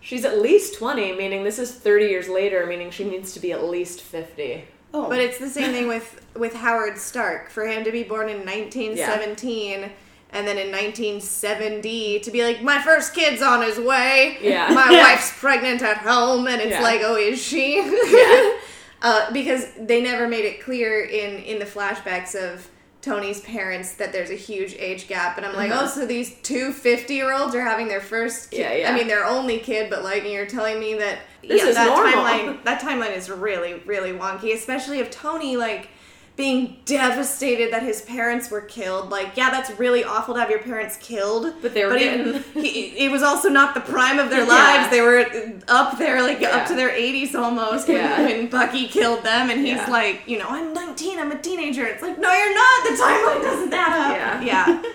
She's 0.00 0.24
at 0.24 0.38
least 0.40 0.74
20, 0.78 1.14
meaning 1.16 1.42
this 1.42 1.58
is 1.58 1.72
30 1.72 2.06
years 2.06 2.28
later, 2.28 2.64
meaning 2.66 2.90
she 2.90 3.02
needs 3.04 3.32
to 3.32 3.40
be 3.40 3.50
at 3.52 3.64
least 3.64 4.00
50. 4.02 4.64
Oh, 4.94 5.08
But 5.08 5.18
it's 5.20 5.38
the 5.38 5.48
same 5.48 5.72
thing 5.72 5.88
with 5.88 6.24
with 6.36 6.54
Howard 6.54 6.96
Stark 6.98 7.50
for 7.50 7.66
him 7.66 7.82
to 7.84 7.90
be 7.90 8.02
born 8.04 8.28
in 8.28 8.38
1917 8.46 9.90
and 10.30 10.46
then 10.46 10.58
in 10.58 10.70
1970 10.70 12.20
to 12.20 12.30
be 12.30 12.42
like 12.44 12.62
my 12.62 12.80
first 12.82 13.14
kid's 13.14 13.42
on 13.42 13.62
his 13.62 13.78
way. 13.78 14.38
Yeah. 14.40 14.72
My 14.72 14.90
Yeah. 14.90 15.02
wife's 15.12 15.32
pregnant 15.38 15.82
at 15.82 15.98
home 15.98 16.46
and 16.46 16.60
it's 16.60 16.70
Yeah. 16.72 16.82
like 16.82 17.00
oh 17.02 17.16
is 17.16 17.42
she? 17.42 17.76
Yeah. 17.76 18.58
uh, 19.06 19.32
because 19.32 19.62
they 19.80 20.00
never 20.02 20.26
made 20.28 20.44
it 20.44 20.56
clear 20.62 21.04
in 21.04 21.30
in 21.44 21.58
the 21.58 21.64
flashbacks 21.64 22.34
of 22.34 22.68
Tony's 23.02 23.40
parents 23.42 23.94
that 23.94 24.10
there's 24.12 24.30
a 24.30 24.34
huge 24.48 24.74
age 24.78 25.06
gap 25.06 25.36
and 25.36 25.46
I'm 25.46 25.54
like 25.54 25.70
Uh-huh. 25.70 25.82
oh 25.84 25.86
so 25.86 26.06
these 26.06 26.34
two 26.42 26.72
50 26.72 27.14
year 27.14 27.32
olds 27.32 27.54
are 27.54 27.60
having 27.60 27.86
their 27.86 28.00
first 28.00 28.50
kid. 28.50 28.58
Yeah, 28.60 28.74
yeah. 28.74 28.90
I 28.90 28.94
mean 28.96 29.06
their 29.06 29.24
only 29.24 29.58
kid 29.60 29.88
but 29.90 30.02
like 30.02 30.24
you're 30.24 30.46
telling 30.46 30.80
me 30.80 30.94
that 30.94 31.20
This 31.42 31.62
yeah, 31.62 31.68
is 31.68 31.76
that 31.76 31.86
normal. 31.86 32.12
timeline 32.24 32.64
that 32.64 32.80
timeline 32.82 33.14
is 33.16 33.30
really 33.30 33.74
really 33.86 34.10
wonky 34.12 34.52
especially 34.54 34.98
if 34.98 35.08
tony 35.12 35.56
like 35.56 35.88
being 36.36 36.76
devastated 36.84 37.72
that 37.72 37.82
his 37.82 38.02
parents 38.02 38.50
were 38.50 38.60
killed 38.60 39.08
like 39.10 39.36
yeah 39.36 39.50
that's 39.50 39.70
really 39.78 40.04
awful 40.04 40.34
to 40.34 40.40
have 40.40 40.50
your 40.50 40.58
parents 40.58 40.96
killed 40.98 41.54
But 41.62 41.72
they 41.72 41.84
were 41.84 41.90
but 41.90 41.98
getting- 41.98 42.34
it, 42.34 42.42
he- 42.54 43.04
it 43.06 43.10
was 43.10 43.22
also 43.22 43.48
not 43.48 43.74
the 43.74 43.80
prime 43.80 44.18
of 44.18 44.28
their 44.28 44.40
Yeah. 44.44 44.48
lives 44.48 44.90
they 44.90 45.00
were 45.00 45.24
up 45.68 45.98
there 45.98 46.20
like 46.22 46.40
Yeah. 46.40 46.56
up 46.58 46.66
to 46.68 46.74
their 46.74 46.90
80s 46.90 47.34
almost 47.34 47.88
when, 47.88 47.96
Yeah. 47.96 48.22
when 48.22 48.48
bucky 48.48 48.86
killed 48.86 49.22
them 49.24 49.48
and 49.50 49.66
he's 49.66 49.86
like 49.88 50.22
you 50.26 50.38
know 50.38 50.46
i'm 50.48 50.72
19 50.74 51.18
i'm 51.18 51.32
a 51.32 51.38
teenager 51.38 51.86
it's 51.86 52.02
like 52.02 52.18
no 52.18 52.30
you're 52.32 52.54
not 52.54 52.84
the 52.84 52.90
timeline 53.02 53.42
doesn't 53.42 53.72
add 53.74 53.92
up 53.92 54.42
Yeah. 54.44 54.66
yeah 54.76 54.82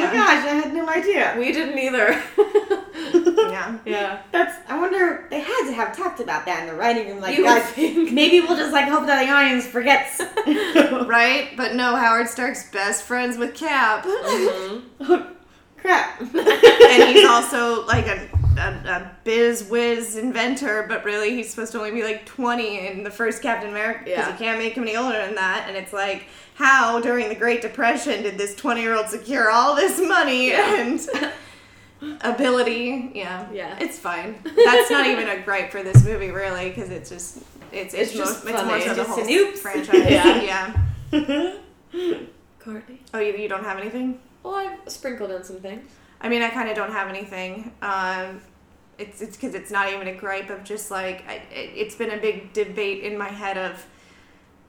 oh 0.00 0.06
my 0.06 0.12
gosh, 0.12 0.44
I 0.44 0.54
had 0.54 0.72
no 0.74 0.88
idea. 0.88 1.34
We 1.38 1.52
didn't 1.52 1.78
either. 1.78 2.22
yeah 3.50 3.78
yeah. 3.84 4.22
That's. 4.32 4.56
I 4.70 4.78
wonder. 4.78 5.26
They 5.30 5.40
had 5.40 5.66
to 5.68 5.72
have 5.74 5.96
talked 5.96 6.20
about 6.20 6.46
that 6.46 6.60
in 6.62 6.66
the 6.68 6.74
writing 6.74 7.08
room. 7.08 7.20
Like, 7.20 7.36
You 7.36 7.44
guys, 7.44 7.62
think. 7.72 8.12
maybe 8.12 8.40
we'll 8.40 8.56
just 8.56 8.72
like 8.72 8.88
hope 8.88 9.06
that 9.06 9.24
the 9.24 9.30
audience 9.32 9.66
forgets. 9.66 10.20
right 11.06 11.50
but 11.56 11.74
no 11.74 11.96
howard 11.96 12.28
stark's 12.28 12.70
best 12.70 13.02
friends 13.04 13.36
with 13.36 13.54
cap 13.54 14.04
Mhm. 14.04 14.82
Crap. 15.76 16.20
and 16.20 17.02
he's 17.08 17.28
also 17.28 17.84
like 17.86 18.06
a, 18.06 18.28
a, 18.58 18.70
a 18.88 19.16
biz 19.24 19.64
whiz 19.68 20.16
inventor, 20.16 20.84
but 20.88 21.04
really 21.04 21.30
he's 21.36 21.50
supposed 21.50 21.72
to 21.72 21.78
only 21.78 21.90
be 21.90 22.02
like 22.02 22.24
20 22.26 22.86
in 22.88 23.02
the 23.04 23.10
first 23.10 23.42
Captain 23.42 23.70
America 23.70 24.00
because 24.04 24.18
Yeah. 24.26 24.32
you 24.32 24.38
can't 24.38 24.58
make 24.58 24.74
him 24.74 24.82
any 24.84 24.96
older 24.96 25.18
than 25.18 25.34
that. 25.36 25.64
And 25.68 25.76
it's 25.76 25.92
like, 25.92 26.24
how 26.54 27.00
during 27.00 27.28
the 27.28 27.34
Great 27.34 27.62
Depression 27.62 28.22
did 28.22 28.36
this 28.38 28.54
20 28.54 28.80
year 28.80 28.94
old 28.96 29.08
secure 29.08 29.50
all 29.50 29.74
this 29.74 29.98
money 30.00 30.50
Yeah. 30.50 30.74
and 32.00 32.18
ability? 32.22 33.10
Yeah, 33.14 33.46
Yeah. 33.52 33.76
it's 33.80 33.98
fine. 33.98 34.36
That's 34.44 34.90
not 34.90 35.06
even 35.06 35.28
a 35.28 35.40
gripe 35.42 35.70
for 35.70 35.82
this 35.82 36.04
movie, 36.04 36.30
really, 36.30 36.68
because 36.70 36.90
it's 36.90 37.08
just 37.10 37.38
it's 37.72 37.94
it's, 37.94 37.94
It's 37.94 38.12
just 38.12 38.44
most, 38.44 38.54
it's 38.54 38.62
more 38.64 38.70
funny. 38.78 38.84
so 38.84 38.94
the 38.94 39.04
whole 39.04 39.22
an 39.24 39.52
franchise. 39.56 40.10
Yeah. 40.10 40.74
yeah. 41.12 41.54
Courtney. 42.58 43.00
Oh, 43.14 43.18
you, 43.18 43.32
you 43.34 43.48
don't 43.48 43.64
have 43.64 43.78
anything? 43.78 44.20
Well, 44.42 44.54
I've 44.54 44.78
sprinkled 44.92 45.30
in 45.30 45.42
some 45.44 45.56
things. 45.60 45.90
I 46.22 46.28
mean, 46.28 46.40
I 46.40 46.48
kind 46.48 46.70
of 46.70 46.76
don't 46.76 46.92
have 46.92 47.08
anything. 47.08 47.72
Um, 47.82 48.40
it's 48.98 49.20
it's 49.20 49.36
because 49.36 49.54
it's 49.54 49.70
not 49.70 49.92
even 49.92 50.06
a 50.08 50.14
gripe 50.14 50.50
of 50.50 50.64
just 50.64 50.90
like 50.90 51.24
I, 51.28 51.34
it, 51.52 51.70
it's 51.74 51.94
been 51.94 52.10
a 52.10 52.18
big 52.18 52.52
debate 52.52 53.02
in 53.02 53.18
my 53.18 53.28
head 53.28 53.58
of 53.58 53.84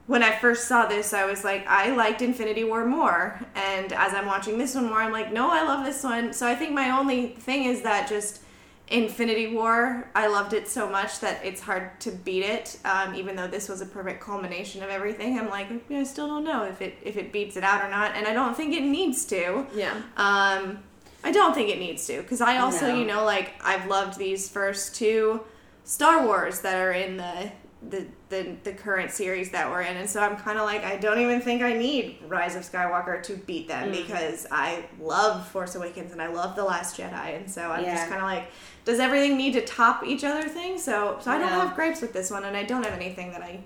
when 0.05 0.21
I 0.21 0.35
first 0.35 0.67
saw 0.67 0.85
this, 0.85 1.13
I 1.13 1.25
was 1.25 1.45
like, 1.45 1.65
I 1.65 1.95
liked 1.95 2.21
Infinity 2.21 2.65
War 2.65 2.85
more, 2.85 3.39
and 3.55 3.93
as 3.93 4.13
I'm 4.13 4.25
watching 4.25 4.57
this 4.57 4.75
one 4.75 4.87
more, 4.87 5.01
I'm 5.01 5.13
like, 5.13 5.31
no, 5.31 5.49
I 5.49 5.63
love 5.63 5.85
this 5.85 6.03
one. 6.03 6.33
So 6.33 6.45
I 6.45 6.55
think 6.55 6.71
my 6.71 6.89
only 6.89 7.27
thing 7.27 7.65
is 7.65 7.83
that 7.83 8.09
just 8.09 8.41
Infinity 8.89 9.55
War, 9.55 10.09
I 10.13 10.27
loved 10.27 10.51
it 10.51 10.67
so 10.67 10.89
much 10.89 11.21
that 11.21 11.39
it's 11.45 11.61
hard 11.61 12.01
to 12.01 12.11
beat 12.11 12.43
it. 12.43 12.77
Um, 12.83 13.15
even 13.15 13.37
though 13.37 13.47
this 13.47 13.69
was 13.69 13.79
a 13.79 13.85
perfect 13.85 14.21
culmination 14.21 14.83
of 14.83 14.89
everything, 14.89 15.39
I'm 15.39 15.49
like, 15.49 15.67
I 15.89 16.03
still 16.03 16.27
don't 16.27 16.43
know 16.43 16.63
if 16.65 16.81
it 16.81 16.97
if 17.01 17.15
it 17.15 17.31
beats 17.31 17.55
it 17.55 17.63
out 17.63 17.81
or 17.81 17.89
not, 17.89 18.13
and 18.15 18.27
I 18.27 18.33
don't 18.33 18.57
think 18.57 18.73
it 18.73 18.83
needs 18.83 19.23
to. 19.27 19.65
Yeah. 19.73 20.01
Um, 20.17 20.79
I 21.23 21.31
don't 21.31 21.53
think 21.53 21.69
it 21.69 21.79
needs 21.79 22.05
to 22.07 22.21
because 22.21 22.41
I 22.41 22.57
also, 22.57 22.89
No. 22.89 22.95
you 22.95 23.05
know, 23.05 23.23
like 23.25 23.53
I've 23.63 23.87
loved 23.87 24.17
these 24.17 24.49
first 24.49 24.95
two 24.95 25.41
Star 25.85 26.25
Wars 26.25 26.61
that 26.61 26.75
are 26.79 26.91
in 26.91 27.17
the 27.17 27.51
the 27.89 28.05
the, 28.29 28.55
the 28.63 28.71
current 28.71 29.11
series 29.11 29.51
that 29.51 29.69
we're 29.69 29.81
in, 29.81 29.97
and 29.97 30.09
so 30.09 30.21
I'm 30.21 30.37
kind 30.37 30.57
of 30.57 30.65
like 30.65 30.83
I 30.85 30.95
don't 30.95 31.19
even 31.19 31.41
think 31.41 31.61
I 31.61 31.73
need 31.73 32.17
Rise 32.29 32.55
of 32.55 32.63
Skywalker 32.63 33.21
to 33.23 33.33
beat 33.35 33.67
them 33.67 33.89
Mm. 33.91 34.03
because 34.07 34.47
I 34.51 34.85
love 35.01 35.45
Force 35.49 35.75
Awakens 35.75 36.13
and 36.13 36.21
I 36.21 36.27
love 36.27 36.55
The 36.55 36.63
Last 36.63 36.97
Jedi, 36.97 37.35
and 37.37 37.51
so 37.51 37.69
I'm 37.71 37.83
Yeah. 37.83 37.95
just 37.95 38.07
kind 38.09 38.21
of 38.21 38.27
like, 38.27 38.45
does 38.85 38.99
everything 38.99 39.35
need 39.37 39.51
to 39.53 39.65
top 39.65 40.05
each 40.05 40.23
other 40.23 40.47
thing? 40.47 40.77
So 40.79 41.17
so 41.21 41.29
I 41.31 41.37
don't 41.37 41.49
have 41.49 41.75
gripes 41.75 41.99
with 42.01 42.13
this 42.13 42.31
one, 42.31 42.45
and 42.45 42.55
I 42.55 42.63
don't 42.63 42.83
have 42.83 42.93
anything 42.93 43.31
that 43.33 43.41
I. 43.41 43.59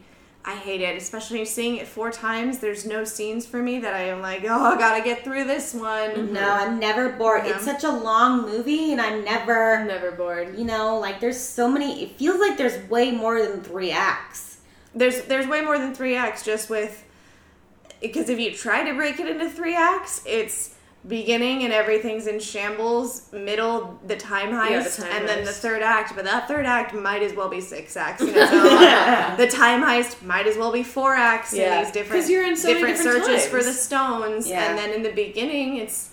I 0.47 0.55
hate 0.55 0.79
it, 0.79 0.95
especially 0.95 1.43
seeing 1.43 1.75
it 1.75 1.87
four 1.89 2.09
times. 2.09 2.59
There's 2.59 2.85
no 2.85 3.03
scenes 3.03 3.45
for 3.45 3.61
me 3.61 3.79
that 3.79 3.93
I 3.93 4.03
am 4.03 4.21
like, 4.21 4.45
oh, 4.45 4.63
I 4.63 4.77
gotta 4.77 5.03
get 5.03 5.25
through 5.25 5.43
this 5.43 5.73
one. 5.73 6.31
No, 6.31 6.39
mm-hmm. 6.39 6.69
I'm 6.69 6.79
never 6.79 7.09
bored. 7.09 7.43
Yeah. 7.45 7.55
It's 7.55 7.65
such 7.65 7.83
a 7.83 7.91
long 7.91 8.43
movie, 8.43 8.93
and 8.93 9.01
I'm 9.01 9.25
never, 9.25 9.75
I'm 9.75 9.87
never 9.87 10.11
bored. 10.11 10.57
you 10.57 10.63
know, 10.63 10.99
like 10.99 11.19
there's 11.19 11.37
so 11.37 11.69
many. 11.69 12.01
It 12.01 12.11
feels 12.11 12.39
like 12.39 12.57
there's 12.57 12.89
way 12.89 13.11
more 13.11 13.45
than 13.45 13.61
three 13.61 13.91
acts. 13.91 14.59
There's 14.95 15.23
there's 15.23 15.47
way 15.47 15.59
more 15.59 15.77
than 15.77 15.93
three 15.93 16.15
acts 16.15 16.45
just 16.45 16.69
with 16.69 17.03
because 18.01 18.29
if 18.29 18.39
you 18.39 18.53
try 18.53 18.89
to 18.89 18.95
break 18.95 19.19
it 19.19 19.27
into 19.27 19.49
three 19.49 19.75
acts, 19.75 20.23
it's 20.25 20.76
beginning 21.07 21.63
and 21.63 21.71
everything's 21.73 22.27
in 22.27 22.39
shambles, 22.39 23.31
middle 23.31 23.99
the 24.05 24.15
time 24.17 24.49
heist, 24.49 24.69
Yeah, 24.71 24.83
the 24.83 24.89
time 25.03 25.11
and 25.13 25.27
then 25.27 25.45
the 25.45 25.51
third 25.51 25.81
act. 25.81 26.13
But 26.15 26.25
that 26.25 26.47
third 26.47 26.65
act 26.65 26.93
might 26.93 27.21
as 27.23 27.33
well 27.33 27.49
be 27.49 27.61
six 27.61 27.95
acts. 27.95 28.21
In 28.21 28.29
its 28.29 28.51
own. 28.51 29.37
the 29.37 29.47
time 29.47 29.81
heist 29.83 30.21
might 30.23 30.47
as 30.47 30.57
well 30.57 30.71
be 30.71 30.83
four 30.83 31.13
acts 31.15 31.53
Yeah. 31.53 31.79
in 31.79 31.83
these 31.85 31.93
different 31.93 32.27
you're 32.29 32.45
in 32.45 32.57
so 32.57 32.73
different 32.73 32.97
different 32.97 33.25
searches 33.25 33.45
for 33.47 33.63
the 33.63 33.71
stones, 33.73 34.47
Yeah. 34.47 34.69
and 34.69 34.77
then 34.77 34.91
in 34.91 35.03
the 35.03 35.11
beginning, 35.13 35.77
it's 35.77 36.09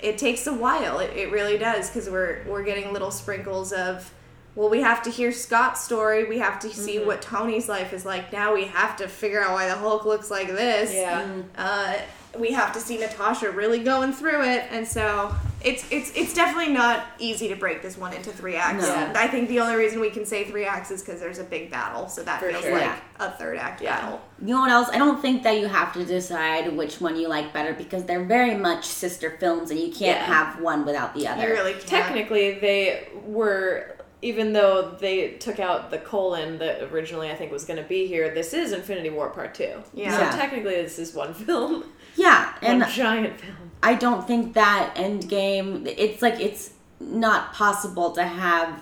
it 0.00 0.18
takes 0.18 0.46
a 0.46 0.52
while. 0.52 0.98
It, 0.98 1.10
it 1.16 1.30
really 1.30 1.58
does 1.58 1.88
because 1.88 2.08
we're 2.08 2.42
we're 2.46 2.64
getting 2.64 2.92
little 2.92 3.10
sprinkles 3.10 3.72
of. 3.72 4.12
Well, 4.54 4.68
we 4.68 4.82
have 4.82 5.02
to 5.04 5.10
hear 5.10 5.32
Scott's 5.32 5.82
story. 5.82 6.24
We 6.24 6.38
have 6.40 6.58
to 6.60 6.68
see 6.68 6.96
Mm-hmm. 6.98 7.06
what 7.06 7.22
Tony's 7.22 7.70
life 7.70 7.94
is 7.94 8.04
like. 8.04 8.32
Now 8.34 8.52
we 8.52 8.64
have 8.66 8.96
to 8.98 9.08
figure 9.08 9.42
out 9.42 9.52
why 9.52 9.66
the 9.66 9.76
Hulk 9.76 10.04
looks 10.04 10.30
like 10.30 10.48
this. 10.48 10.92
Yeah. 10.92 11.26
Uh, 11.56 11.94
we 12.38 12.52
have 12.52 12.72
to 12.72 12.80
see 12.80 12.98
Natasha 12.98 13.50
really 13.50 13.80
going 13.82 14.12
through 14.12 14.42
it, 14.42 14.64
and 14.70 14.86
so 14.86 15.34
it's 15.62 15.84
it's 15.90 16.10
it's 16.16 16.34
definitely 16.34 16.72
not 16.72 17.04
easy 17.18 17.48
to 17.48 17.56
break 17.56 17.82
this 17.82 17.96
one 17.98 18.12
into 18.14 18.30
three 18.30 18.56
acts. 18.56 18.84
No. 18.86 19.12
I 19.14 19.28
think 19.28 19.48
the 19.48 19.60
only 19.60 19.76
reason 19.76 20.00
we 20.00 20.10
can 20.10 20.24
say 20.24 20.44
three 20.44 20.64
acts 20.64 20.90
is 20.90 21.02
because 21.02 21.20
there's 21.20 21.38
a 21.38 21.44
big 21.44 21.70
battle, 21.70 22.08
so 22.08 22.22
that 22.22 22.40
For 22.40 22.50
feels 22.50 22.62
sure. 22.62 22.72
like 22.72 22.82
Yeah. 22.82 22.96
a 23.20 23.30
third 23.32 23.58
act 23.58 23.80
Yeah. 23.82 24.00
battle. 24.00 24.20
You 24.40 24.54
know 24.54 24.60
what 24.62 24.70
else? 24.70 24.88
I 24.90 24.98
don't 24.98 25.20
think 25.20 25.42
that 25.42 25.58
you 25.58 25.66
have 25.66 25.92
to 25.94 26.04
decide 26.04 26.74
which 26.76 27.00
one 27.00 27.16
you 27.16 27.28
like 27.28 27.52
better 27.52 27.74
because 27.74 28.04
they're 28.04 28.24
very 28.24 28.54
much 28.54 28.86
sister 28.86 29.36
films, 29.38 29.70
and 29.70 29.78
you 29.78 29.88
can't 29.92 30.18
Yeah. 30.20 30.24
have 30.26 30.60
one 30.60 30.84
without 30.86 31.14
the 31.14 31.28
other. 31.28 31.42
You 31.46 31.52
really 31.52 31.72
can't. 31.74 31.86
Technically, 31.86 32.58
they 32.58 33.08
were, 33.26 33.94
even 34.22 34.52
though 34.52 34.96
they 35.00 35.32
took 35.32 35.60
out 35.60 35.90
the 35.90 35.98
colon 35.98 36.58
that 36.58 36.82
originally 36.92 37.30
I 37.30 37.34
think 37.34 37.52
was 37.52 37.64
going 37.64 37.76
to 37.80 37.88
be 37.88 38.06
here, 38.06 38.32
this 38.34 38.52
is 38.54 38.72
Infinity 38.72 39.10
War 39.10 39.28
Part 39.30 39.54
2. 39.54 39.82
Yeah. 39.94 40.30
So 40.30 40.36
technically, 40.36 40.74
this 40.76 40.98
is 40.98 41.12
one 41.14 41.34
film. 41.46 41.84
Yeah, 42.16 42.52
and 42.62 42.80
one 42.80 42.90
giant 42.90 43.40
film. 43.40 43.56
I 43.82 43.94
don't 43.94 44.26
think 44.26 44.54
that 44.54 44.94
Endgame. 44.96 45.86
It's 45.96 46.22
like 46.22 46.38
it's 46.40 46.70
not 47.00 47.52
possible 47.52 48.12
to 48.12 48.22
have 48.22 48.80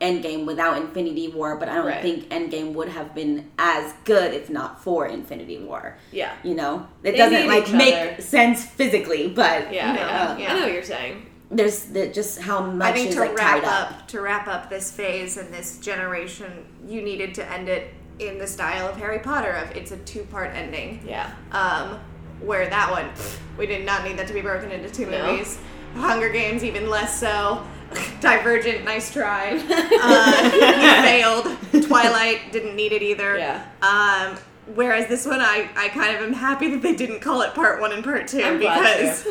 Endgame 0.00 0.46
without 0.46 0.76
Infinity 0.78 1.28
War, 1.28 1.56
but 1.56 1.68
I 1.68 1.76
don't 1.76 1.86
Right. 1.86 2.02
think 2.02 2.28
Endgame 2.30 2.72
would 2.74 2.88
have 2.88 3.14
been 3.14 3.50
as 3.58 3.92
good 4.04 4.34
if 4.34 4.50
not 4.50 4.82
for 4.82 5.06
Infinity 5.06 5.58
War. 5.58 5.96
Yeah. 6.10 6.32
You 6.42 6.54
know, 6.54 6.86
it 7.04 7.12
They 7.12 7.18
doesn't 7.18 7.46
like 7.46 7.72
make 7.72 7.94
other. 7.94 8.20
sense 8.22 8.64
physically, 8.64 9.28
but 9.28 9.72
Yeah, 9.72 9.92
No, 9.92 10.00
yeah. 10.00 10.36
yeah. 10.38 10.52
I 10.52 10.54
know 10.58 10.62
what 10.66 10.72
you're 10.72 10.82
saying. 10.82 11.26
there's 11.52 11.84
the, 11.84 12.08
just 12.08 12.40
how 12.40 12.62
much 12.62 12.88
I 12.88 12.92
think 12.94 13.08
is 13.10 13.14
to 13.14 13.20
like 13.20 13.36
wrap 13.38 13.62
tied 13.62 13.64
up, 13.64 13.90
up. 13.92 14.08
to 14.08 14.20
wrap 14.20 14.48
up 14.48 14.70
this 14.70 14.90
phase 14.90 15.36
and 15.36 15.52
this 15.54 15.78
generation, 15.78 16.64
you 16.88 17.00
needed 17.02 17.34
to 17.36 17.48
end 17.52 17.68
it 17.68 17.92
in 18.18 18.38
the 18.38 18.46
style 18.46 18.88
of 18.88 18.96
Harry 18.96 19.18
Potter 19.20 19.50
of 19.52 19.70
it's 19.76 19.92
a 19.92 19.96
two 19.98 20.22
part 20.24 20.52
ending. 20.54 21.00
Yeah. 21.06 21.30
Um, 21.52 22.00
where 22.44 22.68
that 22.68 22.90
one, 22.90 23.04
pff, 23.10 23.38
we 23.58 23.66
did 23.66 23.84
not 23.84 24.04
need 24.04 24.16
that 24.18 24.26
to 24.28 24.34
be 24.34 24.40
broken 24.40 24.70
into 24.70 24.90
two 24.90 25.06
No. 25.06 25.32
movies. 25.32 25.58
Hunger 25.94 26.30
Games, 26.30 26.64
even 26.64 26.88
less 26.88 27.18
so. 27.20 27.62
Divergent, 28.20 28.84
nice 28.84 29.12
try. 29.12 29.50
Uh, 30.04 30.50
you 30.54 30.60
failed. 31.82 31.84
Twilight, 31.86 32.50
didn't 32.52 32.74
need 32.74 32.92
it 32.92 33.02
either. 33.02 33.36
Yeah. 33.38 33.64
Um, 33.82 34.36
whereas 34.74 35.06
this 35.08 35.26
one, 35.26 35.40
I, 35.40 35.68
I 35.76 35.88
kind 35.88 36.16
of 36.16 36.22
am 36.22 36.32
happy 36.32 36.68
that 36.70 36.82
they 36.82 36.94
didn't 36.94 37.20
call 37.20 37.42
it 37.42 37.52
part 37.54 37.80
one 37.80 37.92
and 37.92 38.02
part 38.02 38.26
2 38.28 38.42
I'm 38.42 38.58
because 38.58 39.26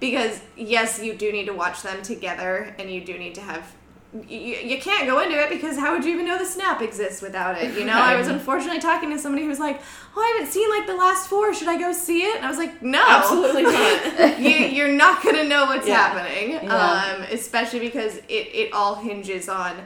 because 0.00 0.40
yes, 0.56 1.00
you 1.00 1.14
do 1.14 1.30
need 1.30 1.46
to 1.46 1.52
watch 1.52 1.82
them 1.82 2.02
together, 2.02 2.74
and 2.78 2.90
you 2.90 3.02
do 3.04 3.16
need 3.18 3.34
to 3.36 3.40
have. 3.42 3.72
You, 4.12 4.38
you 4.56 4.80
can't 4.80 5.06
go 5.06 5.20
into 5.20 5.40
it 5.40 5.48
because 5.50 5.78
how 5.78 5.92
would 5.94 6.04
you 6.04 6.12
even 6.14 6.26
know 6.26 6.36
the 6.36 6.44
snap 6.44 6.82
exists 6.82 7.22
without 7.22 7.56
it? 7.62 7.78
You 7.78 7.84
know, 7.84 7.92
I 7.92 8.16
was 8.16 8.26
unfortunately 8.26 8.80
talking 8.80 9.08
to 9.10 9.18
somebody 9.20 9.44
who 9.44 9.48
was 9.48 9.60
like, 9.60 9.80
"Oh, 10.16 10.20
I 10.20 10.36
haven't 10.36 10.52
seen 10.52 10.68
like 10.68 10.88
the 10.88 10.96
last 10.96 11.28
four. 11.28 11.54
Should 11.54 11.68
I 11.68 11.78
go 11.78 11.92
see 11.92 12.22
it?" 12.22 12.36
And 12.36 12.44
I 12.44 12.48
was 12.48 12.58
like, 12.58 12.82
"No, 12.82 13.00
Absolutely 13.06 13.62
not. 13.62 14.40
you, 14.40 14.48
you're 14.50 14.92
not 14.92 15.22
gonna 15.22 15.44
know 15.44 15.66
what's 15.66 15.86
Yeah. 15.86 16.08
happening, 16.08 16.52
Yeah. 16.54 17.14
um, 17.18 17.22
especially 17.30 17.78
because 17.78 18.16
it, 18.16 18.48
it 18.52 18.72
all 18.72 18.96
hinges 18.96 19.48
on 19.48 19.76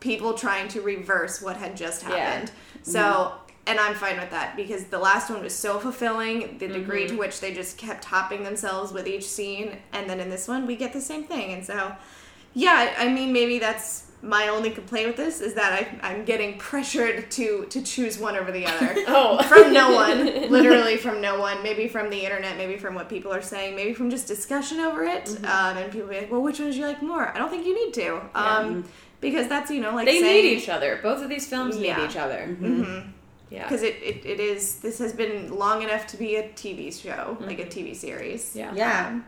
people 0.00 0.34
trying 0.34 0.66
to 0.68 0.80
reverse 0.80 1.40
what 1.40 1.56
had 1.56 1.76
just 1.76 2.02
Yeah. 2.02 2.16
happened. 2.16 2.50
So, 2.82 3.32
and 3.68 3.78
I'm 3.78 3.94
fine 3.94 4.18
with 4.18 4.30
that 4.30 4.56
because 4.56 4.84
the 4.86 4.98
last 4.98 5.30
one 5.30 5.40
was 5.42 5.54
so 5.54 5.78
fulfilling. 5.78 6.58
The 6.58 6.66
degree 6.66 7.04
Mm-hmm. 7.04 7.14
to 7.14 7.20
which 7.20 7.38
they 7.38 7.54
just 7.54 7.78
kept 7.78 8.02
topping 8.02 8.42
themselves 8.42 8.92
with 8.92 9.06
each 9.06 9.24
scene, 9.24 9.76
and 9.92 10.10
then 10.10 10.18
in 10.18 10.30
this 10.30 10.48
one 10.48 10.66
we 10.66 10.74
get 10.74 10.92
the 10.92 11.00
same 11.00 11.22
thing. 11.22 11.52
And 11.52 11.64
so, 11.64 11.92
yeah, 12.54 12.94
I 12.98 13.06
I 13.06 13.12
mean 13.12 13.32
maybe 13.32 13.58
that's 13.58 14.04
my 14.20 14.48
only 14.48 14.70
complaint 14.70 15.06
with 15.06 15.16
this 15.16 15.40
is 15.40 15.54
that 15.54 15.72
I, 15.72 16.08
I'm 16.08 16.24
getting 16.24 16.58
pressured 16.58 17.30
to 17.32 17.66
to 17.70 17.82
choose 17.82 18.18
one 18.18 18.36
over 18.36 18.50
the 18.50 18.66
other 18.66 18.94
Oh. 19.06 19.40
from 19.44 19.72
no 19.72 19.92
one, 19.94 20.50
literally 20.50 20.96
from 20.96 21.20
no 21.20 21.38
one. 21.38 21.62
Maybe 21.62 21.86
from 21.86 22.10
the 22.10 22.18
internet, 22.24 22.56
maybe 22.56 22.76
from 22.78 22.94
what 22.96 23.08
people 23.08 23.32
are 23.32 23.42
saying, 23.42 23.76
maybe 23.76 23.92
from 23.94 24.10
just 24.10 24.26
discussion 24.26 24.80
over 24.80 25.04
it. 25.04 25.26
Mm-hmm. 25.26 25.44
Um, 25.44 25.76
and 25.76 25.92
people 25.92 26.08
be 26.08 26.16
like, 26.16 26.32
"Well, 26.32 26.42
which 26.42 26.58
one 26.58 26.68
did 26.68 26.76
you 26.76 26.86
like 26.86 27.00
more?" 27.00 27.28
I 27.28 27.38
don't 27.38 27.48
think 27.50 27.64
you 27.64 27.74
need 27.86 27.94
to, 27.94 28.20
um, 28.34 28.84
because 29.20 29.46
that's 29.46 29.70
you 29.70 29.80
know 29.80 29.94
like 29.94 30.06
They 30.06 30.20
saying, 30.20 30.44
need 30.46 30.58
each 30.58 30.68
other. 30.68 30.98
Both 31.00 31.22
of 31.22 31.28
these 31.28 31.46
films 31.46 31.76
Yeah. 31.76 31.98
need 31.98 32.10
each 32.10 32.16
other. 32.16 32.56
Mhm. 32.60 33.12
Yeah. 33.50 33.62
because 33.62 33.82
it, 33.82 33.94
it, 34.02 34.26
it 34.26 34.40
is 34.40 34.74
this 34.80 34.98
has 34.98 35.12
been 35.14 35.54
long 35.56 35.82
enough 35.82 36.06
to 36.08 36.16
be 36.18 36.36
a 36.36 36.48
TV 36.50 36.92
show, 36.92 37.38
like 37.40 37.60
a 37.60 37.64
TV 37.64 37.94
series. 37.96 38.54
Yeah. 38.54 38.74
Yeah. 38.74 39.20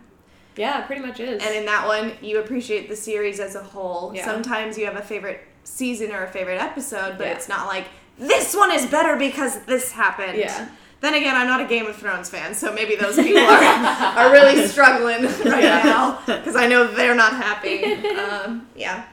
Yeah, 0.56 0.80
it 0.82 0.86
pretty 0.86 1.02
much 1.02 1.20
is. 1.20 1.42
And 1.42 1.54
in 1.54 1.64
that 1.66 1.86
one, 1.86 2.12
you 2.20 2.40
appreciate 2.40 2.88
the 2.88 2.96
series 2.96 3.40
as 3.40 3.54
a 3.54 3.62
whole. 3.62 4.12
Yeah. 4.14 4.24
Sometimes 4.24 4.76
you 4.76 4.84
have 4.86 4.96
a 4.96 5.02
favorite 5.02 5.40
season 5.64 6.10
or 6.12 6.24
a 6.24 6.28
favorite 6.28 6.60
episode, 6.60 7.16
but 7.18 7.26
Yeah. 7.26 7.32
it's 7.34 7.48
not 7.48 7.66
like 7.66 7.86
this 8.18 8.54
one 8.54 8.70
is 8.72 8.84
better 8.86 9.16
because 9.16 9.60
this 9.64 9.92
happened. 9.92 10.36
Yeah. 10.38 10.68
Then 11.00 11.14
again, 11.14 11.34
I'm 11.34 11.46
not 11.46 11.62
a 11.62 11.64
Game 11.64 11.86
of 11.86 11.96
Thrones 11.96 12.28
fan, 12.28 12.54
so 12.54 12.72
maybe 12.74 12.94
those 12.96 13.16
people 13.26 13.40
are, 13.42 13.62
are 13.64 14.32
really 14.32 14.66
struggling 14.66 15.22
right 15.50 15.62
Yeah. 15.62 15.82
now 15.84 16.20
because 16.26 16.56
I 16.56 16.66
know 16.66 16.92
they're 16.92 17.14
not 17.14 17.32
happy. 17.32 17.82
Um, 18.20 18.66
yeah. 18.76 19.04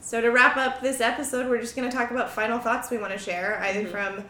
So 0.00 0.20
to 0.20 0.28
wrap 0.30 0.56
up 0.58 0.80
this 0.82 1.00
episode, 1.00 1.48
we're 1.48 1.60
just 1.60 1.74
going 1.74 1.90
to 1.90 1.96
talk 1.96 2.10
about 2.10 2.30
final 2.30 2.58
thoughts 2.58 2.90
we 2.90 2.98
want 2.98 3.12
to 3.14 3.18
share, 3.18 3.58
either 3.64 3.80
Mm-hmm. 3.84 3.90
from 3.90 4.24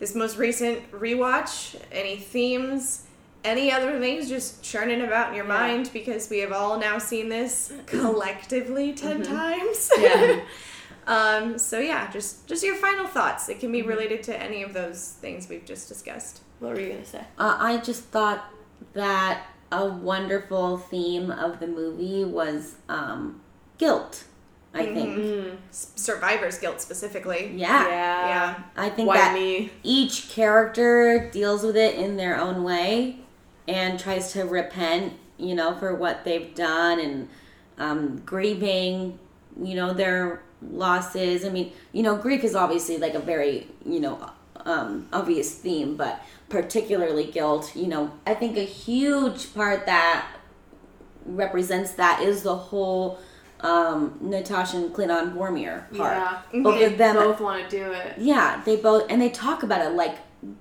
this 0.00 0.14
most 0.14 0.36
recent 0.38 0.90
rewatch, 0.90 1.76
any 1.92 2.16
themes, 2.16 3.04
any 3.48 3.72
other 3.72 3.98
things 3.98 4.28
just 4.28 4.62
churning 4.62 5.00
about 5.02 5.30
in 5.30 5.34
your 5.34 5.46
Yeah. 5.46 5.58
mind 5.60 5.90
because 5.92 6.28
we 6.30 6.38
have 6.40 6.52
all 6.52 6.78
now 6.78 6.98
seen 6.98 7.28
this 7.28 7.72
collectively 7.86 8.92
10 8.92 9.22
times. 9.22 9.90
Mm-hmm. 9.96 10.38
Yeah. 10.38 10.40
um, 11.06 11.58
so 11.58 11.78
yeah, 11.78 12.10
just 12.10 12.46
just 12.46 12.62
your 12.64 12.76
final 12.76 13.06
thoughts. 13.06 13.48
It 13.48 13.60
can 13.60 13.68
Mm-hmm. 13.70 13.72
be 13.72 13.82
related 13.94 14.22
to 14.24 14.40
any 14.42 14.62
of 14.62 14.72
those 14.74 15.16
things 15.20 15.48
we've 15.48 15.64
just 15.64 15.88
discussed. 15.88 16.40
what 16.60 16.74
were 16.74 16.80
you 16.80 16.90
gonna 16.92 17.04
say? 17.04 17.24
Uh, 17.38 17.56
I 17.58 17.78
just 17.78 18.04
thought 18.04 18.44
that 18.94 19.46
a 19.70 19.86
wonderful 19.86 20.78
theme 20.78 21.30
of 21.30 21.60
the 21.60 21.66
movie 21.66 22.24
was 22.24 22.76
um, 22.88 23.40
guilt. 23.78 24.24
I 24.74 24.84
think. 24.84 25.18
Mm. 25.18 25.56
S- 25.70 25.92
Survivor's 25.96 26.58
guilt 26.58 26.80
specifically. 26.80 27.52
Yeah. 27.54 27.88
Yeah. 27.88 28.62
I 28.76 28.90
think 28.90 29.08
Why 29.08 29.16
that 29.16 29.34
me? 29.34 29.70
each 29.82 30.28
character 30.30 31.28
deals 31.32 31.62
with 31.64 31.76
it 31.76 31.96
in 31.96 32.16
their 32.16 32.38
own 32.38 32.62
way 32.64 33.18
and 33.68 34.00
tries 34.00 34.32
to 34.32 34.42
repent, 34.44 35.12
you 35.36 35.54
know, 35.54 35.74
for 35.76 35.94
what 35.94 36.24
they've 36.24 36.54
done 36.54 36.98
and 36.98 37.28
um, 37.78 38.22
grieving, 38.24 39.18
you 39.62 39.74
know, 39.76 39.92
their 39.92 40.42
losses. 40.62 41.44
I 41.44 41.50
mean, 41.50 41.72
you 41.92 42.02
know, 42.02 42.16
grief 42.16 42.42
is 42.42 42.56
obviously 42.56 42.96
like 42.98 43.14
a 43.14 43.20
very, 43.20 43.68
you 43.84 44.00
know, 44.00 44.30
um, 44.64 45.08
obvious 45.12 45.54
theme, 45.54 45.96
but 45.96 46.20
particularly 46.48 47.26
guilt, 47.30 47.76
you 47.76 47.86
know, 47.86 48.10
I 48.26 48.34
think 48.34 48.56
a 48.56 48.64
huge 48.64 49.54
part 49.54 49.86
that 49.86 50.26
represents 51.26 51.92
that 51.92 52.22
is 52.22 52.42
the 52.42 52.56
whole 52.56 53.18
um, 53.60 54.18
Natasha 54.20 54.78
and 54.78 54.94
Clint 54.94 55.10
on 55.12 55.34
Vormir 55.34 55.88
part. 55.96 56.16
Yeah. 56.16 56.62
Both 56.62 56.82
of 56.82 56.98
them 56.98 57.16
Both 57.16 57.40
want 57.40 57.68
to 57.68 57.76
do 57.76 57.92
it. 57.92 58.14
yeah, 58.18 58.62
they 58.64 58.76
both 58.76 59.06
and 59.10 59.20
they 59.20 59.28
talk 59.30 59.62
about 59.62 59.84
it 59.84 59.94
like 59.94 60.16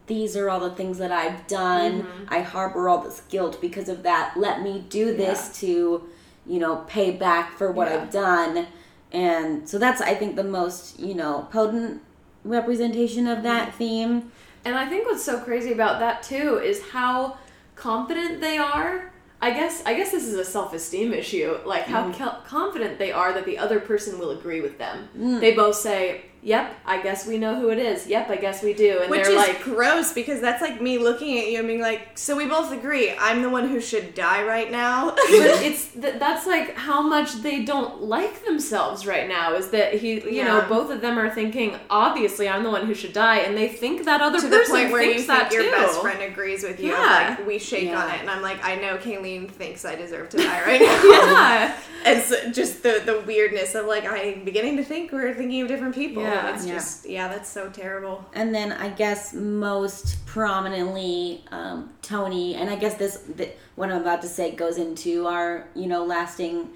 these 0.07 0.35
are 0.35 0.49
all 0.49 0.59
the 0.59 0.71
things 0.75 0.97
that 0.97 1.11
I've 1.11 1.45
done. 1.47 2.03
Mm-hmm. 2.03 2.23
I 2.33 2.41
harbor 2.41 2.89
all 2.89 3.01
this 3.03 3.21
guilt 3.29 3.59
because 3.61 3.89
of 3.89 4.03
that. 4.03 4.33
Let 4.37 4.61
me 4.61 4.85
do 4.89 5.15
this 5.15 5.59
to, 5.59 6.07
you 6.45 6.59
know, 6.59 6.77
pay 6.87 7.11
back 7.11 7.57
for 7.57 7.71
what 7.71 7.87
Yeah. 7.87 8.01
I've 8.01 8.11
done. 8.11 8.67
And 9.11 9.67
so 9.69 9.77
that's 9.77 10.01
I 10.01 10.15
think 10.15 10.35
the 10.35 10.43
most, 10.43 10.99
you 10.99 11.13
know, 11.13 11.47
potent 11.51 12.01
representation 12.43 13.27
of 13.27 13.43
that 13.43 13.69
Mm-hmm. 13.69 13.77
theme. 13.77 14.31
And 14.65 14.75
I 14.75 14.87
think 14.89 15.05
what's 15.05 15.23
so 15.23 15.39
crazy 15.39 15.71
about 15.71 15.99
that 15.99 16.23
too 16.23 16.57
is 16.57 16.81
how 16.89 17.37
confident 17.75 18.41
they 18.41 18.57
are. 18.57 19.13
I 19.39 19.51
guess 19.51 19.83
I 19.85 19.93
guess 19.93 20.11
this 20.11 20.25
is 20.25 20.33
a 20.33 20.43
self-esteem 20.43 21.13
issue. 21.13 21.59
Like 21.65 21.83
how 21.83 22.11
co- 22.11 22.37
confident 22.45 22.97
they 22.97 23.11
are 23.11 23.31
that 23.33 23.45
the 23.45 23.57
other 23.59 23.79
person 23.79 24.17
will 24.17 24.31
agree 24.31 24.61
with 24.61 24.77
them. 24.79 25.07
They 25.39 25.53
both 25.53 25.75
say, 25.75 26.25
"Yep, 26.43 26.73
I 26.85 27.01
guess 27.01 27.25
we 27.27 27.37
know 27.37 27.59
who 27.59 27.69
it 27.69 27.79
is. 27.79 28.07
Yep, 28.07 28.29
I 28.29 28.35
guess 28.37 28.63
we 28.63 28.73
do." 28.73 28.99
And 29.01 29.09
Which 29.11 29.23
they're 29.23 29.31
is 29.31 29.37
like, 29.37 29.61
gross 29.63 30.13
because 30.13 30.39
that's 30.41 30.61
like 30.61 30.81
me 30.81 30.97
looking 30.97 31.37
at 31.39 31.47
you 31.47 31.59
and 31.59 31.67
being 31.67 31.81
like, 31.81 32.17
so 32.17 32.35
we 32.35 32.45
both 32.45 32.71
agree 32.71 33.13
I'm 33.19 33.41
the 33.41 33.49
one 33.49 33.67
who 33.69 33.81
should 33.81 34.13
die 34.15 34.43
right 34.43 34.71
now. 34.71 35.09
but 35.15 35.17
it's 35.29 35.91
th- 35.93 36.15
that's 36.19 36.45
like 36.47 36.75
how 36.75 37.01
much 37.01 37.41
they 37.41 37.63
don't 37.65 38.01
like 38.03 38.45
themselves 38.45 39.05
right 39.05 39.27
now 39.27 39.53
is 39.53 39.69
that 39.71 39.93
he 39.95 40.13
you 40.15 40.29
Yeah. 40.31 40.45
know 40.47 40.65
both 40.69 40.91
of 40.91 41.01
them 41.01 41.17
are 41.17 41.29
thinking 41.29 41.75
obviously 41.89 42.47
i'm 42.49 42.63
the 42.63 42.69
one 42.69 42.85
who 42.85 42.93
should 42.93 43.13
die 43.13 43.37
and 43.39 43.57
they 43.57 43.67
think 43.67 44.05
that 44.05 44.21
other 44.21 44.39
to 44.39 44.47
the 44.47 44.57
person 44.57 44.75
point 44.75 44.91
where 44.91 45.01
you 45.03 45.19
think 45.21 45.51
your 45.51 45.63
too 45.63 45.71
best 45.71 46.01
friend 46.01 46.21
agrees 46.21 46.63
with 46.63 46.79
you. 46.79 46.91
Yeah. 46.91 47.35
Like 47.37 47.47
we 47.47 47.59
shake 47.59 47.85
Yeah. 47.85 48.03
on 48.03 48.11
it, 48.11 48.21
and 48.21 48.29
I'm 48.29 48.41
like, 48.41 48.63
I 48.63 48.75
know 48.75 48.97
Kayleen 48.97 49.49
thinks 49.49 49.85
I 49.85 49.95
deserve 49.95 50.29
to 50.29 50.37
die 50.37 50.61
right 50.65 50.81
now. 50.89 51.01
yeah 51.11 51.77
and 52.05 52.21
so 52.23 52.51
just 52.51 52.83
the 52.83 53.01
the 53.05 53.21
weirdness 53.25 53.75
of 53.75 53.85
like 53.85 54.05
I'm 54.05 54.43
beginning 54.45 54.77
to 54.77 54.83
think 54.83 55.11
we're 55.11 55.33
thinking 55.33 55.61
of 55.61 55.67
different 55.67 55.95
people. 55.95 56.23
Yeah. 56.27 56.53
it's 56.53 56.65
Yeah. 56.65 56.73
just 56.73 57.09
yeah, 57.09 57.27
that's 57.27 57.49
so 57.49 57.69
terrible. 57.69 58.25
And 58.33 58.53
then 58.53 58.71
I 58.71 58.89
guess 58.89 59.33
most 59.33 60.25
prominently 60.25 61.43
um, 61.51 61.89
Tony, 62.01 62.55
and 62.55 62.69
I 62.69 62.75
guess 62.75 62.95
this 62.95 63.23
th- 63.37 63.55
what 63.75 63.89
I'm 63.91 64.01
about 64.01 64.21
to 64.23 64.27
say 64.27 64.51
goes 64.51 64.77
into 64.77 65.27
our 65.27 65.67
you 65.75 65.87
know 65.87 66.03
lasting 66.05 66.69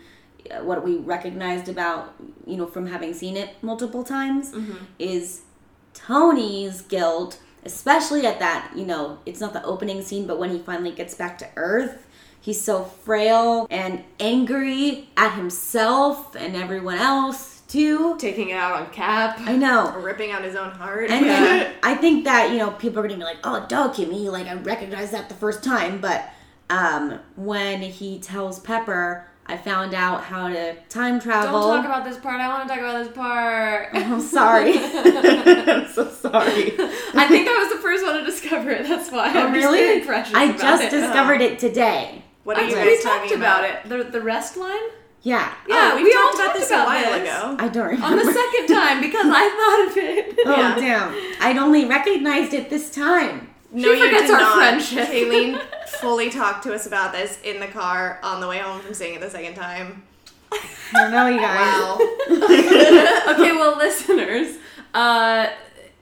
uh, 0.50 0.64
what 0.64 0.84
we 0.84 0.98
recognized 0.98 1.68
about 1.70 2.14
you 2.46 2.58
know 2.58 2.68
from 2.68 2.88
having 2.88 3.14
seen 3.14 3.38
it 3.38 3.50
multiple 3.62 4.04
times 4.04 4.54
is 5.00 5.42
Tony's 5.94 6.82
guilt, 6.82 7.40
especially 7.66 8.26
at 8.26 8.40
that 8.40 8.72
you 8.76 8.86
know 8.86 9.20
it's 9.26 9.40
not 9.40 9.54
the 9.54 9.64
opening 9.64 10.02
scene, 10.02 10.26
but 10.28 10.40
when 10.40 10.50
he 10.50 10.60
finally 10.60 10.92
gets 10.92 11.14
back 11.16 11.38
to 11.40 11.48
Earth. 11.56 12.08
He's 12.44 12.60
so 12.60 12.86
frail 12.86 13.68
and 13.70 14.04
angry 14.20 15.10
at 15.16 15.36
himself 15.36 16.36
and 16.36 16.56
everyone 16.56 16.98
else 16.98 17.51
taking 17.72 18.50
it 18.50 18.54
out 18.54 18.74
on 18.82 18.90
cap 18.92 19.40
I 19.42 19.56
know. 19.56 19.94
Ripping 19.98 20.32
out 20.32 20.44
his 20.44 20.56
own 20.56 20.72
heart. 20.72 21.10
And 21.10 21.26
then 21.26 21.74
I 21.84 21.96
think 21.96 22.26
that, 22.26 22.52
you 22.52 22.58
know, 22.58 22.72
people 22.72 23.00
are 23.00 23.04
gonna 23.04 23.18
be 23.18 23.24
like, 23.24 23.40
oh, 23.44 23.66
duh, 23.70 23.92
Kimmy, 23.94 24.30
like 24.32 24.48
I 24.48 24.54
recognized 24.56 25.14
that 25.14 25.30
the 25.30 25.36
first 25.36 25.64
time. 25.64 26.02
But 26.02 26.30
um, 26.70 27.20
when 27.36 27.82
he 27.82 28.20
tells 28.20 28.60
Pepper, 28.60 29.28
I 29.46 29.58
found 29.58 29.94
out 29.94 30.24
how 30.24 30.48
to 30.50 30.76
time 30.90 31.20
travel. 31.20 31.60
don't 31.62 31.78
talk 31.78 31.86
about 31.86 32.06
this 32.06 32.18
part 32.18 32.40
i 32.40 32.48
want 32.48 32.70
to 32.70 32.74
talk 32.74 32.80
about 32.80 33.04
this 33.04 33.14
part 33.14 33.90
I'm 33.94 34.22
sorry. 34.22 34.74
I'm 34.78 35.88
so 35.92 36.10
sorry. 36.10 36.72
i 37.14 37.28
think 37.28 37.50
i 37.50 37.58
was 37.64 37.74
the 37.74 37.80
first 37.82 38.06
one 38.06 38.20
to 38.20 38.24
discover 38.26 38.70
it 38.70 38.88
that's 38.88 39.12
why 39.12 39.32
Oh, 39.36 39.48
i'm 39.48 39.52
really? 39.54 40.00
just 40.06 40.34
I 40.36 40.44
about 40.46 40.60
just 40.60 40.84
it. 40.84 40.92
discovered 40.92 41.42
it 41.42 41.60
today. 41.60 42.22
what 42.46 42.58
are 42.58 42.62
you 42.64 42.76
we 42.76 42.96
guys 42.96 43.04
talked 43.04 43.22
talking 43.24 43.38
about, 43.38 43.64
it 43.66 43.90
the, 43.90 44.04
the 44.10 44.22
rest 44.22 44.56
line 44.56 44.80
Yeah. 45.24 45.54
yeah 45.68 45.92
Oh, 45.94 45.96
we, 45.98 46.04
we 46.06 46.14
talked 46.14 46.26
all 46.26 46.34
about 46.36 46.46
talked 46.48 46.60
this 46.60 46.70
about 46.70 46.82
a 46.82 46.86
while 46.90 47.20
this. 47.20 47.30
ago. 47.30 47.56
I 47.60 47.68
don't 47.70 47.86
remember. 47.88 48.06
on 48.08 48.16
the 48.18 48.34
second 48.34 48.68
time 48.76 49.02
because 49.02 49.26
i 49.28 49.50
thought 49.60 49.92
of 49.92 49.98
it 49.98 50.40
Oh, 50.46 50.56
Yeah. 50.56 50.76
damn. 50.76 51.34
I'd 51.42 51.58
only 51.58 51.86
recognized 51.86 52.54
it 52.54 52.70
this 52.70 52.90
time. 52.90 53.50
No, 53.72 53.92
you 53.92 54.04
forgets 54.06 54.24
did 54.24 54.32
our 54.32 54.40
not. 54.42 54.58
friendship. 54.58 55.08
Kayleen 55.10 55.62
fully 56.02 56.30
talked 56.30 56.64
to 56.64 56.74
us 56.74 56.88
about 56.88 57.12
this 57.14 57.40
in 57.44 57.60
the 57.60 57.68
car 57.68 58.20
on 58.24 58.42
the 58.42 58.48
way 58.48 58.58
home 58.58 58.82
from 58.82 58.94
seeing 58.94 59.14
it 59.16 59.22
the 59.22 59.30
second 59.30 59.56
time. 59.56 60.04
I 60.52 60.60
don't 60.94 61.12
know, 61.12 61.28
you 61.28 61.40
guys. 61.40 61.72
Wow. 61.72 62.00
okay, 63.34 63.52
well, 63.54 63.78
listeners, 63.78 64.58
uh, 64.94 65.48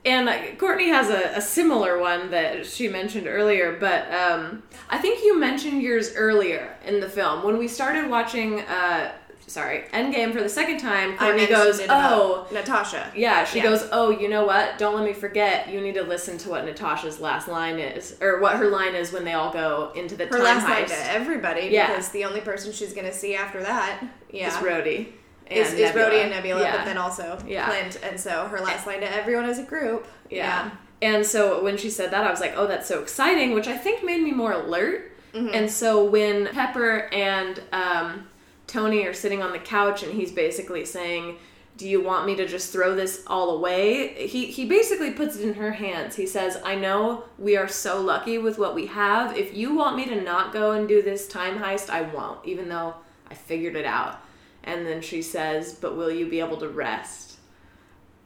and 0.04 0.58
Courtney 0.58 0.88
has 0.88 1.10
a, 1.10 1.36
a 1.36 1.40
similar 1.40 1.98
one 1.98 2.30
that 2.30 2.64
she 2.66 2.88
mentioned 2.88 3.26
earlier, 3.26 3.76
but 3.78 4.10
um, 4.12 4.62
I 4.88 4.98
think 4.98 5.22
you 5.24 5.38
mentioned 5.38 5.82
yours 5.82 6.14
earlier 6.14 6.74
in 6.86 7.00
the 7.00 7.08
film 7.08 7.42
when 7.44 7.58
we 7.58 7.68
started 7.68 8.08
watching. 8.08 8.60
Uh, 8.62 9.12
sorry, 9.46 9.84
Endgame 9.92 10.32
for 10.32 10.40
the 10.40 10.48
second 10.48 10.78
time. 10.78 11.16
Courtney 11.18 11.46
goes, 11.46 11.80
"Oh." 11.88 12.46
Natasha. 12.52 13.10
Yeah, 13.16 13.44
she 13.44 13.58
Yeah. 13.58 13.64
goes, 13.64 13.88
Oh, 13.92 14.10
you 14.10 14.28
know 14.28 14.44
what? 14.46 14.78
Don't 14.78 14.94
let 14.94 15.04
me 15.04 15.12
forget. 15.12 15.68
You 15.68 15.80
need 15.80 15.94
to 15.94 16.02
listen 16.04 16.38
to 16.38 16.50
what 16.50 16.64
Natasha's 16.64 17.18
last 17.20 17.48
line 17.48 17.78
is, 17.80 18.16
or 18.20 18.40
what 18.40 18.56
her 18.56 18.68
line 18.68 18.94
is 18.94 19.12
when 19.12 19.24
they 19.24 19.32
all 19.34 19.52
go 19.52 19.90
into 19.96 20.14
the 20.16 20.26
Her 20.26 20.36
time 20.36 20.42
last 20.44 20.68
line 20.68 20.86
to 20.86 21.10
everybody 21.12 21.68
Yeah. 21.70 21.88
because 21.88 22.08
the 22.10 22.24
only 22.24 22.40
person 22.40 22.72
she's 22.72 22.92
gonna 22.92 23.12
see 23.12 23.34
after 23.34 23.60
that, 23.62 24.04
yeah, 24.30 24.48
Is 24.48 24.54
Rhodey. 24.54 25.08
Is, 25.50 25.72
is 25.74 25.90
Rhodey 25.90 26.22
and 26.22 26.30
Nebula, 26.30 26.62
Yeah. 26.62 26.76
but 26.76 26.84
then 26.84 26.96
also 26.98 27.38
Yeah. 27.46 27.66
Clint, 27.68 27.98
and 28.02 28.18
so 28.20 28.46
her 28.46 28.60
last 28.60 28.86
line 28.86 29.00
to 29.00 29.14
everyone 29.14 29.44
as 29.46 29.58
a 29.58 29.64
group, 29.64 30.06
Yeah. 30.28 30.70
And 31.02 31.24
so 31.24 31.62
when 31.62 31.78
she 31.78 31.88
said 31.88 32.10
that, 32.10 32.24
I 32.26 32.30
was 32.30 32.40
like, 32.40 32.52
oh, 32.56 32.66
that's 32.66 32.86
so 32.86 33.00
exciting, 33.00 33.52
which 33.54 33.66
I 33.66 33.76
think 33.76 34.04
made 34.04 34.20
me 34.22 34.32
more 34.32 34.52
alert. 34.52 35.12
And 35.32 35.70
so 35.70 36.04
when 36.04 36.48
Pepper 36.48 37.08
and 37.12 37.60
um, 37.72 38.26
Tony 38.66 39.06
are 39.06 39.14
sitting 39.14 39.42
on 39.42 39.52
the 39.52 39.58
couch 39.60 40.02
and 40.02 40.12
he's 40.12 40.32
basically 40.32 40.84
saying, 40.84 41.36
do 41.76 41.88
you 41.88 42.02
want 42.02 42.26
me 42.26 42.34
to 42.36 42.46
just 42.46 42.70
throw 42.72 42.94
this 42.94 43.22
all 43.26 43.56
away? 43.56 44.26
He, 44.26 44.46
he 44.46 44.66
basically 44.66 45.12
puts 45.12 45.36
it 45.36 45.48
in 45.48 45.54
her 45.54 45.70
hands. 45.72 46.16
He 46.16 46.26
says, 46.26 46.58
I 46.64 46.74
know 46.74 47.24
we 47.38 47.56
are 47.56 47.68
so 47.68 48.00
lucky 48.02 48.36
with 48.38 48.58
what 48.58 48.74
we 48.74 48.86
have. 48.86 49.38
If 49.38 49.56
you 49.56 49.74
want 49.74 49.96
me 49.96 50.04
to 50.06 50.20
not 50.20 50.52
go 50.52 50.72
and 50.72 50.86
do 50.86 51.00
this 51.00 51.26
time 51.28 51.58
heist, 51.58 51.88
I 51.88 52.02
won't, 52.02 52.44
even 52.44 52.68
though 52.68 52.94
I 53.30 53.34
figured 53.34 53.76
it 53.76 53.86
out. 53.86 54.20
And 54.64 54.86
then 54.86 55.00
she 55.00 55.22
says, 55.22 55.74
but 55.74 55.96
will 55.96 56.10
you 56.10 56.28
be 56.28 56.40
able 56.40 56.58
to 56.58 56.68
rest? 56.68 57.38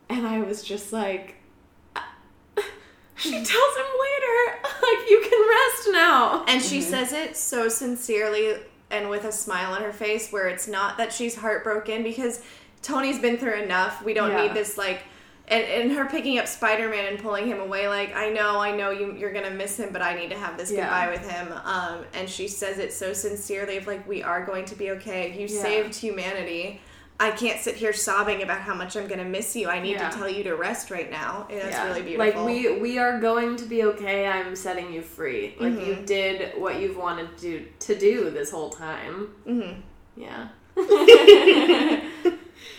And 0.09 0.26
I 0.26 0.41
was 0.41 0.62
just 0.62 0.93
like, 0.93 1.37
she 3.16 3.30
tells 3.30 3.47
him 3.47 3.87
later, 4.01 4.59
like, 4.64 5.11
you 5.11 5.20
can 5.28 5.49
rest 5.49 5.89
now. 5.93 6.45
And 6.47 6.62
she 6.62 6.78
mm-hmm. 6.78 6.91
says 6.91 7.12
it 7.12 7.37
so 7.37 7.68
sincerely 7.68 8.57
and 8.91 9.09
with 9.09 9.24
a 9.24 9.32
smile 9.32 9.72
on 9.72 9.82
her 9.82 9.93
face 9.93 10.30
where 10.30 10.49
it's 10.49 10.68
not 10.68 10.99
that 10.99 11.12
she's 11.12 11.37
heartbroken 11.37 12.03
because 12.03 12.43
Tony's 12.82 13.18
been 13.18 13.39
through 13.39 13.62
enough. 13.62 14.05
We 14.05 14.14
don't 14.14 14.30
Yeah. 14.30 14.43
need 14.43 14.55
this 14.55 14.76
like 14.76 15.03
and, 15.49 15.63
and 15.65 15.93
her 15.93 16.07
picking 16.07 16.39
up 16.39 16.47
Spider-Man 16.49 17.07
and 17.13 17.19
pulling 17.19 17.47
him 17.47 17.61
away 17.61 17.87
like 17.89 18.15
I 18.17 18.31
know 18.31 18.59
I 18.61 18.75
know 18.75 18.91
you 18.91 19.15
you're 19.17 19.33
going 19.33 19.45
to 19.45 19.51
miss 19.55 19.79
him 19.79 19.91
but 19.93 20.01
I 20.03 20.15
need 20.15 20.31
to 20.31 20.39
have 20.39 20.57
this 20.57 20.71
Yeah. 20.71 20.83
goodbye 20.83 21.11
with 21.11 21.31
him. 21.31 21.53
Um 21.65 22.05
and 22.15 22.29
she 22.29 22.49
says 22.49 22.79
it 22.79 22.93
so 22.93 23.13
sincerely 23.13 23.77
of 23.77 23.87
like 23.87 24.07
we 24.09 24.23
are 24.23 24.45
going 24.45 24.65
to 24.67 24.75
be 24.75 24.91
okay. 24.93 25.33
You 25.39 25.47
Yeah. 25.47 25.63
saved 25.63 25.95
humanity. 25.95 26.81
I 27.21 27.31
can't 27.31 27.61
sit 27.61 27.77
here 27.77 27.93
sobbing 27.93 28.43
about 28.43 28.59
how 28.63 28.75
much 28.75 28.97
I'm 28.97 29.07
going 29.07 29.21
to 29.21 29.25
miss 29.25 29.55
you. 29.55 29.69
I 29.69 29.79
need 29.81 29.93
Yeah. 29.93 30.09
to 30.11 30.17
tell 30.17 30.29
you 30.29 30.43
to 30.45 30.57
rest 30.57 30.91
right 30.91 31.09
now. 31.11 31.47
And 31.49 31.61
That's 31.61 31.85
really 31.89 32.03
beautiful. 32.03 32.43
Like 32.43 32.47
we 32.47 32.81
we 32.81 32.99
are 32.99 33.21
going 33.21 33.55
to 33.57 33.65
be 33.67 33.85
okay. 33.85 34.27
I'm 34.27 34.57
setting 34.57 34.93
you 34.93 35.01
free. 35.03 35.55
Like 35.61 35.75
you 35.75 35.79
Mm-hmm. 35.95 36.05
did 36.07 36.61
what 36.61 36.81
you've 36.81 36.97
wanted 36.97 37.37
to 37.39 37.67
to 37.81 37.95
do 37.99 38.31
this 38.31 38.51
whole 38.51 38.71
time. 38.71 39.29
Mhm. 39.47 39.77
Yeah. 40.17 40.49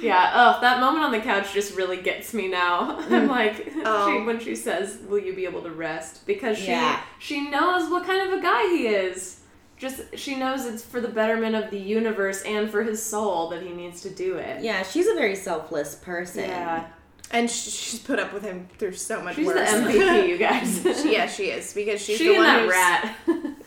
yeah. 0.01 0.31
Oh, 0.57 0.61
that 0.61 0.79
moment 0.79 1.03
on 1.05 1.11
the 1.11 1.19
couch 1.19 1.53
just 1.53 1.75
really 1.75 1.97
gets 1.97 2.33
me 2.33 2.47
now. 2.47 2.97
I'm 2.99 3.27
mm. 3.27 3.29
like 3.29 3.71
Oh. 3.85 4.11
she, 4.19 4.25
when 4.25 4.39
she 4.39 4.55
says, 4.55 4.99
"Will 5.07 5.19
you 5.19 5.33
be 5.33 5.45
able 5.45 5.61
to 5.63 5.71
rest?" 5.71 6.25
Because 6.25 6.57
she 6.57 6.67
Yeah. 6.67 7.01
she 7.19 7.49
knows 7.49 7.89
what 7.89 8.05
kind 8.05 8.31
of 8.31 8.39
a 8.39 8.41
guy 8.41 8.63
he 8.69 8.87
is. 8.87 9.41
Just 9.77 10.17
she 10.17 10.35
knows 10.35 10.65
it's 10.65 10.83
for 10.83 11.01
the 11.01 11.09
betterment 11.09 11.53
of 11.55 11.69
the 11.69 11.77
universe 11.79 12.41
and 12.43 12.69
for 12.71 12.83
his 12.83 13.03
soul 13.03 13.49
that 13.49 13.61
he 13.61 13.69
needs 13.73 14.01
to 14.01 14.09
do 14.09 14.35
it. 14.37 14.63
Yeah, 14.63 14.83
she's 14.83 15.07
a 15.07 15.13
very 15.15 15.35
selfless 15.35 15.95
person. 15.95 16.45
Yeah. 16.49 16.87
and 17.31 17.49
sh- 17.51 17.69
she's 17.71 17.99
put 17.99 18.17
up 18.17 18.31
with 18.33 18.43
him 18.43 18.69
through 18.77 18.93
so 18.93 19.21
much 19.21 19.35
She's 19.35 19.45
worse. 19.47 19.69
the 19.71 19.77
MVP, 19.77 20.29
you 20.29 20.37
guys. 20.49 20.85
yeah, 21.05 21.27
she 21.27 21.45
is 21.47 21.73
because 21.73 22.01
she's 22.01 22.17
she 22.17 22.29
the 22.29 22.35
and 22.35 22.43
one 22.45 22.67
that 22.67 22.69
rat. 22.69 23.15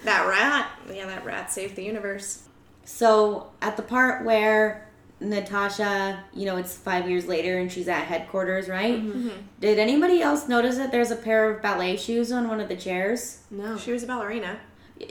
that 0.04 0.26
rat. 0.26 0.70
Yeah, 0.96 1.06
that 1.06 1.24
rat 1.26 1.52
saved 1.52 1.76
the 1.76 1.82
universe. 1.84 2.42
So 2.86 3.50
at 3.60 3.76
the 3.76 3.82
part 3.82 4.24
where 4.24 4.87
Natasha, 5.20 6.22
you 6.32 6.46
know, 6.46 6.56
it's 6.56 6.76
five 6.76 7.08
years 7.08 7.26
later 7.26 7.58
and 7.58 7.70
she's 7.70 7.88
at 7.88 8.04
headquarters, 8.04 8.68
right? 8.68 8.94
Mm-hmm. 9.02 9.28
Did 9.60 9.78
anybody 9.78 10.22
else 10.22 10.48
notice 10.48 10.76
that 10.76 10.90
there's 10.92 11.10
a 11.10 11.16
pair 11.16 11.50
of 11.50 11.60
ballet 11.62 11.96
shoes 11.96 12.30
on 12.32 12.48
one 12.48 12.60
of 12.60 12.68
the 12.68 12.76
chairs? 12.76 13.40
no. 13.50 13.76
She 13.76 13.92
was 13.92 14.02
a 14.02 14.06
ballerina. 14.06 14.58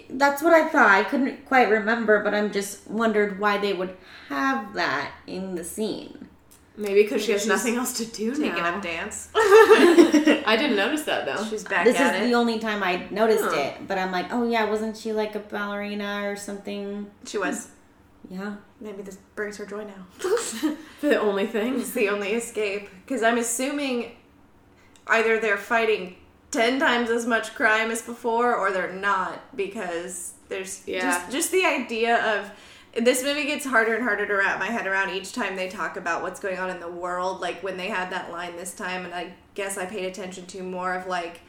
That's 0.09 0.41
what 0.43 0.53
I 0.53 0.67
thought. 0.67 0.89
I 0.89 1.03
couldn't 1.05 1.45
quite 1.45 1.69
remember, 1.69 2.21
but 2.23 2.33
I'm 2.33 2.51
just 2.51 2.87
wondered 2.89 3.39
why 3.39 3.57
they 3.57 3.73
would 3.73 3.95
have 4.27 4.73
that 4.73 5.11
in 5.27 5.55
the 5.55 5.63
scene. 5.63 6.27
Maybe 6.75 7.03
because 7.03 7.23
she 7.23 7.31
has 7.31 7.41
She's 7.41 7.47
nothing 7.49 7.75
else 7.75 7.93
to 7.97 8.05
do 8.05 8.35
Taking 8.35 8.53
now. 8.61 8.75
up 8.75 8.83
dance. 8.83 9.29
I 9.35 10.55
didn't 10.59 10.75
notice 10.75 11.03
that 11.03 11.25
though. 11.25 11.43
She's 11.45 11.63
back 11.63 11.85
This 11.85 11.95
is 11.95 12.01
at 12.01 12.21
the 12.23 12.33
only 12.35 12.59
time 12.59 12.83
I 12.83 13.07
noticed 13.09 13.45
Huh. 13.45 13.55
it, 13.55 13.87
but 13.87 13.97
I'm 13.97 14.11
like, 14.11 14.27
oh 14.31 14.47
yeah, 14.47 14.65
wasn't 14.65 14.95
she 14.95 15.11
like 15.13 15.35
a 15.35 15.39
ballerina 15.39 16.21
or 16.29 16.35
something? 16.35 17.09
She 17.25 17.37
was. 17.37 17.69
Yeah. 18.29 18.57
Maybe 18.79 19.01
this 19.01 19.17
brings 19.35 19.57
her 19.57 19.65
joy 19.65 19.85
now. 19.85 20.05
the 21.01 21.19
only 21.19 21.47
thing. 21.47 21.79
it's 21.79 21.91
the 21.91 22.09
only 22.09 22.33
escape. 22.33 22.89
Because 23.05 23.23
I'm 23.23 23.37
assuming 23.37 24.11
either 25.07 25.39
they're 25.39 25.57
fighting 25.57 26.15
ten 26.51 26.79
times 26.79 27.09
as 27.09 27.25
much 27.25 27.55
crime 27.55 27.89
as 27.91 28.01
before, 28.01 28.55
or 28.55 28.71
they're 28.71 28.93
not. 28.93 29.55
Because 29.55 30.33
there's 30.49 30.87
Yeah. 30.87 31.01
just 31.01 31.31
just 31.31 31.51
the 31.51 31.65
idea 31.65 32.39
of 32.39 32.51
this 33.03 33.23
movie 33.23 33.45
gets 33.45 33.65
harder 33.65 33.93
and 33.95 34.03
harder 34.03 34.25
to 34.25 34.33
wrap 34.33 34.59
my 34.59 34.67
head 34.67 34.87
around 34.87 35.11
each 35.11 35.33
time 35.33 35.55
they 35.55 35.69
talk 35.69 35.97
about 35.97 36.21
what's 36.23 36.39
going 36.39 36.57
on 36.57 36.69
in 36.69 36.79
the 36.79 36.89
world. 36.89 37.41
Like 37.41 37.61
when 37.63 37.77
they 37.77 37.87
had 37.87 38.11
that 38.11 38.31
line 38.31 38.55
this 38.55 38.73
time, 38.73 39.05
and 39.05 39.13
I 39.13 39.33
guess 39.55 39.77
I 39.77 39.85
paid 39.85 40.05
attention 40.05 40.45
to 40.47 40.63
more 40.63 40.93
of 40.93 41.07
like 41.07 41.41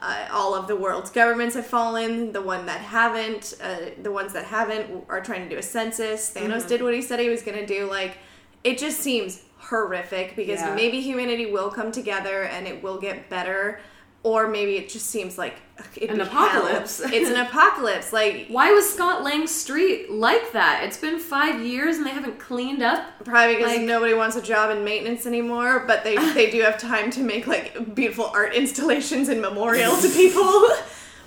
uh, 0.00 0.28
all 0.30 0.54
of 0.54 0.66
the 0.68 0.76
world's 0.76 1.10
governments 1.10 1.54
have 1.54 1.66
fallen. 1.66 2.32
The 2.32 2.40
one 2.42 2.66
that 2.66 2.80
haven't, 2.80 3.54
uh, 3.62 3.90
the 4.02 4.12
ones 4.12 4.32
that 4.32 4.44
haven't 4.44 5.04
are 5.08 5.20
trying 5.20 5.42
to 5.44 5.48
do 5.48 5.58
a 5.58 5.62
census. 5.62 6.32
Thanos 6.34 6.66
did 6.66 6.82
what 6.82 6.94
he 6.94 7.02
said 7.02 7.20
he 7.20 7.28
was 7.28 7.42
going 7.42 7.58
to 7.58 7.66
do. 7.66 7.88
Like 7.90 8.18
it 8.64 8.78
just 8.78 9.00
seems 9.00 9.42
horrific 9.58 10.34
because 10.36 10.60
Yeah. 10.60 10.74
maybe 10.74 11.00
humanity 11.00 11.46
will 11.50 11.70
come 11.70 11.92
together 11.92 12.44
and 12.44 12.66
it 12.66 12.82
will 12.82 12.98
get 12.98 13.28
better, 13.28 13.80
or 14.22 14.48
maybe 14.48 14.76
it 14.76 14.88
just 14.88 15.06
seems 15.06 15.38
like 15.38 15.54
An 16.02 16.20
apocalypse. 16.20 17.00
It's 17.04 17.30
an 17.30 17.36
apocalypse. 17.46 18.12
Like 18.12 18.46
Why 18.48 18.72
was 18.72 18.92
Scott 18.92 19.22
Lang's 19.22 19.50
street 19.54 20.10
like 20.10 20.52
that? 20.52 20.82
It's 20.84 20.96
been 20.96 21.18
five 21.20 21.64
years 21.64 21.96
and 21.98 22.04
they 22.06 22.10
haven't 22.10 22.38
cleaned 22.38 22.82
up. 22.82 23.04
probably 23.24 23.56
because 23.56 23.76
Like- 23.76 23.86
nobody 23.86 24.14
wants 24.14 24.36
a 24.36 24.42
job 24.42 24.70
in 24.76 24.84
maintenance 24.84 25.24
anymore, 25.26 25.84
but 25.86 26.02
they 26.04 26.16
they 26.34 26.50
do 26.50 26.60
have 26.62 26.78
time 26.78 27.10
to 27.12 27.20
make 27.20 27.46
like 27.46 27.94
beautiful 27.94 28.26
art 28.34 28.54
installations 28.54 29.28
and 29.28 29.40
memorials 29.40 30.02
to 30.02 30.08
people. 30.08 30.68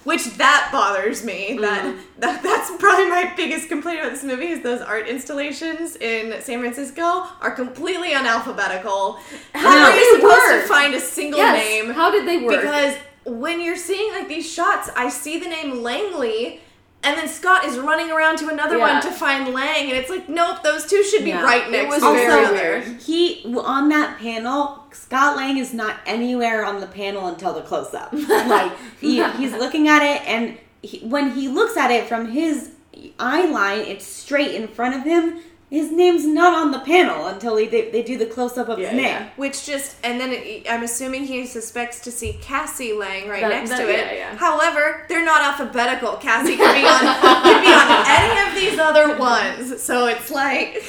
Which 0.04 0.26
that 0.38 0.70
bothers 0.72 1.24
me. 1.24 1.58
That, 1.62 1.84
Mm. 1.84 2.00
that 2.20 2.42
that's 2.42 2.72
probably 2.80 3.08
my 3.08 3.34
biggest 3.36 3.70
complaint 3.70 4.00
about 4.00 4.12
this 4.12 4.24
movie 4.24 4.48
is 4.48 4.62
those 4.62 4.82
art 4.82 5.08
installations 5.08 5.96
in 5.98 6.42
San 6.42 6.60
Francisco 6.60 7.28
are 7.40 7.52
completely 7.52 8.12
unalphabetical. 8.12 9.20
How 9.54 9.86
are 9.92 9.96
you 9.96 10.16
supposed 10.16 10.52
work? 10.52 10.62
to 10.64 10.68
find 10.68 10.94
a 10.96 11.00
single 11.00 11.40
Yes. 11.40 11.64
name? 11.64 11.94
How 11.94 12.10
did 12.12 12.28
they 12.28 12.38
work? 12.44 12.62
Because 12.62 12.96
when 13.26 13.62
you're 13.62 13.76
seeing 13.78 14.12
like 14.14 14.28
these 14.28 14.52
shots, 14.52 14.90
I 14.96 15.10
see 15.10 15.38
the 15.40 15.48
name 15.48 15.84
Langley, 15.84 16.62
and 17.04 17.18
then 17.18 17.28
Scott 17.28 17.66
is 17.66 17.78
running 17.80 18.12
around 18.12 18.38
to 18.40 18.48
another 18.50 18.78
Yeah. 18.78 18.94
one 18.94 19.02
to 19.02 19.12
find 19.12 19.54
Lang, 19.54 19.90
and 19.90 19.98
it's 19.98 20.10
like, 20.10 20.30
nope, 20.30 20.64
those 20.64 20.86
two 20.86 21.04
should 21.04 21.24
be 21.24 21.30
Yeah. 21.32 21.44
right 21.44 21.70
next 21.72 22.00
to 22.00 22.16
each 22.16 22.30
other. 22.30 22.80
He 22.82 23.44
on 23.58 23.90
that 23.90 24.20
panel, 24.20 24.84
Scott 24.92 25.36
Lang 25.38 25.58
is 25.58 25.74
not 25.74 25.96
anywhere 26.06 26.66
on 26.66 26.80
the 26.80 26.88
panel 26.88 27.28
until 27.28 27.54
the 27.54 27.62
close 27.62 27.94
up. 27.94 28.14
Like 28.48 28.72
he, 29.00 29.24
he's 29.34 29.54
looking 29.54 29.88
at 29.88 30.04
it, 30.04 30.28
and 30.28 30.58
he, 30.82 31.00
when 31.00 31.32
he 31.32 31.48
looks 31.48 31.78
at 31.78 31.92
it 31.92 32.08
from 32.08 32.28
his 32.32 32.72
eye 33.20 33.46
line, 33.46 33.80
it's 33.80 34.06
straight 34.06 34.54
in 34.56 34.68
front 34.68 34.96
of 34.96 35.04
him. 35.04 35.40
His 35.72 35.90
name's 35.90 36.26
not 36.28 36.54
on 36.54 36.72
the 36.72 36.80
panel 36.80 37.28
until 37.28 37.56
he, 37.56 37.66
they, 37.66 37.90
they 37.92 38.04
do 38.04 38.18
the 38.18 38.26
close 38.26 38.58
up 38.58 38.68
of 38.68 38.78
Yeah, 38.78 38.90
his 38.90 38.96
name. 38.98 39.06
yeah. 39.06 39.30
Which 39.38 39.66
just, 39.66 39.96
and 40.04 40.20
then 40.20 40.32
it, 40.34 40.68
I'm 40.70 40.84
assuming 40.84 41.24
he 41.24 41.46
suspects 41.48 42.02
to 42.02 42.12
see 42.12 42.34
Cassie 42.42 42.92
Lang 42.92 43.30
right 43.30 43.40
That- 43.42 43.50
next 43.50 43.70
that- 43.70 43.78
to 43.78 43.90
it. 43.90 43.98
yeah, 43.98 44.12
yeah. 44.14 44.36
However, 44.36 45.06
they're 45.08 45.24
not 45.24 45.42
alphabetical. 45.42 46.18
Cassie 46.18 46.58
could 46.58 46.74
be 46.74 46.86
on 46.86 47.00
could 47.42 47.62
be 47.62 47.72
on 47.72 48.06
any 48.06 48.50
of 48.50 48.54
these 48.54 48.78
other 48.80 49.18
ones. 49.18 49.82
So 49.82 50.08
it's 50.08 50.30
like, 50.30 50.84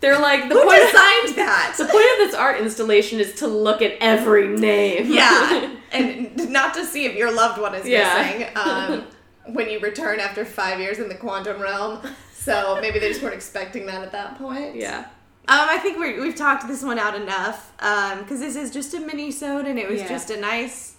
They're 0.00 0.20
like 0.20 0.50
the 0.50 0.54
who 0.56 0.62
point. 0.62 0.76
designed 0.82 1.34
that? 1.38 1.74
the 1.78 1.84
point 1.86 2.06
of 2.20 2.26
this 2.28 2.34
art 2.34 2.60
installation 2.60 3.20
is 3.20 3.32
to 3.36 3.46
look 3.48 3.80
at 3.80 3.94
every 4.00 4.46
name. 4.48 5.10
Yeah, 5.10 5.74
and 5.92 6.50
not 6.52 6.74
to 6.74 6.84
see 6.84 7.06
if 7.06 7.16
your 7.16 7.32
loved 7.32 7.58
one 7.60 7.74
is 7.74 7.86
Yeah. 7.88 8.22
missing 8.22 8.46
um, 8.56 9.06
when 9.54 9.70
you 9.70 9.80
return 9.80 10.20
after 10.20 10.44
five 10.44 10.80
years 10.80 10.98
in 10.98 11.08
the 11.08 11.14
quantum 11.14 11.62
realm. 11.62 12.00
So 12.48 12.78
maybe 12.80 12.98
they 12.98 13.08
just 13.08 13.22
weren't 13.22 13.34
expecting 13.34 13.86
that 13.86 14.02
at 14.02 14.12
that 14.12 14.38
point. 14.38 14.76
yeah. 14.76 15.06
Um, 15.50 15.66
I 15.70 15.78
think 15.78 15.98
we 15.98 16.20
we've 16.20 16.34
talked 16.36 16.68
this 16.68 16.82
one 16.82 16.98
out 16.98 17.14
enough 17.14 17.72
because 17.78 18.40
this 18.40 18.54
is 18.54 18.70
just 18.70 18.92
a 18.92 19.00
mini-sode 19.00 19.66
and 19.66 19.78
it 19.78 19.88
was 19.88 20.00
Yeah. 20.02 20.08
just 20.08 20.30
a 20.30 20.38
nice 20.38 20.96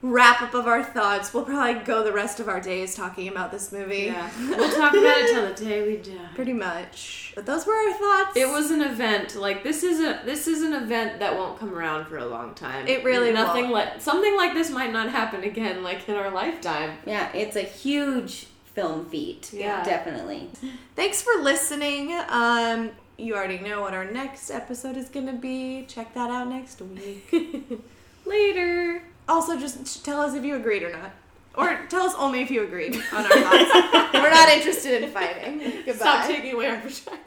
wrap 0.00 0.40
up 0.42 0.54
of 0.54 0.68
our 0.68 0.84
thoughts. 0.84 1.34
We'll 1.34 1.44
probably 1.44 1.82
go 1.84 2.04
the 2.04 2.12
rest 2.12 2.38
of 2.38 2.48
our 2.48 2.60
days 2.60 2.94
talking 2.94 3.26
about 3.26 3.50
this 3.50 3.72
movie. 3.72 4.04
Yeah. 4.14 4.30
We'll 4.38 4.70
talk 4.70 4.92
about 4.92 5.16
it 5.18 5.32
till 5.32 5.48
the 5.48 5.54
day 5.70 5.84
we 5.88 5.96
die. 5.96 6.20
Pretty 6.36 6.52
much. 6.52 7.32
But 7.34 7.46
those 7.46 7.66
were 7.66 7.74
our 7.74 7.92
thoughts. 7.94 8.36
It 8.36 8.48
was 8.48 8.70
an 8.70 8.80
event. 8.80 9.34
Like 9.34 9.64
this 9.64 9.82
is 9.82 9.98
a 9.98 10.20
this 10.24 10.46
is 10.46 10.62
an 10.62 10.72
event 10.74 11.18
that 11.18 11.34
won't 11.36 11.58
come 11.58 11.74
around 11.74 12.06
for 12.06 12.18
a 12.18 12.26
long 12.26 12.54
time. 12.54 12.86
It 12.86 13.02
really 13.02 13.32
nothing 13.32 13.70
like 13.70 14.00
something 14.00 14.36
like 14.36 14.54
this 14.54 14.70
might 14.70 14.92
not 14.92 15.08
happen 15.10 15.42
again, 15.42 15.82
like 15.82 16.08
in 16.08 16.14
our 16.14 16.30
lifetime. 16.30 16.96
Yeah, 17.04 17.28
it's 17.32 17.56
a 17.56 17.62
huge 17.62 18.46
film 18.78 19.06
feat. 19.06 19.52
Yeah. 19.52 19.82
definitely. 19.82 20.48
Thanks 20.94 21.20
for 21.20 21.32
listening. 21.42 22.16
Um, 22.28 22.90
you 23.16 23.34
already 23.34 23.58
know 23.58 23.80
what 23.80 23.92
our 23.92 24.04
next 24.04 24.50
episode 24.50 24.96
is 24.96 25.08
going 25.08 25.26
to 25.26 25.32
be. 25.32 25.84
Check 25.88 26.14
that 26.14 26.30
out 26.30 26.48
next 26.48 26.80
week. 26.80 27.28
Later. 28.24 29.02
also, 29.28 29.58
just 29.58 30.04
tell 30.04 30.20
us 30.20 30.34
if 30.34 30.44
you 30.44 30.54
agreed 30.54 30.84
or 30.84 30.92
not. 30.92 31.10
Or 31.56 31.86
tell 31.88 32.02
us 32.02 32.14
only 32.16 32.40
if 32.40 32.52
you 32.52 32.62
agreed 32.62 32.94
on 33.12 33.24
our 33.24 33.28
thoughts. 33.28 34.12
We're 34.14 34.30
not 34.30 34.48
interested 34.48 35.02
in 35.02 35.10
fighting. 35.10 35.58
Goodbye. 35.84 35.92
Stop 35.94 36.26
taking 36.28 36.54
away 36.54 36.68
our 36.68 36.76
vagina. 36.80 37.18